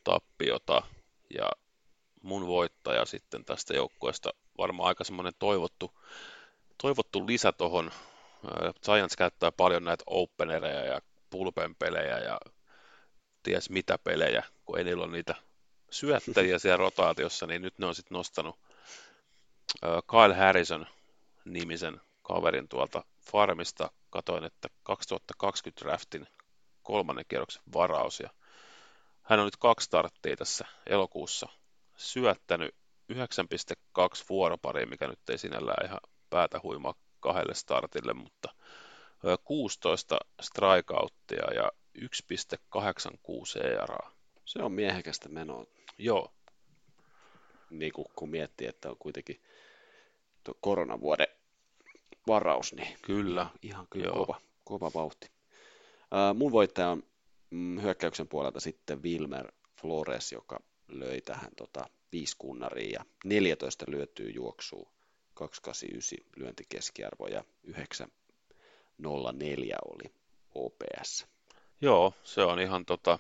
tappiota 0.05 0.83
ja 1.35 1.49
mun 2.23 2.47
voittaja 2.47 3.05
sitten 3.05 3.45
tästä 3.45 3.75
joukkueesta 3.75 4.31
varmaan 4.59 4.89
aika 4.89 5.05
semmoinen 5.05 5.33
toivottu, 5.39 5.91
toivottu 6.83 7.27
lisä 7.27 7.53
tuohon. 7.53 7.91
Giants 8.85 9.17
käyttää 9.17 9.53
paljon 9.53 9.85
näitä 9.85 10.05
openereja 10.07 10.85
ja 10.85 11.01
pulpen 11.31 11.75
pelejä 11.75 12.19
ja 12.19 12.39
ties 13.43 13.71
mitä 13.71 13.99
pelejä, 13.99 14.43
kun 14.65 14.79
ei 14.79 14.85
niillä 14.85 15.05
ole 15.05 15.13
niitä 15.13 15.35
syöttäjiä 15.93 16.59
siellä 16.59 16.77
rotaatiossa, 16.77 17.47
niin 17.47 17.63
nyt 17.63 17.79
ne 17.79 17.87
on 17.87 17.95
sitten 17.95 18.17
nostanut 18.17 18.59
Kyle 20.11 20.35
Harrison 20.35 20.87
nimisen 21.45 22.01
kaverin 22.23 22.69
tuolta 22.69 23.05
farmista. 23.21 23.91
Katoin, 24.11 24.45
että 24.45 24.69
2020 24.83 25.85
draftin 25.85 26.29
kolmannen 26.83 27.25
kierroksen 27.29 27.63
varaus 27.75 28.21
ja 28.21 28.31
hän 29.23 29.39
on 29.41 29.45
nyt 29.45 29.57
kaksi 29.57 29.85
starttia 29.85 30.37
tässä 30.37 30.65
elokuussa 30.87 31.49
syöttänyt 31.97 32.75
9,2 33.13 33.19
vuoroparia, 34.29 34.87
mikä 34.87 35.07
nyt 35.07 35.31
ei 35.31 35.39
sinällään 35.39 35.87
ihan 35.87 36.01
päätä 36.31 36.61
huimaa 36.63 36.95
kahdelle 37.21 37.55
startille, 37.55 38.13
mutta 38.13 38.55
16 39.45 40.19
strikeouttia 40.41 41.55
ja 41.55 41.71
1,86 41.99 43.67
ERA. 43.67 44.11
Se 44.45 44.63
on 44.63 44.73
miehekästä 44.73 45.29
menoa. 45.29 45.67
Joo. 45.99 46.33
Niin 47.71 47.93
kuin, 47.93 48.07
kun 48.17 48.31
miettii, 48.31 48.67
että 48.67 48.91
on 48.91 48.97
kuitenkin 48.99 49.43
koronavuoden 50.61 51.27
varaus, 52.27 52.73
niin 52.73 52.97
kyllä. 53.03 53.47
ihan 53.63 53.87
kyllä 53.91 54.13
kova, 54.13 54.41
kova 54.65 54.91
vauhti. 54.95 55.31
Uh, 56.03 56.39
mun 56.39 56.53
voittaja 56.53 56.89
on 56.89 57.03
mm, 57.51 57.81
hyökkäyksen 57.81 58.29
puolelta 58.29 58.61
sitten 58.61 59.03
Wilmer 59.03 59.53
Flores, 59.81 60.33
joka 60.33 60.61
löi 60.89 61.21
tähän 61.21 61.51
tota, 61.57 61.89
viisi 62.13 62.37
kunnariin 62.39 62.93
ja 62.93 63.05
14 63.25 63.85
lyötyy 63.89 64.31
juoksuu, 64.31 64.89
289 65.35 66.19
lyöntikeskiarvo 66.37 67.27
ja 67.27 67.45
904 67.65 69.77
oli 69.85 70.15
OPS. 70.55 71.27
Joo, 71.81 72.15
se 72.25 72.43
on 72.43 72.61
ihan 72.61 72.85
tota, 72.85 73.19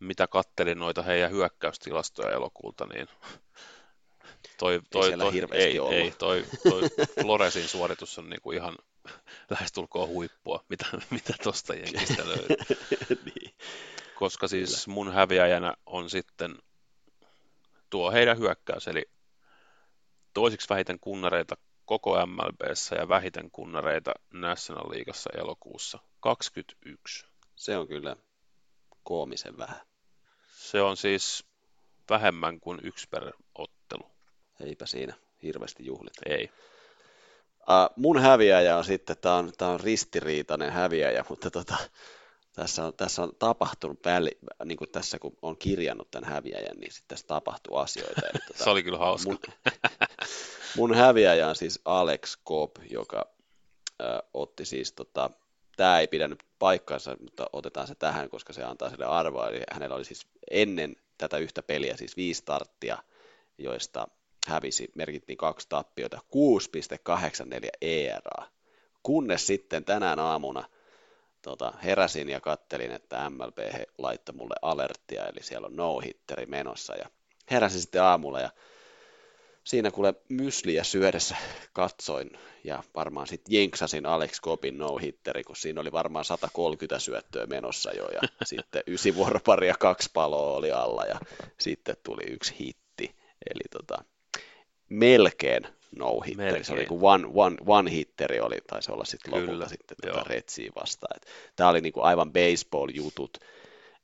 mitä 0.00 0.26
kattelin 0.26 0.78
noita 0.78 1.02
heidän 1.02 1.30
hyökkäystilastoja 1.30 2.30
elokuulta, 2.30 2.86
niin 2.86 3.08
toi, 4.58 4.80
toi, 4.90 5.12
ei, 5.12 5.18
toi, 5.18 5.32
ei, 5.52 5.78
ei, 5.90 6.10
toi, 6.10 6.44
toi 6.62 6.82
Floresin 7.22 7.68
suoritus 7.68 8.18
on 8.18 8.30
niinku 8.30 8.52
ihan 8.52 8.76
lähestulkoon 9.50 10.08
huippua, 10.08 10.64
mitä, 10.68 10.86
mitä 11.10 11.34
tuosta 11.42 11.74
jenkistä 11.74 12.28
löytyy. 12.28 12.56
niin. 13.24 13.54
Koska 14.14 14.48
siis 14.48 14.84
Kyllä. 14.84 14.94
mun 14.94 15.12
häviäjänä 15.12 15.74
on 15.86 16.10
sitten 16.10 16.58
tuo 17.90 18.12
heidän 18.12 18.38
hyökkäys, 18.38 18.88
eli 18.88 19.10
toisiksi 20.34 20.68
vähiten 20.68 21.00
kunnareita 21.00 21.56
koko 21.84 22.26
MLBssä 22.26 22.96
ja 22.96 23.08
vähiten 23.08 23.50
kunnareita 23.50 24.12
National 24.32 24.90
Leagueassa 24.90 25.30
elokuussa 25.34 25.98
21. 26.20 27.26
Se 27.56 27.76
on 27.76 27.88
kyllä 27.88 28.16
koomisen 29.06 29.58
vähän. 29.58 29.80
Se 30.56 30.82
on 30.82 30.96
siis 30.96 31.44
vähemmän 32.10 32.60
kuin 32.60 32.80
yksi 32.82 33.08
per 33.10 33.32
ottelu. 33.54 34.10
Eipä 34.60 34.86
siinä 34.86 35.14
hirveästi 35.42 35.86
juhlit. 35.86 36.14
Ei. 36.26 36.50
Uh, 37.60 37.92
mun 37.96 38.20
häviäjä 38.20 38.76
on 38.76 38.84
sitten, 38.84 39.16
tämä 39.20 39.34
on, 39.34 39.52
tää 39.58 39.68
on 39.68 39.80
ristiriitainen 39.80 40.72
häviäjä, 40.72 41.24
mutta 41.28 41.50
tota, 41.50 41.76
tässä, 42.52 42.84
on, 42.84 42.94
tässä 42.94 43.22
on 43.22 43.32
tapahtunut, 43.38 44.02
päälle, 44.02 44.30
niin 44.64 44.78
kuin 44.78 44.90
tässä 44.90 45.18
kun 45.18 45.36
on 45.42 45.56
kirjannut 45.56 46.10
tämän 46.10 46.30
häviäjän, 46.30 46.76
niin 46.76 46.92
sitten 46.92 47.08
tässä 47.08 47.26
tapahtuu 47.26 47.76
asioita. 47.76 48.20
Eli, 48.26 48.40
tota, 48.46 48.58
Se 48.64 48.70
oli 48.70 48.82
kyllä 48.82 48.98
hauska. 48.98 49.30
Mun, 49.30 49.38
mun 50.76 50.94
häviäjä 50.94 51.48
on 51.48 51.56
siis 51.56 51.80
Alex 51.84 52.38
Cobb, 52.48 52.76
joka 52.90 53.30
äh, 54.02 54.18
otti 54.34 54.64
siis, 54.64 54.92
tota, 54.92 55.30
tämä 55.76 56.00
ei 56.00 56.08
pidä 56.08 56.28
nyt 56.28 56.42
paikkaansa, 56.58 57.16
mutta 57.20 57.46
otetaan 57.52 57.86
se 57.86 57.94
tähän, 57.94 58.30
koska 58.30 58.52
se 58.52 58.64
antaa 58.64 58.90
sille 58.90 59.04
arvoa. 59.04 59.48
Eli 59.48 59.62
hänellä 59.72 59.96
oli 59.96 60.04
siis 60.04 60.26
ennen 60.50 60.96
tätä 61.18 61.38
yhtä 61.38 61.62
peliä 61.62 61.96
siis 61.96 62.16
viisi 62.16 62.38
starttia, 62.38 62.98
joista 63.58 64.08
hävisi, 64.46 64.90
merkittiin 64.94 65.36
kaksi 65.36 65.66
tappiota, 65.68 66.16
6,84 66.16 67.68
ERA. 67.80 68.46
Kunnes 69.02 69.46
sitten 69.46 69.84
tänään 69.84 70.18
aamuna 70.18 70.64
tota, 71.42 71.72
heräsin 71.84 72.28
ja 72.28 72.40
kattelin, 72.40 72.92
että 72.92 73.30
MLB 73.30 73.58
laittoi 73.98 74.34
mulle 74.34 74.54
alerttia, 74.62 75.26
eli 75.26 75.42
siellä 75.42 75.66
on 75.66 75.76
no-hitteri 75.76 76.46
menossa. 76.46 76.94
Ja 76.94 77.10
heräsin 77.50 77.80
sitten 77.80 78.02
aamulla 78.02 78.40
ja 78.40 78.50
siinä 79.66 79.90
kuule 79.90 80.14
mysliä 80.28 80.84
syödessä 80.84 81.36
katsoin 81.72 82.30
ja 82.64 82.82
varmaan 82.94 83.26
sitten 83.26 83.54
jenksasin 83.54 84.06
Alex 84.06 84.40
Kopin 84.40 84.78
no-hitteri, 84.78 85.44
kun 85.44 85.56
siinä 85.56 85.80
oli 85.80 85.92
varmaan 85.92 86.24
130 86.24 86.98
syöttöä 86.98 87.46
menossa 87.46 87.92
jo 87.92 88.08
ja 88.08 88.20
sitten 88.44 88.82
ysi 88.86 89.14
vuoroparia 89.14 89.74
kaksi 89.78 90.10
paloa 90.14 90.56
oli 90.56 90.72
alla 90.72 91.04
ja 91.04 91.20
sitten 91.58 91.96
tuli 92.02 92.22
yksi 92.30 92.54
hitti. 92.60 93.16
Eli 93.50 93.64
tota, 93.70 94.04
melkein 94.88 95.66
no 95.96 96.20
hitteri, 96.20 96.64
se 96.64 96.72
oli 96.72 96.86
kuin 96.86 97.00
one, 97.02 97.28
one, 97.34 97.56
one 97.66 97.90
hitteri 97.90 98.40
oli, 98.40 98.58
taisi 98.66 98.92
olla 98.92 99.04
sitten 99.04 99.34
lopulta 99.34 99.68
sitten 99.68 99.96
tuota 100.02 100.24
Retsiä 100.26 100.72
vastaan. 100.76 101.20
Tämä 101.56 101.70
oli 101.70 101.80
niin 101.80 101.92
kuin 101.92 102.04
aivan 102.04 102.32
baseball-jutut, 102.32 103.38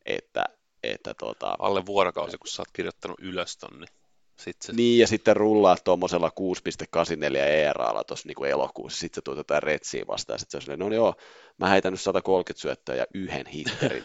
että, 0.06 0.44
että 0.82 1.14
tota, 1.14 1.56
Alle 1.58 1.86
vuorokausi, 1.86 2.38
kun 2.38 2.48
sä 2.48 2.62
oot 2.62 2.72
kirjoittanut 2.72 3.20
ylös 3.20 3.56
ton, 3.56 3.80
niin 3.80 4.01
sitten 4.42 4.66
se... 4.66 4.72
Niin, 4.72 4.98
ja 4.98 5.06
sitten 5.06 5.36
rullaa 5.36 5.76
tuommoisella 5.84 6.30
6,84 6.40 7.36
ERAlla 7.36 8.04
tuossa 8.04 8.28
niin 8.28 8.44
elokuussa, 8.44 9.00
sitten 9.00 9.14
se 9.14 9.24
tuotetaan 9.24 9.62
Retsiin 9.62 10.06
vastaan, 10.06 10.38
sitten 10.38 10.62
se 10.62 10.72
on 10.72 10.78
no 10.78 10.94
joo, 10.94 11.14
mä 11.58 11.68
heitän 11.68 11.92
nyt 11.92 12.00
130 12.00 12.62
syöttöä 12.62 12.94
ja 12.94 13.06
yhden 13.14 13.46
hitterin. 13.46 14.04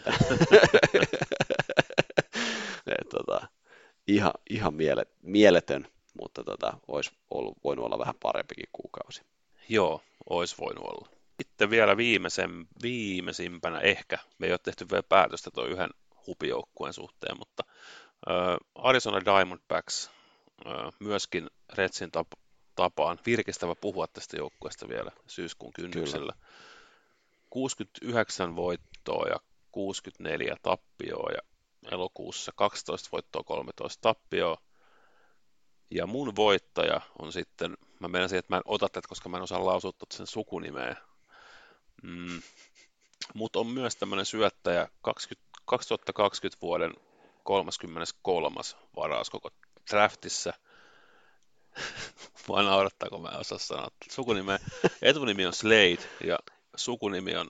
tota, 3.16 3.48
ihan, 4.06 4.32
ihan 4.50 4.74
miele, 4.74 5.06
mieletön 5.22 5.86
mutta 6.20 6.44
tota, 6.44 6.78
olisi 6.88 7.10
ollut, 7.30 7.58
voinut 7.64 7.86
olla 7.86 7.98
vähän 7.98 8.14
parempikin 8.22 8.68
kuukausi. 8.72 9.22
Joo, 9.68 10.02
olisi 10.30 10.56
voinut 10.58 10.84
olla. 10.84 11.08
Sitten 11.42 11.70
vielä 11.70 11.96
viimeisen, 11.96 12.66
viimeisimpänä 12.82 13.78
ehkä, 13.78 14.18
me 14.38 14.46
ei 14.46 14.52
ole 14.52 14.58
tehty 14.62 14.86
vielä 14.90 15.02
päätöstä 15.02 15.50
tuon 15.50 15.70
yhden 15.70 15.90
hupijoukkueen 16.26 16.92
suhteen, 16.92 17.38
mutta 17.38 17.64
äh, 18.30 18.56
Arizona 18.74 19.24
Diamondbacks 19.24 20.10
myöskin 20.98 21.50
Retsin 21.74 22.10
tap- 22.16 22.38
tapaan 22.74 23.18
virkistävä 23.26 23.74
puhua 23.74 24.06
tästä 24.06 24.36
joukkueesta 24.36 24.88
vielä 24.88 25.10
syyskuun 25.26 25.72
kynnyksellä. 25.72 26.32
Kyllä. 26.32 26.46
69 27.50 28.56
voittoa 28.56 29.26
ja 29.28 29.36
64 29.72 30.56
tappioa 30.62 31.30
ja 31.32 31.40
elokuussa 31.92 32.52
12 32.56 33.08
voittoa, 33.12 33.42
13 33.44 34.02
tappioa. 34.02 34.56
Ja 35.90 36.06
mun 36.06 36.36
voittaja 36.36 37.00
on 37.18 37.32
sitten, 37.32 37.76
mä 38.00 38.08
menen 38.08 38.34
että 38.34 38.54
mä 38.54 38.56
en 38.56 38.62
ota 38.64 38.88
tätä, 38.88 39.08
koska 39.08 39.28
mä 39.28 39.36
en 39.36 39.42
osaa 39.42 39.66
lausua 39.66 39.92
sen 40.12 40.26
sukunimeä. 40.26 40.96
Mm. 42.02 42.42
Mutta 43.34 43.58
on 43.58 43.66
myös 43.66 43.96
tämmöinen 43.96 44.26
syöttäjä 44.26 44.88
20, 45.02 45.48
2020 45.64 46.60
vuoden 46.62 46.94
33. 47.42 48.60
varaus 48.96 49.30
koko 49.30 49.50
draftissa. 49.90 50.52
Mua 52.48 52.62
naurattaa, 52.62 53.08
kun 53.08 53.22
mä 53.22 53.28
en 53.28 53.40
osaa 53.40 53.58
sanoa 53.58 53.88
sukunimeä. 54.10 54.58
Etunimi 55.02 55.46
on 55.46 55.52
Slade 55.52 56.08
ja 56.24 56.38
sukunimi 56.76 57.36
on 57.36 57.48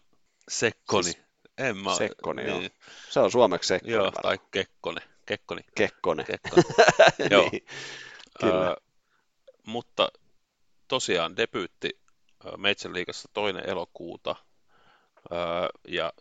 Sekkoni. 0.48 1.04
Siis 1.04 1.18
En 1.58 1.76
mä, 1.76 1.96
Sekkoni, 1.96 2.44
niin, 2.44 2.62
joo. 2.62 2.70
Se 3.10 3.20
on 3.20 3.30
suomeksi 3.30 3.68
Sekkoni. 3.68 3.92
Joo, 3.92 4.04
varmaan. 4.04 4.22
tai 4.22 4.38
Kekkone. 4.50 5.00
Kekkoni. 5.26 5.62
Kekkonen. 5.74 6.26
Kekkonen. 6.26 6.64
Joo. 7.30 7.48
niin. 7.52 7.66
Kyllä. 8.40 8.66
Öö, 8.68 8.76
mutta 9.66 10.08
tosiaan 10.88 11.36
debyytti 11.36 12.00
Major 12.56 12.94
Leagueassa 12.94 13.28
toinen 13.32 13.68
elokuuta 13.68 14.36
öö, 15.32 15.38
ja 15.88 16.12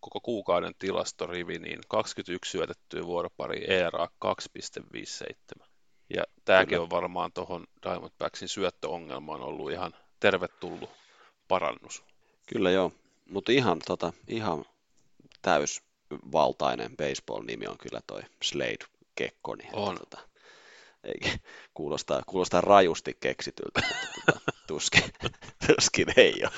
koko 0.00 0.20
kuukauden 0.20 0.74
tilastorivi, 0.78 1.58
niin 1.58 1.78
21 1.88 2.50
syötettyä 2.50 3.06
vuoropari 3.06 3.64
ERA 3.70 4.08
2,57. 4.24 5.66
Ja 6.14 6.24
tämäkin 6.44 6.68
Kyllä. 6.68 6.82
on 6.82 6.90
varmaan 6.90 7.32
tuohon 7.32 7.66
Diamondbacksin 7.82 8.48
syöttöongelmaan 8.48 9.40
ollut 9.40 9.70
ihan 9.70 9.94
tervetullut 10.20 10.90
parannus. 11.48 12.04
Kyllä 12.46 12.70
joo, 12.70 12.92
mutta 13.30 13.52
ihan, 13.52 13.78
tota, 13.86 14.12
ihan 14.28 14.64
täysvaltainen 15.42 16.96
baseball-nimi 16.96 17.66
on 17.66 17.78
kyllä 17.78 18.00
toi 18.06 18.22
Slade 18.42 18.84
Kekkoni. 19.14 19.68
On. 19.72 19.98
Tota, 19.98 20.18
ei, 21.04 21.32
kuulostaa, 21.74 22.22
kuulostaa 22.26 22.60
rajusti 22.60 23.16
keksityltä, 23.20 23.80
mutta 23.88 24.20
tota, 24.26 24.40
tuskin, 24.68 25.04
tuskin 25.66 26.06
ei 26.16 26.34
ole. 26.42 26.50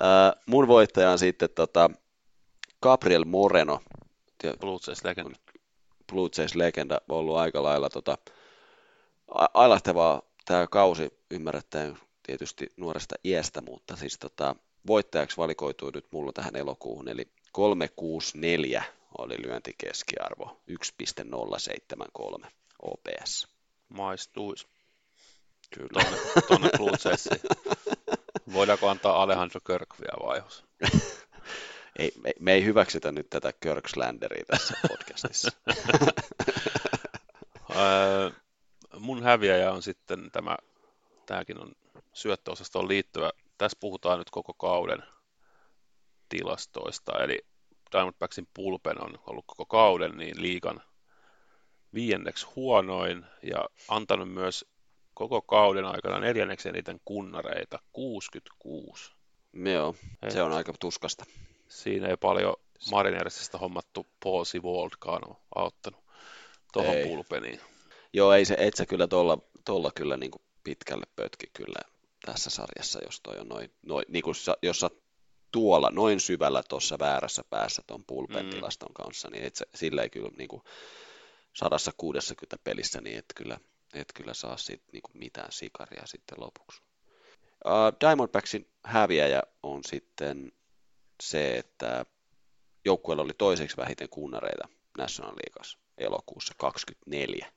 Ää, 0.00 0.32
mun 0.46 0.68
voittaja 0.68 1.10
on 1.10 1.18
sitten 1.18 1.48
tota, 1.54 1.90
Gabriel 2.84 3.24
Moreno, 3.24 3.80
Blue 4.60 4.78
Jays 4.86 5.04
legenda. 5.04 5.38
Blue 6.12 6.28
Jays-legenda, 6.38 7.00
ollut 7.08 7.36
aika 7.36 7.62
lailla 7.62 7.88
tota, 7.88 8.18
a- 9.34 9.48
ailahtevaa 9.54 10.22
tämä 10.44 10.66
kausi 10.66 11.18
ymmärrettäen 11.30 11.98
tietysti 12.22 12.66
nuoresta 12.76 13.14
iästä, 13.24 13.60
mutta 13.60 13.96
siis 13.96 14.18
tota, 14.18 14.56
voittajaksi 14.86 15.36
valikoitui 15.36 15.90
nyt 15.94 16.06
mulla 16.10 16.32
tähän 16.32 16.56
elokuuhun, 16.56 17.08
eli 17.08 17.28
364 17.52 18.84
oli 19.18 19.42
lyöntikeskiarvo, 19.42 20.60
1.073 22.42 22.46
OPS. 22.82 23.48
Maistuisi 23.88 24.66
Kyllä. 25.74 26.04
tuonne, 26.46 26.70
tuonne. 26.76 26.98
Voidaanko 28.54 28.88
antaa 28.88 29.22
Alejandro 29.22 29.60
Kirk 29.66 29.88
vielä 30.00 30.28
vaiheessa? 30.28 30.64
Ei, 31.98 32.12
me, 32.22 32.32
me 32.40 32.52
ei 32.52 32.64
hyväksytä 32.64 33.12
nyt 33.12 33.30
tätä 33.30 33.52
Kirkslanderia 33.60 34.44
tässä 34.44 34.74
podcastissa. 34.88 35.50
Mun 38.98 39.22
häviäjä 39.22 39.72
on 39.72 39.82
sitten 39.82 40.30
tämä, 40.30 40.56
tämäkin 41.26 41.60
on 41.60 41.72
syöttöosastoon 42.12 42.88
liittyvä. 42.88 43.30
Tässä 43.58 43.78
puhutaan 43.80 44.18
nyt 44.18 44.30
koko 44.30 44.54
kauden 44.54 45.02
tilastoista, 46.28 47.24
eli 47.24 47.46
Diamondbacksin 47.92 48.48
pulpen 48.54 49.02
on 49.02 49.18
ollut 49.26 49.44
koko 49.46 49.66
kauden 49.66 50.16
niin 50.16 50.42
liikan 50.42 50.82
viienneksi 51.94 52.46
huonoin 52.56 53.24
ja 53.42 53.68
antanut 53.88 54.32
myös 54.32 54.64
koko 55.14 55.42
kauden 55.42 55.84
aikana 55.84 56.18
neljänneksi 56.18 56.68
eniten 56.68 57.00
kunnareita, 57.04 57.78
66. 57.92 59.12
Joo, 59.52 59.94
Et 60.22 60.30
se 60.30 60.42
on 60.42 60.52
aika 60.52 60.72
tuskasta. 60.80 61.24
Siinä 61.74 62.08
ei 62.08 62.16
paljon 62.16 62.56
Marinersista 62.90 63.58
hommattu 63.58 64.06
Paul 64.24 64.44
Sewaldkaan 64.44 65.28
ole 65.28 65.36
auttanut 65.54 66.04
tuohon 66.72 66.96
pulpeniin. 67.04 67.60
Joo, 68.12 68.32
ei 68.32 68.44
se, 68.44 68.56
et 68.58 68.74
sä 68.76 68.86
kyllä 68.86 69.06
tolla, 69.06 69.38
tolla 69.64 69.90
kyllä 69.94 70.16
niin 70.16 70.30
kuin 70.30 70.42
pitkälle 70.64 71.04
pötki 71.16 71.46
kyllä 71.52 71.80
tässä 72.26 72.50
sarjassa, 72.50 73.00
jos 73.04 73.20
toi 73.20 73.38
on 73.38 73.48
noin, 73.48 73.70
noin 73.86 74.04
niin 74.08 74.22
kuin 74.22 74.34
sa, 74.34 74.56
jos 74.62 74.80
sä 74.80 74.90
tuolla 75.52 75.90
noin 75.90 76.20
syvällä 76.20 76.62
tuossa 76.68 76.98
väärässä 76.98 77.44
päässä 77.50 77.82
ton 77.86 78.04
pulpen 78.04 78.44
Mm. 78.46 78.50
tilaston 78.50 78.94
kanssa, 78.94 79.28
niin 79.30 79.44
et 79.44 79.56
sä, 79.56 79.64
sillä 79.74 80.02
ei 80.02 80.10
kyllä 80.10 80.30
niin 80.36 80.48
kuin 80.48 80.62
160 81.52 82.56
pelissä, 82.64 83.00
niin 83.00 83.18
et 83.18 83.32
kyllä, 83.34 83.58
et 83.94 84.08
kyllä 84.14 84.34
saa 84.34 84.56
siitä 84.56 84.84
niin 84.92 85.02
kuin 85.02 85.18
mitään 85.18 85.52
sikaria 85.52 86.06
sitten 86.06 86.40
lopuksi. 86.40 86.82
Uh, 87.64 88.00
Diamondbacksin 88.00 88.66
häviäjä 88.84 89.42
on 89.62 89.84
sitten 89.84 90.52
se, 91.24 91.56
että 91.58 92.06
joukkueella 92.84 93.22
oli 93.22 93.34
toiseksi 93.38 93.76
vähiten 93.76 94.08
kunnareita 94.08 94.68
National 94.98 95.36
Leagueassa 95.36 95.78
elokuussa 95.98 96.54
24 96.58 97.52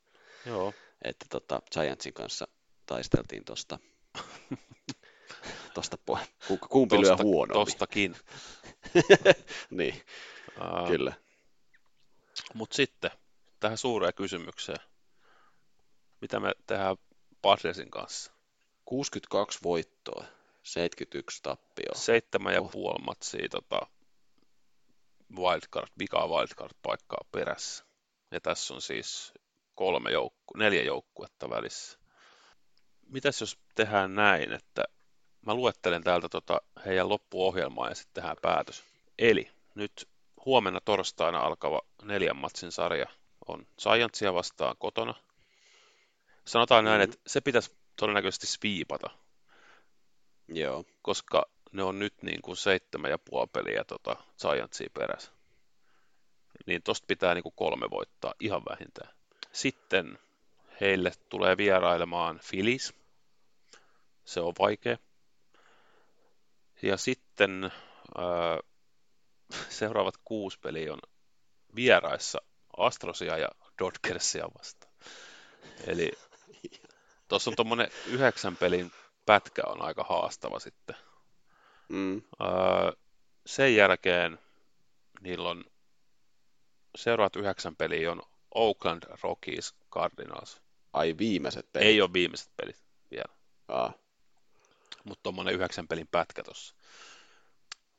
Joo, 0.45 0.73
että 1.01 1.25
tota, 1.29 1.61
Giantsin 1.71 2.13
kanssa 2.13 2.47
taisteltiin 2.85 3.45
tosta, 3.45 3.79
tosta 5.73 5.97
po- 6.11 6.27
ku- 6.47 6.57
kumpi 6.69 7.01
lyö 7.01 7.15
huonommin. 7.23 7.65
tostakin. 7.65 8.15
niin, 9.69 10.01
Uh, 10.61 10.87
kyllä. 10.87 11.13
Mutta 12.53 12.75
sitten 12.75 13.11
tähän 13.59 13.77
suureen 13.77 14.13
kysymykseen. 14.13 14.79
Mitä 16.21 16.39
me 16.39 16.51
tehdään 16.67 16.97
Padresin 17.41 17.91
kanssa? 17.91 18.31
62 18.85 19.59
voittoa, 19.63 20.25
71 20.67 21.43
tappio. 21.43 21.91
Seitsemän 21.95 22.53
ja 22.53 22.61
Oh. 22.61 22.71
puoli 22.71 23.03
matsia 23.05 23.49
tota, 23.49 23.79
wildcard, 25.37 25.87
vikaa 25.99 26.27
wildcard-paikkaa 26.27 27.25
perässä. 27.31 27.85
Ja 28.31 28.41
tässä 28.41 28.73
on 28.73 28.81
siis 28.81 29.33
kolme 29.75 30.11
joukku, 30.11 30.57
neljä 30.57 30.83
joukkuetta 30.83 31.49
välissä. 31.49 31.99
Mitäs 33.09 33.41
jos 33.41 33.57
tehdään 33.75 34.15
näin, 34.15 34.53
että 34.53 34.83
mä 35.45 35.53
luettelen 35.53 36.03
täältä 36.03 36.29
tota 36.29 36.61
heidän 36.85 37.09
loppuohjelmaa 37.09 37.89
ja 37.89 37.95
sitten 37.95 38.13
tehdään 38.13 38.37
päätös. 38.41 38.83
Eli 39.19 39.51
nyt 39.75 40.09
huomenna 40.45 40.79
torstaina 40.85 41.39
alkava 41.39 41.81
neljän 42.01 42.37
matsin 42.37 42.71
sarja 42.71 43.05
on 43.47 43.67
Giantsia 43.83 44.33
vastaan 44.33 44.75
kotona. 44.79 45.13
Sanotaan 46.45 46.85
näin, 46.85 47.01
Mhm. 47.01 47.03
että 47.03 47.17
se 47.27 47.41
pitäisi 47.41 47.75
todennäköisesti 47.95 48.47
sviipata, 48.47 49.09
Joo, 50.47 50.85
koska 51.01 51.45
ne 51.71 51.83
on 51.83 51.99
nyt 51.99 52.23
niin 52.23 52.41
kuin 52.41 52.57
seitsemän 52.57 53.11
ja 53.11 53.17
puoli 53.17 53.47
peliä 53.53 53.83
tota 53.83 54.15
Giantsia 54.41 54.89
perässä. 54.93 55.31
Niin 56.65 56.83
tosta 56.83 57.05
pitää 57.07 57.33
niin 57.33 57.43
kuin 57.43 57.55
kolme 57.55 57.89
voittaa 57.89 58.33
ihan 58.39 58.61
vähintään. 58.69 59.13
Sitten 59.51 60.19
heille 60.81 61.11
tulee 61.29 61.57
vierailemaan 61.57 62.39
Phillies. 62.49 62.93
Se 64.25 64.39
on 64.39 64.53
vaikea. 64.59 64.97
Ja 66.81 66.97
sitten 66.97 67.63
ää, 68.17 68.59
seuraavat 69.69 70.17
kuusi 70.25 70.59
peliä 70.59 70.93
on 70.93 70.99
vieraissa 71.75 72.41
Astrosia 72.77 73.37
ja 73.37 73.49
Dodgersia 73.79 74.47
vastaan. 74.57 74.93
Eli 75.87 76.11
tuossa 77.27 77.49
on 77.49 77.55
tuommoinen 77.55 77.91
yhdeksän 78.05 78.55
pelin 78.55 78.91
pätkä 79.27 79.61
on 79.65 79.81
aika 79.81 80.03
haastava 80.09 80.59
sitten. 80.59 80.95
mm, 81.89 82.21
Öö, 82.41 82.91
sen 83.45 83.75
jälkeen 83.75 84.39
niillä 85.21 85.49
on 85.49 85.65
seuraavat 86.97 87.35
yhdeksän 87.35 87.75
peliä 87.75 88.11
on 88.11 88.21
Oakland 88.55 89.03
Rockies 89.23 89.75
Cardinals. 89.91 90.61
ai 90.93 91.15
viimeiset 91.17 91.73
pelit. 91.73 91.87
Ei 91.87 92.01
ole 92.01 92.13
viimeiset 92.13 92.49
pelit 92.57 92.83
vielä, 93.11 93.35
Ah, 93.67 93.93
mutta 95.03 95.23
tuommoinen 95.23 95.55
yhdeksän 95.55 95.87
pelin 95.87 96.07
pätkä 96.07 96.43
tuossa. 96.43 96.75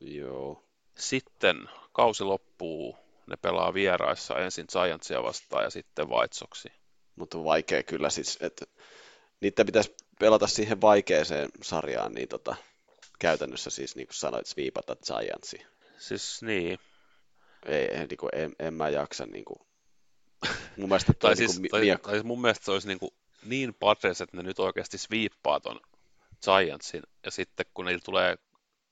joo, 0.00 0.64
Sitten 0.98 1.68
kausi 1.92 2.24
loppuu, 2.24 2.96
ne 3.26 3.36
pelaa 3.36 3.74
vieraissa 3.74 4.38
ensin 4.38 4.66
Giantsia 4.72 5.22
vastaan 5.22 5.64
ja 5.64 5.70
sitten 5.70 6.08
White 6.08 6.34
Soxia. 6.36 6.72
mutta 7.16 7.44
vaikea 7.44 7.82
kyllä 7.82 8.10
siis, 8.10 8.38
että 8.40 8.64
niitä 9.40 9.64
pitäisi 9.64 9.96
pelata 10.18 10.46
siihen 10.46 10.80
vaikeeseen 10.80 11.48
sarjaan, 11.62 12.12
niin 12.12 12.28
tota, 12.28 12.56
käytännössä 13.18 13.70
siis 13.70 13.96
niin 13.96 14.06
kuin 14.06 14.14
sanoit, 14.14 14.46
sviipata 14.46 14.96
Giantsi. 14.96 15.66
Siis 15.98 16.42
niin, 16.42 16.78
Ei, 17.66 18.06
niin 18.06 18.18
kuin, 18.18 18.30
en, 18.32 18.56
en 18.58 18.74
mä 18.74 18.88
jaksa 18.88 19.26
niin 19.26 19.44
kuin, 19.44 19.58
mun 20.76 20.88
mielestä 20.88 21.12
toi 21.12 21.30
tai 21.30 21.30
niin 21.30 21.48
siis, 21.48 21.60
kuin, 21.60 21.70
tai, 21.70 21.80
miekka, 21.80 22.08
tai 22.08 22.14
siis 22.14 22.24
mun 22.24 22.40
mielestä 22.40 22.64
se 22.64 22.70
olisi 22.70 22.88
niin, 22.88 22.98
kuin 22.98 23.10
niin 23.44 23.74
Padres, 23.74 24.20
että 24.20 24.36
ne 24.36 24.42
nyt 24.42 24.58
oikeasti 24.58 24.98
sviippaa 24.98 25.60
ton 25.60 25.80
Giantsin, 26.44 27.02
ja 27.24 27.30
sitten 27.30 27.66
kun 27.74 27.84
niillä 27.84 28.02
tulee 28.04 28.36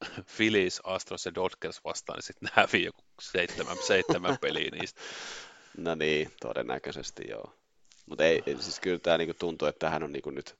Phillies, 0.36 0.80
Astros 0.84 1.26
ja 1.26 1.34
Dodgers 1.34 1.84
vastaan, 1.84 2.16
niin 2.16 2.22
sitten 2.22 2.46
ne 2.46 2.62
hävii 2.62 2.84
joku 2.84 3.02
seitsemän, 3.20 3.76
seitsemän 3.86 4.38
peliä 4.42 4.70
niistä. 4.70 5.00
No 5.76 5.94
niin, 5.94 6.32
todennäköisesti 6.40 7.22
joo. 7.28 7.54
Mutta 8.06 8.24
ei, 8.24 8.42
ei, 8.46 8.62
siis 8.62 8.80
kyllä 8.80 8.98
tämä 8.98 9.18
niinku 9.18 9.34
tuntuu, 9.38 9.68
että 9.68 9.78
tähän 9.78 10.02
on 10.02 10.12
niinku 10.12 10.30
nyt 10.30 10.56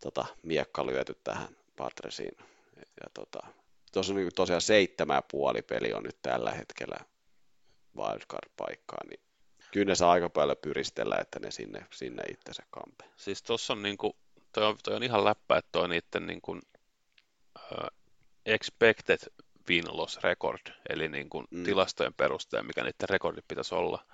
tota, 0.00 0.26
miekka 0.42 0.86
lyöty 0.86 1.16
tähän 1.24 1.56
Padresiin. 1.76 2.36
Ja 2.76 3.10
tota, 3.14 3.46
tuossa 3.92 4.12
on 4.12 4.16
niinku 4.16 4.32
tosiaan 4.34 4.60
seitsemän 4.62 5.22
puoli 5.30 5.62
peli 5.62 5.92
on 5.92 6.02
nyt 6.02 6.18
tällä 6.22 6.50
hetkellä 6.50 6.96
wildcard-paikkaa, 7.96 9.08
niin 9.08 9.20
kyllä 9.72 9.86
ne 9.86 9.94
saa 9.94 10.10
aika 10.12 10.28
paljon 10.28 10.56
pyristellä, 10.62 11.16
että 11.20 11.38
ne 11.40 11.50
sinne, 11.50 11.86
sinne 11.92 12.22
itsensä 12.22 12.62
kampe. 12.70 13.04
Siis 13.16 13.42
tossa 13.42 13.72
on 13.72 13.82
niinku, 13.82 14.16
toi 14.52 14.64
on, 14.64 14.78
toi 14.84 14.94
on 14.94 15.02
ihan 15.02 15.24
läppä, 15.24 15.56
että 15.56 15.68
toi 15.72 15.88
niitten 15.88 16.26
niinku, 16.26 16.52
uh, 16.52 17.88
expected 18.46 19.18
win-loss 19.68 20.18
record, 20.22 20.60
eli 20.88 21.08
niin 21.08 21.30
kuin 21.30 21.46
Mm. 21.50 21.64
tilastojen 21.64 22.14
perusteella, 22.14 22.66
mikä 22.66 22.82
niiden 22.82 23.08
rekordit 23.08 23.48
pitäisi 23.48 23.74
olla, 23.74 24.04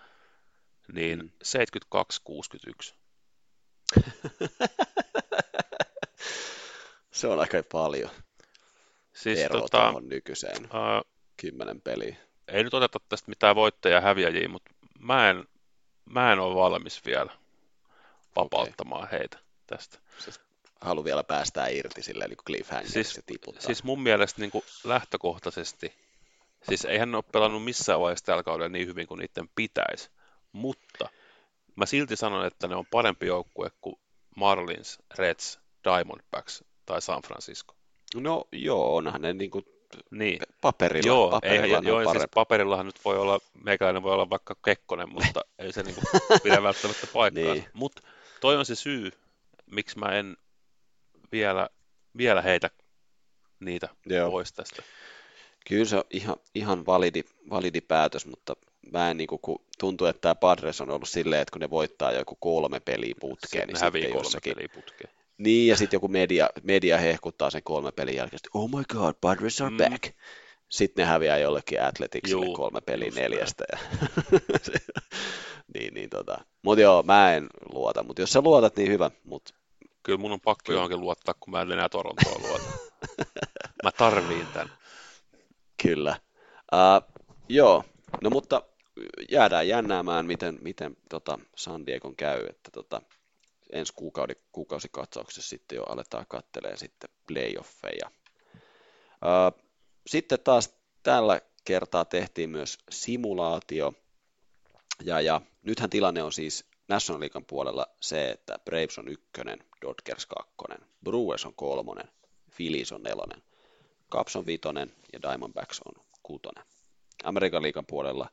niin 0.92 1.18
Mm. 1.18 1.30
72-61. 1.42 2.94
Se 7.14 7.26
on 7.26 7.40
aika 7.40 7.62
paljon 7.72 8.10
Siis 9.12 9.38
ero 9.38 9.60
tota, 9.60 9.78
tuohon 9.78 10.08
nykyiseen 10.08 10.68
ää, 10.72 11.02
kymmenen 11.36 11.80
peliä. 11.80 12.16
ei 12.48 12.64
nyt 12.64 12.74
oteta 12.74 13.00
tästä 13.08 13.28
mitään 13.28 13.56
voittajia 13.56 13.94
ja 13.96 14.00
häviäjiä, 14.00 14.48
mutta 14.48 14.70
mä 14.98 15.30
en, 15.30 15.44
mä 16.04 16.32
en 16.32 16.38
ole 16.38 16.54
valmis 16.54 17.04
vielä 17.06 17.30
vapauttamaan 18.36 19.08
heitä 19.12 19.38
tästä. 19.66 19.98
Haluan 20.80 21.04
vielä 21.04 21.24
päästää 21.24 21.68
irti 21.68 22.02
silleen 22.02 22.30
niin 22.30 22.38
cliffhangeriksi 22.46 23.04
Siis- 23.04 23.24
tiputtaa. 23.26 23.62
Siis 23.62 23.84
mun 23.84 24.02
mielestä 24.02 24.40
niin 24.40 24.50
kuin 24.50 24.64
lähtökohtaisesti, 24.84 25.94
siis 26.68 26.84
eihän 26.84 27.10
ne 27.10 27.16
ole 27.16 27.24
pelannut 27.32 27.64
missään 27.64 28.00
vaiheessa 28.00 28.26
tällä 28.26 28.42
kaudella 28.42 28.68
niin 28.68 28.86
hyvin 28.86 29.06
kuin 29.06 29.18
niiden 29.18 29.48
pitäisi, 29.54 30.10
mutta 30.52 31.08
mä 31.76 31.86
silti 31.86 32.16
sanon, 32.16 32.46
että 32.46 32.68
ne 32.68 32.74
on 32.74 32.86
parempi 32.86 33.26
joukkue 33.26 33.70
kuin 33.80 33.96
Marlins, 34.36 34.98
Reds, 35.18 35.60
Diamondbacks 35.84 36.64
tai 36.86 37.02
San 37.02 37.22
Francisco. 37.22 37.74
No 38.16 38.44
joo, 38.52 38.96
onhan 38.96 39.22
ne 39.22 39.32
niin 39.32 39.50
kuin 39.50 39.64
Niin, 40.10 40.38
paperilla, 40.60 41.06
joo, 41.06 41.30
paperilla 41.30 41.64
eihän, 41.64 41.84
joo 41.84 42.12
siis 42.12 42.24
paperillahan 42.34 42.86
nyt 42.86 43.04
voi 43.04 43.18
olla, 43.18 43.38
meikäläinen 43.64 44.02
voi 44.02 44.14
olla 44.14 44.30
vaikka 44.30 44.56
Kekkonen, 44.64 45.08
mutta 45.08 45.40
ei 45.58 45.72
se 45.72 45.82
niin 45.82 45.96
pidä 46.42 46.62
välttämättä 46.62 47.06
paikkaa. 47.12 47.54
Niin. 47.54 47.64
Mutta 47.72 48.02
toi 48.40 48.56
on 48.56 48.66
se 48.66 48.74
syy, 48.74 49.10
miksi 49.70 49.98
mä 49.98 50.06
en 50.06 50.36
vielä, 51.32 51.68
vielä 52.16 52.42
heitä 52.42 52.70
niitä 53.60 53.88
Joo. 54.06 54.30
pois 54.30 54.52
tästä. 54.52 54.82
Kyllä 55.68 55.84
se 55.84 55.96
on 55.96 56.04
ihan, 56.10 56.36
ihan 56.54 56.86
validi, 56.86 57.22
validi 57.50 57.80
päätös, 57.80 58.26
mutta 58.26 58.56
mä 58.92 59.10
en 59.10 59.16
niin 59.16 59.26
kuin, 59.26 59.40
kun 59.42 59.64
tuntuu, 59.78 60.06
että 60.06 60.20
tämä 60.20 60.34
Padres 60.34 60.80
on 60.80 60.90
ollut 60.90 61.08
silleen, 61.08 61.42
että 61.42 61.52
kun 61.52 61.60
ne 61.60 61.70
voittaa 61.70 62.12
joku 62.12 62.36
kolme 62.40 62.80
peliä 62.80 63.14
putkeen, 63.20 63.68
niin 63.68 63.74
ne 63.74 63.80
hävii 63.80 64.02
sitten 64.02 64.18
jossakin, 64.18 64.54
peliä 64.54 64.68
putkeen. 64.74 65.13
Niin 65.38 65.68
ja 65.68 65.76
sitten 65.76 65.96
joku 65.96 66.08
media, 66.08 66.50
media 66.62 66.98
hehkuttaa 66.98 67.50
sen 67.50 67.62
kolme 67.62 67.92
pelin 67.92 68.16
jälkeen, 68.16 68.36
että 68.36 68.58
oh 68.58 68.70
my 68.70 68.82
god, 68.92 69.14
Padres 69.20 69.60
are 69.60 69.70
Mm. 69.70 69.76
back. 69.76 70.14
Sitten 70.68 71.02
ne 71.02 71.10
häviää 71.10 71.38
jollekin 71.38 71.82
Athleticsille 71.82 72.44
Juu, 72.46 72.56
kolme 72.56 72.80
peliä 72.80 73.10
neljästä. 73.14 73.64
Ja 73.72 73.78
niin, 75.74 75.94
niin 75.94 76.10
tota. 76.10 76.44
Mutta 76.62 76.82
joo, 76.82 77.02
mä 77.02 77.34
en 77.34 77.46
luota, 77.72 78.02
mutta 78.02 78.22
jos 78.22 78.32
sä 78.32 78.40
luotat, 78.40 78.76
niin 78.76 78.90
hyvä. 78.92 79.10
Mutta 79.24 79.54
Kyllä 80.02 80.18
mun 80.18 80.32
on 80.32 80.40
pakko 80.40 80.62
Kyllä. 80.66 80.76
johonkin 80.76 81.00
luottaa, 81.00 81.34
kun 81.40 81.50
mä 81.50 81.62
en 81.62 81.72
enää 81.72 81.88
Torontoa 81.88 82.38
luota. 82.48 82.64
mä 83.84 83.92
tarviin 83.92 84.46
tämän. 84.46 84.70
Kyllä. 85.82 86.16
Uh, 86.72 87.24
joo, 87.48 87.84
no 88.22 88.30
mutta 88.30 88.62
jäädään 89.30 89.68
jännäämään, 89.68 90.26
miten, 90.26 90.58
miten 90.62 90.96
tota 91.10 91.38
San 91.56 91.86
Diegon 91.86 92.16
käy, 92.16 92.46
että 92.46 92.70
tota, 92.72 93.02
ensi 93.74 93.92
kuukaudi, 93.96 94.34
kuukausikatsauksessa 94.52 95.48
sitten 95.48 95.76
jo 95.76 95.82
aletaan 95.82 96.26
kattelee 96.28 96.76
sitten 96.76 97.10
playoffeja. 97.26 98.10
Sitten 100.06 100.38
taas 100.40 100.74
tällä 101.02 101.40
kertaa 101.64 102.04
tehtiin 102.04 102.50
myös 102.50 102.78
simulaatio, 102.90 103.92
ja, 105.04 105.20
ja 105.20 105.40
nythän 105.62 105.90
tilanne 105.90 106.22
on 106.22 106.32
siis 106.32 106.64
National 106.88 107.20
Leaguean 107.20 107.44
puolella 107.44 107.86
se, 108.00 108.30
että 108.30 108.58
Braves 108.64 108.98
on 108.98 109.08
ykkönen, 109.08 109.58
Dodgers 109.82 110.26
kakkonen, 110.26 110.78
Brewers 111.04 111.46
on 111.46 111.54
kolmonen, 111.54 112.08
Phillies 112.56 112.92
on 112.92 113.02
nelonen, 113.02 113.42
Cubs 114.12 114.36
on 114.36 114.46
vitonen 114.46 114.94
ja 115.12 115.22
Diamondbacks 115.22 115.80
on 115.84 116.04
kuutonen. 116.22 116.64
Amerikan 117.24 117.62
liigan 117.62 117.86
puolella 117.86 118.28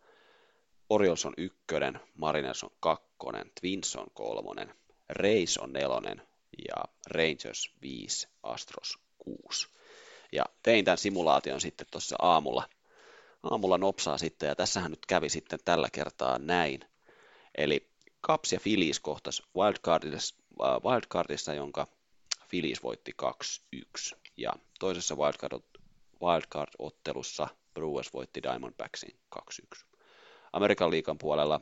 Orioles 0.90 1.26
on 1.26 1.34
ykkönen, 1.38 2.00
Mariners 2.18 2.64
on 2.64 2.72
kakkonen, 2.80 3.52
Twins 3.62 3.96
on 3.96 4.08
kolmonen, 4.14 4.76
Rays 5.12 5.58
on 5.58 5.74
nelonen 5.74 6.22
ja 6.68 6.84
Rangers 7.08 7.72
5, 7.82 8.28
Astros 8.44 9.00
6. 9.18 9.68
Ja 10.32 10.46
tein 10.64 10.86
tämän 10.86 10.98
simulaation 10.98 11.62
sitten 11.62 11.88
tuossa 11.92 12.16
aamulla, 12.20 12.70
aamulla 13.44 13.78
nopsaa 13.78 14.18
sitten 14.18 14.48
ja 14.48 14.56
tässähän 14.56 14.92
nyt 14.92 15.06
kävi 15.06 15.30
sitten 15.30 15.60
tällä 15.66 15.88
kertaa 15.92 16.40
näin. 16.40 16.80
Eli 17.58 17.88
Caps 18.28 18.54
ja 18.54 18.60
Phillies 18.60 19.00
kohtas 19.00 19.44
wildcardissa, 19.56 20.36
äh, 20.64 20.92
wildcardissa 20.92 21.54
jonka 21.54 21.88
Phillies 22.50 22.84
voitti 22.84 23.12
2-1. 23.12 24.16
Ja 24.38 24.54
toisessa 24.80 25.16
wildcard, 25.16 25.64
wildcard-ottelussa 26.22 27.48
Brewers 27.74 28.14
voitti 28.14 28.44
Diamondbacksin 28.44 29.16
2-1. 29.30 29.86
Amerikan 30.54 30.92
liikan 30.92 31.18
puolella 31.18 31.62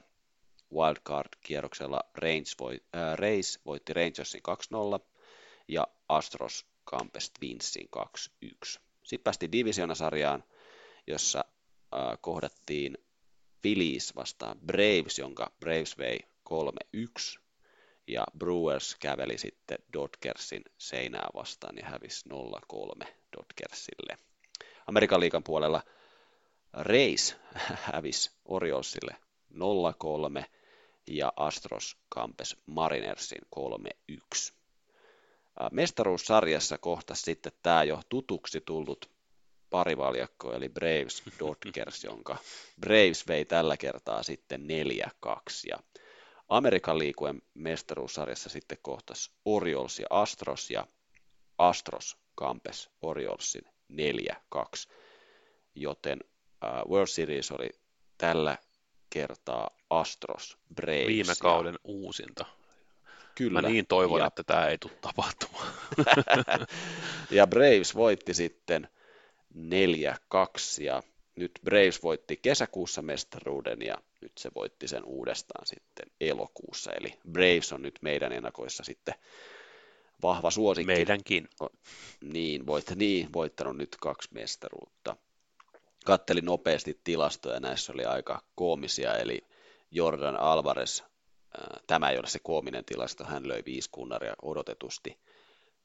wildcard-kierroksella 0.74 2.00
Range 2.14 2.52
voi, 2.60 2.80
äh, 2.96 3.18
voitti 3.66 3.94
Rangersin 3.94 4.42
2-0 5.00 5.06
ja 5.68 5.88
Astros 6.10 6.66
kampesi 6.84 7.32
Twinsin 7.40 7.90
2-1. 8.46 8.80
Sitten 9.04 9.24
päästiin 9.24 9.52
divisionasarjaan, 9.52 10.44
jossa 11.08 11.46
äh, 11.94 12.18
kohdattiin 12.22 12.98
Phillies 13.62 14.16
vastaan 14.16 14.60
Braves, 14.66 15.20
jonka 15.20 15.52
Braves 15.60 15.98
vei 15.98 16.20
3-1 16.50 17.40
ja 18.08 18.24
Brewers 18.38 18.96
käveli 19.00 19.38
sitten 19.38 19.78
Dodgersin 19.94 20.64
seinää 20.78 21.28
vastaan 21.36 21.78
ja 21.78 21.86
hävisi 21.86 22.30
0-3 22.30 23.08
Dodgersille. 23.38 24.18
Amerikan 24.88 25.20
liikan 25.20 25.44
puolella 25.44 25.84
Rays 26.74 27.36
hävisi 27.94 28.32
Oriolsille 28.46 29.16
0-3 29.54 30.59
ja 31.10 31.34
Astros 31.36 31.98
kampes 32.10 32.56
Marinersin 32.66 33.42
3-1. 33.56 34.54
Mestaruussarjassa 35.72 36.78
kohtasi 36.78 37.24
sitten 37.24 37.52
tämä 37.64 37.84
jo 37.84 38.02
tutuksi 38.10 38.62
tullut 38.62 39.10
parivaljakko, 39.70 40.54
eli 40.54 40.70
Braves 40.70 41.24
Dodgers, 41.40 42.04
jonka 42.04 42.38
Braves 42.82 43.28
vei 43.28 43.46
tällä 43.46 43.78
kertaa 43.78 44.24
sitten 44.24 44.62
4-2. 45.26 45.34
Ja 45.70 45.80
Amerikan 46.50 47.00
liikujen 47.00 47.42
mestaruussarjassa 47.54 48.50
sitten 48.50 48.78
kohtas 48.82 49.32
Orioles 49.46 50.00
ja 50.00 50.08
Astros, 50.10 50.72
ja 50.72 50.88
Astros 51.58 52.18
kampes 52.36 52.90
Oriolsin 53.02 53.66
4-2. 54.56 54.66
Joten 55.76 56.20
World 56.90 57.08
Series 57.08 57.52
oli 57.52 57.70
tällä 58.18 58.58
kertaa 59.10 59.70
Astros 59.90 60.58
Braves. 60.76 61.08
Viime 61.08 61.34
kauden 61.42 61.76
uusinta. 61.84 62.46
Kyllä. 63.36 63.62
Mä 63.62 63.68
niin 63.68 63.88
toivon, 63.88 64.20
ja, 64.20 64.28
että 64.28 64.44
tämä 64.44 64.68
ei 64.68 64.78
tule 64.78 64.94
tapahtumaan. 65.02 65.74
ja 67.32 67.48
Braves 67.48 67.96
voitti 67.96 68.34
sitten 68.34 68.90
4-2 69.56 70.84
ja 70.84 71.04
nyt 71.36 71.52
Braves 71.64 72.04
voitti 72.04 72.38
kesäkuussa 72.38 73.02
mestaruuden 73.02 73.82
ja 73.82 73.96
nyt 74.22 74.32
se 74.38 74.52
voitti 74.56 74.88
sen 74.88 75.04
uudestaan 75.04 75.68
sitten 75.68 76.12
elokuussa. 76.22 76.92
Eli 76.92 77.14
Braves 77.32 77.74
on 77.74 77.82
nyt 77.82 78.00
meidän 78.02 78.32
ennakoissa 78.32 78.84
sitten 78.84 79.14
vahva 80.22 80.52
suosikki. 80.52 80.94
Meidänkin. 80.94 81.50
Niin, 82.22 82.66
voit, 82.66 82.96
niin, 82.96 83.34
voittanut 83.34 83.78
nyt 83.78 83.96
kaksi 84.02 84.30
mestaruutta. 84.34 85.16
Kattelin 86.06 86.46
nopeasti 86.46 87.02
tilastoja, 87.04 87.60
näissä 87.60 87.94
oli 87.94 88.06
aika 88.06 88.44
koomisia, 88.56 89.18
eli 89.18 89.48
Jordan 89.92 90.40
Alvarez, 90.40 91.04
tämä 91.88 92.10
ei 92.10 92.18
ole 92.18 92.28
se 92.28 92.40
koominen 92.40 92.86
tilasto, 92.86 93.24
hän 93.24 93.48
löi 93.48 93.64
viisi 93.66 93.90
kunnaria 93.92 94.34
odotetusti. 94.42 95.20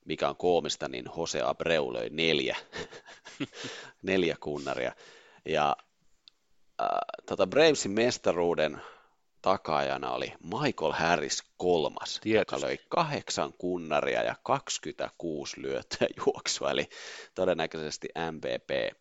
Mikä 0.05 0.28
on 0.28 0.36
koomista, 0.36 0.89
niin 0.89 1.05
Jose 1.16 1.43
Abreu 1.43 1.93
löi 1.93 2.11
neljä, 2.11 2.57
neljä 4.03 4.36
kunnaria. 4.41 4.93
Ja 5.45 5.77
äh, 6.82 6.89
tota 7.27 7.47
Bravesin 7.47 7.93
mestaruuden 7.93 8.81
takaajana 9.43 10.11
oli 10.11 10.32
Michael 10.43 10.93
Harris 10.93 11.43
kolmas, 11.57 12.20
Tietysti. 12.23 12.31
joka 12.31 12.66
löi 12.66 12.78
kahdeksan 12.89 13.53
kunnaria 13.53 14.23
ja 14.23 14.35
26 14.43 15.62
lyöttöä 15.62 16.07
juoksua, 16.27 16.70
eli 16.70 16.89
todennäköisesti 17.35 18.09
MVP. 18.32 18.97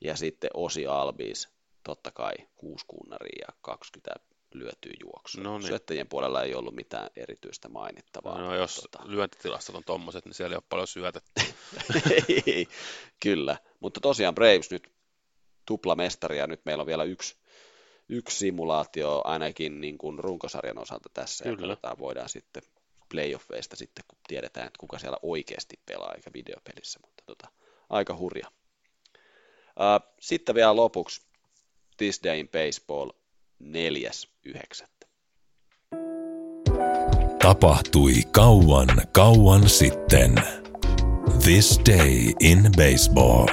Ja 0.00 0.16
sitten 0.16 0.50
Osi 0.54 0.86
Albies, 0.86 1.48
totta 1.84 2.10
kai 2.10 2.34
kuusi 2.56 2.84
kunnaria 2.88 3.44
ja 3.48 3.54
20 3.60 4.14
lyötyä 4.54 4.92
juoksua. 5.04 5.42
No 5.42 5.58
niin. 5.58 5.66
Syöttäjien 5.66 6.08
puolella 6.08 6.42
ei 6.42 6.54
ollut 6.54 6.74
mitään 6.74 7.10
erityistä 7.16 7.68
mainittavaa. 7.68 8.38
No, 8.38 8.54
jos 8.54 8.74
tota, 8.74 8.98
lyöntitilastot 9.04 9.74
on 9.76 9.84
tommoset, 9.84 10.24
niin 10.24 10.34
siellä 10.34 10.54
ei 10.54 10.56
ole 10.56 10.64
paljon 10.68 10.86
syötetty. 10.86 11.30
ei, 12.46 12.68
kyllä, 13.20 13.56
mutta 13.80 14.00
tosiaan 14.00 14.34
Braves 14.34 14.70
nyt 14.70 14.92
tuplamestari 15.66 16.38
ja 16.38 16.46
nyt 16.46 16.60
meillä 16.64 16.80
on 16.80 16.86
vielä 16.86 17.04
yksi, 17.04 17.36
yksi 18.08 18.38
simulaatio 18.38 19.22
ainakin 19.24 19.80
niin 19.80 19.98
kuin 19.98 20.18
runkosarjan 20.18 20.78
osalta 20.78 21.08
tässä 21.14 21.48
ja 21.48 21.56
Kyllä. 21.56 21.68
katsotaan, 21.68 21.98
voidaan 21.98 22.28
sitten 22.28 22.62
playoffeista 23.08 23.76
sitten, 23.76 24.04
kun 24.08 24.18
tiedetään, 24.28 24.66
että 24.66 24.78
kuka 24.78 24.98
siellä 24.98 25.18
oikeasti 25.22 25.80
pelaa 25.86 26.14
eikä 26.14 26.30
videopelissä, 26.32 27.00
mutta 27.02 27.22
tota, 27.26 27.48
aika 27.90 28.16
hurja. 28.16 28.50
Sitten 30.20 30.54
vielä 30.54 30.76
lopuksi 30.76 31.22
This 31.96 32.20
Day 32.24 32.38
in 32.38 32.48
Baseball 32.48 33.10
4.9. 33.62 34.88
Tapahtui 37.38 38.14
kauan 38.32 38.88
kauan 39.12 39.68
sitten. 39.68 40.34
This 41.44 41.80
Day 41.86 42.34
in 42.40 42.58
Baseball. 42.76 43.48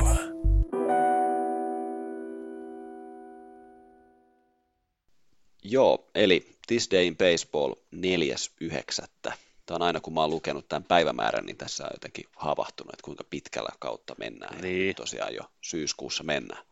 Joo, 5.64 6.10
eli 6.16 6.58
This 6.68 6.92
Day 6.92 7.08
in 7.08 7.18
Baseball 7.18 7.74
4.9. 7.96 9.45
Tämä 9.66 9.76
on 9.76 9.82
aina 9.82 10.00
kun 10.00 10.14
mä 10.14 10.22
oon 10.22 10.30
lukenut 10.30 10.70
tämän 10.70 10.84
päivämäärän, 10.84 11.46
niin 11.46 11.58
tässä 11.58 11.84
on 11.84 11.90
jotenkin 11.94 12.26
havahtunut, 12.36 12.94
että 12.94 13.04
kuinka 13.04 13.24
pitkällä 13.30 13.70
kautta 13.80 14.16
mennään. 14.18 14.62
Niin. 14.62 14.88
Ja 14.88 14.94
tosiaan 14.94 15.36
jo 15.36 15.42
syyskuussa 15.62 16.24
mennään. 16.24 16.66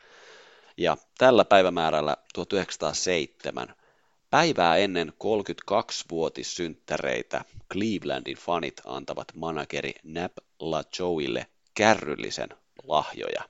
Ja 0.78 0.98
tällä 1.18 1.46
päivämäärällä 1.46 2.18
1907 2.34 3.76
päivää 4.30 4.78
ennen 4.78 5.14
32-vuotissynttäreitä 5.24 7.46
Clevelandin 7.74 8.38
fanit 8.38 8.82
antavat 8.86 9.28
manageri 9.36 9.94
Nap 10.04 10.32
LaJoille 10.60 11.48
kärryllisen 11.74 12.50
lahjoja, 12.84 13.50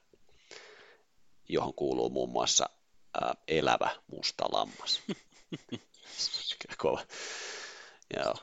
johon 1.50 1.74
kuuluu 1.74 2.10
muun 2.10 2.30
muassa 2.30 2.70
ää, 3.22 3.36
elävä 3.48 3.90
musta 4.08 4.46
lammas. 4.52 5.02
Kova. 6.78 7.02
Joo, 8.18 8.34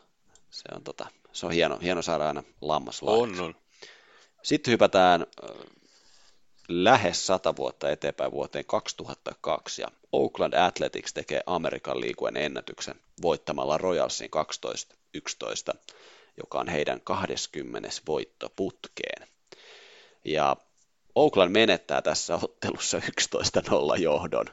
se 0.61 0.74
on, 0.77 0.85
tota, 0.85 1.07
se 1.32 1.47
on 1.47 1.53
hieno, 1.53 1.78
hieno 1.82 2.03
saada 2.03 2.28
aina 2.28 2.43
lammas 2.61 3.03
On, 3.03 3.41
on. 3.41 3.55
Sitten 4.43 4.73
hypätään 4.73 5.27
lähes 6.69 7.27
sata 7.27 7.57
vuotta 7.57 7.91
eteenpäin 7.91 8.32
vuoteen 8.32 8.65
2002 8.65 9.82
ja 9.82 9.89
Oakland 10.12 10.55
Athletics 10.55 11.12
tekee 11.12 11.41
Amerikan 11.47 12.01
liikuen 12.01 12.37
ennätyksen 12.37 12.95
voittamalla 13.23 13.78
Royalsin 13.78 14.31
12-11, 15.74 15.78
joka 16.37 16.61
on 16.61 16.69
heidän 16.69 17.01
20. 17.01 17.89
voitto 18.07 18.53
putkeen. 18.57 19.28
Ja 20.24 20.57
Oakland 21.15 21.51
menettää 21.51 22.03
tässä 22.03 22.39
ottelussa 22.43 22.99
11-0 22.99 24.01
johdon, 24.01 24.47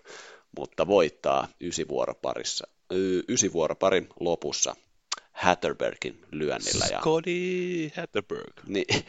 mutta 0.57 0.87
voittaa 0.87 1.47
ysivuoroparissa, 1.61 2.67
ysivuoroparin 3.29 4.09
lopussa 4.19 4.75
Hatterbergin 5.37 6.25
lyönnillä. 6.31 6.85
Ja, 6.91 6.99
Scotty 6.99 7.91
Hatterberg. 7.95 8.53
niin, 8.65 9.05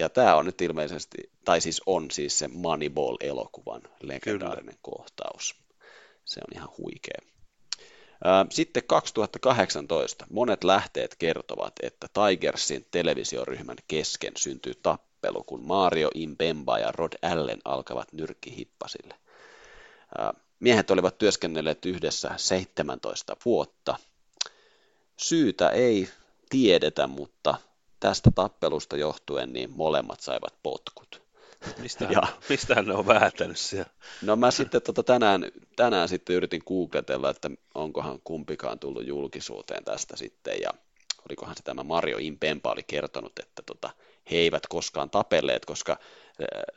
ja 0.00 0.08
tämä 0.08 0.36
on 0.36 0.46
nyt 0.46 0.60
ilmeisesti, 0.60 1.30
tai 1.44 1.60
siis 1.60 1.82
on 1.86 2.10
siis 2.10 2.38
se 2.38 2.48
Moneyball-elokuvan 2.48 3.82
legendaarinen 4.02 4.74
Kyllä. 4.74 4.78
kohtaus. 4.82 5.54
Se 6.24 6.40
on 6.40 6.56
ihan 6.56 6.68
huikea. 6.78 7.18
Sitten 8.50 8.82
2018 8.86 10.26
monet 10.30 10.64
lähteet 10.64 11.14
kertovat, 11.18 11.72
että 11.82 12.06
Tigersin 12.12 12.86
televisioryhmän 12.90 13.76
kesken 13.88 14.32
syntyy 14.36 14.74
tappelu, 14.82 15.44
kun 15.44 15.64
Mario 15.64 16.10
Impemba 16.14 16.78
ja 16.78 16.92
Rod 16.92 17.12
Allen 17.22 17.60
alkavat 17.64 18.12
nyrkkihippasille. 18.12 19.14
Miehet 20.60 20.90
olivat 20.90 21.18
työskennelleet 21.18 21.86
yhdessä 21.86 22.30
17 22.36 23.36
vuotta. 23.44 23.96
Syytä 25.22 25.68
ei 25.68 26.08
tiedetä, 26.50 27.06
mutta 27.06 27.54
tästä 28.00 28.30
tappelusta 28.34 28.96
johtuen 28.96 29.52
niin 29.52 29.70
molemmat 29.70 30.20
saivat 30.20 30.54
potkut. 30.62 31.22
Mistähän, 31.78 32.12
ja, 32.22 32.22
mistähän 32.48 32.86
ne 32.86 32.94
on 32.94 33.06
vääntänyt 33.06 33.58
siellä? 33.58 33.90
No 34.22 34.36
mä 34.36 34.50
sitten 34.50 34.82
tota 34.82 35.02
tänään, 35.02 35.44
tänään 35.76 36.08
sitten 36.08 36.36
yritin 36.36 36.62
googletella, 36.66 37.30
että 37.30 37.50
onkohan 37.74 38.20
kumpikaan 38.24 38.78
tullut 38.78 39.06
julkisuuteen 39.06 39.84
tästä 39.84 40.16
sitten 40.16 40.54
ja 40.62 40.70
olikohan 41.28 41.56
se 41.56 41.62
tämä 41.62 41.84
Mario 41.84 42.18
Impempa 42.18 42.72
oli 42.72 42.82
kertonut, 42.82 43.38
että 43.38 43.62
tota, 43.66 43.90
he 44.30 44.36
eivät 44.36 44.66
koskaan 44.66 45.10
tapelleet, 45.10 45.64
koska 45.64 45.96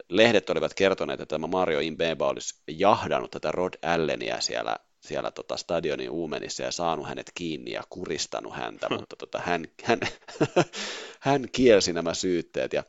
lehdet 0.10 0.50
olivat 0.50 0.74
kertoneet, 0.74 1.22
että 1.22 1.36
tämä 1.36 1.48
Mario 1.48 1.80
Impemba 1.80 2.28
olisi 2.28 2.56
jahdannut 2.68 3.32
tätä 3.32 3.52
Rod 3.52 3.74
Allenia 3.82 4.42
siellä, 4.42 4.76
siellä 5.04 5.32
tota 5.32 5.58
stadionin 5.58 6.10
uumenissa 6.10 6.64
ja 6.64 6.72
saanut 6.72 7.08
hänet 7.08 7.32
kiinni 7.36 7.72
ja 7.72 7.84
kuristanut 7.90 8.56
häntä, 8.56 8.88
mutta 8.90 9.16
tota, 9.16 9.40
hän, 9.40 9.68
hän, 9.84 10.00
hän 11.20 11.48
kielsi 11.52 11.94
nämä 11.94 12.14
syytteet. 12.14 12.74
Ja 12.74 12.84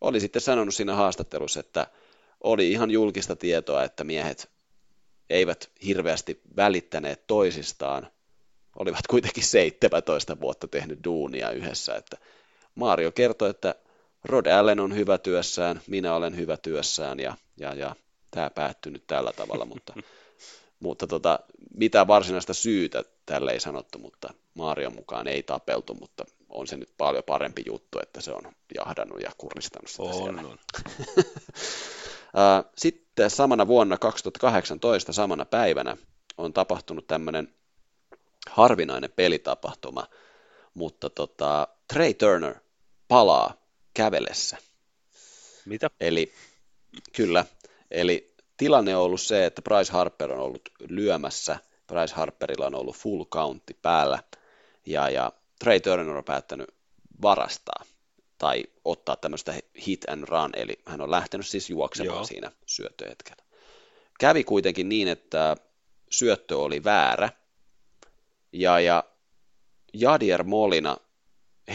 oli 0.00 0.20
sitten 0.20 0.42
sanonut 0.42 0.74
siinä 0.74 0.94
haastattelussa, 0.94 1.60
että 1.60 1.86
oli 2.40 2.72
ihan 2.72 2.90
julkista 2.90 3.36
tietoa, 3.36 3.84
että 3.84 4.04
miehet 4.04 4.50
eivät 5.30 5.70
hirveästi 5.84 6.40
välittäneet 6.56 7.26
toisistaan, 7.26 8.10
olivat 8.78 9.06
kuitenkin 9.06 9.44
17 9.44 10.40
vuotta 10.40 10.68
tehnyt 10.68 11.04
duunia 11.04 11.50
yhdessä, 11.50 11.96
että 11.96 12.16
Mario 12.74 13.12
kertoi, 13.12 13.50
että 13.50 13.74
Rod 14.24 14.46
Allen 14.46 14.80
on 14.80 14.94
hyvä 14.94 15.18
työssään, 15.18 15.80
minä 15.86 16.14
olen 16.14 16.36
hyvä 16.36 16.56
työssään 16.56 17.20
ja, 17.20 17.36
ja, 17.56 17.74
ja 17.74 17.96
tämä 18.30 18.50
päättyi 18.50 18.92
nyt 18.92 19.06
tällä 19.06 19.32
tavalla, 19.32 19.64
mutta, 19.64 19.94
mutta 20.80 21.06
tota, 21.06 21.38
mitä 21.74 22.06
varsinaista 22.06 22.54
syytä 22.54 23.04
tälle 23.26 23.52
ei 23.52 23.60
sanottu, 23.60 23.98
mutta 23.98 24.34
Marion 24.54 24.94
mukaan 24.94 25.28
ei 25.28 25.42
tapeltu, 25.42 25.94
mutta 25.94 26.24
on 26.48 26.66
se 26.66 26.76
nyt 26.76 26.90
paljon 26.98 27.24
parempi 27.24 27.62
juttu, 27.66 27.98
että 28.02 28.20
se 28.20 28.32
on 28.32 28.52
jahdannut 28.74 29.20
ja 29.20 29.30
kuristanut 29.38 29.90
sitä 29.90 30.02
on, 30.02 30.14
siellä. 30.14 30.40
On. 30.40 30.58
Sitten 32.76 33.30
samana 33.30 33.66
vuonna 33.66 33.98
2018, 33.98 35.12
samana 35.12 35.44
päivänä, 35.44 35.96
on 36.38 36.52
tapahtunut 36.52 37.06
tämmöinen 37.06 37.54
harvinainen 38.50 39.12
pelitapahtuma, 39.16 40.06
mutta 40.74 41.10
tota, 41.10 41.68
Trey 41.92 42.14
Turner 42.14 42.54
palaa 43.08 43.54
kävelessä. 43.94 44.56
Mitä? 45.66 45.90
Eli 46.00 46.32
kyllä, 47.12 47.44
eli 47.90 48.35
tilanne 48.56 48.96
on 48.96 49.02
ollut 49.02 49.20
se, 49.20 49.46
että 49.46 49.62
Bryce 49.62 49.92
Harper 49.92 50.32
on 50.32 50.40
ollut 50.40 50.68
lyömässä, 50.88 51.58
Bryce 51.86 52.14
Harperilla 52.14 52.66
on 52.66 52.74
ollut 52.74 52.96
full 52.96 53.24
countti 53.24 53.76
päällä, 53.82 54.18
ja, 54.86 55.10
ja 55.10 55.32
Trey 55.58 55.80
Turner 55.80 56.16
on 56.16 56.24
päättänyt 56.24 56.74
varastaa 57.22 57.84
tai 58.38 58.64
ottaa 58.84 59.16
tämmöistä 59.16 59.54
hit 59.86 60.08
and 60.08 60.24
run, 60.28 60.50
eli 60.56 60.78
hän 60.86 61.00
on 61.00 61.10
lähtenyt 61.10 61.46
siis 61.46 61.70
juoksemaan 61.70 62.16
Joo. 62.16 62.24
siinä 62.24 62.52
syöttöhetkellä. 62.66 63.42
Kävi 64.20 64.44
kuitenkin 64.44 64.88
niin, 64.88 65.08
että 65.08 65.56
syöttö 66.10 66.58
oli 66.58 66.84
väärä, 66.84 67.30
ja, 68.52 68.80
ja 68.80 69.04
Jadier 69.92 70.42
Molina 70.42 70.96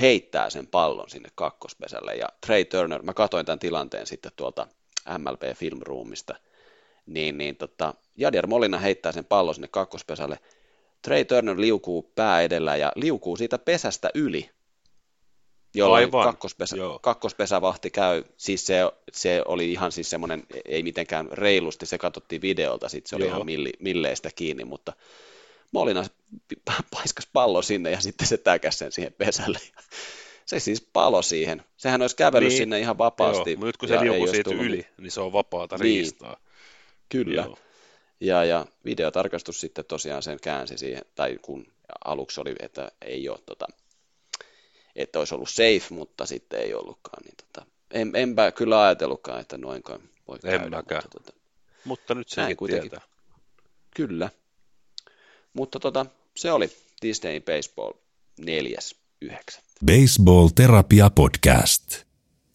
heittää 0.01 0.49
sen 0.49 0.67
pallon 0.67 1.09
sinne 1.09 1.29
kakkospesälle, 1.35 2.15
ja 2.15 2.29
Trey 2.45 2.65
Turner, 2.65 3.01
mä 3.01 3.13
katsoin 3.13 3.45
tämän 3.45 3.59
tilanteen 3.59 4.07
sitten 4.07 4.31
tuolta 4.35 4.67
MLB 5.17 5.41
Filmroomista, 5.55 6.35
niin, 7.13 7.37
niin 7.37 7.55
tota, 7.55 7.93
Jadier 8.17 8.47
Molina 8.47 8.79
heittää 8.79 9.11
sen 9.11 9.25
pallon 9.25 9.55
sinne 9.55 9.67
kakkospesälle, 9.67 10.39
Trey 11.01 11.25
Turner 11.25 11.59
liukuu 11.59 12.11
pää 12.15 12.41
edellä 12.41 12.75
ja 12.75 12.91
liukuu 12.95 13.37
siitä 13.37 13.57
pesästä 13.57 14.09
yli, 14.15 14.49
jolloin 15.73 16.05
Aivan. 16.05 16.23
kakkospesä, 16.23 16.75
kakkospesävahti 17.01 17.89
käy, 17.89 18.23
siis 18.37 18.65
se, 18.65 18.79
se 19.11 19.41
oli 19.45 19.71
ihan 19.71 19.91
siis 19.91 20.09
semmoinen, 20.09 20.43
ei 20.65 20.83
mitenkään 20.83 21.27
reilusti, 21.31 21.85
se 21.85 21.97
katsottiin 21.97 22.41
videolta, 22.41 22.89
sitten 22.89 23.09
se 23.09 23.15
oli 23.15 23.23
Joo. 23.23 23.31
ihan 23.35 23.45
milli, 23.45 23.73
milleistä 23.79 24.29
kiinni, 24.35 24.65
mutta 24.65 24.93
Molina 25.71 26.03
paiskas 26.95 27.27
pallo 27.33 27.61
sinne 27.61 27.91
ja 27.91 28.01
sitten 28.01 28.27
se 28.27 28.37
täkäsi 28.37 28.77
sen 28.77 28.91
siihen 28.91 29.13
pesälle. 29.13 29.59
Se 30.45 30.59
siis 30.59 30.87
palo 30.93 31.21
siihen. 31.21 31.63
Sehän 31.77 32.01
olisi 32.01 32.15
kävellyt 32.15 32.49
niin. 32.49 32.57
sinne 32.57 32.79
ihan 32.79 32.97
vapaasti. 32.97 33.51
Joo, 33.51 33.65
nyt 33.65 33.77
kun 33.77 33.89
se 33.89 34.01
liukuu 34.01 34.27
siitä 34.27 34.49
yli, 34.49 34.87
niin 34.97 35.11
se 35.11 35.21
on 35.21 35.33
vapaata 35.33 35.77
niin. 35.77 35.83
riistaa. 35.83 36.37
Kyllä. 37.11 37.41
Joo. 37.41 37.57
Ja, 38.19 38.45
ja 38.45 38.65
videotarkastus 38.85 39.61
sitten 39.61 39.85
tosiaan 39.85 40.23
sen 40.23 40.39
käänsi 40.41 40.77
siihen, 40.77 41.01
tai 41.15 41.37
kun 41.41 41.67
aluksi 42.05 42.41
oli, 42.41 42.55
että 42.59 42.91
ei 43.01 43.29
ole 43.29 43.39
tota, 43.45 43.67
että 44.95 45.19
olisi 45.19 45.35
ollut 45.35 45.49
safe, 45.49 45.85
mutta 45.89 46.25
sitten 46.25 46.59
ei 46.59 46.73
ollutkaan. 46.73 47.23
Niin 47.23 47.35
tota, 47.37 47.67
en, 47.91 48.11
enpä 48.15 48.51
kyllä 48.51 48.81
ajatellutkaan, 48.81 49.41
että 49.41 49.57
noinkaan 49.57 50.01
voi 50.27 50.37
en 50.43 50.59
käydä. 50.59 50.77
Mutta, 50.77 51.09
tota, 51.11 51.33
mutta 51.85 52.15
nyt 52.15 52.29
sekin 52.29 52.57
kuitenkin. 52.57 52.89
Tietää. 52.89 53.07
Kyllä. 53.95 54.29
Mutta 55.53 55.79
tota, 55.79 56.05
se 56.35 56.51
oli 56.51 56.69
Disney 57.01 57.39
Baseball 57.39 57.93
4.9. 58.41 59.61
Baseball 59.85 60.49
Terapia 60.55 61.09
Podcast. 61.09 62.10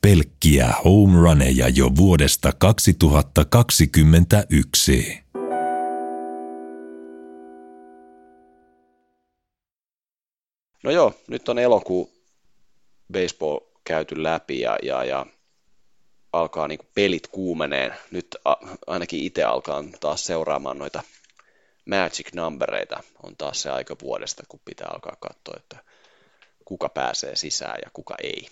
Pelkkiä 0.06 0.74
home 0.84 1.20
runeja 1.20 1.68
jo 1.68 1.90
vuodesta 1.96 2.52
2021. 2.58 5.24
No 10.84 10.90
joo, 10.90 11.14
nyt 11.28 11.48
on 11.48 11.58
elokuu 11.58 12.12
baseball 13.12 13.58
käyty 13.84 14.22
läpi 14.22 14.60
ja, 14.60 14.78
ja, 14.82 15.04
ja 15.04 15.26
alkaa 16.32 16.68
niin 16.68 16.80
pelit 16.94 17.26
kuumeneen. 17.26 17.94
Nyt 18.10 18.26
a, 18.44 18.54
ainakin 18.86 19.20
itse 19.20 19.44
alkaa 19.44 19.84
taas 20.00 20.26
seuraamaan 20.26 20.78
noita 20.78 21.02
magic 21.86 22.34
numbereita. 22.34 23.02
On 23.22 23.36
taas 23.36 23.62
se 23.62 23.70
aika 23.70 23.96
vuodesta, 24.02 24.42
kun 24.48 24.60
pitää 24.64 24.88
alkaa 24.92 25.16
katsoa, 25.20 25.54
että 25.56 25.76
kuka 26.64 26.88
pääsee 26.88 27.36
sisään 27.36 27.78
ja 27.84 27.90
kuka 27.92 28.14
ei. 28.22 28.48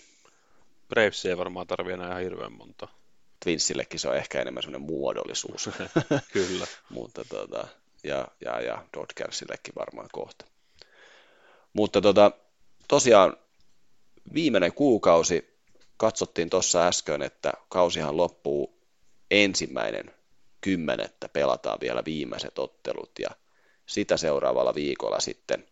Braves 0.95 1.27
ei 1.27 1.39
varmaan 1.39 1.67
tarvitse 1.67 1.95
enää 1.95 2.09
ihan 2.09 2.23
hirveän 2.23 2.53
monta. 2.53 2.89
Twinsillekin 3.45 4.01
se 4.01 4.09
on 4.09 4.17
ehkä 4.17 4.41
enemmän 4.41 4.63
semmoinen 4.63 4.87
muodollisuus. 4.87 5.71
Kyllä. 6.33 6.67
Mutta 6.91 7.25
tota, 7.25 7.69
ja, 8.05 8.29
ja, 8.41 8.61
ja 8.61 8.85
Dodgersillekin 8.97 9.75
varmaan 9.77 10.09
kohta. 10.13 10.45
Mutta 11.73 12.01
tota, 12.01 12.31
tosiaan 12.89 13.37
viimeinen 14.35 14.73
kuukausi, 14.73 15.59
katsottiin 15.97 16.51
tuossa 16.51 16.87
äsken, 16.87 17.23
että 17.23 17.53
kausihan 17.69 18.17
loppuu 18.17 18.79
ensimmäinen 19.31 20.15
kymmenettä, 20.61 21.29
pelataan 21.29 21.79
vielä 21.81 22.03
viimeiset 22.05 22.59
ottelut 22.59 23.11
ja 23.19 23.31
sitä 23.87 24.17
seuraavalla 24.17 24.75
viikolla 24.75 25.21
sitten 25.21 25.67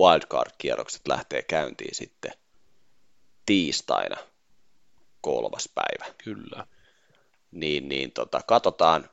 wildcard-kierrokset 0.00 1.08
lähtee 1.08 1.42
käyntiin 1.42 1.94
sitten 1.94 2.32
tiistaina 3.48 4.16
kolmas 5.20 5.68
päivä. 5.74 6.14
Kyllä. 6.24 6.66
Niin, 7.50 7.88
niin 7.88 8.12
tota, 8.12 8.40
katsotaan, 8.46 9.10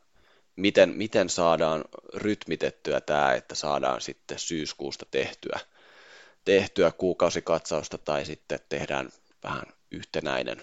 miten, 0.56 0.90
miten 0.90 1.30
saadaan 1.30 1.84
rytmitettyä 2.14 3.02
tämä, 3.02 3.34
että 3.34 3.56
saadaan 3.56 4.02
sitten 4.02 4.40
syyskuusta 4.40 5.06
tehtyä, 5.12 5.60
tehtyä 6.46 6.92
kuukausikatsausta 6.92 7.98
tai 7.98 8.26
sitten 8.26 8.60
tehdään 8.70 9.10
vähän 9.44 9.66
yhtenäinen, 9.92 10.62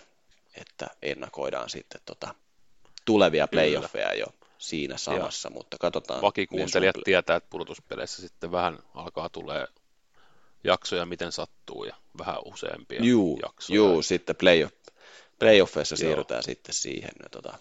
että 0.54 0.86
ennakoidaan 1.02 1.70
sitten 1.70 2.00
tota 2.04 2.34
tulevia 3.04 3.48
playoffeja 3.48 4.14
jo 4.14 4.26
siinä 4.58 4.96
samassa, 4.96 5.48
ja 5.48 5.54
mutta 5.54 5.76
katsotaan. 5.80 6.22
Vakikuuntelijat 6.22 6.96
tietää, 7.04 7.36
että 7.36 7.50
pudotuspeleissä 7.50 8.22
sitten 8.22 8.52
vähän 8.52 8.78
alkaa 8.94 9.28
tulee 9.28 9.66
jaksoja, 10.64 11.06
miten 11.06 11.32
sattuu 11.32 11.84
ja 11.84 11.96
vähän 12.18 12.36
useampia 12.44 13.00
juu, 13.02 13.38
jaksoja. 13.42 13.76
Juu, 13.76 14.02
sitten 14.02 14.36
playoff, 14.36 14.74
playoffeissa 15.38 15.96
siirrytään 15.96 16.38
Joo. 16.38 16.42
sitten 16.42 16.74
siihen, 16.74 17.10
tota, 17.30 17.58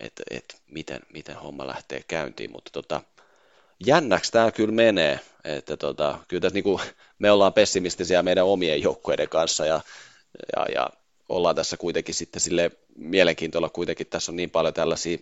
että 0.00 0.22
et 0.30 0.62
miten, 0.70 1.00
miten 1.12 1.36
homma 1.36 1.66
lähtee 1.66 2.04
käyntiin, 2.08 2.52
mutta 2.52 2.70
tota, 2.72 3.00
jännäksi 3.86 4.32
tämä 4.32 4.50
kyllä 4.50 4.74
menee, 4.74 5.20
että 5.44 5.76
tota, 5.76 6.18
kyllä 6.28 6.40
tässä 6.40 6.54
niinku, 6.54 6.80
me 7.18 7.30
ollaan 7.30 7.52
pessimistisiä 7.52 8.22
meidän 8.22 8.44
omien 8.44 8.82
joukkueiden 8.82 9.28
kanssa 9.28 9.66
ja, 9.66 9.80
ja, 10.56 10.66
ja 10.74 10.90
ollaan 11.28 11.56
tässä 11.56 11.76
kuitenkin 11.76 12.14
sitten 12.14 12.40
sille 12.40 12.70
mielenkiintoilla 12.96 13.68
kuitenkin, 13.68 14.06
tässä 14.06 14.32
on 14.32 14.36
niin 14.36 14.50
paljon 14.50 14.74
tällaisia 14.74 15.18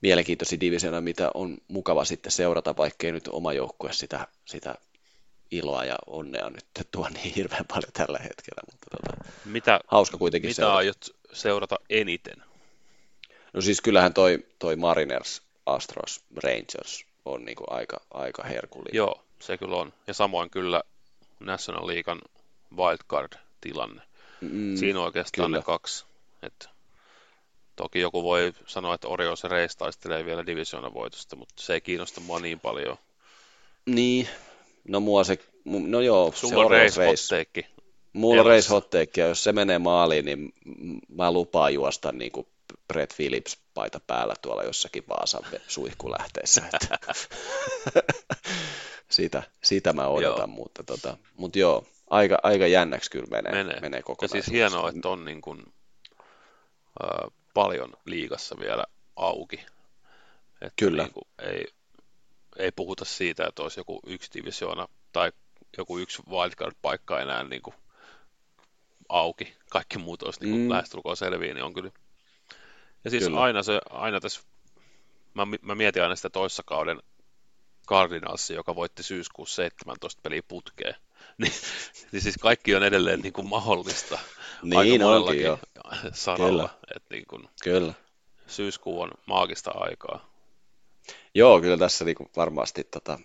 mielenkiintoisia 0.00 0.60
divisioita, 0.60 1.00
mitä 1.00 1.30
on 1.34 1.58
mukava 1.68 2.04
sitten 2.04 2.32
seurata, 2.32 2.76
vaikkei 2.76 3.12
nyt 3.12 3.28
oma 3.28 3.52
joukkue 3.52 3.92
sitä, 3.92 4.26
sitä 4.44 4.74
iloa 5.50 5.84
ja 5.84 5.96
onnea 6.06 6.50
nyt 6.50 6.66
tuo 6.92 7.08
niin 7.08 7.34
hirveän 7.34 7.64
paljon 7.68 7.92
tällä 7.92 8.18
hetkellä, 8.18 8.62
mutta 8.72 8.86
tota, 8.90 9.24
mitä, 9.44 9.80
hauska 9.86 10.18
kuitenkin 10.18 10.48
mitä 10.48 10.56
seurata. 10.56 10.76
aiot 10.78 11.16
seurata 11.32 11.76
eniten? 11.90 12.36
No 13.52 13.60
siis 13.60 13.80
kyllähän 13.80 14.14
toi, 14.14 14.46
toi 14.58 14.76
Mariners, 14.76 15.42
Astros, 15.66 16.24
Rangers 16.44 17.04
on 17.24 17.44
niinku 17.44 17.64
aika, 17.70 18.00
aika 18.10 18.42
herkullinen. 18.44 18.96
Joo, 18.96 19.24
se 19.38 19.58
kyllä 19.58 19.76
on. 19.76 19.92
Ja 20.06 20.14
samoin 20.14 20.50
kyllä 20.50 20.82
National 21.40 21.86
Leaguean 21.86 22.20
wildcard-tilanne. 22.76 24.02
Mm, 24.40 24.76
Siinä 24.76 24.98
on 24.98 25.04
oikeastaan 25.04 25.46
kyllä. 25.46 25.58
ne 25.58 25.62
kaksi. 25.62 26.04
Et 26.42 26.68
toki 27.76 28.00
joku 28.00 28.22
voi 28.22 28.52
sanoa, 28.66 28.94
että 28.94 29.08
Orioles 29.08 29.42
ja 29.42 29.48
Reis 29.48 29.76
taistelee 29.76 30.24
vielä 30.24 30.46
divisioonan 30.46 30.94
voitosta, 30.94 31.36
mutta 31.36 31.62
se 31.62 31.74
ei 31.74 31.80
kiinnosta 31.80 32.20
mua 32.20 32.40
niin 32.40 32.60
paljon. 32.60 32.96
Niin, 33.86 34.28
no 34.88 35.00
mua 35.00 35.24
se, 35.24 35.38
no 35.64 36.00
joo, 36.00 36.32
Sulla 36.34 36.88
se 36.88 37.00
on 37.00 37.06
hotteikki. 37.06 37.66
Mulla 38.12 38.42
on 38.42 38.48
hotteikki, 38.70 39.20
ja 39.20 39.26
jos 39.26 39.44
se 39.44 39.52
menee 39.52 39.78
maaliin, 39.78 40.24
niin 40.24 40.52
mä 41.08 41.32
lupaan 41.32 41.74
juosta 41.74 42.12
niin 42.12 42.32
kuin 42.32 42.46
Brett 42.88 43.16
Phillips 43.16 43.58
paita 43.74 44.00
päällä 44.06 44.34
tuolla 44.42 44.62
jossakin 44.62 45.04
Vaasan 45.08 45.42
suihkulähteessä. 45.68 46.62
Että 46.74 46.98
sitä, 49.08 49.42
sitä 49.64 49.92
mä 49.92 50.08
odotan, 50.08 50.38
joo. 50.38 50.46
mutta, 50.46 50.84
tota, 50.84 51.16
mutta 51.36 51.58
joo, 51.58 51.84
aika, 52.10 52.38
aika 52.42 52.66
jännäksi 52.66 53.10
kyllä 53.10 53.26
menee, 53.30 53.52
menee. 53.52 53.80
menee 53.80 54.02
Ja 54.22 54.28
siis 54.28 54.50
hienoa, 54.50 54.88
että 54.88 55.08
on 55.08 55.24
niin 55.24 55.40
kuin, 55.40 55.72
äh, 57.04 57.32
paljon 57.54 57.92
liigassa 58.04 58.56
vielä 58.60 58.84
auki. 59.16 59.60
Että 60.62 60.72
kyllä. 60.76 61.02
Niin 61.02 61.12
kuin 61.12 61.26
ei, 61.38 61.64
ei 62.58 62.72
puhuta 62.72 63.04
siitä, 63.04 63.46
että 63.46 63.62
olisi 63.62 63.80
joku 63.80 64.00
yksi 64.06 64.30
divisioona 64.34 64.88
tai 65.12 65.32
joku 65.78 65.98
yksi 65.98 66.22
wildcard-paikka 66.30 67.20
enää 67.20 67.44
niin 67.44 67.62
kuin 67.62 67.74
auki. 69.08 69.56
Kaikki 69.70 69.98
muut 69.98 70.22
olisi 70.22 70.40
niin 70.40 70.50
kuin 70.50 70.62
mm. 70.62 70.70
lähestulkoon 70.70 71.16
selviä, 71.16 71.54
niin 71.54 71.64
on 71.64 71.74
kyllä. 71.74 71.90
Ja 73.04 73.10
siis 73.10 73.24
kyllä. 73.24 73.40
aina, 73.40 73.62
se, 73.62 73.80
aina 73.90 74.20
tässä, 74.20 74.40
mä, 75.34 75.46
mä 75.62 75.74
mietin 75.74 76.02
aina 76.02 76.16
sitä 76.16 76.30
toissa 76.30 76.62
kauden 76.66 77.02
Cardinals, 77.88 78.50
joka 78.50 78.74
voitti 78.74 79.02
syyskuussa 79.02 79.56
17 79.56 80.20
peliä 80.22 80.42
putkeen. 80.48 80.94
niin, 81.38 81.52
niin 82.12 82.22
siis 82.22 82.36
kaikki 82.40 82.74
on 82.74 82.82
edelleen 82.82 83.20
niin 83.20 83.32
kuin 83.32 83.48
mahdollista. 83.48 84.18
Niin 84.62 85.02
onkin 85.02 85.42
jo. 85.42 85.58
Saralla, 86.12 86.68
kyllä. 86.68 86.96
Että 86.96 87.14
niin 87.14 87.26
kuin 87.26 87.48
kyllä. 87.62 87.94
Syyskuu 88.46 89.00
on 89.00 89.10
maagista 89.26 89.70
aikaa. 89.70 90.35
Joo, 91.36 91.60
kyllä 91.60 91.76
tässä 91.76 92.04
niin 92.04 92.14
kuin 92.14 92.30
varmasti 92.36 92.84
tota, 92.84 93.18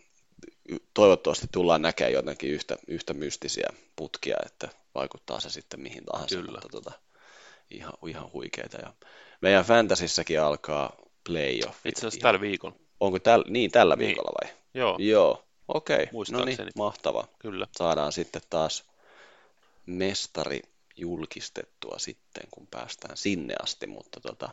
toivottavasti 0.94 1.48
tullaan 1.52 1.82
näkemään 1.82 2.14
jotenkin 2.14 2.52
yhtä, 2.52 2.78
yhtä 2.88 3.14
mystisiä 3.14 3.70
putkia, 3.96 4.36
että 4.46 4.70
vaikuttaa 4.96 5.40
se 5.40 5.50
sitten 5.50 5.82
mihin 5.82 6.06
tahansa. 6.06 6.36
Kyllä. 6.36 6.52
Mutta 6.52 6.68
tota, 6.70 6.92
ihan, 7.70 7.94
ihan 8.08 8.32
huikeita. 8.34 8.78
Ja 8.78 8.94
meidän 9.42 9.66
fantasissakin 9.66 10.42
alkaa 10.42 10.96
playoff. 11.24 11.86
Itse 11.86 12.08
asiassa 12.08 12.24
tällä 12.24 12.42
viikolla. 12.42 12.76
Onko 13.00 13.20
täl, 13.20 13.44
niin 13.48 13.72
tällä 13.72 13.96
niin. 13.96 14.08
viikolla 14.08 14.32
vai? 14.42 14.54
Joo. 14.74 14.96
Joo, 15.00 15.44
okei. 15.68 16.04
Okay. 16.14 16.40
No 16.40 16.46
niin, 16.46 16.58
mahtava. 16.76 17.28
Kyllä. 17.40 17.68
Saadaan 17.72 18.12
sitten 18.12 18.42
taas 18.50 18.84
mestari 19.86 20.62
julkistettua 20.96 22.00
sitten, 22.00 22.44
kun 22.52 22.68
päästään 22.68 23.18
sinne 23.18 23.54
asti, 23.64 23.88
mutta 23.88 24.20
tota, 24.20 24.50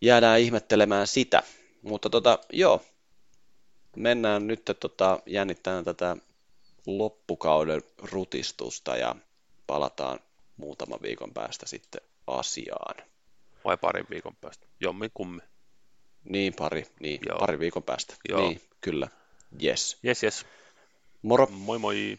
jäädään 0.00 0.40
ihmettelemään 0.40 1.06
sitä. 1.06 1.42
Mutta 1.82 2.10
tota, 2.10 2.38
joo, 2.52 2.82
mennään 3.96 4.46
nyt 4.46 4.62
tota, 4.80 5.18
jännittämään 5.26 5.84
tätä 5.84 6.16
loppukauden 6.86 7.82
rutistusta 7.98 8.96
ja 8.96 9.16
palataan 9.66 10.20
muutaman 10.56 11.02
viikon 11.02 11.34
päästä 11.34 11.66
sitten 11.66 12.00
asiaan. 12.26 12.96
Vai 13.64 13.76
parin 13.76 14.06
viikon 14.10 14.36
päästä? 14.40 14.66
Jommin 14.80 15.10
kummi. 15.14 15.40
Niin, 16.24 16.54
pari, 16.58 16.86
niin, 17.00 17.20
Joo. 17.28 17.38
pari 17.38 17.58
viikon 17.58 17.82
päästä. 17.82 18.14
Joo. 18.28 18.40
Niin, 18.40 18.60
kyllä. 18.80 19.08
Yes. 19.62 19.98
Yes, 20.04 20.22
yes. 20.22 20.46
Moro. 21.22 21.46
Moi 21.46 21.78
moi. 21.78 22.18